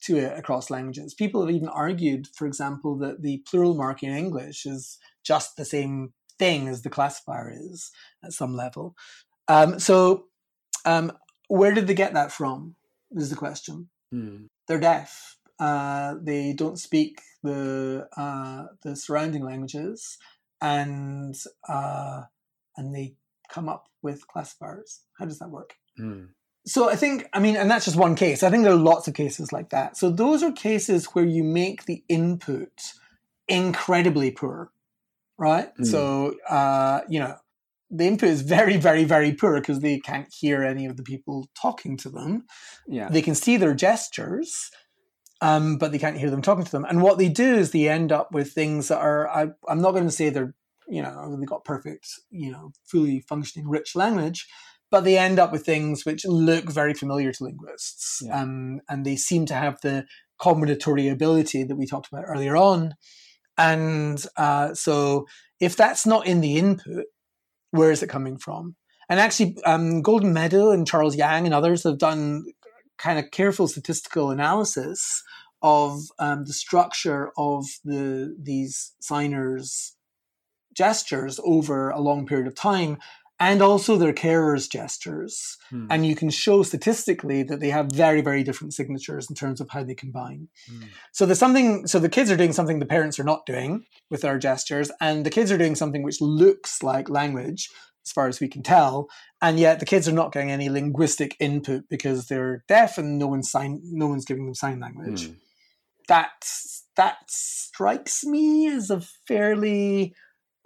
to 0.03 0.17
it 0.17 0.37
across 0.37 0.69
languages. 0.69 1.13
People 1.13 1.41
have 1.41 1.55
even 1.55 1.69
argued, 1.69 2.27
for 2.35 2.45
example, 2.45 2.97
that 2.99 3.21
the 3.21 3.43
plural 3.49 3.75
mark 3.75 4.03
in 4.03 4.11
English 4.11 4.65
is 4.65 4.97
just 5.23 5.55
the 5.55 5.65
same 5.65 6.13
thing 6.37 6.67
as 6.67 6.81
the 6.81 6.89
classifier 6.89 7.51
is 7.53 7.91
at 8.23 8.33
some 8.33 8.55
level. 8.55 8.95
Um, 9.47 9.79
so, 9.79 10.25
um, 10.85 11.11
where 11.47 11.73
did 11.73 11.87
they 11.87 11.93
get 11.93 12.13
that 12.13 12.31
from? 12.31 12.75
is 13.15 13.29
the 13.29 13.35
question. 13.35 13.89
Mm. 14.13 14.47
They're 14.67 14.79
deaf. 14.79 15.37
Uh, 15.59 16.15
they 16.21 16.53
don't 16.53 16.77
speak 16.77 17.21
the 17.43 18.07
uh, 18.17 18.65
the 18.83 18.95
surrounding 18.95 19.43
languages, 19.43 20.17
and 20.61 21.35
uh, 21.67 22.23
and 22.75 22.93
they 22.93 23.15
come 23.49 23.69
up 23.69 23.87
with 24.01 24.27
classifiers. 24.27 25.01
How 25.17 25.25
does 25.25 25.39
that 25.39 25.49
work? 25.49 25.75
Mm. 25.99 26.29
So 26.67 26.89
I 26.89 26.95
think, 26.95 27.27
I 27.31 27.39
mean, 27.39 27.55
and 27.55 27.69
that's 27.69 27.85
just 27.85 27.97
one 27.97 28.15
case. 28.15 28.41
I 28.41 28.49
think 28.49 28.63
there 28.63 28.73
are 28.73 28.77
lots 28.77 29.07
of 29.07 29.13
cases 29.13 29.53
like 29.53 29.69
that. 29.69 29.97
So 29.97 30.09
those 30.09 30.41
are 30.41 30.51
cases 30.51 31.05
where 31.13 31.25
you 31.25 31.43
make 31.43 31.85
the 31.85 32.03
input 32.09 32.71
incredibly 33.47 34.31
poor, 34.31 34.71
right? 35.37 35.69
Mm. 35.77 35.85
So, 35.85 36.35
uh, 36.49 37.01
you 37.07 37.19
know, 37.19 37.35
the 37.91 38.07
input 38.07 38.29
is 38.29 38.41
very, 38.41 38.77
very, 38.77 39.03
very 39.03 39.31
poor 39.31 39.59
because 39.59 39.81
they 39.81 39.99
can't 39.99 40.27
hear 40.33 40.63
any 40.63 40.87
of 40.87 40.97
the 40.97 41.03
people 41.03 41.47
talking 41.59 41.97
to 41.97 42.09
them. 42.09 42.45
Yeah. 42.87 43.09
They 43.09 43.21
can 43.21 43.35
see 43.35 43.57
their 43.57 43.75
gestures, 43.75 44.71
um, 45.41 45.77
but 45.77 45.91
they 45.91 45.99
can't 45.99 46.17
hear 46.17 46.31
them 46.31 46.41
talking 46.41 46.65
to 46.65 46.71
them. 46.71 46.85
And 46.85 47.03
what 47.03 47.19
they 47.19 47.29
do 47.29 47.55
is 47.55 47.71
they 47.71 47.87
end 47.87 48.11
up 48.11 48.31
with 48.31 48.53
things 48.53 48.87
that 48.87 48.97
are, 48.97 49.29
I, 49.29 49.49
I'm 49.69 49.81
not 49.81 49.91
going 49.91 50.05
to 50.05 50.11
say 50.11 50.29
they're, 50.29 50.55
you 50.87 51.03
know, 51.03 51.35
they've 51.37 51.47
got 51.47 51.63
perfect, 51.63 52.07
you 52.31 52.51
know, 52.51 52.71
fully 52.85 53.19
functioning 53.19 53.69
rich 53.69 53.95
language, 53.95 54.47
but 54.95 55.03
they 55.03 55.17
end 55.17 55.39
up 55.39 55.51
with 55.51 55.65
things 55.65 56.05
which 56.05 56.23
look 56.23 56.71
very 56.71 56.93
familiar 56.93 57.29
to 57.29 57.43
linguists. 57.43 58.21
Yeah. 58.23 58.41
Um, 58.41 58.79
and 58.87 59.05
they 59.05 59.17
seem 59.17 59.45
to 59.47 59.53
have 59.53 59.77
the 59.81 60.05
combinatory 60.39 61.11
ability 61.11 61.65
that 61.65 61.75
we 61.75 61.85
talked 61.85 62.07
about 62.07 62.23
earlier 62.25 62.55
on. 62.55 62.93
And 63.57 64.25
uh, 64.37 64.73
so 64.73 65.25
if 65.59 65.75
that's 65.75 66.05
not 66.05 66.25
in 66.25 66.39
the 66.39 66.55
input, 66.57 67.07
where 67.71 67.91
is 67.91 68.03
it 68.03 68.07
coming 68.07 68.37
from? 68.37 68.77
And 69.09 69.19
actually, 69.19 69.57
um, 69.65 70.01
Goldin-Meadow 70.01 70.71
and 70.71 70.87
Charles 70.87 71.17
Yang 71.17 71.47
and 71.47 71.53
others 71.53 71.83
have 71.83 71.97
done 71.97 72.45
kind 72.97 73.19
of 73.19 73.31
careful 73.31 73.67
statistical 73.67 74.31
analysis 74.31 75.23
of 75.61 76.03
um, 76.19 76.45
the 76.45 76.53
structure 76.53 77.33
of 77.37 77.65
the 77.83 78.33
these 78.41 78.93
signers' 79.01 79.97
gestures 80.73 81.37
over 81.43 81.89
a 81.89 81.99
long 81.99 82.25
period 82.25 82.47
of 82.47 82.55
time, 82.55 82.97
and 83.39 83.61
also 83.61 83.97
their 83.97 84.13
carers' 84.13 84.69
gestures. 84.69 85.57
Hmm. 85.69 85.87
And 85.89 86.05
you 86.05 86.15
can 86.15 86.29
show 86.29 86.63
statistically 86.63 87.43
that 87.43 87.59
they 87.59 87.69
have 87.69 87.91
very, 87.91 88.21
very 88.21 88.43
different 88.43 88.73
signatures 88.73 89.27
in 89.29 89.35
terms 89.35 89.59
of 89.59 89.69
how 89.69 89.83
they 89.83 89.95
combine. 89.95 90.47
Hmm. 90.69 90.83
So 91.11 91.25
there's 91.25 91.39
something. 91.39 91.87
So 91.87 91.99
the 91.99 92.09
kids 92.09 92.31
are 92.31 92.37
doing 92.37 92.53
something 92.53 92.79
the 92.79 92.85
parents 92.85 93.19
are 93.19 93.25
not 93.25 93.45
doing 93.45 93.85
with 94.09 94.21
their 94.21 94.39
gestures, 94.39 94.91
and 95.01 95.25
the 95.25 95.29
kids 95.29 95.51
are 95.51 95.57
doing 95.57 95.75
something 95.75 96.03
which 96.03 96.21
looks 96.21 96.81
like 96.81 97.09
language, 97.09 97.69
as 98.05 98.11
far 98.11 98.27
as 98.27 98.39
we 98.39 98.47
can 98.47 98.63
tell. 98.63 99.09
And 99.41 99.59
yet 99.59 99.79
the 99.79 99.85
kids 99.85 100.07
are 100.07 100.13
not 100.13 100.31
getting 100.31 100.51
any 100.51 100.69
linguistic 100.69 101.35
input 101.39 101.83
because 101.89 102.27
they're 102.27 102.63
deaf 102.67 102.97
and 102.97 103.17
no 103.17 103.27
one's 103.27 103.51
sign, 103.51 103.81
no 103.83 104.07
one's 104.07 104.25
giving 104.25 104.45
them 104.45 104.55
sign 104.55 104.79
language. 104.79 105.27
Hmm. 105.27 105.33
That 106.07 106.31
that 106.95 107.17
strikes 107.27 108.23
me 108.23 108.67
as 108.67 108.89
a 108.89 109.01
fairly. 109.27 110.15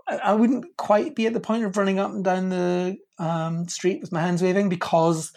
I 0.10 0.34
wouldn't 0.34 0.66
quite 0.78 1.16
be 1.16 1.28
at 1.28 1.34
the 1.34 1.40
point 1.40 1.64
of 1.64 1.78
running 1.78 2.00
up 2.00 2.12
and 2.12 2.24
down 2.24 2.50
the 2.50 2.98
um, 3.20 3.68
street 3.68 4.02
with 4.02 4.12
my 4.12 4.22
hands 4.22 4.42
waving 4.42 4.70
because 4.70 5.32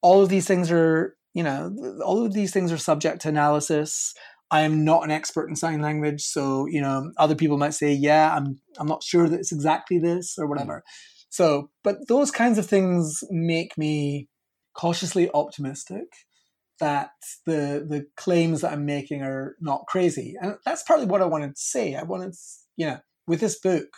all 0.00 0.22
of 0.22 0.28
these 0.28 0.46
things 0.46 0.70
are, 0.70 1.16
you 1.34 1.42
know, 1.42 1.74
all 2.04 2.24
of 2.24 2.32
these 2.32 2.52
things 2.52 2.70
are 2.70 2.78
subject 2.78 3.22
to 3.22 3.28
analysis. 3.28 4.14
I 4.50 4.60
am 4.60 4.84
not 4.84 5.04
an 5.04 5.10
expert 5.10 5.48
in 5.48 5.56
sign 5.56 5.80
language, 5.80 6.22
so 6.22 6.66
you 6.66 6.80
know, 6.80 7.10
other 7.16 7.34
people 7.34 7.56
might 7.56 7.74
say, 7.74 7.92
"Yeah, 7.92 8.34
I'm, 8.36 8.60
I'm 8.78 8.86
not 8.86 9.02
sure 9.02 9.28
that 9.28 9.40
it's 9.40 9.52
exactly 9.52 9.98
this 9.98 10.36
or 10.38 10.46
whatever." 10.46 10.84
So, 11.30 11.70
but 11.82 12.08
those 12.08 12.30
kinds 12.30 12.58
of 12.58 12.66
things 12.66 13.24
make 13.30 13.78
me 13.78 14.28
cautiously 14.74 15.30
optimistic 15.32 16.04
that 16.80 17.10
the 17.46 17.86
the 17.88 18.06
claims 18.16 18.60
that 18.60 18.72
I'm 18.72 18.84
making 18.84 19.22
are 19.22 19.56
not 19.60 19.86
crazy, 19.88 20.34
and 20.40 20.56
that's 20.66 20.82
partly 20.82 21.06
what 21.06 21.22
I 21.22 21.26
wanted 21.26 21.56
to 21.56 21.62
say. 21.62 21.94
I 21.94 22.02
wanted, 22.02 22.34
you 22.76 22.86
know, 22.86 22.98
with 23.26 23.40
this 23.40 23.58
book, 23.58 23.88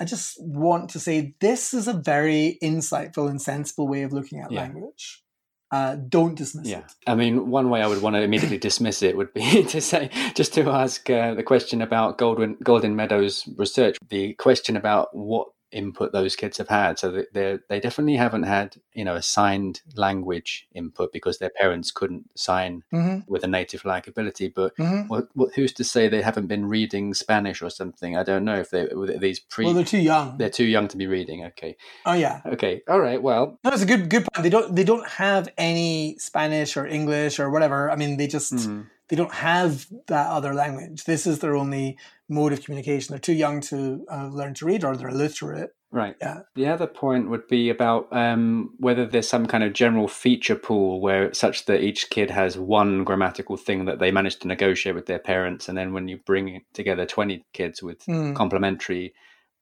I 0.00 0.04
just 0.04 0.36
want 0.40 0.90
to 0.90 1.00
say 1.00 1.34
this 1.40 1.72
is 1.72 1.86
a 1.88 1.92
very 1.92 2.58
insightful 2.62 3.28
and 3.30 3.40
sensible 3.40 3.86
way 3.86 4.02
of 4.02 4.12
looking 4.12 4.40
at 4.40 4.50
Yeah. 4.50 4.62
language. 4.62 5.22
Uh, 5.70 5.96
don't 5.96 6.36
dismiss 6.36 6.68
Yeah, 6.68 6.78
it. 6.80 6.92
I 7.06 7.14
mean, 7.16 7.50
one 7.50 7.68
way 7.68 7.82
I 7.82 7.86
would 7.88 8.00
want 8.00 8.14
to 8.14 8.22
immediately 8.22 8.58
dismiss 8.58 9.02
it 9.02 9.16
would 9.16 9.32
be 9.34 9.64
to 9.74 9.80
say, 9.80 10.10
just 10.34 10.54
to 10.54 10.68
ask 10.70 11.08
uh, 11.10 11.34
the 11.34 11.42
question 11.42 11.82
about 11.82 12.16
Golden 12.18 12.54
Goldin-Meadow's 12.56 13.48
research, 13.56 13.96
the 14.08 14.34
question 14.34 14.76
about 14.76 15.14
what 15.16 15.48
input 15.74 16.12
those 16.12 16.36
kids 16.36 16.58
have 16.58 16.68
had. 16.68 16.98
So 16.98 17.10
they 17.10 17.24
they 17.32 17.58
they 17.68 17.80
definitely 17.80 18.16
haven't 18.16 18.44
had 18.44 18.76
you 18.94 19.04
know 19.04 19.16
a 19.16 19.22
signed 19.22 19.82
language 19.96 20.66
input 20.72 21.12
because 21.12 21.38
their 21.38 21.50
parents 21.50 21.90
couldn't 21.90 22.30
sign 22.38 22.82
hmm 22.90 23.18
with 23.26 23.42
a 23.42 23.48
native 23.48 23.84
like 23.84 24.06
ability. 24.06 24.48
But 24.48 24.72
hmm 24.76 25.02
what, 25.08 25.28
what 25.34 25.54
who's 25.54 25.72
to 25.74 25.84
say 25.84 26.08
they 26.08 26.22
haven't 26.22 26.46
been 26.46 26.66
reading 26.66 27.12
Spanish 27.14 27.60
or 27.62 27.70
something? 27.70 28.16
I 28.16 28.22
don't 28.22 28.44
know 28.44 28.56
if 28.56 28.70
they 28.70 28.88
these 29.18 29.40
pre. 29.40 29.66
Well, 29.66 29.74
they're 29.74 29.84
too 29.84 29.98
young. 29.98 30.38
they're 30.38 30.50
too 30.50 30.64
young 30.64 30.88
to 30.88 30.96
be 30.96 31.06
reading. 31.06 31.44
Okay, 31.44 31.76
Oh 32.06 32.12
yeah, 32.14 32.40
okay, 32.46 32.82
all 32.88 33.00
right. 33.00 33.20
Well, 33.20 33.58
no, 33.64 33.70
it's 33.70 33.82
a 33.82 33.86
good 33.86 34.08
good 34.08 34.24
point. 34.24 34.42
They 34.42 34.50
don't 34.50 34.74
they 34.74 34.84
don't 34.84 35.08
have 35.08 35.48
any 35.58 36.16
Spanish 36.18 36.76
or 36.76 36.86
English 36.86 37.38
or 37.40 37.50
whatever. 37.50 37.90
I 37.90 37.96
mean, 37.96 38.16
they 38.16 38.26
just 38.26 38.52
mm, 38.52 38.86
they 39.08 39.16
don't 39.16 39.32
have 39.32 39.86
that 40.06 40.28
other 40.28 40.54
language. 40.54 41.04
This 41.04 41.26
is 41.26 41.38
their 41.40 41.56
only 41.56 41.98
mode 42.28 42.52
of 42.52 42.62
communication. 42.64 43.12
They're 43.12 43.18
too 43.18 43.32
young 43.34 43.60
to 43.62 44.04
uh, 44.10 44.28
learn 44.28 44.54
to 44.54 44.66
read, 44.66 44.84
or 44.84 44.96
they're 44.96 45.08
illiterate. 45.08 45.70
Right. 45.92 46.16
Yeah. 46.20 46.40
The 46.56 46.66
other 46.66 46.88
point 46.88 47.30
would 47.30 47.46
be 47.46 47.70
about 47.70 48.08
um, 48.10 48.70
whether 48.78 49.06
there's 49.06 49.28
some 49.28 49.46
kind 49.46 49.62
of 49.62 49.74
general 49.74 50.08
feature 50.08 50.56
pool 50.56 51.00
where 51.00 51.32
such 51.32 51.66
that 51.66 51.82
each 51.82 52.10
kid 52.10 52.30
has 52.30 52.58
one 52.58 53.04
grammatical 53.04 53.56
thing 53.56 53.84
that 53.84 54.00
they 54.00 54.10
manage 54.10 54.40
to 54.40 54.48
negotiate 54.48 54.96
with 54.96 55.06
their 55.06 55.20
parents, 55.20 55.68
and 55.68 55.78
then 55.78 55.92
when 55.92 56.08
you 56.08 56.18
bring 56.26 56.62
together 56.72 57.06
20 57.06 57.44
kids 57.52 57.82
with 57.82 58.02
Hmm. 58.06 58.34
complementary 58.34 59.14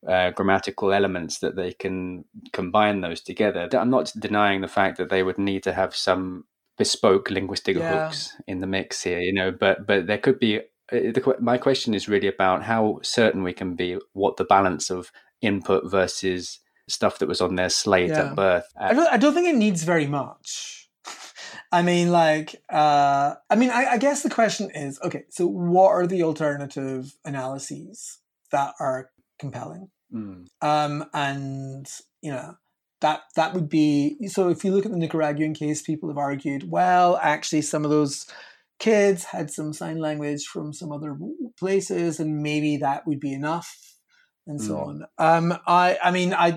uh, 0.09 0.31
grammatical 0.31 0.93
elements, 0.93 1.39
that 1.41 1.55
they 1.55 1.73
can 1.73 2.25
combine 2.53 3.03
those 3.03 3.21
together. 3.21 3.69
I'm 3.73 3.91
not 3.91 4.13
denying 4.19 4.61
the 4.63 4.69
fact 4.69 4.99
that 4.99 5.11
they 5.11 5.23
would 5.23 5.39
need 5.39 5.63
to 5.65 5.73
have 5.73 5.95
some 5.95 6.45
bespoke 6.79 7.31
linguistic 7.31 7.77
Yeah. 7.77 8.05
hooks 8.07 8.35
in 8.49 8.61
the 8.61 8.67
mix 8.67 9.03
here, 9.03 9.21
you 9.21 9.33
know, 9.35 9.53
but 9.53 9.87
but 9.87 10.07
there 10.07 10.19
could 10.19 10.39
be. 10.39 10.61
Uh, 10.93 11.12
The, 11.12 11.36
my 11.40 11.59
question 11.59 11.94
is 11.94 12.09
really 12.09 12.28
about 12.28 12.62
how 12.62 13.01
certain 13.02 13.43
we 13.43 13.52
can 13.52 13.74
be 13.74 13.98
what 14.12 14.36
the 14.36 14.44
balance 14.44 14.90
of 14.90 15.10
input 15.40 15.90
versus 15.90 16.60
stuff 16.89 17.19
that 17.19 17.28
was 17.28 17.40
on 17.40 17.55
their 17.56 17.70
slate 17.70 18.10
Yeah. 18.10 18.31
at 18.31 18.36
birth. 18.36 18.66
I 18.77 18.94
don't. 18.94 19.12
I 19.12 19.16
don't 19.16 19.35
think 19.35 19.48
it 19.48 19.56
needs 19.56 19.85
very 19.85 20.06
much. 20.06 20.89
I 21.73 21.82
mean, 21.82 22.10
like, 22.10 22.62
uh, 22.70 23.35
I 23.51 23.56
mean, 23.56 23.70
I, 23.70 23.93
I 23.93 23.98
guess 23.98 24.23
the 24.23 24.31
question 24.31 24.70
is, 24.70 25.01
okay, 25.02 25.24
so 25.31 25.47
what 25.47 25.89
are 25.89 26.06
the 26.06 26.23
alternative 26.23 27.16
analyses 27.24 28.19
that 28.51 28.74
are 28.78 29.10
compelling? 29.39 29.89
Mm, 30.12 30.47
Um, 30.60 31.06
and 31.14 31.90
you 32.20 32.31
know 32.31 32.56
that 33.01 33.23
that 33.36 33.55
would 33.55 33.69
be 33.69 34.16
so. 34.28 34.48
If 34.48 34.64
you 34.64 34.73
look 34.73 34.85
at 34.85 34.93
the 34.93 34.98
Nicaraguan 34.98 35.55
case, 35.55 35.82
people 35.82 36.09
have 36.09 36.19
argued, 36.19 36.70
well, 36.70 37.19
actually, 37.23 37.62
some 37.62 37.85
of 37.85 37.90
those 37.90 38.27
kids 38.83 39.25
had 39.25 39.49
some 39.51 39.73
sign 39.73 39.99
language 39.99 40.45
from 40.53 40.73
some 40.73 40.91
other 40.93 41.17
places, 41.57 42.21
and 42.21 42.43
maybe 42.43 42.79
that 42.79 43.07
would 43.07 43.21
be 43.21 43.33
enough, 43.33 43.71
and 44.47 44.61
so 44.61 44.75
Mm. 44.75 44.87
on. 44.89 44.97
Um, 45.19 45.59
I, 45.67 45.99
I 46.03 46.11
mean, 46.11 46.35
I 46.35 46.49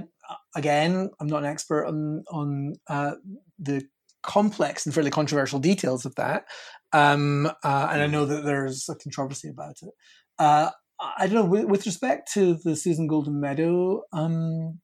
again, 0.55 1.09
I'm 1.19 1.27
not 1.27 1.43
an 1.43 1.51
expert 1.53 1.85
on 1.85 2.23
on 2.31 2.49
uh, 2.95 3.13
the 3.59 3.83
complex 4.23 4.85
and 4.85 4.95
fairly 4.95 5.11
controversial 5.11 5.59
details 5.59 6.05
of 6.05 6.15
that, 6.15 6.45
um, 6.93 7.45
uh, 7.45 7.87
and 7.91 8.01
I 8.01 8.07
know 8.07 8.25
that 8.25 8.43
there's 8.43 8.89
a 8.89 8.95
controversy 8.95 9.49
about 9.49 9.77
it. 9.83 9.93
Uh, 10.39 10.71
I 10.99 11.27
don't 11.27 11.35
know. 11.35 11.45
With, 11.45 11.65
with 11.65 11.85
respect 11.85 12.31
to 12.33 12.57
the 12.63 12.75
Susan 12.75 13.07
Goldin-Meadow 13.07 14.03
um, 14.13 14.79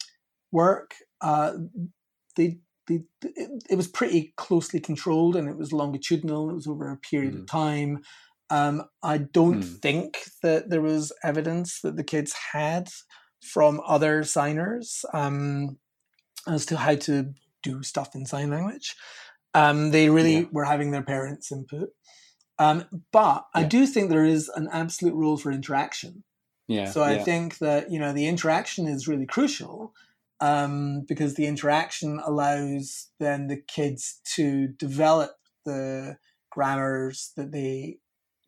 work, 0.52 0.92
uh, 1.22 1.54
they, 2.36 2.60
they, 2.88 3.02
it, 3.24 3.64
it 3.70 3.76
was 3.76 3.88
pretty 3.88 4.34
closely 4.38 4.80
controlled 4.80 5.36
and 5.36 5.48
it 5.48 5.58
was 5.58 5.72
longitudinal. 5.74 6.50
It 6.50 6.56
was 6.56 6.68
over 6.68 6.90
a 6.92 6.98
period 6.98 7.36
of 7.36 7.46
time. 7.48 8.04
Um, 8.50 8.84
I 9.02 9.18
don't 9.20 9.64
Hmm. 9.64 9.76
think 9.82 10.18
that 10.44 10.70
there 10.70 10.82
was 10.82 11.14
evidence 11.24 11.82
that 11.82 11.96
the 11.96 12.04
kids 12.04 12.34
had 12.54 12.90
from 13.42 13.82
other 13.86 14.24
signers 14.24 15.06
um, 15.14 15.78
as 16.48 16.66
to 16.68 16.78
how 16.78 16.96
to 16.96 17.34
do 17.64 17.84
stuff 17.84 18.16
in 18.16 18.26
sign 18.26 18.50
language. 18.50 18.96
Um, 19.54 19.92
they 19.92 20.10
really 20.10 20.40
Yeah. 20.40 20.46
were 20.52 20.66
having 20.66 20.92
their 20.92 21.04
parents' 21.04 21.52
input. 21.52 21.90
Um, 22.60 22.86
but 23.12 23.46
I 23.56 23.64
do 23.64 23.88
think 23.88 24.10
there 24.10 24.26
is 24.26 24.50
an 24.50 24.68
absolute 24.72 25.16
role 25.16 25.38
for 25.38 25.52
interaction. 25.52 26.24
yeah. 26.68 26.86
So 26.86 27.02
I 27.04 27.14
yeah. 27.16 27.24
think 27.24 27.58
that 27.60 27.92
you 27.92 28.00
know 28.00 28.14
the 28.14 28.28
interaction 28.28 28.88
is 28.88 29.08
really 29.08 29.26
crucial 29.26 29.94
um, 30.42 31.06
because 31.08 31.36
the 31.36 31.46
interaction 31.46 32.20
allows 32.26 33.10
then 33.20 33.48
the 33.48 33.58
kids 33.58 34.20
to 34.36 34.68
develop 34.68 35.32
the 35.66 36.18
grammars 36.50 37.32
that 37.38 37.52
they 37.52 37.98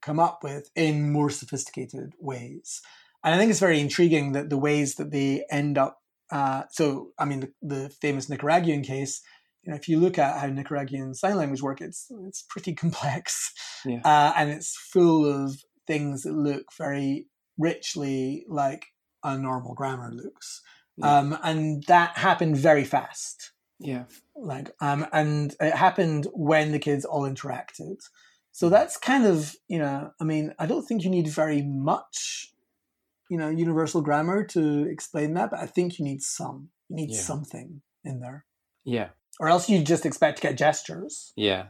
come 0.01 0.19
up 0.19 0.39
with 0.43 0.69
in 0.75 1.11
more 1.11 1.29
sophisticated 1.29 2.13
ways. 2.19 2.81
And 3.23 3.33
I 3.33 3.37
think 3.37 3.51
it's 3.51 3.59
very 3.59 3.79
intriguing 3.79 4.33
that 4.33 4.49
the 4.49 4.57
ways 4.57 4.95
that 4.95 5.11
they 5.11 5.45
end 5.49 5.77
up. 5.77 5.99
Uh, 6.31 6.63
so 6.71 7.11
I 7.17 7.25
mean, 7.25 7.41
the, 7.41 7.51
the 7.61 7.89
famous 7.89 8.29
Nicaraguan 8.29 8.81
case. 8.81 9.21
You 9.61 9.71
know, 9.71 9.77
if 9.77 9.87
you 9.87 9.97
look 9.97 10.17
at 10.17 10.41
how 10.41 10.47
Nicaraguan 10.47 11.13
sign 11.13 11.37
language 11.37 11.61
work, 11.61 11.79
it's 11.79 12.07
it's 12.27 12.41
pretty 12.41 12.73
complex, 12.73 13.53
Yeah. 13.85 14.01
uh, 14.05 14.33
and 14.35 14.49
it's 14.49 14.75
full 14.91 15.25
of 15.25 15.55
things 15.87 16.23
that 16.23 16.33
look 16.33 16.65
very 16.77 17.27
richly 17.57 18.45
like 18.49 18.87
a 19.23 19.37
normal 19.37 19.73
grammar 19.73 20.11
looks. 20.11 20.61
Yeah. 20.97 21.17
Um, 21.17 21.37
and 21.43 21.83
that 21.87 22.17
happened 22.17 22.57
very 22.57 22.83
fast. 22.83 23.51
yeah. 23.79 24.03
Like, 24.35 24.71
um, 24.81 25.05
and 25.13 25.55
it 25.59 25.73
happened 25.75 26.27
when 26.33 26.71
the 26.71 26.79
kids 26.79 27.05
all 27.05 27.21
interacted. 27.23 27.97
So 28.51 28.69
that's 28.69 28.97
kind 28.97 29.25
of, 29.25 29.55
you 29.67 29.79
know, 29.79 30.11
I 30.19 30.23
mean, 30.23 30.53
I 30.59 30.65
don't 30.65 30.83
think 30.85 31.03
you 31.03 31.09
need 31.09 31.27
very 31.27 31.61
much, 31.61 32.49
you 33.29 33.37
know 33.37 33.49
universal 33.49 34.01
grammar 34.01 34.43
to 34.43 34.85
explain 34.89 35.33
that, 35.35 35.49
but 35.51 35.59
I 35.59 35.65
think 35.65 35.97
you 35.97 36.05
need 36.05 36.21
some. 36.21 36.69
You 36.89 36.95
need 36.97 37.11
Yeah. 37.11 37.21
something 37.21 37.81
in 38.03 38.19
there, 38.19 38.45
Yeah. 38.83 39.09
or 39.39 39.47
else 39.49 39.69
you 39.69 39.81
just 39.83 40.05
expect 40.05 40.37
to 40.37 40.41
get 40.43 40.57
gestures. 40.57 41.31
Yeah. 41.35 41.67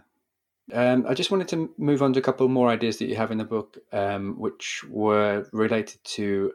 Um, 0.73 1.05
I 1.07 1.13
just 1.13 1.29
wanted 1.31 1.47
to 1.49 1.73
move 1.77 2.01
on 2.01 2.13
to 2.13 2.19
a 2.19 2.23
couple 2.23 2.47
more 2.49 2.69
ideas 2.69 2.97
that 2.97 3.05
you 3.07 3.15
have 3.15 3.31
in 3.31 3.37
the 3.37 3.43
book, 3.45 3.77
um, 3.91 4.39
which 4.39 4.83
were 4.89 5.47
related 5.53 6.03
to 6.05 6.53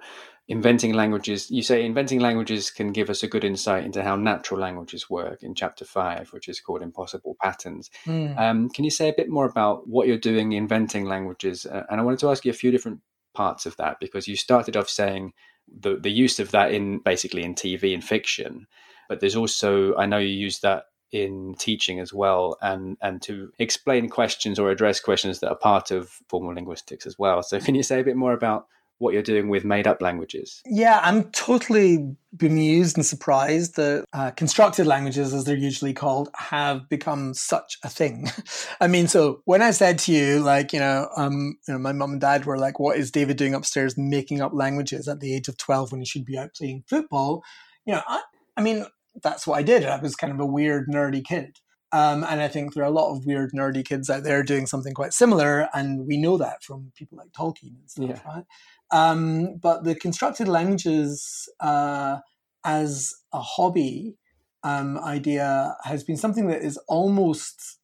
inventing 0.48 0.94
languages. 0.94 1.50
You 1.50 1.62
say 1.62 1.84
inventing 1.84 2.20
languages 2.20 2.70
can 2.70 2.92
give 2.92 3.10
us 3.10 3.22
a 3.22 3.28
good 3.28 3.44
insight 3.44 3.84
into 3.84 4.02
how 4.02 4.16
natural 4.16 4.58
languages 4.58 5.10
work 5.10 5.42
in 5.42 5.54
chapter 5.54 5.84
five, 5.84 6.32
which 6.32 6.48
is 6.48 6.58
called 6.58 6.82
Impossible 6.82 7.36
Patterns. 7.40 7.90
Hmm. 8.04 8.32
Um, 8.38 8.68
can 8.70 8.84
you 8.84 8.90
say 8.90 9.10
a 9.10 9.14
bit 9.14 9.28
more 9.28 9.44
about 9.44 9.86
what 9.86 10.08
you're 10.08 10.16
doing 10.16 10.52
inventing 10.52 11.04
languages? 11.04 11.66
Uh, 11.66 11.84
and 11.90 12.00
I 12.00 12.04
wanted 12.04 12.20
to 12.20 12.30
ask 12.30 12.44
you 12.44 12.50
a 12.50 12.54
few 12.54 12.70
different 12.70 13.00
parts 13.34 13.66
of 13.66 13.76
that 13.76 14.00
because 14.00 14.26
you 14.26 14.36
started 14.36 14.76
off 14.76 14.88
saying 14.88 15.34
the, 15.68 15.96
the 15.96 16.10
use 16.10 16.40
of 16.40 16.50
that 16.52 16.72
in 16.72 17.00
basically 17.00 17.44
in 17.44 17.54
TV 17.54 17.92
and 17.92 18.02
fiction, 18.02 18.66
but 19.08 19.20
there's 19.20 19.36
also, 19.36 19.94
I 19.96 20.06
know 20.06 20.18
you 20.18 20.28
use 20.28 20.60
that 20.60 20.84
in 21.10 21.54
teaching 21.58 22.00
as 22.00 22.12
well 22.12 22.58
and 22.60 22.98
and 23.00 23.22
to 23.22 23.50
explain 23.58 24.10
questions 24.10 24.58
or 24.58 24.70
address 24.70 25.00
questions 25.00 25.40
that 25.40 25.48
are 25.48 25.56
part 25.56 25.90
of 25.90 26.10
formal 26.28 26.52
linguistics 26.52 27.06
as 27.06 27.18
well 27.18 27.42
so 27.42 27.58
can 27.58 27.74
you 27.74 27.82
say 27.82 27.98
a 27.98 28.04
bit 28.04 28.14
more 28.14 28.34
about 28.34 28.66
what 28.98 29.14
you're 29.14 29.22
doing 29.22 29.48
with 29.48 29.64
made 29.64 29.86
up 29.86 30.02
languages 30.02 30.60
Yeah, 30.66 31.00
I'm 31.02 31.24
totally 31.30 32.16
bemused 32.36 32.96
and 32.96 33.06
surprised 33.06 33.76
that 33.76 34.04
uh, 34.12 34.30
constructed 34.32 34.86
languages, 34.86 35.32
as 35.32 35.44
they're 35.44 35.56
usually 35.56 35.92
called, 35.94 36.28
have 36.36 36.88
become 36.88 37.32
such 37.34 37.78
a 37.82 37.88
thing. 37.88 38.28
I 38.80 38.86
mean, 38.86 39.08
so 39.08 39.40
when 39.44 39.62
I 39.62 39.70
said 39.70 39.98
to 40.00 40.12
you, 40.12 40.40
like, 40.40 40.72
you 40.72 40.78
know, 40.80 41.08
um, 41.16 41.56
you 41.66 41.74
know, 41.74 41.78
my 41.80 41.92
mum 41.92 42.12
and 42.12 42.20
dad 42.20 42.44
were 42.44 42.58
like, 42.58 42.78
"What 42.78 42.98
is 42.98 43.10
David 43.10 43.36
doing 43.38 43.54
upstairs, 43.54 43.96
making 43.96 44.42
up 44.42 44.52
languages 44.52 45.08
at 45.08 45.20
the 45.20 45.34
age 45.34 45.48
of 45.48 45.56
twelve 45.56 45.90
when 45.90 46.00
he 46.00 46.06
should 46.06 46.24
be 46.26 46.36
out 46.36 46.54
playing 46.54 46.84
football?" 46.86 47.42
You 47.86 47.94
know, 47.94 48.02
I, 48.06 48.22
I 48.56 48.62
mean, 48.62 48.84
that's 49.22 49.46
what 49.46 49.58
I 49.58 49.62
did. 49.62 49.84
I 49.86 49.98
was 49.98 50.14
kind 50.14 50.32
of 50.32 50.40
a 50.40 50.46
weird, 50.46 50.86
nerdy 50.88 51.24
kid. 51.24 51.56
Um, 51.90 52.22
and 52.24 52.42
I 52.42 52.48
think 52.48 52.74
there 52.74 52.84
are 52.84 52.86
a 52.86 52.90
lot 52.90 53.16
of 53.16 53.24
weird, 53.24 53.52
nerdy 53.52 53.82
kids 53.82 54.10
out 54.10 54.22
there 54.22 54.42
doing 54.42 54.66
something 54.66 54.92
quite 54.92 55.14
similar, 55.14 55.70
and 55.72 56.06
we 56.06 56.18
know 56.18 56.36
that 56.36 56.62
from 56.62 56.92
people 56.94 57.16
like 57.16 57.32
Tolkien 57.32 57.78
and 57.80 57.88
stuff, 57.90 58.08
Yeah. 58.10 58.20
right? 58.30 58.44
Um, 58.90 59.56
but 59.56 59.84
the 59.84 59.94
constructed 59.94 60.48
languages 60.48 61.48
uh, 61.60 62.18
as 62.64 63.14
a 63.32 63.40
hobby 63.40 64.16
um, 64.62 64.98
idea 64.98 65.76
has 65.84 66.04
been 66.04 66.16
something 66.16 66.48
that 66.48 66.62
is 66.62 66.78
almost 66.88 67.78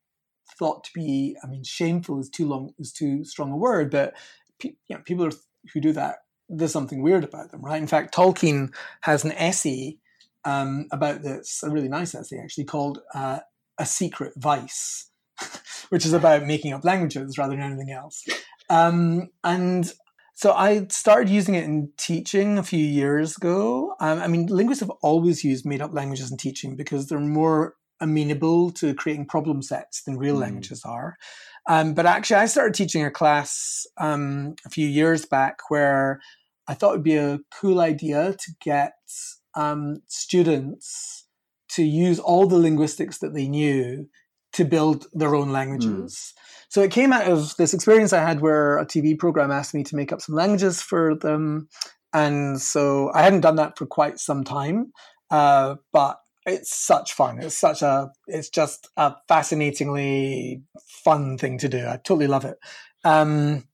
thought 0.59 0.85
to 0.85 0.91
be. 0.95 1.37
I 1.43 1.47
mean, 1.47 1.65
shameful 1.65 2.21
is 2.21 2.31
too 2.31 2.47
long 2.47 2.73
is 2.79 2.93
too 2.93 3.25
strong 3.25 3.53
a 3.53 3.57
word, 3.57 3.91
but 3.91 4.15
pe- 4.59 4.77
you 4.89 4.97
know, 4.97 5.03
people 5.05 5.27
are, 5.27 5.33
who 5.73 5.81
do 5.81 5.93
that 5.93 6.17
there's 6.49 6.73
something 6.73 7.03
weird 7.03 7.25
about 7.25 7.51
them, 7.51 7.63
right? 7.63 7.81
In 7.81 7.87
fact, 7.87 8.15
Tolkien 8.15 8.75
has 9.03 9.25
an 9.25 9.33
essay 9.33 9.99
um, 10.45 10.87
about 10.93 11.23
this, 11.23 11.63
a 11.63 11.71
really 11.71 11.89
nice 11.89 12.15
essay 12.15 12.39
actually 12.39 12.65
called 12.65 13.01
uh, 13.15 13.41
"A 13.79 13.87
Secret 13.87 14.33
Vice," 14.37 15.11
which 15.89 16.05
is 16.05 16.13
about 16.13 16.45
making 16.45 16.73
up 16.73 16.85
languages 16.85 17.39
rather 17.39 17.55
than 17.55 17.63
anything 17.63 17.91
else. 17.91 18.25
Um, 18.69 19.31
and 19.43 19.91
so 20.35 20.53
I 20.53 20.87
started 20.89 21.31
using 21.31 21.55
it 21.55 21.65
in 21.65 21.91
teaching 21.97 22.59
a 22.59 22.63
few 22.63 22.85
years 22.85 23.37
ago. 23.37 23.95
Um, 24.01 24.21
I 24.21 24.27
mean, 24.27 24.47
linguists 24.47 24.81
have 24.81 24.91
always 25.03 25.45
used 25.45 25.65
made 25.65 25.81
up 25.81 25.95
languages 25.95 26.31
in 26.31 26.37
teaching 26.37 26.77
because 26.77 27.07
they're 27.07 27.21
more 27.21 27.75
amenable 28.01 28.73
to 28.73 28.95
creating 28.95 29.27
problem 29.27 29.63
sets 29.63 30.03
than 30.03 30.19
real 30.19 30.37
Mm. 30.37 30.41
languages 30.41 30.83
are. 30.85 31.17
Um, 31.69 31.95
but 31.95 32.05
actually, 32.05 32.37
I 32.37 32.47
started 32.47 32.75
teaching 32.75 33.05
a 33.05 33.11
class 33.11 33.87
um, 33.99 34.57
a 34.67 34.71
few 34.71 34.87
years 34.89 35.25
back 35.25 35.59
where 35.69 36.21
I 36.67 36.75
thought 36.75 36.91
it 36.91 36.97
would 36.97 37.05
be 37.05 37.17
a 37.17 37.41
cool 37.53 37.81
idea 37.81 38.33
to 38.33 38.53
get 38.61 38.95
um, 39.55 40.03
students 40.09 41.27
to 41.71 41.85
use 41.85 42.19
all 42.19 42.47
the 42.47 42.59
linguistics 42.59 43.19
that 43.19 43.35
they 43.35 43.49
knew 43.49 44.09
to 44.55 44.65
build 44.65 45.07
their 45.13 45.35
own 45.35 45.53
languages. 45.53 46.33
So 46.69 46.83
it 46.83 46.91
came 46.91 47.13
out 47.13 47.31
of 47.31 47.55
this 47.57 47.75
experience 47.75 48.13
I 48.13 48.27
had 48.27 48.41
where 48.41 48.79
a 48.79 48.87
TV 48.87 49.19
program 49.19 49.51
asked 49.51 49.75
me 49.75 49.85
to 49.85 49.97
make 49.97 50.13
up 50.13 50.21
some 50.21 50.35
languages 50.35 50.81
for 50.81 51.15
them. 51.15 51.69
And 52.13 52.61
so 52.61 53.13
I 53.15 53.23
hadn't 53.23 53.43
done 53.43 53.57
that 53.57 53.77
for 53.77 53.87
quite 53.87 54.19
some 54.19 54.45
time, 54.45 54.93
uh, 55.31 55.77
but 55.93 56.19
it's 56.47 56.77
such 56.77 57.13
fun. 57.13 57.41
It's 57.41 57.57
such 57.57 57.83
a, 57.83 58.11
it's 58.27 58.49
just 58.49 58.89
a 58.97 59.15
fascinatingly 59.29 60.63
fun 61.05 61.39
thing 61.39 61.59
to 61.59 61.69
do. 61.69 61.87
I 61.87 61.97
totally 61.97 62.27
love 62.27 62.45
it. 62.45 62.57
Um, 63.05 63.65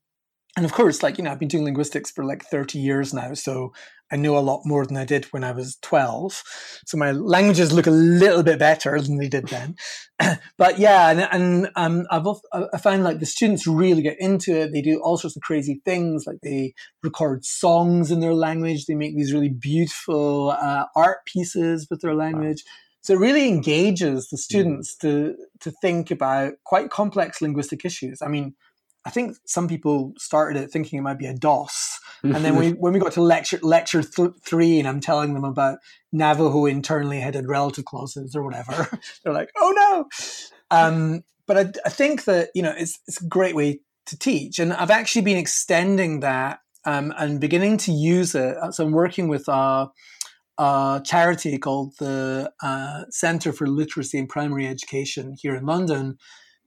and 0.57 0.65
of 0.65 0.73
course, 0.73 1.01
like, 1.01 1.17
you 1.17 1.23
know, 1.23 1.31
I've 1.31 1.39
been 1.39 1.47
doing 1.47 1.63
linguistics 1.63 2.11
for 2.11 2.25
like 2.25 2.43
30 2.43 2.77
years 2.77 3.13
now. 3.13 3.33
So 3.33 3.71
I 4.11 4.17
know 4.17 4.37
a 4.37 4.39
lot 4.39 4.65
more 4.65 4.85
than 4.85 4.97
I 4.97 5.05
did 5.05 5.25
when 5.31 5.45
I 5.45 5.53
was 5.53 5.77
12. 5.81 6.43
So 6.85 6.97
my 6.97 7.13
languages 7.13 7.71
look 7.71 7.87
a 7.87 7.91
little 7.91 8.43
bit 8.43 8.59
better 8.59 8.99
than 8.99 9.17
they 9.17 9.29
did 9.29 9.47
then. 9.47 9.75
but 10.57 10.77
yeah, 10.77 11.09
and, 11.09 11.29
and 11.31 11.69
um, 11.77 12.05
I've 12.11 12.27
I 12.73 12.77
find 12.77 13.03
like 13.03 13.19
the 13.19 13.25
students 13.25 13.65
really 13.65 14.01
get 14.01 14.17
into 14.19 14.53
it. 14.53 14.73
They 14.73 14.81
do 14.81 14.99
all 15.01 15.17
sorts 15.17 15.37
of 15.37 15.41
crazy 15.41 15.81
things, 15.85 16.25
like 16.27 16.39
they 16.43 16.73
record 17.01 17.45
songs 17.45 18.11
in 18.11 18.19
their 18.19 18.33
language. 18.33 18.85
They 18.85 18.95
make 18.95 19.15
these 19.15 19.31
really 19.31 19.49
beautiful 19.49 20.51
uh, 20.51 20.85
art 20.93 21.19
pieces 21.25 21.87
with 21.89 22.01
their 22.01 22.15
language. 22.15 22.63
So 23.03 23.13
it 23.13 23.19
really 23.19 23.47
engages 23.47 24.27
the 24.29 24.37
students 24.37 24.95
to 24.97 25.35
to 25.61 25.71
think 25.81 26.11
about 26.11 26.53
quite 26.65 26.89
complex 26.89 27.41
linguistic 27.41 27.85
issues. 27.85 28.21
I 28.21 28.27
mean, 28.27 28.55
I 29.05 29.09
think 29.09 29.37
some 29.45 29.67
people 29.67 30.13
started 30.17 30.61
it 30.61 30.71
thinking 30.71 30.99
it 30.99 31.01
might 31.01 31.17
be 31.17 31.25
a 31.25 31.33
doss, 31.33 31.99
and 32.23 32.35
then 32.35 32.55
we, 32.55 32.69
when 32.79 32.93
we 32.93 32.99
got 32.99 33.13
to 33.13 33.21
lecture 33.21 33.59
lecture 33.61 34.03
th- 34.03 34.31
three, 34.43 34.79
and 34.79 34.87
I'm 34.87 34.99
telling 34.99 35.33
them 35.33 35.43
about 35.43 35.79
Navajo 36.11 36.65
internally 36.65 37.19
headed 37.19 37.47
relative 37.47 37.85
clauses 37.85 38.35
or 38.35 38.43
whatever, 38.43 38.87
they're 39.23 39.33
like, 39.33 39.49
"Oh 39.57 39.73
no!" 39.75 40.77
Um, 40.77 41.23
but 41.47 41.57
I, 41.57 41.71
I 41.85 41.89
think 41.89 42.25
that 42.25 42.49
you 42.53 42.61
know 42.61 42.73
it's 42.77 42.99
it's 43.07 43.21
a 43.21 43.27
great 43.27 43.55
way 43.55 43.79
to 44.05 44.17
teach, 44.17 44.59
and 44.59 44.71
I've 44.73 44.91
actually 44.91 45.23
been 45.23 45.37
extending 45.37 46.19
that 46.19 46.59
um, 46.85 47.13
and 47.17 47.39
beginning 47.39 47.77
to 47.77 47.91
use 47.91 48.35
it. 48.35 48.57
So 48.71 48.85
I'm 48.85 48.91
working 48.91 49.27
with 49.27 49.47
a, 49.47 49.89
a 50.57 51.01
charity 51.05 51.57
called 51.57 51.93
the 51.99 52.51
uh, 52.61 53.03
Centre 53.09 53.53
for 53.53 53.67
Literacy 53.67 54.17
and 54.17 54.29
Primary 54.29 54.67
Education 54.67 55.35
here 55.39 55.55
in 55.55 55.65
London 55.65 56.17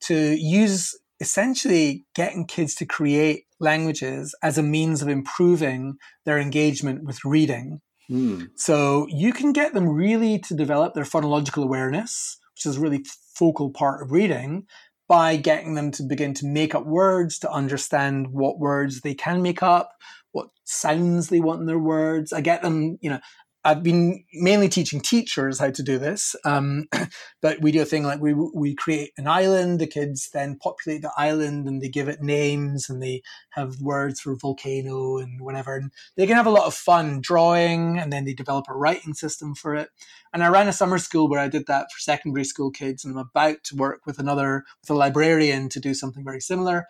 to 0.01 0.37
use 0.39 0.97
essentially 1.25 2.05
getting 2.15 2.47
kids 2.47 2.75
to 2.75 2.85
create 2.85 3.45
languages 3.59 4.35
as 4.43 4.59
a 4.59 4.63
means 4.63 5.01
of 5.01 5.09
improving 5.09 5.95
their 6.27 6.39
engagement 6.39 7.03
with 7.03 7.25
reading. 7.25 7.81
Hmm. 8.09 8.43
So 8.57 9.07
you 9.09 9.33
can 9.33 9.55
get 9.55 9.73
them 9.73 9.89
really 9.89 10.39
to 10.41 10.55
develop 10.55 10.93
their 10.93 11.05
phonological 11.05 11.65
awareness, 11.65 12.37
which 12.53 12.67
is 12.67 12.77
a 12.77 12.81
really 12.81 13.03
focal 13.35 13.71
part 13.71 14.03
of 14.03 14.13
reading, 14.13 14.67
by 15.09 15.37
getting 15.37 15.75
them 15.75 15.91
to 15.93 16.03
begin 16.03 16.35
to 16.35 16.47
make 16.47 16.75
up 16.75 16.85
words, 16.85 17.39
to 17.39 17.51
understand 17.51 18.29
what 18.29 18.59
words 18.59 19.01
they 19.01 19.15
can 19.15 19.41
make 19.41 19.63
up, 19.63 19.93
what 20.33 20.49
sounds 20.65 21.29
they 21.29 21.41
want 21.41 21.61
in 21.61 21.67
their 21.67 21.79
words. 21.79 22.35
I 22.35 22.43
get 22.43 22.61
them, 22.61 22.99
you 23.01 23.09
know, 23.09 23.21
I've 23.67 23.83
been 23.83 24.25
mainly 24.35 24.69
teaching 24.69 25.01
teachers 25.01 25.59
how 25.59 25.71
to 25.71 25.83
do 25.83 25.99
this, 25.99 26.37
um, 26.45 26.87
but 27.43 27.63
we 27.63 27.73
do 27.73 27.81
a 27.81 27.87
thing 27.87 28.03
like 28.03 28.21
we 28.21 28.35
we 28.35 28.75
create 28.75 29.13
an 29.17 29.27
island. 29.27 29.81
The 29.81 29.87
kids 29.87 30.29
then 30.35 30.59
populate 30.59 31.01
the 31.01 31.13
island 31.17 31.67
and 31.67 31.81
they 31.81 31.89
give 31.89 32.09
it 32.09 32.21
names 32.21 32.91
and 32.91 33.03
they 33.03 33.23
have 33.51 33.81
words 33.81 34.21
for 34.21 34.37
volcano 34.37 35.17
and 35.17 35.41
whatever. 35.41 35.77
And 35.77 35.93
they 36.15 36.27
can 36.27 36.37
have 36.37 36.47
a 36.47 36.51
lot 36.51 36.67
of 36.67 36.75
fun 36.75 37.21
drawing, 37.23 37.99
and 37.99 38.13
then 38.13 38.27
they 38.27 38.35
develop 38.35 38.67
a 38.69 38.77
writing 38.77 39.15
system 39.15 39.55
for 39.55 39.75
it. 39.75 39.89
And 40.35 40.45
I 40.45 40.49
ran 40.49 40.69
a 40.69 40.73
summer 40.73 40.99
school 40.99 41.29
where 41.29 41.41
I 41.41 41.49
did 41.49 41.67
that 41.67 41.87
for 41.91 42.01
secondary 42.01 42.45
school 42.45 42.71
kids, 42.71 43.03
and 43.03 43.15
I'm 43.15 43.27
about 43.35 43.65
to 43.65 43.77
work 43.77 44.03
with 44.05 44.19
another 44.19 44.65
with 44.83 44.91
a 44.91 44.95
librarian 44.95 45.71
to 45.71 45.81
do 45.81 45.95
something 45.95 46.23
very 46.23 46.41
similar. 46.41 46.85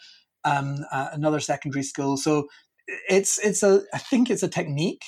Um, 0.44 0.84
uh, 0.90 1.08
another 1.12 1.40
secondary 1.40 1.84
school, 1.84 2.16
so 2.16 2.48
it's 3.08 3.38
it's 3.38 3.62
a 3.62 3.82
I 3.94 3.98
think 3.98 4.28
it's 4.28 4.42
a 4.42 4.48
technique 4.48 5.04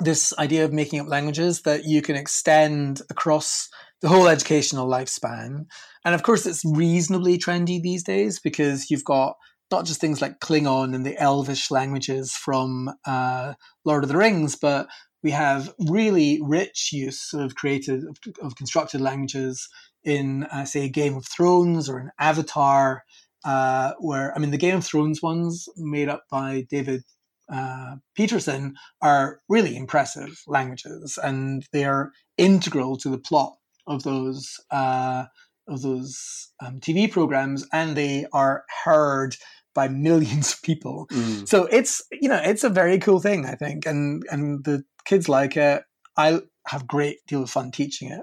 this 0.00 0.36
idea 0.38 0.64
of 0.64 0.72
making 0.72 1.00
up 1.00 1.08
languages 1.08 1.62
that 1.62 1.84
you 1.84 2.02
can 2.02 2.16
extend 2.16 3.00
across 3.10 3.68
the 4.02 4.08
whole 4.08 4.28
educational 4.28 4.88
lifespan. 4.88 5.66
And 6.04 6.14
of 6.14 6.22
course, 6.22 6.46
it's 6.46 6.64
reasonably 6.64 7.38
trendy 7.38 7.80
these 7.80 8.02
days 8.02 8.38
because 8.38 8.90
you've 8.90 9.04
got 9.04 9.36
not 9.70 9.84
just 9.84 10.00
things 10.00 10.22
like 10.22 10.40
Klingon 10.40 10.94
and 10.94 11.04
the 11.04 11.20
Elvish 11.20 11.70
languages 11.70 12.32
from 12.32 12.90
uh, 13.04 13.54
Lord 13.84 14.04
of 14.04 14.08
the 14.08 14.16
Rings, 14.16 14.54
but 14.54 14.86
we 15.22 15.32
have 15.32 15.74
really 15.88 16.40
rich 16.42 16.90
use 16.92 17.32
of 17.32 17.56
created 17.56 18.04
of, 18.40 18.54
constructed 18.54 19.00
languages 19.00 19.68
in, 20.04 20.44
uh, 20.44 20.64
say, 20.64 20.88
Game 20.88 21.16
of 21.16 21.26
Thrones 21.26 21.88
or 21.88 21.98
in 21.98 22.10
Avatar. 22.20 23.02
Uh, 23.44 23.92
where 23.98 24.34
I 24.34 24.38
mean, 24.38 24.50
the 24.50 24.56
Game 24.56 24.76
of 24.76 24.84
Thrones 24.84 25.22
ones 25.22 25.68
made 25.76 26.08
up 26.08 26.24
by 26.30 26.66
David 26.68 27.02
uh, 27.52 27.96
Peterson 28.14 28.74
are 29.02 29.40
really 29.48 29.76
impressive 29.76 30.42
languages, 30.46 31.18
and 31.22 31.66
they 31.72 31.84
are 31.84 32.12
integral 32.36 32.96
to 32.98 33.08
the 33.08 33.18
plot 33.18 33.54
of 33.86 34.02
those 34.02 34.60
uh, 34.70 35.24
of 35.68 35.82
those 35.82 36.50
um, 36.60 36.80
TV 36.80 37.10
programs, 37.10 37.66
and 37.72 37.96
they 37.96 38.26
are 38.32 38.64
heard 38.84 39.36
by 39.74 39.88
millions 39.88 40.54
of 40.54 40.62
people. 40.62 41.06
Mm. 41.10 41.48
So 41.48 41.66
it's 41.66 42.02
you 42.10 42.28
know 42.28 42.40
it's 42.42 42.64
a 42.64 42.70
very 42.70 42.98
cool 42.98 43.20
thing 43.20 43.46
I 43.46 43.54
think, 43.54 43.86
and 43.86 44.24
and 44.30 44.64
the 44.64 44.84
kids 45.04 45.28
like 45.28 45.56
it. 45.56 45.82
I 46.16 46.40
have 46.66 46.86
great 46.86 47.18
deal 47.28 47.42
of 47.42 47.50
fun 47.50 47.70
teaching 47.70 48.10
it. 48.10 48.22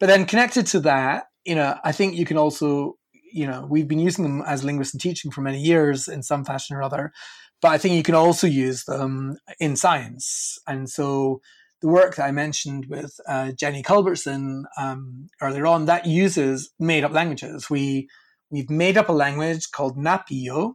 But 0.00 0.08
then 0.08 0.26
connected 0.26 0.66
to 0.68 0.80
that, 0.80 1.24
you 1.44 1.54
know, 1.54 1.78
I 1.84 1.92
think 1.92 2.14
you 2.14 2.26
can 2.26 2.36
also 2.36 2.96
you 3.32 3.46
know 3.46 3.66
we've 3.68 3.88
been 3.88 3.98
using 3.98 4.24
them 4.24 4.42
as 4.46 4.64
linguists 4.64 4.94
and 4.94 5.00
teaching 5.00 5.30
for 5.30 5.40
many 5.40 5.60
years 5.60 6.08
in 6.08 6.22
some 6.22 6.44
fashion 6.44 6.76
or 6.76 6.82
other. 6.82 7.12
But 7.60 7.72
I 7.72 7.78
think 7.78 7.94
you 7.94 8.02
can 8.02 8.14
also 8.14 8.46
use 8.46 8.84
them 8.84 9.36
in 9.58 9.76
science, 9.76 10.58
and 10.66 10.88
so 10.88 11.40
the 11.80 11.88
work 11.88 12.16
that 12.16 12.24
I 12.24 12.32
mentioned 12.32 12.86
with 12.88 13.18
uh, 13.28 13.52
Jenny 13.52 13.82
Culbertson 13.82 14.64
um, 14.78 15.28
earlier 15.40 15.66
on 15.66 15.84
that 15.86 16.06
uses 16.06 16.70
made 16.78 17.04
up 17.04 17.12
languages. 17.12 17.70
We 17.70 18.08
we've 18.50 18.70
made 18.70 18.96
up 18.96 19.08
a 19.08 19.12
language 19.12 19.70
called 19.70 19.96
Napio, 19.96 20.74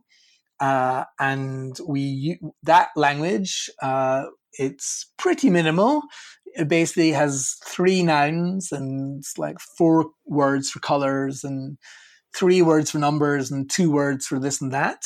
uh, 0.59 1.03
and 1.19 1.77
we 1.87 2.39
that 2.63 2.89
language 2.95 3.69
uh, 3.81 4.25
it's 4.53 5.11
pretty 5.17 5.49
minimal. 5.49 6.03
It 6.55 6.67
basically 6.67 7.11
has 7.11 7.57
three 7.65 8.03
nouns 8.03 8.71
and 8.71 9.23
like 9.37 9.59
four 9.59 10.11
words 10.25 10.69
for 10.69 10.79
colors 10.79 11.43
and 11.43 11.77
three 12.35 12.61
words 12.61 12.91
for 12.91 12.99
numbers 12.99 13.51
and 13.51 13.69
two 13.69 13.91
words 13.91 14.27
for 14.27 14.39
this 14.39 14.61
and 14.61 14.71
that. 14.71 15.03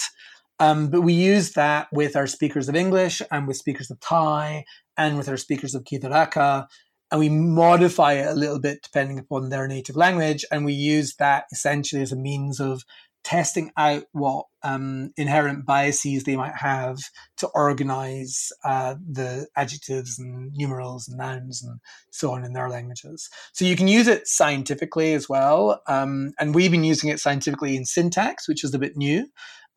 Um, 0.60 0.90
but 0.90 1.02
we 1.02 1.14
use 1.14 1.54
that 1.54 1.88
with 1.92 2.16
our 2.16 2.28
speakers 2.28 2.68
of 2.68 2.76
English 2.76 3.22
and 3.32 3.48
with 3.48 3.58
speakers 3.58 3.92
of 3.92 4.00
Thai 4.00 4.66
and 4.98 5.18
with 5.18 5.30
our 5.30 5.38
speakers 5.38 5.76
of 5.76 5.84
Kitharaka. 5.84 6.68
And 7.12 7.20
we 7.20 7.30
modify 7.30 8.14
it 8.14 8.28
a 8.28 8.36
little 8.36 8.60
bit 8.60 8.82
depending 8.84 9.20
upon 9.20 9.50
their 9.50 9.68
native 9.68 9.96
language. 9.96 10.44
And 10.52 10.66
we 10.66 10.74
use 10.74 11.16
that 11.16 11.46
essentially 11.52 12.02
as 12.02 12.12
a 12.12 12.18
means 12.18 12.60
of 12.60 12.84
testing 13.24 13.72
out 13.76 14.06
what 14.14 14.46
um, 14.64 15.12
inherent 15.18 15.66
biases 15.66 16.24
they 16.24 16.38
might 16.38 16.56
have 16.56 16.98
to 17.36 17.48
organize 17.48 18.54
uh, 18.64 18.96
the 19.06 19.46
adjectives 19.58 20.18
and 20.18 20.54
numerals 20.54 21.10
and 21.10 21.18
nouns 21.18 21.62
and 21.62 21.82
so 22.10 22.32
on 22.32 22.46
in 22.46 22.54
their 22.54 22.70
languages. 22.70 23.30
So 23.52 23.66
you 23.66 23.76
can 23.76 23.90
use 23.90 24.08
it 24.08 24.30
scientifically 24.30 25.14
as 25.14 25.28
well. 25.28 25.82
Um, 25.88 26.32
and 26.40 26.56
we've 26.56 26.72
been 26.72 26.86
using 26.86 27.10
it 27.10 27.20
scientifically 27.20 27.76
in 27.76 27.84
syntax, 27.84 28.48
which 28.48 28.64
is 28.64 28.74
a 28.74 28.80
bit 28.80 28.96
new. 28.96 29.28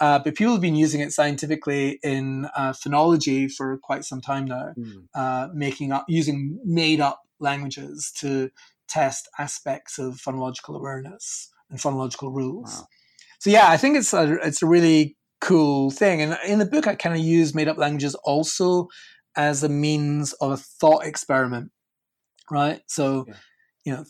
Uh, 0.00 0.18
but 0.18 0.34
people 0.34 0.52
have 0.52 0.62
been 0.62 0.76
using 0.76 1.00
it 1.00 1.12
scientifically 1.12 1.98
in 2.02 2.46
uh, 2.56 2.72
phonology 2.72 3.52
for 3.52 3.78
quite 3.78 4.04
some 4.04 4.20
time 4.20 4.46
now, 4.46 4.72
Mm. 4.76 5.06
uh, 5.14 5.48
making 5.52 5.92
up 5.92 6.04
using 6.08 6.58
made 6.64 7.00
up 7.00 7.20
languages 7.38 8.10
to 8.18 8.50
test 8.88 9.28
aspects 9.38 9.98
of 9.98 10.14
phonological 10.14 10.76
awareness 10.76 11.50
and 11.68 11.78
phonological 11.78 12.34
rules. 12.34 12.80
Wow. 12.80 12.86
So 13.38 13.50
yeah, 13.50 13.70
I 13.70 13.76
think 13.76 13.96
it's 13.96 14.12
a 14.12 14.32
it's 14.42 14.62
a 14.62 14.66
really 14.66 15.16
cool 15.40 15.90
thing. 15.90 16.20
And 16.22 16.38
in 16.46 16.58
the 16.58 16.66
book, 16.66 16.86
I 16.86 16.94
kind 16.94 17.14
of 17.14 17.22
use 17.22 17.54
made 17.54 17.68
up 17.68 17.78
languages 17.78 18.14
also 18.16 18.88
as 19.36 19.62
a 19.62 19.68
means 19.68 20.32
of 20.34 20.50
a 20.52 20.56
thought 20.56 21.04
experiment, 21.04 21.70
right? 22.50 22.82
So 22.86 23.24
Yeah. 23.28 23.34
you 23.84 23.92
know, 23.92 24.04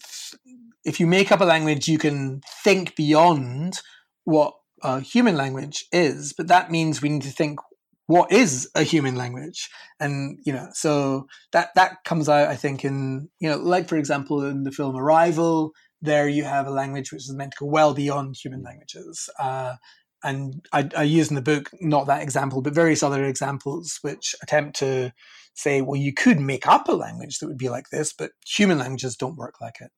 if 0.85 0.99
you 0.99 1.07
make 1.07 1.31
up 1.31 1.41
a 1.41 1.45
language, 1.45 1.87
you 1.89 1.99
can 1.99 2.41
think 2.65 2.97
beyond 2.97 3.81
what 4.25 4.55
a 4.83 5.01
human 5.01 5.37
language 5.37 5.87
is, 5.93 6.33
but 6.33 6.49
that 6.49 6.71
means 6.71 7.01
we 7.03 7.09
need 7.09 7.23
to 7.23 7.31
think 7.31 7.61
what 8.07 8.33
is 8.33 8.69
a 8.75 8.83
human 8.83 9.15
language? 9.15 9.69
And 10.01 10.41
you 10.45 10.53
know 10.53 10.69
so 10.73 11.27
that 11.53 11.71
that 11.75 12.03
comes 12.05 12.29
out 12.29 12.49
i 12.49 12.57
think 12.57 12.85
in 12.85 13.29
you 13.39 13.49
know 13.49 13.59
like 13.59 13.89
for 13.89 13.97
example 13.97 14.45
in 14.45 14.65
the 14.65 14.73
film 14.73 14.97
arrival 14.97 15.73
there 16.03 16.29
you 16.29 16.45
have 16.45 16.67
a 16.67 16.71
language 16.71 17.13
which 17.13 17.23
is 17.23 17.35
meant 17.35 17.53
to 17.53 17.59
go 17.61 17.67
well 17.67 17.95
beyond 17.95 18.37
human 18.37 18.63
languages. 18.63 19.29
Uh, 19.39 19.75
and 20.23 20.67
I, 20.73 20.89
I 20.97 21.03
use 21.03 21.29
in 21.31 21.35
the 21.35 21.43
book 21.43 21.71
not 21.81 22.07
that 22.07 22.23
example 22.23 22.61
but 22.61 22.75
various 22.75 23.03
other 23.03 23.25
examples 23.25 23.99
which 24.03 24.35
attempt 24.43 24.79
to 24.81 25.13
say 25.55 25.81
well 25.81 26.01
you 26.01 26.13
could 26.13 26.39
make 26.41 26.67
up 26.67 26.89
a 26.89 26.93
language 26.93 27.39
that 27.39 27.49
would 27.49 27.59
be 27.59 27.71
like 27.71 27.89
this 27.91 28.13
but 28.13 28.33
human 28.47 28.79
languages 28.79 29.17
don't 29.17 29.37
work 29.37 29.55
like 29.61 29.81
it 29.81 29.91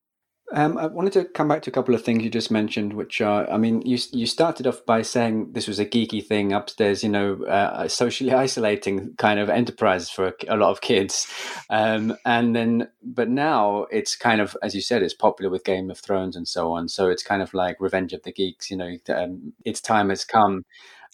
Um, 0.55 0.77
I 0.77 0.87
wanted 0.87 1.15
to 1.15 1.25
come 1.25 1.49
back 1.49 1.63
to 1.63 1.71
a 1.71 1.73
couple 1.73 1.95
of 1.95 2.05
things 2.05 2.23
you 2.23 2.29
just 2.29 2.51
mentioned, 2.51 2.93
which 2.93 3.23
are, 3.23 3.51
I 3.51 3.57
mean, 3.57 3.81
you 3.83 3.99
you 4.13 4.27
started 4.27 4.67
off 4.67 4.85
by 4.85 5.01
saying 5.01 5.53
this 5.53 5.67
was 5.67 5.79
a 5.79 5.87
geeky 5.87 6.25
thing 6.25 6.53
upstairs, 6.53 7.03
you 7.03 7.09
know, 7.09 7.43
uh, 7.45 7.89
socially 7.89 8.33
isolating 8.45 9.15
kind 9.17 9.41
of 9.41 9.49
enterprise 9.49 10.11
for 10.11 10.29
a, 10.29 10.35
a 10.49 10.57
lot 10.57 10.71
of 10.71 10.83
kids, 10.83 11.27
um, 11.71 12.17
and 12.27 12.55
then, 12.55 12.89
but 13.03 13.31
now 13.31 13.87
it's 13.91 14.15
kind 14.15 14.43
of, 14.43 14.55
as 14.63 14.75
you 14.75 14.83
said, 14.83 15.03
it's 15.03 15.15
popular 15.15 15.51
with 15.51 15.65
Game 15.65 15.91
of 15.91 15.99
Thrones 15.99 16.37
and 16.37 16.47
so 16.47 16.73
on. 16.73 16.87
So 16.89 17.09
it's 17.09 17.23
kind 17.23 17.41
of 17.41 17.55
like 17.55 17.81
Revenge 17.81 18.13
of 18.13 18.23
the 18.23 18.33
Geeks, 18.33 18.71
you 18.71 18.77
know, 18.77 18.97
um, 19.09 19.55
its 19.65 19.81
time 19.81 20.11
has 20.11 20.23
come. 20.25 20.65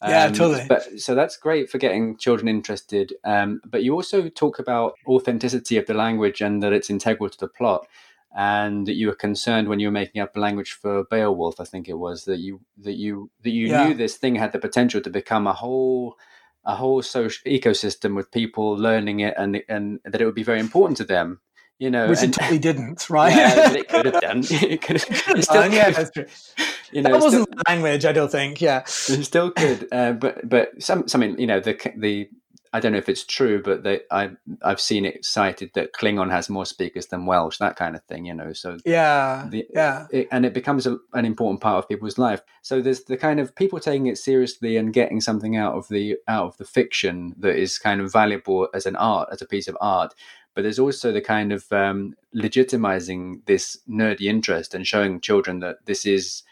Yeah, 0.02 0.24
Um, 0.24 0.32
totally. 0.32 0.65
But 0.69 1.01
so 1.01 1.15
that's 1.15 1.36
great 1.36 1.70
for 1.70 1.78
getting 1.78 2.16
children 2.16 2.48
interested. 2.48 3.15
Um, 3.24 3.60
but 3.65 3.82
you 3.82 3.94
also 3.94 4.28
talk 4.28 4.59
about 4.60 4.94
authenticity 5.09 5.77
of 5.77 5.86
the 5.86 5.94
language 5.94 6.40
and 6.40 6.62
that 6.62 6.73
it's 6.73 6.90
integral 6.90 7.31
to 7.31 7.39
the 7.39 7.48
plot 7.48 7.86
and 8.39 8.86
that 8.86 8.94
you 8.94 9.09
were 9.09 9.16
concerned 9.16 9.69
when 9.69 9.81
you 9.81 9.89
were 9.89 9.93
making 9.93 10.23
up 10.23 10.36
a 10.36 10.39
language 10.39 10.70
for 10.70 11.02
Beowulf, 11.10 11.59
I 11.59 11.65
think 11.65 11.89
it 11.89 11.98
was 11.98 12.24
that 12.27 12.39
you 12.39 12.60
that 12.78 12.93
you 12.94 13.31
that 13.43 13.51
you 13.51 13.69
Yeah. 13.69 13.89
knew 13.89 13.94
this 13.94 14.16
thing 14.16 14.36
had 14.36 14.52
the 14.52 14.60
potential 14.60 15.01
to 15.01 15.10
become 15.10 15.48
a 15.48 15.52
whole 15.52 16.16
a 16.65 16.77
whole 16.77 17.02
social 17.02 17.43
ecosystem 17.51 18.15
with 18.15 18.31
people 18.31 18.77
learning 18.77 19.20
it 19.20 19.35
and 19.36 19.60
and 19.69 19.98
that 20.05 20.20
it 20.20 20.24
would 20.24 20.36
be 20.36 20.44
very 20.44 20.60
important 20.60 20.97
to 20.98 21.05
them. 21.05 21.40
You 21.81 21.90
know, 21.90 22.09
which 22.09 22.23
and, 22.23 22.32
it 22.32 22.39
totally 22.39 22.59
didn't 22.60 23.10
right 23.10 23.35
yeah, 23.35 23.69
but 23.69 23.77
it 23.77 23.89
could 23.89 24.05
have 24.06 24.20
done. 24.20 24.43
It 24.51 24.82
could 24.82 25.01
have, 25.01 25.36
it 25.36 25.43
still 25.51 25.62
Uh, 25.62 25.69
yeah 25.73 25.90
that's 25.90 26.10
true 26.12 26.27
You 26.93 27.02
know, 27.02 27.10
that 27.12 27.20
wasn't 27.24 27.48
language 27.69 28.05
i 28.05 28.12
don't 28.12 28.31
think 28.31 28.60
yeah 28.60 28.81
it 28.81 29.24
still 29.24 29.51
could, 29.51 29.89
uh, 29.93 30.12
but 30.12 30.48
but 30.48 30.81
some 30.81 31.06
something 31.09 31.39
you 31.39 31.47
know 31.47 31.59
the 31.60 31.74
the 31.97 32.31
I 32.73 32.81
don't 32.81 32.93
know 32.93 32.99
if 32.99 33.09
it's 33.09 33.24
true, 33.24 33.62
but 33.62 33.82
they, 33.82 34.01
I 34.11 34.31
I've 34.62 34.81
seen 34.81 35.05
it 35.05 35.24
cited 35.24 35.70
that 35.74 35.93
Klingon 35.93 36.31
has 36.31 36.49
more 36.49 36.66
speakers 36.66 37.07
than 37.07 37.27
Welsh, 37.27 37.59
that 37.59 37.77
kind 37.77 37.95
of 37.97 38.03
thing. 38.05 38.27
You 38.27 38.35
know, 38.35 38.53
so 38.53 38.78
yeah 38.85 39.47
the, 39.51 39.66
yeah 39.74 40.07
it, 40.11 40.28
and 40.31 40.45
it 40.45 40.55
becomes 40.55 40.86
a, 40.86 40.99
an 41.15 41.24
important 41.24 41.61
part 41.61 41.78
of 41.78 41.89
people's 41.89 42.19
life. 42.19 42.43
So 42.62 42.81
there's 42.81 43.05
the 43.05 43.16
kind 43.16 43.40
of 43.40 43.55
people 43.55 43.81
taking 43.81 44.07
it 44.07 44.19
seriously 44.19 44.77
and 44.77 44.93
getting 44.93 45.20
something 45.20 45.57
out 45.57 45.74
of 45.74 45.89
the 45.89 46.16
out 46.27 46.47
of 46.47 46.57
the 46.57 46.65
fiction 46.65 47.35
that 47.39 47.57
is 47.57 47.78
kind 47.78 48.01
of 48.01 48.12
valuable 48.12 48.69
as 48.74 48.86
an 48.86 48.97
art, 48.97 49.28
as 49.32 49.43
a 49.43 49.47
piece 49.47 49.69
of 49.69 49.77
art. 49.81 50.15
But 50.55 50.62
there's 50.62 50.78
also 50.78 51.12
the 51.12 51.20
kind 51.20 51.53
of 51.53 51.70
um, 51.73 52.15
legitimizing 52.35 53.45
this 53.47 53.78
nerdy 53.89 54.23
interest 54.23 54.74
and 54.74 54.86
showing 54.86 55.20
children 55.20 55.61
that 55.61 55.86
this 55.86 56.05
is 56.05 56.43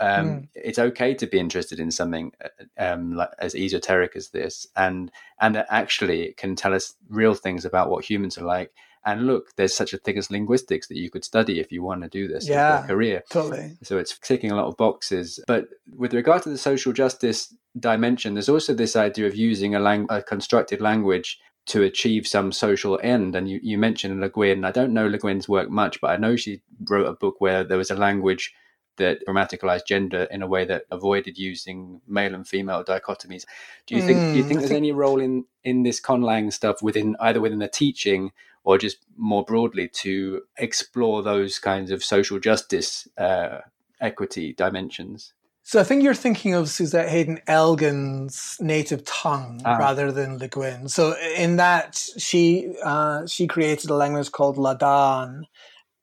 um, 0.00 0.26
Mm. 0.26 0.48
it's 0.54 0.78
okay 0.78 1.14
to 1.14 1.26
be 1.26 1.38
interested 1.38 1.78
in 1.80 1.90
something 1.90 2.32
uh, 2.44 2.48
um, 2.78 3.14
like, 3.14 3.30
as 3.38 3.54
esoteric 3.54 4.16
as 4.16 4.30
this, 4.30 4.66
and 4.76 5.10
and 5.40 5.56
actually 5.68 6.22
it 6.22 6.36
can 6.36 6.56
tell 6.56 6.74
us 6.74 6.94
real 7.08 7.34
things 7.34 7.64
about 7.64 7.90
what 7.90 8.04
humans 8.04 8.36
are 8.38 8.44
like. 8.44 8.72
And 9.06 9.26
look, 9.26 9.54
there's 9.56 9.74
such 9.74 9.92
a 9.92 9.98
thing 9.98 10.16
as 10.16 10.30
linguistics 10.30 10.86
that 10.88 10.96
you 10.96 11.10
could 11.10 11.24
study 11.24 11.60
if 11.60 11.70
you 11.70 11.82
want 11.82 12.02
to 12.02 12.08
do 12.08 12.26
this 12.26 12.44
as 12.44 12.48
Yeah. 12.48 12.84
a 12.84 12.86
career. 12.86 13.22
totally 13.28 13.76
So 13.82 13.98
it's 13.98 14.18
ticking 14.18 14.50
a 14.50 14.56
lot 14.56 14.64
of 14.66 14.78
boxes. 14.78 15.38
But 15.46 15.68
with 15.94 16.14
regard 16.14 16.42
to 16.44 16.48
the 16.48 16.56
social 16.56 16.92
justice 16.94 17.54
dimension, 17.78 18.32
there's 18.32 18.48
also 18.48 18.72
this 18.72 18.96
idea 18.96 19.26
of 19.26 19.36
using 19.36 19.74
a, 19.74 19.78
lang- 19.80 20.06
a 20.08 20.22
constructed 20.22 20.80
language 20.80 21.38
to 21.66 21.82
achieve 21.82 22.26
some 22.26 22.50
social 22.50 22.98
end. 23.02 23.36
And 23.36 23.46
you, 23.50 23.60
you 23.62 23.76
mentioned 23.76 24.20
Le 24.20 24.30
Guin. 24.30 24.64
I 24.64 24.70
don't 24.70 24.94
know 24.94 25.06
Le 25.06 25.18
Guin's 25.18 25.50
work 25.50 25.68
much, 25.68 26.00
but 26.00 26.08
I 26.10 26.16
know 26.16 26.34
she 26.36 26.62
wrote 26.88 27.06
a 27.06 27.12
book 27.12 27.42
where 27.42 27.62
there 27.62 27.76
was 27.78 27.90
a 27.90 27.96
language 27.96 28.54
that 28.96 29.18
grammaticalized 29.26 29.86
gender 29.86 30.24
in 30.30 30.42
a 30.42 30.46
way 30.46 30.64
that 30.64 30.84
avoided 30.90 31.36
using 31.38 32.00
male 32.06 32.34
and 32.34 32.46
female 32.46 32.84
dichotomies. 32.84 33.44
Do 33.86 33.96
you 33.96 34.02
think 34.02 34.18
do 34.18 34.36
you 34.38 34.44
think 34.44 34.58
I 34.58 34.60
there's 34.60 34.70
think- 34.70 34.78
any 34.78 34.92
role 34.92 35.20
in 35.20 35.44
in 35.62 35.82
this 35.82 36.00
conlang 36.00 36.52
stuff 36.52 36.82
within 36.82 37.16
either 37.20 37.40
within 37.40 37.58
the 37.58 37.68
teaching 37.68 38.32
or 38.64 38.78
just 38.78 38.98
more 39.16 39.44
broadly 39.44 39.88
to 39.88 40.42
explore 40.58 41.22
those 41.22 41.58
kinds 41.58 41.90
of 41.90 42.02
social 42.02 42.38
justice 42.38 43.06
uh, 43.18 43.58
equity 44.00 44.52
dimensions? 44.54 45.34
So 45.66 45.80
I 45.80 45.84
think 45.84 46.02
you're 46.02 46.14
thinking 46.14 46.52
of 46.54 46.68
Suzette 46.68 47.08
Haden 47.08 47.40
Elgin's 47.48 48.56
native 48.60 49.02
tongue 49.04 49.62
Ah. 49.64 49.76
rather 49.78 50.12
than 50.12 50.38
Le 50.38 50.46
Guin. 50.48 50.88
So 50.88 51.14
in 51.36 51.56
that 51.56 51.96
she 52.18 52.74
uh, 52.84 53.26
she 53.26 53.46
created 53.46 53.88
a 53.90 53.94
language 53.94 54.30
called 54.30 54.56
Láadan, 54.58 55.44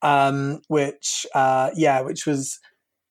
um, 0.02 0.62
which 0.68 1.26
uh, 1.36 1.70
yeah, 1.76 2.02
which 2.02 2.26
was 2.26 2.60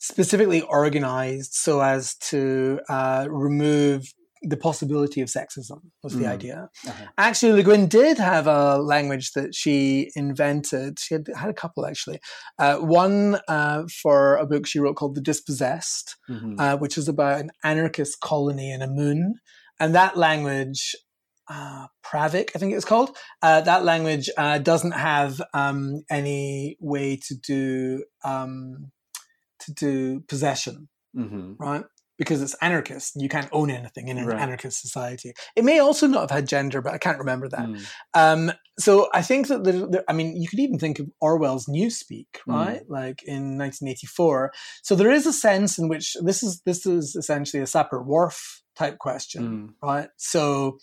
specifically 0.01 0.63
organized 0.63 1.53
so 1.55 1.81
as 1.81 2.17
to 2.17 2.81
uh, 2.89 3.27
remove 3.31 4.13
the 4.43 4.57
possibility 4.57 5.21
of 5.21 5.29
sexism 5.29 5.81
was 6.03 6.15
the 6.17 6.25
Mm. 6.25 6.31
idea. 6.31 6.69
Uh-huh. 6.89 7.05
Actually, 7.19 7.53
Le 7.53 7.63
Guin 7.63 7.87
did 7.87 8.17
have 8.17 8.47
a 8.47 8.79
language 8.79 9.33
that 9.33 9.55
she 9.55 10.11
invented. 10.17 10.99
She 10.99 11.13
had, 11.13 11.27
had 11.37 11.51
a 11.51 11.55
couple 11.55 11.85
actually. 11.85 12.21
Uh, 12.59 12.77
one 12.79 13.39
uh, 13.49 13.83
for 14.03 14.37
a 14.37 14.47
book 14.47 14.67
she 14.67 14.79
wrote 14.81 14.97
called 14.97 15.15
The 15.15 15.21
Dispossessed, 15.21 16.17
Mhm. 16.31 16.55
uh, 16.59 16.79
which 16.79 16.97
is 16.97 17.07
about 17.07 17.39
an 17.41 17.51
anarchist 17.63 18.21
colony 18.21 18.73
in 18.73 18.81
a 18.81 18.89
moon. 18.89 19.35
And 19.79 19.95
that 19.95 20.17
language, 20.17 20.97
uh, 21.49 21.89
Pravic, 22.03 22.49
I 22.55 22.59
think 22.59 22.73
it's 22.73 22.87
called, 22.87 23.15
uh, 23.43 23.61
that 23.61 23.85
language 23.85 24.31
uh, 24.39 24.57
doesn't 24.57 24.93
have 24.93 25.43
um, 25.53 26.03
any 26.09 26.79
way 26.81 27.19
to 27.29 27.35
do 27.35 28.05
um, 28.25 28.91
to 29.75 29.75
do 29.75 30.21
possession, 30.29 30.89
Mhm. 31.17 31.57
right? 31.59 31.85
because 32.21 32.43
it's 32.43 32.55
anarchist. 32.61 33.15
You 33.17 33.31
can't 33.31 33.49
own 33.51 33.71
anything 33.71 34.09
in 34.09 34.19
an 34.19 34.27
right. 34.27 34.39
anarchist 34.39 34.83
society. 34.83 35.33
It 35.57 35.65
may 35.65 35.79
also 35.79 36.07
not 36.07 36.21
have 36.21 36.31
had 36.31 36.47
gender, 36.47 36.83
but 36.83 36.93
I 36.93 36.99
can't 36.99 37.19
remember 37.19 37.49
that. 37.49 37.67
Mm. 37.67 37.87
Um, 38.13 38.53
so 38.79 39.09
I 39.15 39.23
think 39.23 39.49
that 39.49 39.65
the, 39.65 39.73
the, 39.73 40.05
I 40.07 40.13
mean, 40.13 40.37
you 40.37 40.47
could 40.47 40.59
even 40.59 40.79
think 40.79 40.99
of 40.99 41.09
Orwell's 41.23 41.65
Newspeak, 41.65 42.27
hmm. 42.45 42.53
right? 42.53 42.83
Mm. 42.83 42.91
Like 42.91 43.23
in 43.23 43.57
1984. 43.57 44.53
So 44.83 44.95
there 44.95 45.11
is 45.11 45.27
a 45.27 45.33
sense 45.33 45.79
in 45.79 45.89
which 45.89 46.15
this 46.23 46.43
is 46.43 46.61
this 46.67 46.85
is 46.85 47.17
essentially 47.17 47.63
a 47.63 47.67
Sapir-Whorf 47.67 48.61
type 48.77 48.99
question, 48.99 49.43
mm. 49.43 49.69
right? 49.83 50.11
So 50.19 50.77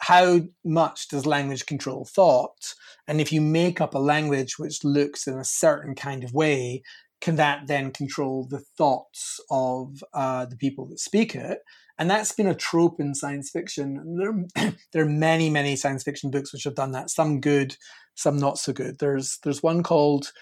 how 0.00 0.40
much 0.64 1.08
does 1.08 1.26
language 1.26 1.66
control 1.66 2.06
thought? 2.06 2.74
And 3.06 3.20
if 3.20 3.30
you 3.30 3.42
make 3.42 3.82
up 3.82 3.94
a 3.94 3.98
language 3.98 4.58
which 4.58 4.84
looks 4.84 5.26
in 5.26 5.38
a 5.38 5.44
certain 5.44 5.94
kind 5.94 6.24
of 6.24 6.32
way, 6.32 6.82
can 7.20 7.36
that 7.36 7.66
then 7.66 7.90
control 7.90 8.46
the 8.48 8.60
thoughts 8.76 9.40
of 9.50 10.02
uh, 10.14 10.46
the 10.46 10.56
people 10.56 10.86
that 10.86 11.00
speak 11.00 11.34
it? 11.34 11.58
And 11.98 12.08
that's 12.08 12.32
been 12.32 12.46
a 12.46 12.54
trope 12.54 13.00
in 13.00 13.14
science 13.14 13.50
fiction. 13.50 14.16
There, 14.54 14.72
there 14.92 15.02
are 15.02 15.08
many, 15.08 15.50
many 15.50 15.74
science 15.74 16.04
fiction 16.04 16.30
books 16.30 16.52
which 16.52 16.64
have 16.64 16.76
done 16.76 16.92
that. 16.92 17.10
Some 17.10 17.40
good, 17.40 17.76
some 18.14 18.36
not 18.36 18.58
so 18.58 18.72
good. 18.72 18.98
There's 18.98 19.38
there's 19.42 19.62
one 19.62 19.82
called 19.82 20.32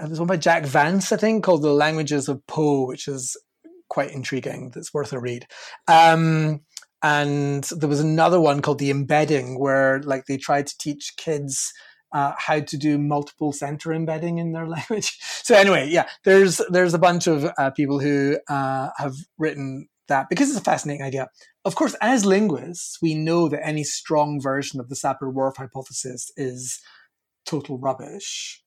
uh, 0.00 0.06
there's 0.06 0.18
one 0.18 0.28
by 0.28 0.36
Jack 0.36 0.64
Vance, 0.64 1.12
I 1.12 1.16
think, 1.16 1.44
called 1.44 1.62
The 1.62 1.72
Languages 1.72 2.28
of 2.28 2.46
Pao, 2.46 2.86
which 2.86 3.08
is 3.08 3.36
quite 3.88 4.10
intriguing. 4.10 4.70
That's 4.74 4.94
worth 4.94 5.12
a 5.12 5.20
read. 5.20 5.46
Um, 5.86 6.62
and 7.02 7.64
there 7.64 7.88
was 7.88 8.00
another 8.00 8.40
one 8.40 8.62
called 8.62 8.78
The 8.78 8.90
Embedding, 8.90 9.58
where 9.60 10.02
like 10.02 10.24
they 10.26 10.38
tried 10.38 10.66
to 10.66 10.78
teach 10.78 11.14
kids 11.16 11.72
uh, 12.12 12.32
how 12.38 12.60
to 12.60 12.76
do 12.76 12.98
multiple 12.98 13.52
center 13.52 13.92
embedding 13.92 14.38
in 14.38 14.52
their 14.52 14.68
language. 14.68 15.18
So 15.42 15.54
anyway, 15.54 15.88
yeah, 15.90 16.06
there's 16.24 16.60
there's 16.70 16.94
a 16.94 16.98
bunch 16.98 17.26
of 17.26 17.50
uh, 17.58 17.70
people 17.70 18.00
who 18.00 18.38
uh, 18.48 18.90
have 18.98 19.14
written 19.38 19.88
that 20.08 20.28
because 20.28 20.48
it's 20.48 20.58
a 20.58 20.64
fascinating 20.64 21.04
idea. 21.04 21.28
Of 21.64 21.74
course, 21.74 21.96
as 22.00 22.24
linguists, 22.24 22.98
we 23.02 23.14
know 23.14 23.48
that 23.48 23.66
any 23.66 23.84
strong 23.84 24.40
version 24.40 24.80
of 24.80 24.88
the 24.88 24.94
Sapir-Whorf 24.94 25.56
hypothesis 25.56 26.30
is 26.36 26.80
total 27.44 27.78
rubbish. 27.78 28.62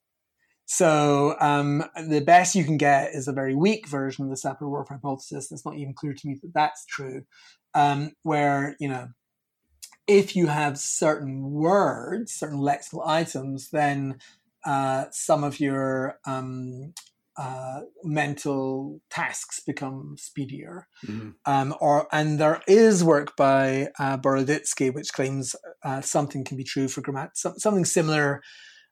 So 0.66 1.36
um, 1.40 1.84
the 1.95 2.22
best 2.22 2.56
you 2.56 2.64
can 2.64 2.78
get 2.78 3.16
is 3.16 3.28
a 3.28 3.34
very 3.34 3.56
weak 3.56 3.88
version 3.88 4.26
of 4.26 4.30
the 4.30 4.36
Sapir-Whorf 4.36 4.90
hypothesis. 4.90 5.52
It's 5.52 5.66
not 5.66 5.78
even 5.78 5.94
clear 5.94 6.14
to 6.14 6.28
me 6.28 6.38
that 6.41 6.53
that's 6.53 6.86
true. 6.86 7.24
Um, 7.76 8.11
where 8.24 8.76
you 8.80 8.90
know 8.90 9.10
if 10.10 10.36
you 10.36 10.48
have 10.48 10.80
certain 10.80 11.52
words, 11.52 12.34
certain 12.34 12.57
lexical 12.57 13.07
items, 13.07 13.69
then 13.69 14.18
uh, 14.65 15.06
some 15.11 15.44
of 15.44 15.60
your 15.60 16.18
um, 16.26 16.95
uh, 17.38 17.81
mental 18.03 18.99
tasks 19.11 19.60
become 19.60 20.15
speedier. 20.18 20.88
Mm-hmm. 21.06 21.30
Um, 21.45 21.76
or 21.80 22.07
and 22.11 22.40
there 22.40 22.61
is 22.68 23.03
work 23.03 23.38
by 23.38 23.90
uh, 23.99 24.18
Boroditsky 24.18 24.91
which 24.94 25.14
claims 25.14 25.56
uh, 25.86 26.02
something 26.02 26.44
can 26.44 26.57
be 26.57 26.64
true 26.64 26.88
for 26.88 27.02
grammat 27.02 27.30
something 27.36 27.86
similar. 27.86 28.41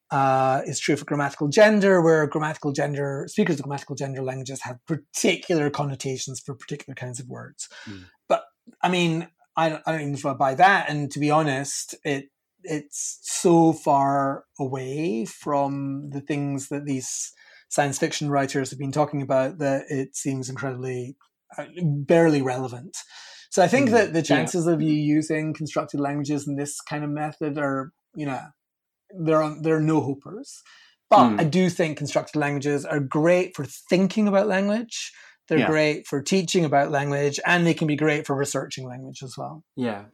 Uh, 0.10 0.62
is 0.66 0.80
true 0.80 0.96
for 0.96 1.04
grammatical 1.04 1.50
gender, 1.50 2.02
where 2.02 2.26
grammatical 2.28 2.72
gender 2.72 3.26
speakers 3.28 3.58
of 3.58 3.64
grammatical 3.64 3.94
gender 3.94 4.24
languages 4.24 4.62
have 4.62 4.78
particular 4.86 5.70
connotations 5.70 6.40
for 6.40 6.56
particular 6.56 6.96
kinds 6.96 7.20
of 7.20 7.28
words. 7.28 7.68
Mm. 7.90 8.06
But 8.30 8.46
I 8.82 8.88
mean, 8.88 9.28
I 9.58 9.70
don't, 9.70 9.84
I 9.86 9.92
don't 9.92 10.16
even 10.16 10.38
buy 10.38 10.54
that. 10.56 10.90
And 10.90 11.12
to 11.12 11.20
be 11.20 11.32
honest, 11.32 11.96
it 12.06 12.30
it's 12.64 13.20
so 13.24 13.74
far 13.74 14.46
away 14.60 15.26
from 15.26 16.10
the 16.12 16.22
things 16.22 16.68
that 16.70 16.86
these 16.86 17.32
science 17.70 17.98
fiction 17.98 18.30
writers 18.30 18.70
have 18.70 18.80
been 18.80 18.92
talking 18.92 19.22
about 19.22 19.58
that 19.60 19.86
it 19.90 20.16
seems 20.16 20.50
incredibly 20.50 21.16
uh, 21.58 21.66
barely 21.82 22.42
relevant. 22.42 22.98
So 23.50 23.64
I 23.64 23.68
think 23.68 23.90
mm, 23.90 23.94
that 23.94 24.14
the 24.14 24.22
chances 24.22 24.66
yeah. 24.66 24.74
of 24.74 24.82
you 24.82 24.94
using 24.94 25.54
constructed 25.54 26.00
languages 26.00 26.48
in 26.48 26.56
this 26.56 26.80
kind 26.82 27.04
of 27.04 27.10
method 27.10 27.58
are, 27.58 27.92
you 28.16 28.26
know, 28.26 28.42
there 29.18 29.42
are 29.42 29.56
there 29.62 29.78
are 29.78 29.82
no 29.82 30.02
hopers. 30.02 30.62
But 31.10 31.30
mm. 31.30 31.40
I 31.40 31.46
do 31.46 31.70
think 31.70 31.98
constructed 31.98 32.38
languages 32.38 32.86
are 32.86 33.00
great 33.00 33.56
for 33.56 33.66
thinking 33.66 34.28
about 34.28 34.48
language 34.48 35.14
they're 35.48 35.60
yeah. 35.60 35.68
great 35.68 36.08
for 36.08 36.22
teaching 36.22 36.66
about 36.66 36.92
language 36.92 37.40
and 37.46 37.66
they 37.66 37.74
can 37.74 37.88
be 37.88 37.96
great 37.96 38.26
for 38.28 38.36
researching 38.36 38.88
language 38.88 39.22
as 39.24 39.36
well. 39.38 39.64
Yeah. 39.76 40.06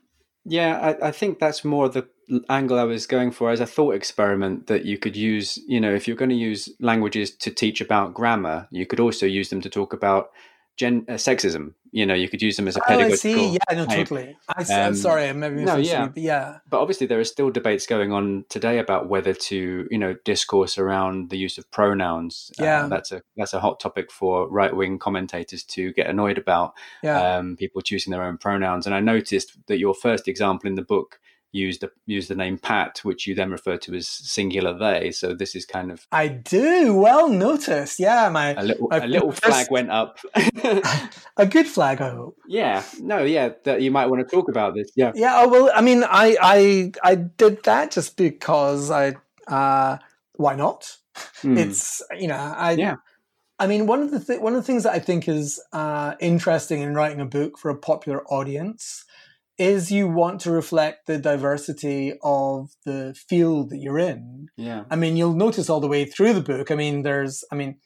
Yeah, 0.46 0.78
I, 0.78 1.08
I, 1.08 1.12
think 1.12 1.40
that's 1.40 1.64
more 1.64 1.88
the 1.88 2.06
angle 2.50 2.78
I 2.78 2.84
was 2.84 3.08
going 3.08 3.32
for 3.32 3.50
as 3.50 3.62
a 3.62 3.66
thought 3.66 3.96
experiment 3.96 4.68
that 4.68 4.84
you 4.84 4.98
could 4.98 5.16
use, 5.16 5.58
you 5.68 5.80
know, 5.80 5.94
if 5.94 6.06
you're 6.06 6.18
going 6.18 6.32
to 6.32 6.36
use 6.36 6.68
languages 6.82 7.32
to 7.38 7.50
teach 7.50 7.80
about 7.80 8.14
grammar, 8.14 8.68
you 8.70 8.86
could 8.86 9.00
also 9.00 9.26
use 9.26 9.50
them 9.50 9.62
to 9.62 9.70
talk 9.70 9.94
about 9.94 10.32
gen 10.78 11.06
uh, 11.08 11.14
sexism. 11.14 11.74
You 11.92 12.08
know, 12.08 12.16
you 12.16 12.28
could 12.28 12.42
use 12.42 12.58
them 12.58 12.68
as 12.68 12.76
a 12.76 12.80
pedagogical. 12.80 13.12
Oh, 13.12 13.14
I 13.14 13.48
see. 13.48 13.50
Yeah, 13.52 13.76
no, 13.76 13.86
totally. 13.86 14.36
I, 14.48 14.64
am 14.68 14.88
um, 14.88 14.96
sorry, 14.96 15.30
I'm 15.30 15.40
maybe 15.40 15.64
no, 15.64 15.76
yeah, 15.76 16.08
but 16.08 16.24
yeah. 16.24 16.58
But 16.68 16.82
obviously, 16.82 17.06
there 17.06 17.20
are 17.20 17.24
still 17.24 17.52
debates 17.52 17.86
going 17.86 18.12
on 18.12 18.46
today 18.50 18.80
about 18.80 19.10
whether 19.10 19.34
to, 19.34 19.88
you 19.92 19.98
know, 20.00 20.16
discourse 20.26 20.80
around 20.80 21.30
the 21.30 21.38
use 21.38 21.60
of 21.60 21.70
pronouns. 21.70 22.52
Uh, 22.60 22.64
yeah, 22.64 22.86
uh, 22.86 22.88
that's 22.88 23.12
a 23.12 23.22
that's 23.38 23.54
a 23.54 23.60
hot 23.60 23.80
topic 23.80 24.12
for 24.12 24.50
right 24.50 24.76
wing 24.76 24.98
commentators 24.98 25.62
to 25.64 25.94
get 25.94 26.08
annoyed 26.08 26.40
about. 26.40 26.74
Yeah, 27.04 27.38
um, 27.38 27.58
people 27.58 27.82
choosing 27.82 28.10
their 28.10 28.24
own 28.24 28.40
pronouns. 28.40 28.88
And 28.88 28.96
I 28.96 29.00
noticed 29.00 29.56
that 29.68 29.78
your 29.78 29.94
first 29.94 30.28
example 30.28 30.68
in 30.68 30.76
the 30.76 30.82
book 30.82 31.20
used 31.54 31.82
the 31.82 31.92
used 32.06 32.30
the 32.30 32.36
name 32.36 32.58
Pat, 32.58 33.00
which 33.04 33.26
you 33.28 33.36
then 33.36 33.52
refer 33.52 33.78
to 33.78 33.94
as 33.94 34.08
singular 34.08 34.78
they. 34.78 35.12
So 35.12 35.34
this 35.34 35.56
is 35.56 35.66
kind 35.66 35.92
of 35.92 36.06
I 36.12 36.28
do 36.28 36.94
well 36.94 37.30
noticed. 37.30 38.00
Yeah, 38.00 38.28
my 38.30 38.56
a 38.56 38.64
little, 38.64 38.88
my 38.90 38.98
a 38.98 39.08
little 39.08 39.32
flag 39.32 39.68
went 39.72 39.92
up. 39.92 40.18
a 41.38 41.46
good 41.46 41.68
flag, 41.68 42.02
I 42.02 42.10
hope. 42.10 42.38
Yeah, 42.48 42.84
no, 43.00 43.24
yeah, 43.24 43.52
that 43.64 43.82
you 43.82 43.92
might 43.92 44.08
want 44.08 44.28
to 44.28 44.36
talk 44.36 44.50
about 44.50 44.74
this. 44.74 44.92
Yeah, 44.96 45.14
yeah. 45.16 45.34
Oh, 45.38 45.48
well, 45.48 45.72
I 45.74 45.82
mean, 45.82 46.04
I 46.04 46.36
I 46.42 46.92
I 47.04 47.16
did 47.16 47.64
that 47.64 47.92
just 47.92 48.18
because 48.18 48.92
I 48.92 49.16
uh 49.48 49.98
why 50.34 50.56
not? 50.56 50.98
Mm. 51.44 51.58
It's 51.58 52.02
you 52.20 52.28
know 52.28 52.36
I 52.36 52.72
yeah. 52.72 52.96
I 53.60 53.68
mean, 53.68 53.86
one 53.86 54.02
of 54.02 54.10
the 54.10 54.20
th- 54.20 54.42
one 54.42 54.56
of 54.56 54.62
the 54.62 54.66
things 54.66 54.84
that 54.84 54.94
I 54.94 55.00
think 55.00 55.28
is 55.28 55.62
uh, 55.72 56.16
interesting 56.20 56.82
in 56.82 56.96
writing 56.96 57.22
a 57.22 57.26
book 57.26 57.60
for 57.60 57.70
a 57.70 57.78
popular 57.78 58.26
audience 58.26 59.06
is 59.64 59.92
you 59.92 60.08
want 60.08 60.42
to 60.42 60.52
reflect 60.52 61.08
the 61.08 61.18
diversity 61.18 62.14
of 62.24 62.72
the 62.86 63.16
field 63.30 63.70
that 63.70 63.78
you're 63.78 64.00
in. 64.00 64.48
Yeah. 64.58 64.84
I 64.90 64.96
mean, 64.96 65.16
you'll 65.16 65.36
notice 65.36 65.70
all 65.70 65.80
the 65.80 65.88
way 65.88 66.06
through 66.06 66.34
the 66.34 66.42
book. 66.42 66.70
I 66.70 66.76
mean, 66.76 67.04
there's, 67.04 67.44
I 67.52 67.56
mean, 67.56 67.78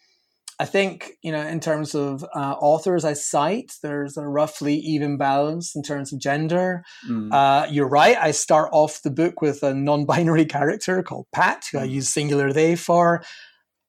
I 0.60 0.66
think, 0.66 1.12
you 1.22 1.32
know, 1.32 1.46
in 1.46 1.60
terms 1.60 1.94
of 1.94 2.24
uh, 2.36 2.56
authors 2.60 3.06
I 3.06 3.14
cite, 3.14 3.74
there's 3.84 4.18
a 4.18 4.28
roughly 4.28 4.76
even 4.78 5.18
balance 5.18 5.76
in 5.76 5.84
terms 5.84 6.12
of 6.12 6.20
gender. 6.20 6.84
Mm. 7.08 7.32
Uh, 7.32 7.68
you're 7.70 7.88
right. 7.88 8.18
I 8.18 8.32
start 8.32 8.70
off 8.74 9.04
the 9.04 9.12
book 9.12 9.40
with 9.40 9.62
a 9.62 9.76
non 9.76 10.06
binary 10.06 10.46
character 10.58 11.04
called 11.04 11.28
Pat, 11.32 11.66
who 11.72 11.78
mm. 11.78 11.82
I 11.82 11.84
use 11.86 12.10
singular 12.10 12.52
they 12.52 12.76
for 12.76 13.22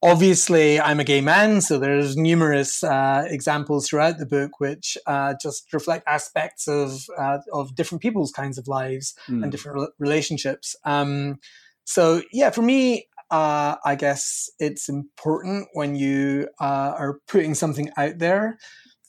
obviously 0.03 0.81
i'm 0.81 1.01
a 1.01 1.05
gay 1.05 1.21
man 1.21 1.61
so 1.61 1.79
there's 1.79 2.17
numerous 2.17 2.85
uh, 2.85 3.25
examples 3.27 3.89
throughout 3.89 4.19
the 4.19 4.27
book 4.27 4.61
which 4.61 4.97
uh, 5.07 5.35
just 5.43 5.73
reflect 5.73 6.07
aspects 6.07 6.69
of 6.69 7.03
uh, 7.19 7.39
of 7.53 7.75
different 7.75 8.01
people's 8.01 8.31
kinds 8.31 8.59
of 8.59 8.69
lives 8.69 9.15
mm. 9.29 9.43
and 9.43 9.51
different 9.51 9.79
re- 9.79 9.89
relationships 9.99 10.77
um, 10.85 11.39
so 11.85 12.23
yeah 12.33 12.51
for 12.51 12.63
me 12.63 13.07
uh, 13.31 13.75
i 13.85 13.95
guess 13.97 14.49
it's 14.61 14.89
important 14.89 15.69
when 15.73 15.97
you 15.97 16.49
uh, 16.61 16.95
are 16.97 17.19
putting 17.27 17.55
something 17.55 17.91
out 17.97 18.19
there 18.19 18.57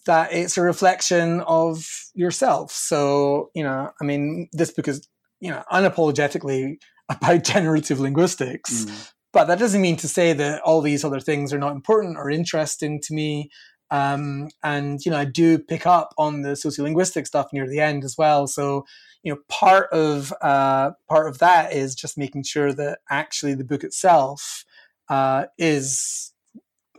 that 0.06 0.34
it's 0.34 0.58
a 0.58 0.62
reflection 0.62 1.42
of 1.42 1.86
yourself 2.16 2.72
so 2.72 3.52
you 3.54 3.64
know 3.64 3.92
i 4.02 4.04
mean 4.04 4.50
this 4.54 4.72
book 4.72 4.88
is 4.88 5.08
you 5.40 5.52
know 5.52 5.64
unapologetically 5.72 6.78
about 7.10 7.44
generative 7.44 8.00
linguistics 8.00 8.86
mm. 8.86 9.12
But 9.32 9.46
that 9.46 9.60
doesn't 9.60 9.82
mean 9.82 9.98
to 9.98 10.08
say 10.08 10.34
that 10.34 10.62
all 10.62 10.82
these 10.82 11.04
other 11.04 11.20
things 11.20 11.54
are 11.54 11.60
not 11.60 11.74
important 11.74 12.18
or 12.18 12.30
interesting 12.30 13.00
to 13.04 13.14
me. 13.14 13.50
Um, 13.92 14.50
and 14.64 15.00
you 15.06 15.12
know, 15.12 15.18
I 15.18 15.26
do 15.26 15.60
pick 15.60 15.86
up 15.86 16.14
on 16.18 16.42
the 16.42 16.50
sociolinguistic 16.50 17.28
stuff 17.28 17.48
near 17.54 17.68
the 17.68 17.80
end 17.80 18.04
as 18.04 18.16
well. 18.18 18.48
So 18.48 18.86
you 19.24 19.34
know, 19.34 19.40
part 19.50 19.90
of 19.92 20.34
uh, 20.42 20.92
part 21.10 21.28
of 21.28 21.40
that 21.40 21.74
is 21.74 21.96
just 21.96 22.18
making 22.18 22.44
sure 22.44 22.74
that 22.74 23.00
actually 23.10 23.54
the 23.54 23.66
book 23.66 23.84
itself 23.84 24.64
uh, 25.10 25.46
is 25.58 26.34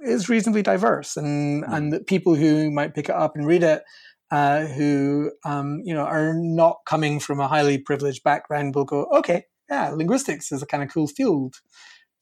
is 0.02 0.28
reasonably 0.28 0.62
diverse, 0.62 1.16
and 1.16 1.64
mm. 1.64 1.74
and 1.74 1.92
that 1.92 2.06
people 2.06 2.34
who 2.34 2.70
might 2.70 2.94
pick 2.94 3.08
it 3.08 3.14
up 3.14 3.36
and 3.36 3.46
read 3.46 3.62
it. 3.62 3.82
Uh, 4.32 4.66
who 4.66 5.32
um, 5.44 5.80
you 5.82 5.92
know 5.92 6.04
are 6.04 6.34
not 6.34 6.76
coming 6.86 7.18
from 7.18 7.40
a 7.40 7.48
highly 7.48 7.78
privileged 7.78 8.22
background 8.22 8.76
will 8.76 8.84
go, 8.84 9.06
okay, 9.06 9.44
yeah, 9.68 9.90
linguistics 9.90 10.52
is 10.52 10.62
a 10.62 10.66
kind 10.66 10.84
of 10.84 10.92
cool 10.92 11.08
field 11.08 11.56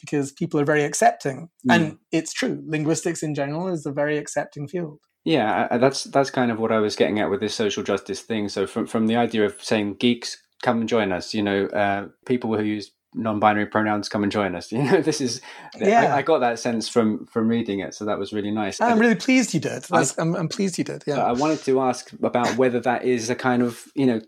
because 0.00 0.32
people 0.32 0.60
are 0.60 0.64
very 0.64 0.84
accepting. 0.84 1.48
Mm. 1.68 1.74
And 1.74 1.98
it's 2.12 2.32
true. 2.32 2.62
Linguistics 2.66 3.22
in 3.22 3.34
general 3.34 3.68
is 3.68 3.86
a 3.86 3.92
very 3.92 4.18
accepting 4.18 4.68
field. 4.68 5.00
Yeah, 5.24 5.76
that's 5.76 6.04
that's 6.04 6.30
kind 6.30 6.50
of 6.50 6.58
what 6.58 6.72
I 6.72 6.78
was 6.78 6.96
getting 6.96 7.20
at 7.20 7.28
with 7.28 7.40
this 7.40 7.54
social 7.54 7.82
justice 7.82 8.20
thing. 8.20 8.48
So 8.48 8.66
from 8.66 8.86
from 8.86 9.08
the 9.08 9.16
idea 9.16 9.44
of 9.44 9.62
saying 9.62 9.94
geeks 9.94 10.42
come 10.62 10.80
and 10.80 10.88
join 10.88 11.12
us, 11.12 11.34
you 11.34 11.42
know, 11.42 11.66
uh, 11.66 12.08
people 12.24 12.56
who 12.56 12.62
use 12.62 12.92
non-binary 13.14 13.66
pronouns 13.66 14.08
come 14.08 14.22
and 14.22 14.30
join 14.30 14.54
us 14.54 14.70
you 14.72 14.82
know 14.82 15.00
this 15.00 15.20
is 15.20 15.40
yeah. 15.78 16.14
I, 16.14 16.18
I, 16.18 16.22
got 16.22 16.40
that 16.40 16.58
sense 16.58 16.88
from 16.88 17.24
from 17.24 17.48
reading 17.48 17.80
it 17.80 17.94
so 17.94 18.04
that 18.04 18.18
was 18.18 18.34
really 18.34 18.50
nice 18.50 18.80
i'm 18.82 18.98
really 18.98 19.14
pleased 19.14 19.54
you 19.54 19.60
did 19.60 19.86
I, 19.90 20.04
am 20.18 20.36
I'm 20.36 20.48
pleased 20.48 20.76
you 20.76 20.84
did 20.84 21.04
yeah 21.06 21.24
i 21.24 21.32
wanted 21.32 21.60
to 21.60 21.80
ask 21.80 22.12
about 22.22 22.56
whether 22.58 22.80
that 22.80 23.04
is 23.04 23.30
a 23.30 23.34
kind 23.34 23.62
of 23.62 23.86
you 23.94 24.04
know 24.04 24.20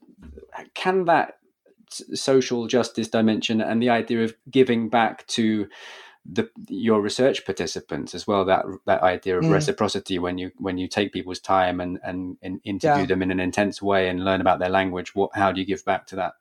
can 0.75 1.05
that 1.05 1.40
social 2.15 2.67
justice 2.67 3.09
dimension 3.09 3.61
and 3.61 3.83
the 3.83 3.91
idea 3.91 4.25
of 4.25 4.35
giving 4.51 4.89
back 4.89 5.27
to 5.27 5.69
the 6.31 6.51
your 6.69 7.01
research 7.01 7.45
participants 7.47 8.15
as 8.15 8.27
well 8.27 8.45
that 8.45 8.65
that 8.87 9.03
idea 9.03 9.39
of 9.39 9.45
mm. 9.45 9.53
reciprocity 9.53 10.19
when 10.19 10.37
you 10.39 10.51
when 10.59 10.77
you 10.77 10.87
take 10.87 11.13
people's 11.13 11.41
time 11.41 11.81
and 11.81 11.99
and, 12.03 12.37
and 12.43 12.61
interview 12.65 13.03
yeah. 13.03 13.07
them 13.07 13.23
in 13.23 13.31
an 13.31 13.41
intense 13.41 13.81
way 13.81 14.09
and 14.09 14.25
learn 14.25 14.41
about 14.41 14.59
their 14.59 14.69
language 14.69 15.15
what 15.15 15.31
how 15.35 15.51
do 15.51 15.61
you 15.61 15.67
give 15.67 15.85
back 15.85 16.07
to 16.07 16.17
that 16.17 16.35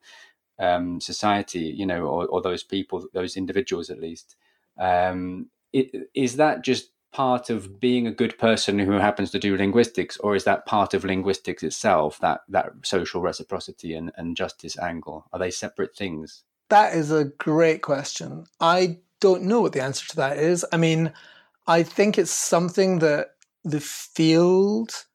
um, 0.60 1.00
society 1.00 1.74
you 1.78 1.86
know 1.86 2.04
or, 2.06 2.28
or, 2.28 2.42
those 2.42 2.64
people 2.64 3.08
those 3.14 3.38
individuals 3.38 3.90
at 3.90 4.02
least 4.02 4.36
um, 4.78 5.48
it, 5.72 6.10
is 6.14 6.36
that 6.36 6.64
just 6.64 6.92
part 7.12 7.50
of 7.50 7.80
being 7.80 8.06
a 8.06 8.12
good 8.12 8.38
person 8.38 8.80
who 8.80 8.92
happens 8.94 9.32
to 9.32 9.40
do 9.40 9.58
linguistics 9.58 10.18
or 10.18 10.36
is 10.36 10.44
that 10.44 10.66
part 10.66 10.94
of 10.94 11.04
linguistics 11.04 11.64
itself 11.64 12.20
that 12.20 12.42
that 12.50 12.72
social 12.84 13.22
reciprocity 13.22 13.94
and, 13.94 14.12
and 14.16 14.38
justice 14.38 14.78
angle? 14.78 15.26
Are 15.34 15.40
they 15.40 15.52
separate 15.52 15.96
things? 15.96 16.44
That 16.70 16.94
is 16.94 17.12
a 17.12 17.26
great 17.26 17.82
question. 17.82 18.46
I 18.60 19.00
don't 19.20 19.44
know 19.44 19.62
what 19.62 19.74
the 19.74 19.82
answer 19.82 20.08
to 20.10 20.16
that 20.18 20.38
is. 20.38 20.66
I 20.72 20.78
mean, 20.78 21.12
I 21.68 21.84
think 21.84 22.18
it's 22.18 22.32
something 22.32 23.00
that 23.00 23.36
the 23.64 23.82
field 23.82 25.06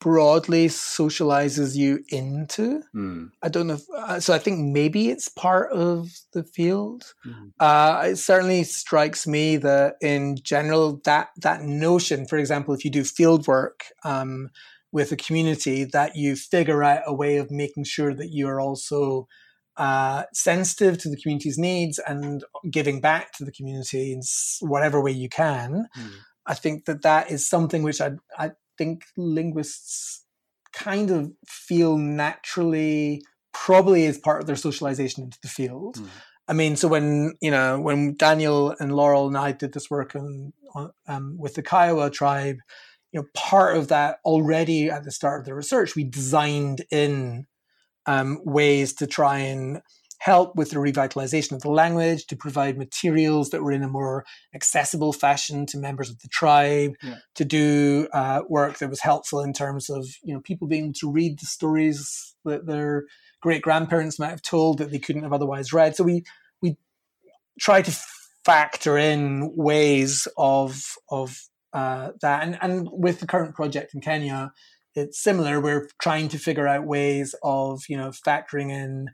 broadly 0.00 0.68
socializes 0.68 1.74
you 1.74 2.04
into. 2.08 2.82
Mm. 2.94 3.30
I 3.42 3.48
don't 3.48 3.66
know. 3.66 3.74
If, 3.74 3.90
uh, 3.94 4.20
so 4.20 4.32
I 4.32 4.38
think 4.38 4.60
maybe 4.60 5.10
it's 5.10 5.28
part 5.28 5.72
of 5.72 6.08
the 6.32 6.44
field. 6.44 7.14
Mm. 7.26 7.52
Uh, 7.58 8.08
it 8.10 8.16
certainly 8.16 8.64
strikes 8.64 9.26
me 9.26 9.56
that 9.58 9.96
in 10.00 10.36
general, 10.42 11.00
that 11.04 11.30
that 11.38 11.62
notion, 11.62 12.26
for 12.26 12.38
example, 12.38 12.74
if 12.74 12.84
you 12.84 12.90
do 12.90 13.04
field 13.04 13.46
work 13.46 13.86
um, 14.04 14.50
with 14.92 15.10
a 15.12 15.16
community, 15.16 15.84
that 15.84 16.16
you 16.16 16.36
figure 16.36 16.82
out 16.82 17.02
a 17.06 17.14
way 17.14 17.36
of 17.36 17.50
making 17.50 17.84
sure 17.84 18.14
that 18.14 18.30
you 18.30 18.48
are 18.48 18.60
also 18.60 19.26
uh, 19.76 20.24
sensitive 20.32 20.98
to 20.98 21.08
the 21.08 21.16
community's 21.16 21.58
needs 21.58 21.98
and 22.00 22.44
giving 22.70 23.00
back 23.00 23.32
to 23.32 23.44
the 23.44 23.52
community 23.52 24.12
in 24.12 24.20
whatever 24.60 25.00
way 25.00 25.12
you 25.12 25.28
can. 25.28 25.86
Mm. 25.96 26.10
I 26.46 26.54
think 26.54 26.86
that 26.86 27.02
that 27.02 27.30
is 27.30 27.48
something 27.48 27.82
which 27.82 28.00
I, 28.00 28.12
I 28.36 28.52
think 28.78 29.04
linguists 29.16 30.24
kind 30.72 31.10
of 31.10 31.32
feel 31.46 31.98
naturally 31.98 33.22
probably 33.52 34.06
as 34.06 34.18
part 34.18 34.40
of 34.40 34.46
their 34.46 34.56
socialization 34.56 35.24
into 35.24 35.38
the 35.42 35.48
field. 35.48 35.96
Mm. 35.96 36.08
I 36.46 36.52
mean, 36.54 36.76
so 36.76 36.88
when 36.88 37.34
you 37.40 37.50
know 37.50 37.80
when 37.80 38.16
Daniel 38.16 38.74
and 38.80 38.94
Laurel 38.94 39.28
and 39.28 39.36
I 39.36 39.52
did 39.52 39.74
this 39.74 39.90
work 39.90 40.14
on, 40.14 40.52
um, 41.06 41.36
with 41.38 41.54
the 41.54 41.62
Kiowa 41.62 42.10
tribe, 42.10 42.56
you 43.12 43.20
know, 43.20 43.26
part 43.34 43.76
of 43.76 43.88
that 43.88 44.18
already 44.24 44.90
at 44.90 45.04
the 45.04 45.10
start 45.10 45.40
of 45.40 45.46
the 45.46 45.54
research, 45.54 45.94
we 45.94 46.04
designed 46.04 46.84
in 46.90 47.46
um, 48.06 48.40
ways 48.44 48.94
to 48.94 49.06
try 49.06 49.38
and 49.38 49.82
help 50.18 50.56
with 50.56 50.70
the 50.70 50.76
revitalization 50.76 51.52
of 51.52 51.62
the 51.62 51.70
language, 51.70 52.26
to 52.26 52.36
provide 52.36 52.76
materials 52.76 53.50
that 53.50 53.62
were 53.62 53.72
in 53.72 53.82
a 53.82 53.88
more 53.88 54.24
accessible 54.54 55.12
fashion 55.12 55.66
to 55.66 55.78
members 55.78 56.10
of 56.10 56.18
the 56.20 56.28
tribe, 56.28 56.92
yeah. 57.02 57.16
to 57.34 57.44
do 57.44 58.08
uh, 58.12 58.42
work 58.48 58.78
that 58.78 58.90
was 58.90 59.00
helpful 59.00 59.40
in 59.40 59.52
terms 59.52 59.88
of 59.88 60.06
you 60.22 60.34
know 60.34 60.40
people 60.40 60.68
being 60.68 60.84
able 60.84 60.92
to 60.94 61.10
read 61.10 61.38
the 61.38 61.46
stories 61.46 62.34
that 62.44 62.66
their 62.66 63.04
great 63.40 63.62
grandparents 63.62 64.18
might 64.18 64.30
have 64.30 64.42
told 64.42 64.78
that 64.78 64.90
they 64.90 64.98
couldn't 64.98 65.22
have 65.22 65.32
otherwise 65.32 65.72
read. 65.72 65.96
So 65.96 66.04
we 66.04 66.24
we 66.60 66.76
try 67.60 67.82
to 67.82 67.98
factor 68.44 68.98
in 68.98 69.52
ways 69.54 70.26
of 70.36 70.94
of 71.10 71.40
uh, 71.72 72.10
that, 72.22 72.42
and 72.42 72.58
and 72.60 72.88
with 72.90 73.20
the 73.20 73.26
current 73.26 73.54
project 73.54 73.94
in 73.94 74.00
Kenya 74.00 74.52
it's 74.98 75.22
similar. 75.22 75.60
We're 75.60 75.88
trying 76.00 76.28
to 76.28 76.38
figure 76.38 76.66
out 76.66 76.84
ways 76.84 77.34
of, 77.42 77.82
you 77.88 77.96
know, 77.96 78.10
factoring 78.10 78.70
in 78.70 79.08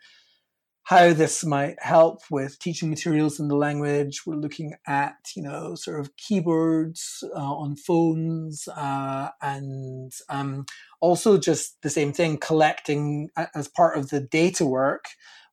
how 0.84 1.14
this 1.14 1.44
might 1.44 1.76
help 1.82 2.20
with 2.30 2.58
teaching 2.58 2.90
materials 2.90 3.40
in 3.40 3.48
the 3.48 3.56
language. 3.56 4.26
We're 4.26 4.34
looking 4.36 4.74
at, 4.86 5.16
you 5.34 5.42
know, 5.42 5.74
sort 5.74 5.98
of 5.98 6.14
keyboards 6.16 7.24
uh, 7.34 7.38
on 7.38 7.76
phones 7.76 8.68
uh, 8.68 9.30
and 9.40 10.12
um, 10.28 10.66
also 11.00 11.38
just 11.38 11.80
the 11.82 11.88
same 11.88 12.12
thing, 12.12 12.36
collecting 12.36 13.30
as 13.54 13.66
part 13.66 13.96
of 13.96 14.10
the 14.10 14.20
data 14.20 14.66
work. 14.66 15.06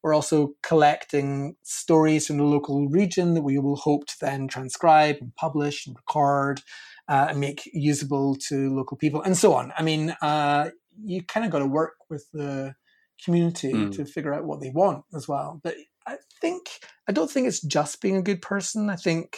We're 0.04 0.14
also 0.14 0.56
collecting 0.64 1.56
stories 1.64 2.28
from 2.28 2.38
the 2.38 2.44
local 2.44 2.90
region 2.90 3.34
that 3.36 3.44
we 3.44 3.58
will 3.58 3.78
hope 3.78 4.08
to 4.08 4.16
then 4.20 4.50
transcribe 4.50 5.18
and 5.22 5.34
publish 5.36 5.88
and 5.88 5.96
record 5.96 6.62
uh, 7.08 7.28
and 7.30 7.40
make 7.40 7.70
usable 7.72 8.36
to 8.48 8.76
local 8.76 8.98
people 8.98 9.22
and 9.22 9.38
so 9.38 9.54
on. 9.54 9.72
I 9.78 9.84
mean, 9.84 10.14
uh, 10.22 10.72
you 11.02 11.24
kind 11.24 11.46
of 11.46 11.52
got 11.52 11.60
to 11.60 11.68
work 11.68 11.94
with 12.10 12.26
the 12.34 12.76
community 13.24 13.74
mm. 13.74 13.96
to 13.96 14.06
figure 14.06 14.34
out 14.34 14.46
what 14.46 14.60
they 14.62 14.70
want 14.70 15.04
as 15.16 15.28
well. 15.28 15.60
But 15.64 15.76
I 16.08 16.18
think, 16.40 16.70
I 17.08 17.12
don't 17.12 17.30
think 17.30 17.48
it's 17.48 17.62
just 17.62 18.02
being 18.02 18.18
a 18.18 18.22
good 18.22 18.42
person. 18.42 18.90
I 18.90 18.96
think 18.96 19.38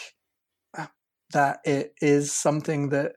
uh, 0.78 0.88
that 1.34 1.60
it 1.66 1.94
is 2.02 2.32
something 2.32 2.90
that 2.90 3.14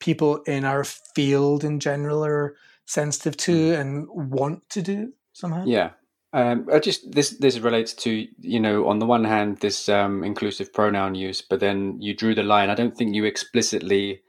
people 0.00 0.42
in 0.42 0.64
our 0.64 0.84
field 1.14 1.64
in 1.64 1.80
general 1.80 2.24
are 2.24 2.56
sensitive 2.86 3.36
to 3.36 3.52
mm. 3.52 3.80
and 3.80 4.06
want 4.10 4.68
to 4.70 4.82
do 4.82 5.12
somehow. 5.32 5.64
Yeah, 5.64 5.90
um, 6.32 6.66
I 6.72 6.78
just 6.78 7.12
this 7.12 7.30
this 7.38 7.58
relates 7.58 7.92
to 7.94 8.26
you 8.38 8.60
know 8.60 8.88
on 8.88 8.98
the 8.98 9.06
one 9.06 9.24
hand 9.24 9.58
this 9.58 9.88
um, 9.88 10.24
inclusive 10.24 10.72
pronoun 10.72 11.14
use, 11.14 11.42
but 11.42 11.60
then 11.60 12.00
you 12.00 12.14
drew 12.14 12.34
the 12.34 12.42
line. 12.42 12.70
I 12.70 12.74
don't 12.74 12.96
think 12.96 13.14
you 13.14 13.24
explicitly 13.24 14.22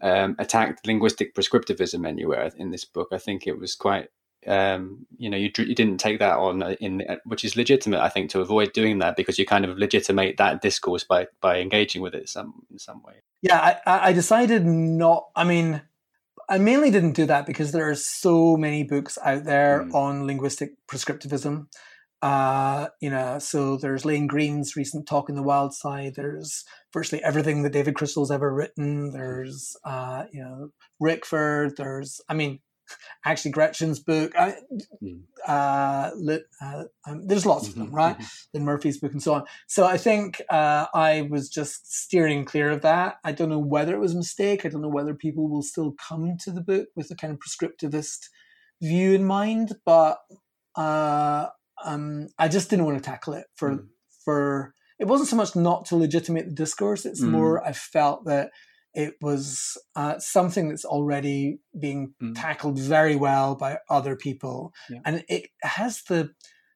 um, 0.00 0.36
attacked 0.38 0.86
linguistic 0.86 1.34
prescriptivism 1.34 2.06
anywhere 2.06 2.50
in 2.56 2.70
this 2.70 2.84
book. 2.84 3.08
I 3.12 3.18
think 3.18 3.46
it 3.46 3.58
was 3.58 3.74
quite 3.74 4.08
um, 4.48 5.06
you 5.16 5.28
know 5.30 5.36
you 5.36 5.50
you 5.58 5.74
didn't 5.74 5.98
take 5.98 6.18
that 6.18 6.38
on 6.38 6.62
uh, 6.62 6.74
in 6.80 7.02
uh, 7.08 7.16
which 7.24 7.44
is 7.44 7.56
legitimate. 7.56 8.00
I 8.00 8.08
think 8.08 8.30
to 8.30 8.40
avoid 8.40 8.72
doing 8.72 8.98
that 9.00 9.16
because 9.16 9.38
you 9.38 9.46
kind 9.46 9.64
of 9.64 9.78
legitimate 9.78 10.36
that 10.38 10.62
discourse 10.62 11.04
by 11.04 11.26
by 11.40 11.58
engaging 11.58 12.02
with 12.02 12.14
it 12.14 12.28
some 12.28 12.62
in 12.70 12.78
some 12.78 13.02
way. 13.02 13.14
Yeah, 13.42 13.78
I, 13.86 14.08
I 14.08 14.12
decided 14.12 14.64
not. 14.64 15.28
I 15.36 15.44
mean, 15.44 15.82
I 16.48 16.58
mainly 16.58 16.90
didn't 16.90 17.12
do 17.12 17.26
that 17.26 17.46
because 17.46 17.72
there 17.72 17.88
are 17.88 17.94
so 17.94 18.56
many 18.56 18.82
books 18.82 19.18
out 19.22 19.44
there 19.44 19.84
mm. 19.84 19.94
on 19.94 20.26
linguistic 20.26 20.72
prescriptivism. 20.90 21.66
Uh, 22.20 22.88
you 23.00 23.10
know, 23.10 23.38
so 23.38 23.76
there's 23.76 24.04
Lane 24.04 24.26
Greene's 24.26 24.74
recent 24.74 25.06
talk 25.06 25.28
in 25.28 25.36
the 25.36 25.42
wild 25.42 25.72
side. 25.72 26.14
There's 26.16 26.64
virtually 26.92 27.22
everything 27.22 27.62
that 27.62 27.72
David 27.72 27.94
Crystal's 27.94 28.30
ever 28.30 28.52
written. 28.52 29.12
There's, 29.12 29.76
uh, 29.84 30.24
you 30.32 30.42
know, 30.42 30.70
Rickford. 31.00 31.76
There's, 31.76 32.20
I 32.28 32.34
mean, 32.34 32.58
actually 33.24 33.52
Gretchen's 33.52 34.00
book. 34.00 34.32
I, 34.36 34.56
mm. 35.02 35.20
uh, 35.46 36.10
uh, 36.62 36.84
um, 37.06 37.26
there's 37.26 37.46
lots 37.46 37.68
of 37.68 37.74
them, 37.74 37.94
right? 37.94 38.16
Lynne 38.54 38.64
Murphy's 38.64 38.98
book 38.98 39.12
and 39.12 39.22
so 39.22 39.34
on. 39.34 39.44
So 39.66 39.86
I 39.86 39.96
think 39.96 40.42
uh, 40.50 40.86
I 40.94 41.28
was 41.30 41.48
just 41.48 41.92
steering 41.92 42.44
clear 42.44 42.70
of 42.70 42.82
that. 42.82 43.16
I 43.24 43.32
don't 43.32 43.48
know 43.48 43.58
whether 43.58 43.94
it 43.94 44.00
was 44.00 44.14
a 44.14 44.18
mistake. 44.18 44.64
I 44.64 44.68
don't 44.68 44.82
know 44.82 44.88
whether 44.88 45.14
people 45.14 45.48
will 45.48 45.62
still 45.62 45.94
come 46.08 46.36
to 46.40 46.50
the 46.50 46.60
book 46.60 46.88
with 46.96 47.10
a 47.10 47.16
kind 47.16 47.32
of 47.32 47.38
prescriptivist 47.38 48.28
view 48.82 49.14
in 49.14 49.24
mind, 49.24 49.72
but 49.84 50.18
uh, 50.76 51.46
um, 51.84 52.28
I 52.38 52.48
just 52.48 52.70
didn't 52.70 52.84
want 52.86 52.98
to 52.98 53.04
tackle 53.04 53.34
it 53.34 53.46
for 53.54 53.70
mm. 53.70 53.86
for. 54.24 54.74
It 54.98 55.06
wasn't 55.06 55.28
so 55.28 55.36
much 55.36 55.54
not 55.54 55.84
to 55.86 55.96
legitimate 55.96 56.46
the 56.46 56.54
discourse. 56.54 57.06
It's 57.06 57.22
mm. 57.22 57.30
more 57.30 57.64
I 57.64 57.72
felt 57.72 58.24
that 58.24 58.50
it 58.98 59.14
was 59.20 59.78
uh, 59.94 60.18
something 60.18 60.68
that's 60.68 60.84
already 60.84 61.60
being 61.78 62.14
mm. 62.20 62.34
tackled 62.34 62.78
very 62.78 63.14
well 63.14 63.54
by 63.54 63.78
other 63.88 64.16
people, 64.16 64.72
yeah. 64.90 64.98
and 65.04 65.24
it 65.28 65.50
has 65.62 66.02
the 66.08 66.30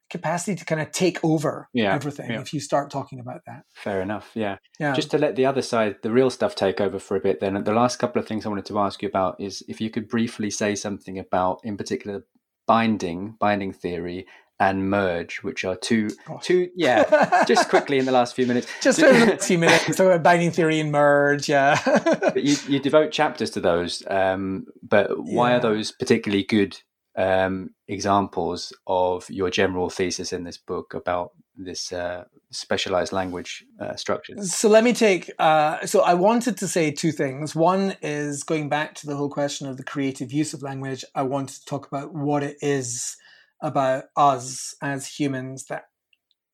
capacity 0.09 0.55
to 0.55 0.65
kind 0.65 0.81
of 0.81 0.93
take 0.93 1.19
over 1.24 1.69
yeah, 1.73 1.93
everything 1.93 2.31
yeah. 2.31 2.40
if 2.40 2.53
you 2.53 2.61
start 2.61 2.90
talking 2.90 3.19
about 3.19 3.40
that. 3.47 3.62
Fair 3.74 4.03
enough. 4.03 4.31
Yeah. 4.35 4.59
Yeah. 4.78 4.93
Just 4.93 5.11
to 5.12 5.19
let 5.19 5.36
the 5.36 5.47
other 5.47 5.62
side, 5.62 5.97
the 6.03 6.12
real 6.12 6.28
stuff, 6.28 6.55
take 6.55 6.82
over 6.82 6.99
for 6.99 7.16
a 7.16 7.20
bit. 7.20 7.40
Then 7.40 7.65
the 7.65 7.73
last 7.73 7.99
couple 7.99 8.20
of 8.20 8.28
things 8.28 8.44
I 8.44 8.51
wanted 8.51 8.66
to 8.66 8.78
ask 8.78 9.01
you 9.01 9.09
about 9.09 9.40
is 9.40 9.65
if 9.69 9.81
you 9.81 9.89
could 9.89 10.09
briefly 10.09 10.51
say 10.51 10.74
something 10.74 11.19
about, 11.19 11.61
in 11.65 11.78
particular, 11.78 12.27
binding, 12.66 13.36
binding 13.40 13.73
theory, 13.73 14.27
and 14.63 14.89
merge, 14.89 15.43
which 15.43 15.65
are 15.65 15.75
two, 15.75 16.09
Gosh. 16.25 16.45
two, 16.45 16.71
yeah, 16.77 17.45
just 17.49 17.69
quickly 17.69 17.99
in 17.99 18.05
the 18.05 18.13
last 18.13 18.37
few 18.37 18.47
minutes. 18.47 18.69
Just 18.81 19.01
a 19.01 19.37
few 19.41 19.59
minutes. 19.59 19.97
So 19.97 20.17
binding 20.21 20.53
theory 20.53 20.79
and 20.79 20.93
merge, 20.93 21.49
yeah. 21.49 21.81
but 22.23 22.45
you, 22.45 22.57
you 22.69 22.79
devote 22.79 23.11
chapters 23.11 23.51
to 23.51 23.61
those, 23.61 24.05
um, 24.09 24.67
but 24.81 25.09
why 25.19 25.51
yeah. 25.51 25.57
are 25.57 25.61
those 25.61 25.91
particularly 25.91 26.45
good 26.45 26.81
um, 27.17 27.71
examples 27.89 28.73
of 28.87 29.29
your 29.29 29.51
general 29.51 29.91
thesis 29.91 30.33
in 30.33 30.45
this 30.45 30.59
book 30.59 30.95
about 30.95 31.33
this 31.57 31.93
uh, 31.93 32.23
specialized 32.53 33.13
language 33.13 33.65
uh, 33.81 33.97
structures? 33.97 34.55
So 34.55 34.69
let 34.69 34.85
me 34.85 34.93
take. 34.93 35.29
Uh, 35.41 35.85
so 35.87 36.03
I 36.03 36.15
wanted 36.15 36.57
to 36.59 36.69
say 36.69 36.93
two 36.93 37.11
things. 37.11 37.57
One 37.57 37.97
is 38.01 38.45
going 38.45 38.69
back 38.69 38.95
to 38.97 39.09
the 39.09 39.17
whole 39.17 39.29
question 39.29 39.67
of 39.67 39.77
the 39.77 39.85
creative 39.85 40.33
use 40.33 40.55
of 40.55 40.63
language. 40.63 41.05
I 41.17 41.23
wanted 41.23 41.57
to 41.57 41.65
talk 41.65 41.89
about 41.89 42.15
what 42.15 42.45
it 42.45 42.59
is 42.63 43.17
about 43.63 44.05
us 44.17 44.75
as 44.83 45.07
humans 45.07 45.65
that 45.67 45.85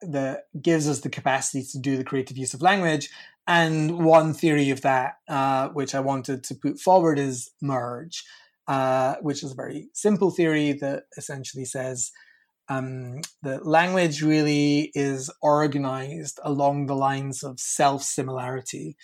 that 0.01 0.45
gives 0.63 0.89
us 0.89 1.01
the 1.01 1.09
capacity 1.09 1.65
to 1.73 1.79
do 1.79 1.97
the 1.97 2.05
creative 2.05 2.37
use 2.37 2.55
of 2.55 2.63
language. 2.63 3.11
And 3.49 4.05
one 4.05 4.35
theory 4.35 4.71
of 4.71 4.83
that, 4.83 5.15
uh, 5.29 5.71
which 5.71 5.95
I 5.95 6.01
wanted 6.01 6.45
to 6.45 6.55
put 6.55 6.79
forward, 6.79 7.19
is 7.19 7.51
merge, 7.61 8.23
uh, 8.69 9.17
which 9.23 9.43
is 9.43 9.53
a 9.53 9.57
very 9.57 9.89
simple 9.95 10.31
theory 10.31 10.73
that 10.75 11.05
essentially 11.17 11.65
says 11.65 12.13
um, 12.69 13.23
that 13.43 13.67
language 13.67 14.23
really 14.23 14.93
is 14.95 15.31
organized 15.41 16.39
along 16.45 16.87
the 16.87 16.95
lines 16.95 17.43
of 17.43 17.59
self 17.59 18.03
similarity. 18.03 18.97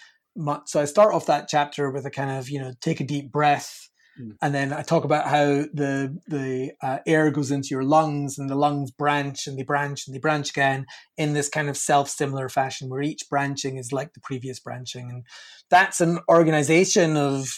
So 0.67 0.81
I 0.81 0.85
start 0.85 1.15
off 1.15 1.27
that 1.27 1.49
chapter 1.49 1.91
with 1.91 2.05
a 2.07 2.11
kind 2.11 2.31
of, 2.31 2.51
you 2.51 2.61
know, 2.61 2.73
take 2.81 3.01
a 3.01 3.05
deep 3.05 3.33
breath 3.33 3.89
Mm. 4.21 4.37
And 4.43 4.55
then 4.55 4.73
I 4.73 4.83
talk 4.83 5.05
about 5.05 5.27
how 5.27 5.65
the 5.73 6.19
the 6.27 6.73
uh, 6.83 6.99
air 7.07 7.31
goes 7.31 7.51
into 7.51 7.69
your 7.71 7.85
lungs, 7.85 8.39
and 8.39 8.49
the 8.49 8.55
lungs 8.55 8.91
branch 8.91 9.47
and 9.47 9.59
they 9.59 9.63
branch 9.63 10.07
and 10.07 10.15
they 10.15 10.21
branch 10.21 10.51
again 10.51 10.87
in 11.17 11.33
this 11.33 11.49
kind 11.49 11.69
of 11.69 11.77
self 11.77 12.09
similar 12.09 12.49
fashion, 12.49 12.89
where 12.89 13.03
each 13.03 13.29
branching 13.29 13.77
is 13.77 13.93
like 13.93 14.13
the 14.15 14.21
previous 14.21 14.61
branching, 14.61 15.11
and 15.11 15.25
that's 15.71 16.01
an 16.01 16.21
organization 16.29 17.17
of 17.17 17.49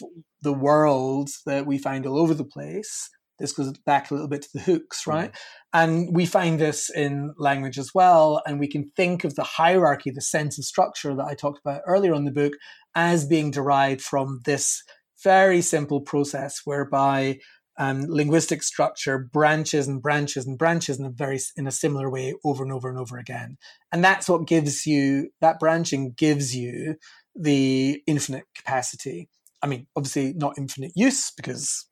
the 0.43 0.53
world 0.53 1.31
that 1.45 1.67
we 1.67 1.79
find 1.79 2.07
all 2.07 2.19
over 2.19 2.35
the 2.35 2.45
place. 2.45 3.11
This 3.39 3.53
goes 3.53 3.77
back 3.85 4.11
a 4.11 4.15
little 4.15 4.29
bit 4.29 4.43
to 4.43 4.49
the 4.55 4.61
hooks, 4.61 5.05
mm. 5.05 5.13
right? 5.13 5.33
Mm. 5.33 5.37
And 5.75 6.17
we 6.17 6.25
find 6.25 6.59
this 6.59 6.89
in 6.89 7.35
language 7.37 7.79
as 7.79 7.91
well. 7.95 8.41
And 8.47 8.59
we 8.59 8.67
can 8.67 8.91
think 8.97 9.25
of 9.25 9.35
the 9.35 9.43
hierarchy, 9.43 10.11
the 10.11 10.23
sense 10.23 10.59
of 10.59 10.65
structure 10.65 11.15
that 11.15 11.27
I 11.27 11.35
talked 11.35 11.61
about 11.63 11.83
earlier 11.87 12.15
in 12.15 12.25
the 12.25 12.31
book, 12.31 12.55
as 12.95 13.27
being 13.27 13.51
derived 13.51 14.01
from 14.01 14.41
this 14.47 14.83
very 15.27 15.61
simple 15.61 16.01
process 16.01 16.61
whereby 16.65 17.37
um, 17.79 18.07
linguistic 18.09 18.63
structure 18.63 19.19
branches 19.19 19.89
and 19.89 20.01
branches 20.01 20.47
and 20.47 20.57
branches 20.57 21.01
in 21.01 21.05
a 21.05 21.11
very 21.11 21.41
in 21.57 21.67
a 21.67 21.73
similar 21.73 22.09
way 22.09 22.33
over 22.45 22.63
and 22.63 22.73
over 22.73 22.89
and 22.89 22.97
over 22.97 23.19
again 23.19 23.59
and 23.91 24.05
that's 24.05 24.29
what 24.29 24.47
gives 24.47 24.87
you 24.87 25.31
that 25.41 25.59
branching 25.59 26.13
gives 26.17 26.55
you 26.55 26.95
the 27.35 28.01
infinite 28.07 28.45
capacity 28.55 29.29
i 29.65 29.67
mean 29.67 29.89
obviously 29.97 30.33
not 30.35 30.57
infinite 30.57 30.93
use 30.95 31.33
because 31.37 31.89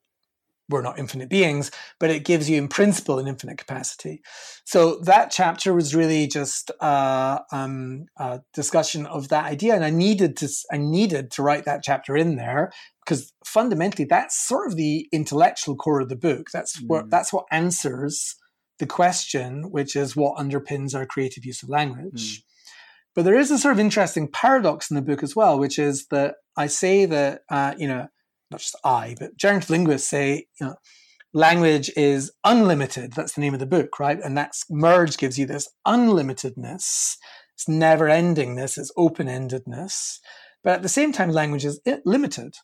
we're 0.69 0.83
not 0.83 0.99
infinite 0.99 1.29
beings, 1.29 1.71
but 2.01 2.11
it 2.11 2.25
gives 2.25 2.49
you, 2.49 2.57
in 2.57 2.69
principle, 2.69 3.19
an 3.19 3.27
infinite 3.27 3.59
capacity. 3.59 4.23
So 4.65 4.99
that 5.01 5.31
chapter 5.31 5.75
was 5.75 5.95
really 5.95 6.27
just 6.27 6.71
uh, 6.81 7.41
um, 7.53 8.07
a 8.17 8.41
discussion 8.55 9.05
of 9.07 9.29
that 9.29 9.45
idea, 9.45 9.75
and 9.75 9.85
I 9.85 9.91
needed 9.91 10.37
to 10.39 10.49
I 10.73 10.79
needed 10.79 11.31
to 11.33 11.43
write 11.43 11.67
that 11.67 11.83
chapter 11.83 12.17
in 12.17 12.37
there 12.37 12.73
because 13.05 13.33
fundamentally 13.45 14.05
that's 14.05 14.37
sort 14.37 14.67
of 14.67 14.77
the 14.77 15.09
intellectual 15.13 15.77
core 15.77 16.01
of 16.01 16.09
the 16.09 16.17
book. 16.17 16.49
That's 16.53 16.81
mm. 16.81 16.87
what 16.87 17.11
that's 17.11 17.33
what 17.33 17.47
answers 17.51 18.37
the 18.79 18.87
question, 18.87 19.71
which 19.71 19.95
is 19.95 20.17
what 20.17 20.39
underpins 20.39 20.95
our 20.95 21.07
creative 21.07 21.45
use 21.45 21.63
of 21.63 21.69
language. 21.69 22.39
Mm. 22.39 22.43
But 23.15 23.25
there 23.25 23.39
is 23.39 23.51
a 23.51 23.59
sort 23.59 23.73
of 23.73 23.79
interesting 23.79 24.29
paradox 24.29 24.91
in 24.91 24.97
the 24.97 25.03
book 25.03 25.23
as 25.23 25.37
well, 25.37 25.59
which 25.59 25.79
is 25.79 26.07
that 26.09 26.37
I 26.57 26.67
say 26.67 27.05
that 27.07 27.43
uh, 27.49 27.75
you 27.79 27.89
know 27.89 28.09
not 28.51 28.61
just 28.61 28.77
I, 28.85 29.17
but 29.19 29.37
generative 29.37 29.71
linguists 29.71 30.09
say, 30.09 30.47
you 30.61 30.67
know, 30.67 30.77
language 31.33 31.91
is 31.97 32.33
unlimited. 32.45 33.13
That's 33.13 33.35
the 33.35 33.41
name 33.41 33.55
of 33.55 33.61
the 33.61 33.67
book, 33.67 33.99
right? 33.99 34.19
And 34.23 34.37
that's 34.37 34.65
merge 34.71 35.17
gives 35.17 35.39
you 35.39 35.47
this 35.47 35.69
unlimitedness, 35.87 37.17
it's 37.55 37.69
never 37.69 38.07
endingness, 38.07 38.79
it's 38.79 38.93
open 38.97 39.27
endedness. 39.27 40.19
But 40.63 40.75
at 40.75 40.83
the 40.83 40.89
same 40.89 41.13
time, 41.13 41.31
language 41.31 41.65
is 41.65 41.81
limited. 42.05 42.55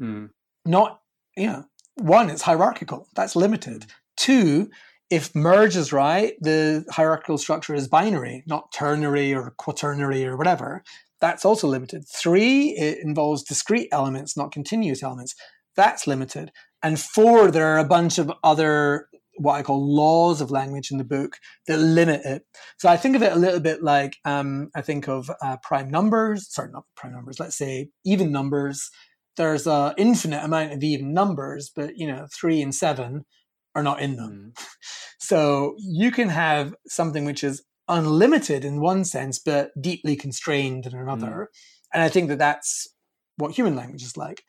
Mm. 0.00 0.30
Not, 0.64 1.00
you 1.36 1.46
know, 1.46 1.64
one, 1.96 2.30
it's 2.30 2.42
hierarchical. 2.42 3.08
That's 3.14 3.36
limited. 3.36 3.86
Two, 4.16 4.70
if 5.10 5.34
merge 5.34 5.76
is 5.76 5.92
right, 5.92 6.34
the 6.40 6.84
hierarchical 6.90 7.38
structure 7.38 7.74
is 7.74 7.88
binary, 7.88 8.44
not 8.46 8.72
ternary 8.72 9.34
or 9.34 9.54
quaternary 9.58 10.24
or 10.24 10.36
whatever 10.36 10.82
that's 11.22 11.44
also 11.44 11.68
limited. 11.68 12.04
Three, 12.06 12.70
it 12.70 12.98
involves 13.00 13.44
discrete 13.44 13.88
elements, 13.92 14.36
not 14.36 14.50
continuous 14.50 15.04
elements. 15.04 15.36
That's 15.76 16.08
limited. 16.08 16.50
And 16.82 17.00
four, 17.00 17.52
there 17.52 17.68
are 17.68 17.78
a 17.78 17.84
bunch 17.84 18.18
of 18.18 18.30
other 18.42 19.08
what 19.36 19.54
I 19.54 19.62
call 19.62 19.82
laws 19.82 20.42
of 20.42 20.50
language 20.50 20.90
in 20.90 20.98
the 20.98 21.04
book 21.04 21.38
that 21.66 21.78
limit 21.78 22.20
it. 22.24 22.42
So 22.76 22.90
I 22.90 22.98
think 22.98 23.16
of 23.16 23.22
it 23.22 23.32
a 23.32 23.38
little 23.38 23.60
bit 23.60 23.82
like 23.82 24.16
um, 24.26 24.68
I 24.74 24.82
think 24.82 25.08
of 25.08 25.30
uh, 25.40 25.56
prime 25.62 25.88
numbers. 25.88 26.52
Sorry, 26.52 26.70
not 26.70 26.84
prime 26.96 27.14
numbers. 27.14 27.40
Let's 27.40 27.56
say 27.56 27.88
even 28.04 28.30
numbers. 28.30 28.90
There's 29.36 29.66
an 29.66 29.94
infinite 29.96 30.44
amount 30.44 30.72
of 30.72 30.82
even 30.82 31.14
numbers, 31.14 31.70
but 31.74 31.96
you 31.96 32.06
know, 32.06 32.26
three 32.32 32.60
and 32.60 32.74
seven 32.74 33.24
are 33.74 33.82
not 33.82 34.00
in 34.00 34.16
them. 34.16 34.52
Mm. 34.54 34.66
So 35.18 35.76
you 35.78 36.10
can 36.10 36.30
have 36.30 36.74
something 36.88 37.24
which 37.24 37.44
is 37.44 37.62
unlimited 37.88 38.64
in 38.64 38.80
one 38.80 39.04
sense, 39.04 39.38
but 39.38 39.70
deeply 39.80 40.16
constrained 40.16 40.84
in 40.84 40.94
another. 40.96 41.26
Mm. 41.26 41.46
And 41.94 42.02
I 42.02 42.08
think 42.08 42.28
that 42.28 42.38
that's 42.38 42.88
what 43.36 43.52
human 43.52 43.76
language 43.76 44.02
is 44.02 44.16
like. 44.16 44.42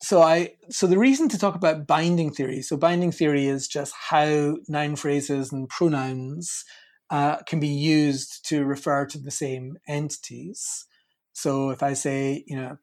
So 0.00 0.22
I 0.22 0.52
so 0.70 0.86
the 0.86 0.98
reason 0.98 1.28
to 1.30 1.38
talk 1.38 1.54
about 1.54 1.86
binding 1.86 2.30
theory. 2.30 2.62
So 2.62 2.76
binding 2.76 3.10
theory 3.10 3.46
is 3.46 3.66
just 3.66 3.94
how 4.10 4.58
noun 4.68 4.96
phrases 4.96 5.52
and 5.52 5.68
pronouns 5.68 6.64
uh, 7.10 7.38
can 7.46 7.58
be 7.58 7.68
used 7.68 8.46
to 8.48 8.64
refer 8.64 9.06
to 9.06 9.18
the 9.18 9.30
same 9.30 9.76
entities. 9.88 10.86
So 11.32 11.70
if 11.70 11.82
I 11.82 11.94
say, 11.94 12.44
you 12.46 12.56
know, 12.56 12.76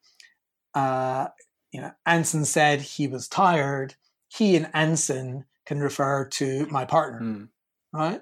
uh, 0.74 1.28
you 1.72 1.80
know, 1.80 1.92
Anson 2.06 2.44
said 2.44 2.80
he 2.80 3.08
was 3.08 3.28
tired, 3.28 3.94
he 4.28 4.56
and 4.56 4.70
Anson 4.74 5.44
can 5.66 5.80
refer 5.80 6.26
to 6.26 6.66
my 6.66 6.84
partner, 6.84 7.20
mm. 7.20 7.48
right? 7.92 8.20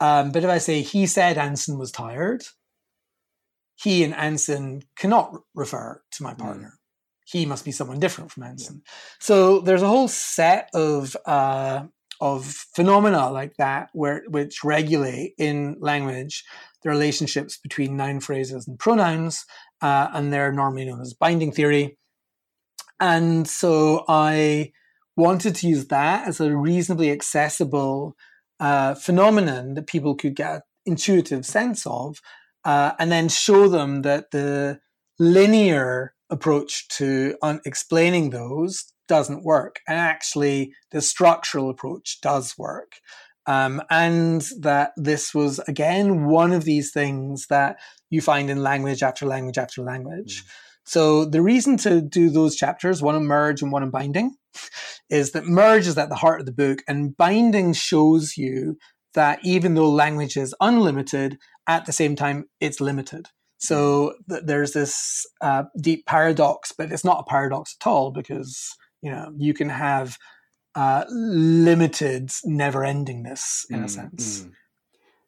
Um, 0.00 0.32
but 0.32 0.44
if 0.44 0.50
I 0.50 0.58
say 0.58 0.82
he 0.82 1.06
said 1.06 1.38
Anson 1.38 1.78
was 1.78 1.92
tired, 1.92 2.44
he 3.76 4.04
and 4.04 4.14
Anson 4.14 4.82
cannot 4.96 5.36
refer 5.54 6.02
to 6.12 6.22
my 6.22 6.32
hmm. 6.32 6.42
partner. 6.42 6.68
Mm. 6.68 6.78
He 7.24 7.46
must 7.46 7.64
be 7.64 7.72
someone 7.72 8.00
different 8.00 8.30
from 8.30 8.42
Anson. 8.42 8.82
Yeah. 8.84 8.92
So 9.20 9.60
there's 9.60 9.82
a 9.82 9.88
whole 9.88 10.08
set 10.08 10.70
of 10.74 11.16
uh, 11.24 11.84
of 12.20 12.46
phenomena 12.46 13.30
like 13.30 13.54
that 13.56 13.88
where 13.92 14.22
which 14.28 14.62
regulate 14.62 15.34
in 15.38 15.76
language 15.80 16.44
the 16.82 16.90
relationships 16.90 17.56
between 17.56 17.96
noun 17.96 18.20
phrases 18.20 18.66
and 18.66 18.78
pronouns, 18.78 19.44
uh, 19.82 20.08
and 20.14 20.32
they're 20.32 20.52
normally 20.52 20.84
known 20.84 21.00
as 21.00 21.12
binding 21.12 21.52
theory. 21.52 21.98
And 23.00 23.48
so 23.48 24.04
I 24.08 24.72
wanted 25.16 25.56
to 25.56 25.68
use 25.68 25.88
that 25.88 26.28
as 26.28 26.40
a 26.40 26.56
reasonably 26.56 27.10
accessible 27.10 28.16
uh, 28.60 28.94
phenomenon 28.94 29.74
that 29.74 29.88
people 29.88 30.14
could 30.14 30.36
get 30.36 30.62
intuitive 30.86 31.44
sense 31.44 31.84
of, 31.86 32.20
uh, 32.64 32.92
and 32.98 33.10
then 33.10 33.28
show 33.28 33.68
them 33.68 34.02
that 34.02 34.30
the 34.30 34.80
linear 35.18 36.14
approach 36.30 36.88
to 36.88 37.36
un- 37.42 37.60
explaining 37.66 38.30
those 38.30 38.92
doesn't 39.08 39.44
work, 39.44 39.80
and 39.86 39.98
actually 39.98 40.72
the 40.92 41.00
structural 41.02 41.68
approach 41.68 42.20
does 42.20 42.56
work. 42.56 42.92
Um, 43.46 43.82
and 43.90 44.42
that 44.60 44.92
this 44.96 45.34
was 45.34 45.58
again 45.66 46.26
one 46.26 46.52
of 46.52 46.64
these 46.64 46.92
things 46.92 47.48
that 47.48 47.76
you 48.12 48.20
find 48.20 48.50
in 48.50 48.62
language 48.62 49.02
after 49.02 49.24
language 49.26 49.56
after 49.56 49.82
language. 49.82 50.44
Mm. 50.44 50.50
So 50.84 51.24
the 51.24 51.40
reason 51.40 51.78
to 51.78 52.02
do 52.02 52.28
those 52.28 52.56
chapters, 52.56 53.00
one 53.00 53.14
on 53.14 53.24
merge 53.24 53.62
and 53.62 53.72
one 53.72 53.82
on 53.82 53.90
binding, 53.90 54.36
is 55.10 55.32
that 55.32 55.46
merge 55.46 55.86
is 55.86 55.96
at 55.96 56.10
the 56.10 56.16
heart 56.16 56.40
of 56.40 56.46
the 56.46 56.52
book, 56.52 56.82
and 56.86 57.16
binding 57.16 57.72
shows 57.72 58.36
you 58.36 58.76
that 59.14 59.38
even 59.42 59.74
though 59.74 59.90
language 59.90 60.36
is 60.36 60.54
unlimited, 60.60 61.38
at 61.66 61.86
the 61.86 61.92
same 61.92 62.14
time 62.14 62.44
it's 62.60 62.80
limited. 62.80 63.28
So 63.58 64.14
th- 64.28 64.42
there's 64.44 64.72
this 64.72 65.24
uh, 65.40 65.64
deep 65.80 66.04
paradox, 66.04 66.72
but 66.76 66.92
it's 66.92 67.04
not 67.04 67.20
a 67.20 67.30
paradox 67.30 67.76
at 67.80 67.86
all 67.86 68.10
because 68.10 68.76
you 69.00 69.10
know 69.10 69.32
you 69.38 69.54
can 69.54 69.70
have 69.70 70.18
uh, 70.74 71.04
limited 71.08 72.30
never-endingness 72.44 73.64
in 73.70 73.80
mm, 73.80 73.84
a 73.84 73.88
sense. 73.88 74.42
Mm. 74.42 74.52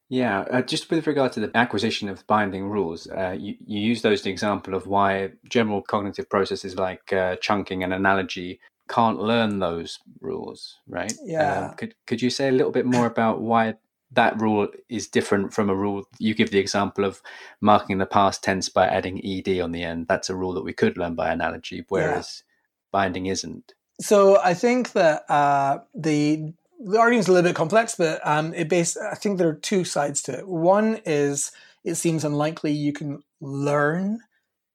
Yeah, 0.09 0.41
uh, 0.51 0.63
just 0.63 0.91
with 0.91 1.07
regard 1.07 1.33
to 1.33 1.41
the 1.41 1.51
acquisition 1.57 2.09
of 2.09 2.27
binding 2.27 2.69
rules, 2.69 3.09
uh, 3.09 3.37
you, 3.39 3.57
you 3.67 3.81
use 3.81 4.03
those 4.03 4.21
as 4.21 4.27
an 4.27 4.33
example 4.33 4.75
of 4.75 4.87
why 4.87 5.31
general 5.49 5.83
cognitive 5.83 6.29
processes 6.29 6.77
like 6.77 7.13
uh, 7.13 7.37
chunking 7.37 7.83
and 7.83 7.93
analogy 7.93 8.61
can't 8.89 9.19
learn 9.19 9.61
those 9.61 9.99
rules, 10.21 10.79
right? 10.87 11.13
Yeah. 11.25 11.69
Um, 11.69 11.75
could 11.75 11.95
could 12.07 12.21
you 12.21 12.31
say 12.31 12.49
a 12.49 12.53
little 12.53 12.73
bit 12.73 12.87
more 12.87 13.07
about 13.07 13.41
why 13.41 13.75
that 14.13 14.41
rule 14.41 14.69
is 14.89 15.09
different 15.09 15.55
from 15.55 15.71
a 15.71 15.75
rule? 15.75 16.05
You 16.19 16.35
give 16.35 16.51
the 16.51 16.59
example 16.59 17.05
of 17.05 17.23
marking 17.61 17.99
the 17.99 18.07
past 18.07 18.45
tense 18.45 18.69
by 18.69 18.87
adding 18.87 19.25
ed 19.25 19.61
on 19.61 19.73
the 19.73 19.83
end. 19.83 20.07
That's 20.07 20.29
a 20.29 20.37
rule 20.37 20.53
that 20.53 20.65
we 20.65 20.75
could 20.75 20.99
learn 20.99 21.15
by 21.15 21.33
analogy, 21.33 21.85
whereas 21.89 22.43
yeah. 22.45 22.51
binding 22.93 23.27
isn't. 23.27 23.73
So 24.01 24.41
I 24.43 24.55
think 24.55 24.93
that 24.93 25.29
uh, 25.31 25.79
the 25.95 26.53
the 26.85 26.99
argument's 26.99 27.29
a 27.29 27.33
little 27.33 27.49
bit 27.49 27.57
complex, 27.57 27.95
but 27.97 28.21
um, 28.27 28.55
it 28.55 28.69
based. 28.69 28.99
I 28.99 29.15
think 29.15 29.39
there 29.39 29.49
are 29.49 29.55
two 29.55 29.85
sides 29.85 30.23
to 30.23 30.39
it. 30.39 30.49
One 30.49 31.01
is 31.07 31.53
it 31.85 31.97
seems 31.97 32.25
unlikely 32.25 32.73
you 32.73 32.93
can 32.93 33.23
learn 33.41 34.21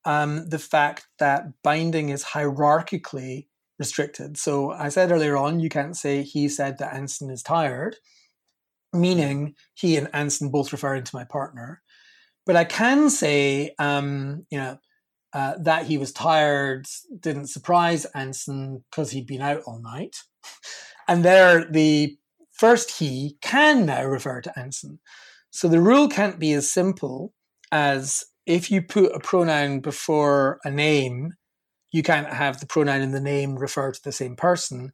um, 0.06 0.48
the 0.50 0.60
fact 0.60 1.08
that 1.20 1.48
binding 1.64 2.10
is 2.10 2.24
hierarchically 2.24 3.48
restricted. 3.80 4.38
So 4.38 4.72
I 4.72 4.90
said 4.90 5.12
earlier 5.12 5.38
on, 5.38 5.60
you 5.60 5.70
can't 5.70 5.96
say 5.98 6.24
he 6.24 6.50
said 6.50 6.78
that 6.80 6.94
Anson 6.94 7.30
is 7.30 7.44
tired. 7.44 7.98
meaning 8.94 9.56
he 9.76 9.98
and 9.98 10.10
Anson 10.14 10.50
both 10.50 10.72
referring 10.72 11.04
to 11.04 11.16
my 11.16 11.24
partner. 11.24 11.82
But 12.46 12.56
I 12.56 12.64
can 12.64 13.10
say, 13.10 13.76
um, 13.80 14.46
you 14.50 14.58
know, 14.58 14.80
uh, 15.34 15.54
that 15.60 15.86
he 15.86 15.98
was 15.98 16.12
tired 16.12 16.88
didn't 17.20 17.48
surprise 17.48 18.06
Anson 18.16 18.84
because 18.90 19.12
he'd 19.12 19.28
been 19.28 19.42
out 19.42 19.62
all 19.68 19.80
night. 19.80 20.16
And 21.10 21.26
there, 21.26 21.66
the 21.66 22.16
first 22.52 23.00
he 23.00 23.38
can 23.42 23.88
now 23.88 24.06
refer 24.06 24.42
to 24.42 24.58
Anson. 24.58 25.00
So 25.50 25.68
the 25.68 25.82
rule 25.82 26.08
can't 26.08 26.38
be 26.38 26.54
as 26.54 26.70
simple 26.70 27.34
as 27.72 28.24
if 28.46 28.70
you 28.70 28.84
put 28.84 29.16
a 29.16 29.20
pronoun 29.20 29.80
before 29.80 30.60
a 30.64 30.70
name, 30.70 31.34
you 31.92 32.04
can't 32.04 32.32
have 32.32 32.60
the 32.60 32.68
pronoun 32.68 33.02
and 33.02 33.14
the 33.14 33.20
name 33.20 33.56
refer 33.56 33.92
to 33.92 34.04
the 34.04 34.12
same 34.12 34.36
person. 34.36 34.92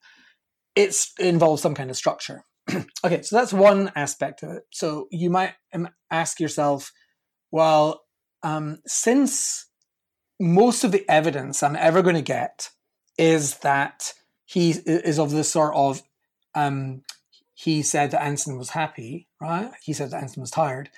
It 0.73 0.95
involves 1.19 1.61
some 1.61 1.75
kind 1.75 1.89
of 1.89 1.97
structure. 1.97 2.43
okay, 3.03 3.21
so 3.21 3.35
that's 3.35 3.51
one 3.51 3.91
aspect 3.97 4.41
of 4.41 4.51
it. 4.51 4.63
So 4.71 5.07
you 5.11 5.29
might 5.29 5.55
ask 6.09 6.39
yourself, 6.39 6.93
well, 7.51 8.03
um, 8.41 8.77
since 8.87 9.67
most 10.39 10.85
of 10.85 10.93
the 10.93 11.03
evidence 11.09 11.61
I'm 11.61 11.75
ever 11.75 12.01
going 12.01 12.15
to 12.15 12.21
get 12.21 12.69
is 13.17 13.57
that 13.57 14.13
he 14.45 14.71
is 14.71 15.19
of 15.19 15.31
the 15.31 15.43
sort 15.43 15.75
of 15.75 16.01
um, 16.53 17.01
he 17.53 17.81
said 17.81 18.11
that 18.11 18.21
Anson 18.21 18.57
was 18.57 18.69
happy, 18.69 19.27
right? 19.41 19.71
He 19.81 19.93
said 19.93 20.11
that 20.11 20.21
Anson 20.21 20.41
was 20.41 20.51
tired, 20.51 20.89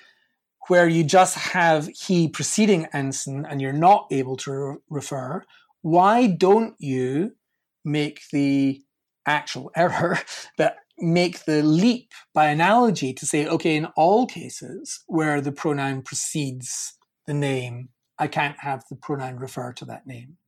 where 0.68 0.88
you 0.88 1.04
just 1.04 1.36
have 1.36 1.88
he 1.88 2.28
preceding 2.28 2.86
Anson 2.92 3.46
and 3.46 3.60
you're 3.60 3.72
not 3.72 4.06
able 4.10 4.36
to 4.38 4.52
re- 4.52 4.76
refer. 4.90 5.44
Why 5.82 6.26
don't 6.26 6.74
you 6.78 7.36
make 7.84 8.22
the 8.32 8.82
actual 9.24 9.70
error, 9.76 10.18
but 10.56 10.76
make 10.98 11.44
the 11.44 11.62
leap 11.62 12.12
by 12.34 12.48
analogy 12.48 13.12
to 13.14 13.24
say, 13.24 13.46
okay, 13.46 13.76
in 13.76 13.86
all 13.96 14.26
cases 14.26 15.04
where 15.06 15.40
the 15.40 15.52
pronoun 15.52 16.02
precedes 16.02 16.94
the 17.26 17.34
name, 17.34 17.90
I 18.18 18.26
can't 18.26 18.58
have 18.60 18.84
the 18.90 18.96
pronoun 18.96 19.36
refer 19.36 19.72
to 19.74 19.84
that 19.84 20.08
name. 20.08 20.38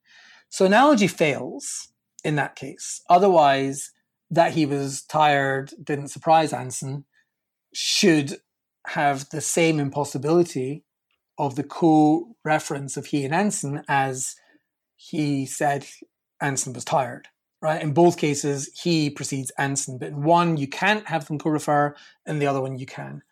So 0.49 0.65
analogy 0.65 1.07
fails 1.07 1.93
in 2.25 2.37
that 2.37 2.57
case. 2.57 3.03
Otherwise, 3.09 3.91
that 4.31 4.53
he 4.55 4.67
was 4.67 5.03
tired 5.03 5.73
didn't 5.83 6.09
surprise 6.09 6.53
Anson 6.53 7.05
should 7.75 8.37
have 8.89 9.29
the 9.31 9.41
same 9.41 9.79
impossibility 9.79 10.85
of 11.39 11.57
the 11.57 11.65
co-reference 11.65 12.97
of 12.97 13.07
he 13.07 13.25
and 13.25 13.35
Anson 13.35 13.83
as 13.89 14.37
he 14.97 15.47
said 15.47 15.87
Anson 16.41 16.73
was 16.73 16.85
tired 16.85 17.29
right? 17.63 17.83
In 17.83 17.93
both 17.93 18.17
cases, 18.17 18.71
he 18.83 19.11
precedes 19.11 19.53
Anson, 19.59 19.99
but 19.99 20.09
in 20.09 20.23
one, 20.23 20.57
you 20.57 20.67
can't 20.67 21.07
have 21.09 21.27
them 21.27 21.39
co 21.39 21.51
refer, 21.51 21.95
and 22.27 22.41
the 22.41 22.47
other 22.47 22.61
one, 22.61 22.79
you 22.79 22.87
can. 22.87 23.23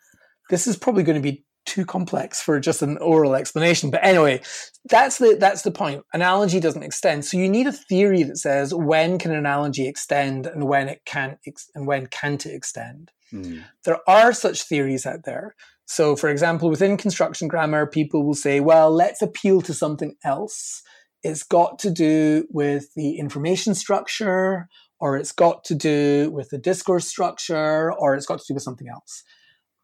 This 0.51 0.67
is 0.67 0.77
probably 0.77 1.03
going 1.03 1.21
to 1.21 1.33
be 1.33 1.45
too 1.69 1.85
complex 1.85 2.43
for 2.43 2.59
just 2.59 2.83
an 2.83 2.99
oral 2.99 3.35
explanation. 3.35 3.91
But 3.91 4.05
anyway, 4.05 4.41
that's 4.87 5.19
the 5.19 5.37
that's 5.39 5.63
the 5.63 5.71
point. 5.71 6.03
Analogy 6.13 6.59
doesn't 6.59 6.83
extend, 6.83 7.25
so 7.25 7.37
you 7.37 7.49
need 7.49 7.67
a 7.67 7.73
theory 7.73 8.23
that 8.25 8.39
says 8.39 8.75
when 8.75 9.19
can 9.19 9.31
an 9.31 9.39
analogy 9.39 9.87
extend 9.87 10.47
and 10.47 10.65
when 10.65 10.89
it 10.89 11.03
can't 11.05 11.39
ex- 11.47 11.71
and 11.75 11.87
when 11.87 12.07
can't 12.07 12.45
it 12.45 12.55
extend. 12.55 13.13
Mm. 13.33 13.63
There 13.85 13.99
are 14.09 14.33
such 14.33 14.63
theories 14.63 15.07
out 15.07 15.25
there. 15.25 15.55
So, 15.85 16.17
for 16.17 16.29
example, 16.29 16.69
within 16.69 16.97
construction 16.97 17.49
grammar, 17.49 17.87
people 17.87 18.25
will 18.25 18.35
say, 18.35 18.61
"Well, 18.61 18.91
let's 18.91 19.23
appeal 19.23 19.61
to 19.63 19.75
something 19.75 20.17
else." 20.25 20.83
it's 21.23 21.43
got 21.43 21.79
to 21.81 21.91
do 21.91 22.47
with 22.51 22.95
the 22.95 23.19
information 23.19 23.75
structure, 23.75 24.69
or 25.01 25.17
it's 25.17 25.33
got 25.33 25.65
to 25.65 25.75
do 25.75 26.31
with 26.31 26.51
the 26.51 26.59
discourse 26.59 27.07
structure, 27.07 27.93
or 27.93 28.15
it's 28.15 28.27
got 28.27 28.39
to 28.39 28.45
do 28.47 28.55
with 28.55 28.63
something 28.63 28.89
else. 28.89 29.25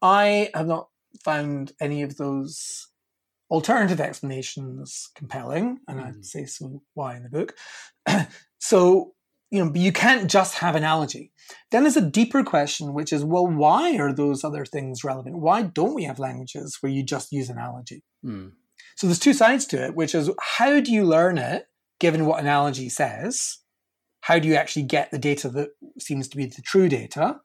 I 0.01 0.49
have 0.53 0.67
not 0.67 0.87
found 1.23 1.73
any 1.79 2.01
of 2.01 2.17
those 2.17 2.87
alternative 3.49 4.01
explanations 4.01 5.09
compelling, 5.15 5.79
and 5.87 5.99
mm. 5.99 6.07
I 6.07 6.11
say 6.21 6.45
so 6.45 6.81
why 6.93 7.15
in 7.15 7.23
the 7.23 7.29
book. 7.29 7.55
so, 8.59 9.13
you 9.51 9.63
know, 9.63 9.71
you 9.75 9.91
can't 9.91 10.29
just 10.29 10.55
have 10.55 10.75
analogy. 10.75 11.31
Then 11.71 11.83
there's 11.83 11.97
a 11.97 12.01
deeper 12.01 12.43
question, 12.43 12.93
which 12.93 13.13
is, 13.13 13.23
well, 13.23 13.47
why 13.47 13.97
are 13.97 14.13
those 14.13 14.43
other 14.43 14.65
things 14.65 15.03
relevant? 15.03 15.39
Why 15.39 15.61
don't 15.61 15.93
we 15.93 16.03
have 16.03 16.19
languages 16.19 16.77
where 16.81 16.91
you 16.91 17.03
just 17.03 17.31
use 17.31 17.49
analogy? 17.49 18.03
Mm. 18.25 18.53
So 18.95 19.07
there's 19.07 19.19
two 19.19 19.33
sides 19.33 19.65
to 19.67 19.83
it, 19.85 19.95
which 19.95 20.15
is 20.15 20.31
how 20.41 20.79
do 20.79 20.91
you 20.91 21.03
learn 21.03 21.37
it 21.37 21.67
given 21.99 22.25
what 22.25 22.39
analogy 22.39 22.89
says? 22.89 23.59
How 24.21 24.39
do 24.39 24.47
you 24.47 24.55
actually 24.55 24.83
get 24.83 25.11
the 25.11 25.19
data 25.19 25.49
that 25.49 25.69
seems 25.99 26.27
to 26.29 26.37
be 26.37 26.45
the 26.45 26.61
true 26.61 26.89
data? 26.89 27.41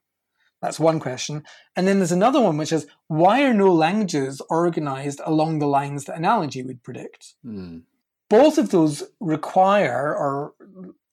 That's 0.62 0.78
one 0.78 1.01
question. 1.01 1.45
And 1.74 1.89
then 1.89 1.99
there's 1.99 2.12
another 2.12 2.41
one, 2.41 2.57
which 2.57 2.73
is 2.73 2.87
why 3.09 3.43
are 3.43 3.55
no 3.55 3.73
languages 3.73 4.43
organized 4.51 5.20
along 5.24 5.59
the 5.59 5.66
lines 5.66 6.05
that 6.05 6.16
analogy 6.16 6.62
would 6.62 6.82
predict? 6.82 7.35
Mm. 7.45 7.82
Both 8.28 8.59
of 8.59 8.70
those 8.70 9.03
require 9.20 10.15
or 10.15 10.55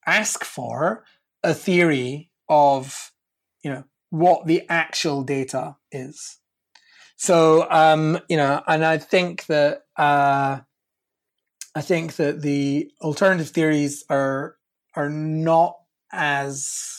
ask 0.06 0.44
for 0.44 1.04
a 1.42 1.54
theory 1.54 2.30
of, 2.48 3.12
you 3.62 3.70
know, 3.70 3.84
what 4.10 4.46
the 4.46 4.64
actual 4.68 5.22
data 5.22 5.76
is. 5.90 6.38
So 7.16 7.66
um, 7.68 8.20
you 8.28 8.36
know, 8.36 8.62
and 8.66 8.84
I 8.84 8.98
think 8.98 9.46
that 9.46 9.82
uh, 9.96 10.60
I 11.74 11.80
think 11.80 12.16
that 12.16 12.42
the 12.42 12.90
alternative 13.00 13.50
theories 13.50 14.04
are 14.08 14.56
are 14.94 15.10
not 15.10 15.76
as 16.12 16.97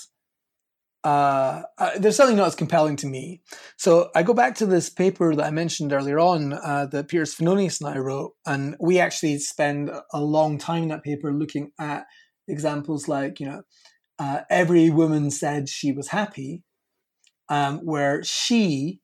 uh, 1.03 1.61
uh, 1.77 1.91
they're 1.97 2.11
certainly 2.11 2.37
not 2.37 2.47
as 2.47 2.55
compelling 2.55 2.95
to 2.97 3.07
me. 3.07 3.41
So 3.77 4.09
I 4.15 4.23
go 4.23 4.33
back 4.33 4.55
to 4.55 4.65
this 4.65 4.89
paper 4.89 5.33
that 5.35 5.45
I 5.45 5.51
mentioned 5.51 5.93
earlier 5.93 6.19
on 6.19 6.53
uh, 6.53 6.87
that 6.87 7.07
Peter 7.07 7.23
Svenonius 7.23 7.79
and 7.79 7.89
I 7.89 7.99
wrote, 7.99 8.33
and 8.45 8.75
we 8.79 8.99
actually 8.99 9.37
spend 9.39 9.91
a 10.13 10.21
long 10.21 10.57
time 10.57 10.83
in 10.83 10.89
that 10.89 11.03
paper 11.03 11.31
looking 11.31 11.71
at 11.79 12.05
examples 12.47 13.07
like, 13.07 13.39
you 13.39 13.45
know, 13.45 13.61
uh, 14.17 14.41
every 14.49 14.89
woman 14.89 15.31
said 15.31 15.69
she 15.69 15.93
was 15.93 16.09
happy, 16.09 16.63
um, 17.47 17.79
where 17.79 18.21
she 18.23 18.99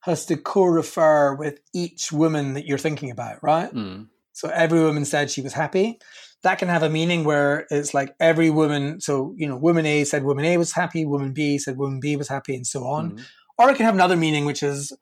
has 0.00 0.26
to 0.26 0.36
co-refer 0.36 1.34
with 1.34 1.60
each 1.72 2.10
woman 2.10 2.54
that 2.54 2.66
you're 2.66 2.78
thinking 2.78 3.10
about, 3.10 3.42
right? 3.42 3.72
Mm. 3.72 4.08
So 4.36 4.50
every 4.50 4.80
woman 4.80 5.06
said 5.06 5.30
she 5.30 5.40
was 5.40 5.54
happy. 5.54 5.98
That 6.42 6.58
can 6.58 6.68
have 6.68 6.82
a 6.82 6.90
meaning 6.90 7.24
where 7.24 7.66
it's 7.70 7.94
like 7.94 8.14
every 8.20 8.50
woman. 8.50 9.00
So 9.00 9.34
you 9.38 9.48
know, 9.48 9.56
woman 9.56 9.86
A 9.86 10.04
said 10.04 10.24
woman 10.24 10.44
A 10.44 10.58
was 10.58 10.72
happy, 10.72 11.06
woman 11.06 11.32
B 11.32 11.56
said 11.56 11.78
woman 11.78 12.00
B 12.00 12.16
was 12.16 12.28
happy, 12.28 12.54
and 12.54 12.66
so 12.66 12.84
on. 12.84 13.12
Mm. 13.12 13.24
Or 13.56 13.70
it 13.70 13.76
can 13.76 13.86
have 13.86 13.94
another 13.94 14.14
meaning, 14.14 14.44
which 14.44 14.62
is 14.62 14.92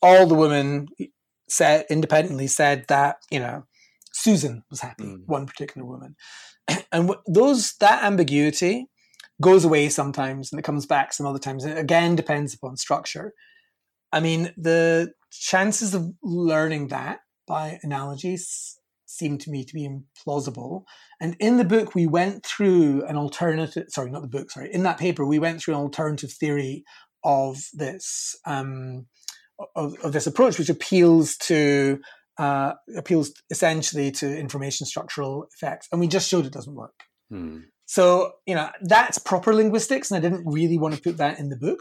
all 0.00 0.28
the 0.28 0.36
women 0.36 0.86
said 1.48 1.86
independently 1.90 2.46
said 2.46 2.84
that 2.86 3.16
you 3.32 3.40
know 3.40 3.64
Susan 4.12 4.62
was 4.70 4.80
happy, 4.80 5.02
mm. 5.02 5.26
one 5.26 5.46
particular 5.46 5.84
woman, 5.84 6.14
and 6.92 7.12
those 7.26 7.74
that 7.80 8.04
ambiguity 8.04 8.86
goes 9.42 9.64
away 9.64 9.88
sometimes 9.88 10.52
and 10.52 10.60
it 10.60 10.62
comes 10.62 10.86
back 10.86 11.12
some 11.12 11.26
other 11.26 11.40
times. 11.40 11.64
It 11.64 11.76
again 11.76 12.14
depends 12.14 12.54
upon 12.54 12.76
structure. 12.76 13.32
I 14.12 14.20
mean, 14.20 14.54
the 14.56 15.14
chances 15.32 15.94
of 15.94 16.12
learning 16.22 16.88
that 16.88 17.18
by 17.48 17.80
analogies 17.82 18.78
seem 19.16 19.38
to 19.38 19.50
me 19.50 19.64
to 19.64 19.74
be 19.74 19.88
implausible. 19.88 20.82
And 21.20 21.36
in 21.38 21.56
the 21.56 21.64
book, 21.64 21.94
we 21.94 22.06
went 22.06 22.44
through 22.44 23.04
an 23.06 23.16
alternative, 23.16 23.86
sorry, 23.88 24.10
not 24.10 24.22
the 24.22 24.28
book, 24.28 24.50
sorry, 24.50 24.72
in 24.72 24.82
that 24.82 24.98
paper, 24.98 25.24
we 25.24 25.38
went 25.38 25.60
through 25.60 25.74
an 25.74 25.80
alternative 25.80 26.32
theory 26.32 26.84
of 27.22 27.58
this, 27.72 28.36
um, 28.46 29.06
of, 29.76 29.94
of 30.02 30.12
this 30.12 30.26
approach, 30.26 30.58
which 30.58 30.68
appeals 30.68 31.36
to, 31.36 32.00
uh, 32.38 32.72
appeals 32.96 33.32
essentially 33.50 34.10
to 34.10 34.38
information 34.38 34.86
structural 34.86 35.46
effects. 35.54 35.88
And 35.90 36.00
we 36.00 36.08
just 36.08 36.28
showed 36.28 36.46
it 36.46 36.52
doesn't 36.52 36.74
work. 36.74 36.94
Hmm. 37.30 37.58
So, 37.86 38.32
you 38.46 38.54
know, 38.54 38.70
that's 38.82 39.18
proper 39.18 39.54
linguistics. 39.54 40.10
And 40.10 40.18
I 40.18 40.28
didn't 40.28 40.46
really 40.46 40.78
want 40.78 40.94
to 40.94 41.00
put 41.00 41.18
that 41.18 41.38
in 41.38 41.50
the 41.50 41.56
book 41.56 41.80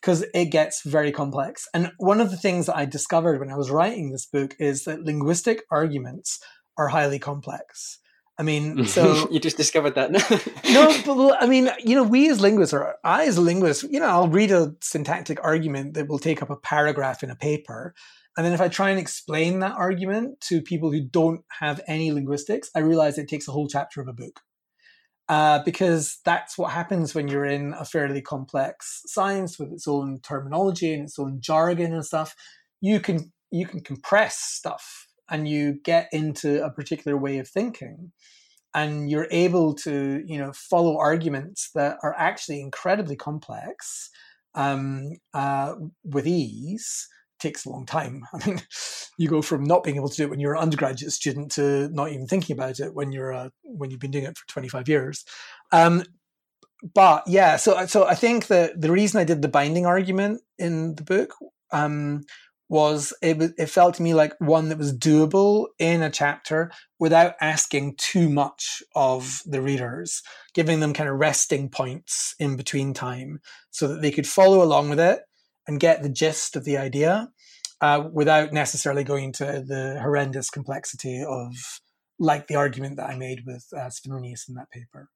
because 0.00 0.24
it 0.34 0.46
gets 0.46 0.82
very 0.84 1.12
complex. 1.12 1.66
And 1.74 1.92
one 1.98 2.20
of 2.20 2.30
the 2.30 2.36
things 2.36 2.66
that 2.66 2.76
I 2.76 2.84
discovered 2.84 3.40
when 3.40 3.50
I 3.50 3.56
was 3.56 3.70
writing 3.70 4.10
this 4.10 4.26
book 4.26 4.54
is 4.58 4.84
that 4.84 5.02
linguistic 5.02 5.62
arguments 5.70 6.38
are 6.76 6.88
highly 6.88 7.18
complex. 7.18 7.98
I 8.38 8.42
mean, 8.42 8.86
so 8.86 9.28
you 9.30 9.40
just 9.40 9.56
discovered 9.56 9.94
that. 9.94 10.10
no, 10.70 11.02
but 11.04 11.42
I 11.42 11.46
mean, 11.46 11.70
you 11.82 11.94
know, 11.94 12.02
we 12.02 12.28
as 12.28 12.40
linguists, 12.40 12.74
or 12.74 12.96
I 13.04 13.24
as 13.26 13.36
a 13.36 13.40
linguist, 13.40 13.84
you 13.84 14.00
know, 14.00 14.06
I'll 14.06 14.28
read 14.28 14.50
a 14.50 14.74
syntactic 14.80 15.42
argument 15.42 15.94
that 15.94 16.08
will 16.08 16.18
take 16.18 16.42
up 16.42 16.50
a 16.50 16.56
paragraph 16.56 17.22
in 17.22 17.30
a 17.30 17.36
paper, 17.36 17.94
and 18.36 18.44
then 18.44 18.52
if 18.52 18.60
I 18.60 18.68
try 18.68 18.90
and 18.90 18.98
explain 18.98 19.60
that 19.60 19.76
argument 19.76 20.40
to 20.42 20.60
people 20.60 20.92
who 20.92 21.00
don't 21.00 21.42
have 21.60 21.80
any 21.88 22.12
linguistics, 22.12 22.70
I 22.74 22.80
realize 22.80 23.16
it 23.16 23.28
takes 23.28 23.48
a 23.48 23.52
whole 23.52 23.68
chapter 23.68 24.00
of 24.00 24.08
a 24.08 24.12
book 24.12 24.40
uh, 25.28 25.60
because 25.64 26.20
that's 26.24 26.56
what 26.56 26.72
happens 26.72 27.14
when 27.14 27.28
you're 27.28 27.46
in 27.46 27.74
a 27.74 27.84
fairly 27.84 28.22
complex 28.22 29.02
science 29.06 29.58
with 29.58 29.72
its 29.72 29.88
own 29.88 30.20
terminology 30.20 30.92
and 30.92 31.04
its 31.04 31.18
own 31.18 31.40
jargon 31.40 31.92
and 31.92 32.04
stuff. 32.04 32.34
You 32.80 33.00
can 33.00 33.32
you 33.50 33.66
can 33.66 33.80
compress 33.80 34.38
stuff 34.38 35.05
and 35.28 35.48
you 35.48 35.80
get 35.84 36.08
into 36.12 36.64
a 36.64 36.70
particular 36.70 37.16
way 37.16 37.38
of 37.38 37.48
thinking 37.48 38.12
and 38.74 39.10
you're 39.10 39.28
able 39.30 39.74
to 39.74 40.22
you 40.26 40.38
know 40.38 40.52
follow 40.52 40.98
arguments 40.98 41.70
that 41.74 41.98
are 42.02 42.14
actually 42.18 42.60
incredibly 42.60 43.16
complex 43.16 44.10
um, 44.54 45.10
uh, 45.34 45.74
with 46.04 46.26
ease 46.26 47.08
takes 47.38 47.66
a 47.66 47.70
long 47.70 47.84
time. 47.84 48.22
I 48.34 48.46
mean, 48.46 48.62
you 49.18 49.28
go 49.28 49.42
from 49.42 49.64
not 49.64 49.84
being 49.84 49.96
able 49.96 50.08
to 50.08 50.16
do 50.16 50.24
it 50.24 50.30
when 50.30 50.40
you're 50.40 50.54
an 50.54 50.62
undergraduate 50.62 51.12
student 51.12 51.50
to 51.52 51.88
not 51.88 52.10
even 52.10 52.26
thinking 52.26 52.54
about 52.54 52.80
it 52.80 52.94
when 52.94 53.12
you're 53.12 53.32
uh, 53.32 53.48
when 53.62 53.90
you've 53.90 54.00
been 54.00 54.10
doing 54.10 54.24
it 54.24 54.36
for 54.36 54.46
25 54.48 54.88
years. 54.88 55.24
Um, 55.72 56.02
but 56.94 57.24
yeah, 57.26 57.56
so 57.56 57.86
so 57.86 58.06
I 58.06 58.14
think 58.14 58.48
that 58.48 58.80
the 58.80 58.92
reason 58.92 59.20
I 59.20 59.24
did 59.24 59.42
the 59.42 59.48
binding 59.48 59.86
argument 59.86 60.42
in 60.58 60.94
the 60.94 61.02
book 61.02 61.34
um, 61.72 62.22
was 62.68 63.12
it, 63.22 63.52
it 63.58 63.66
felt 63.66 63.94
to 63.94 64.02
me 64.02 64.14
like 64.14 64.34
one 64.38 64.68
that 64.68 64.78
was 64.78 64.96
doable 64.96 65.66
in 65.78 66.02
a 66.02 66.10
chapter 66.10 66.70
without 66.98 67.34
asking 67.40 67.94
too 67.96 68.28
much 68.28 68.82
of 68.94 69.42
the 69.46 69.62
readers, 69.62 70.22
giving 70.54 70.80
them 70.80 70.92
kind 70.92 71.08
of 71.08 71.16
resting 71.16 71.68
points 71.68 72.34
in 72.38 72.56
between 72.56 72.92
time 72.92 73.40
so 73.70 73.86
that 73.86 74.02
they 74.02 74.10
could 74.10 74.26
follow 74.26 74.62
along 74.62 74.90
with 74.90 74.98
it 74.98 75.20
and 75.66 75.80
get 75.80 76.02
the 76.02 76.08
gist 76.08 76.56
of 76.56 76.64
the 76.64 76.76
idea 76.76 77.28
uh, 77.80 78.08
without 78.12 78.52
necessarily 78.52 79.04
going 79.04 79.24
into 79.24 79.44
the 79.44 79.98
horrendous 80.00 80.50
complexity 80.50 81.22
of 81.26 81.52
like 82.18 82.46
the 82.46 82.56
argument 82.56 82.96
that 82.96 83.10
I 83.10 83.16
made 83.16 83.42
with 83.46 83.66
uh, 83.76 83.90
in 84.06 84.54
that 84.54 84.70
paper. 84.70 85.10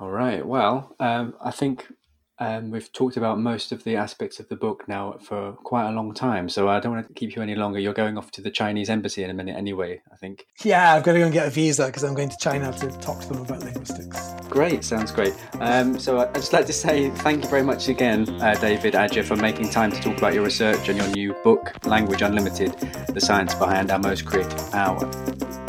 All 0.00 0.10
right. 0.10 0.46
Well, 0.46 0.94
um, 1.00 1.34
I 1.42 1.50
think 1.50 1.92
um, 2.40 2.70
we've 2.70 2.92
talked 2.92 3.16
about 3.16 3.40
most 3.40 3.72
of 3.72 3.84
the 3.84 3.96
aspects 3.96 4.38
of 4.38 4.48
the 4.48 4.56
book 4.56 4.84
now 4.88 5.16
for 5.20 5.52
quite 5.52 5.88
a 5.88 5.92
long 5.92 6.14
time, 6.14 6.48
so 6.48 6.68
I 6.68 6.78
don't 6.80 6.92
want 6.92 7.08
to 7.08 7.14
keep 7.14 7.34
you 7.34 7.42
any 7.42 7.54
longer. 7.54 7.78
You're 7.78 7.92
going 7.94 8.16
off 8.16 8.30
to 8.32 8.40
the 8.40 8.50
Chinese 8.50 8.88
embassy 8.88 9.24
in 9.24 9.30
a 9.30 9.34
minute 9.34 9.56
anyway, 9.56 10.00
I 10.12 10.16
think. 10.16 10.46
Yeah, 10.64 10.94
I've 10.94 11.02
got 11.02 11.12
to 11.12 11.18
go 11.18 11.24
and 11.24 11.32
get 11.32 11.46
a 11.46 11.50
visa 11.50 11.86
because 11.86 12.04
I'm 12.04 12.14
going 12.14 12.28
to 12.28 12.36
China 12.40 12.72
to 12.72 12.90
talk 12.98 13.20
to 13.22 13.28
them 13.28 13.42
about 13.42 13.60
linguistics. 13.60 14.34
Great, 14.48 14.84
sounds 14.84 15.10
great. 15.10 15.34
Um, 15.60 15.98
so 15.98 16.18
I'd 16.18 16.34
just 16.34 16.52
like 16.52 16.66
to 16.66 16.72
say 16.72 17.10
thank 17.10 17.44
you 17.44 17.50
very 17.50 17.62
much 17.62 17.88
again, 17.88 18.28
uh, 18.40 18.54
David 18.54 18.94
Adger, 18.94 19.24
for 19.24 19.36
making 19.36 19.70
time 19.70 19.90
to 19.90 20.00
talk 20.00 20.16
about 20.18 20.34
your 20.34 20.44
research 20.44 20.88
and 20.88 20.98
your 20.98 21.08
new 21.08 21.34
book, 21.44 21.84
Language 21.86 22.22
Unlimited 22.22 22.72
The 23.08 23.20
Science 23.20 23.54
Behind 23.54 23.90
Our 23.90 23.98
Most 23.98 24.24
Creative 24.24 24.70
Power. 24.70 25.67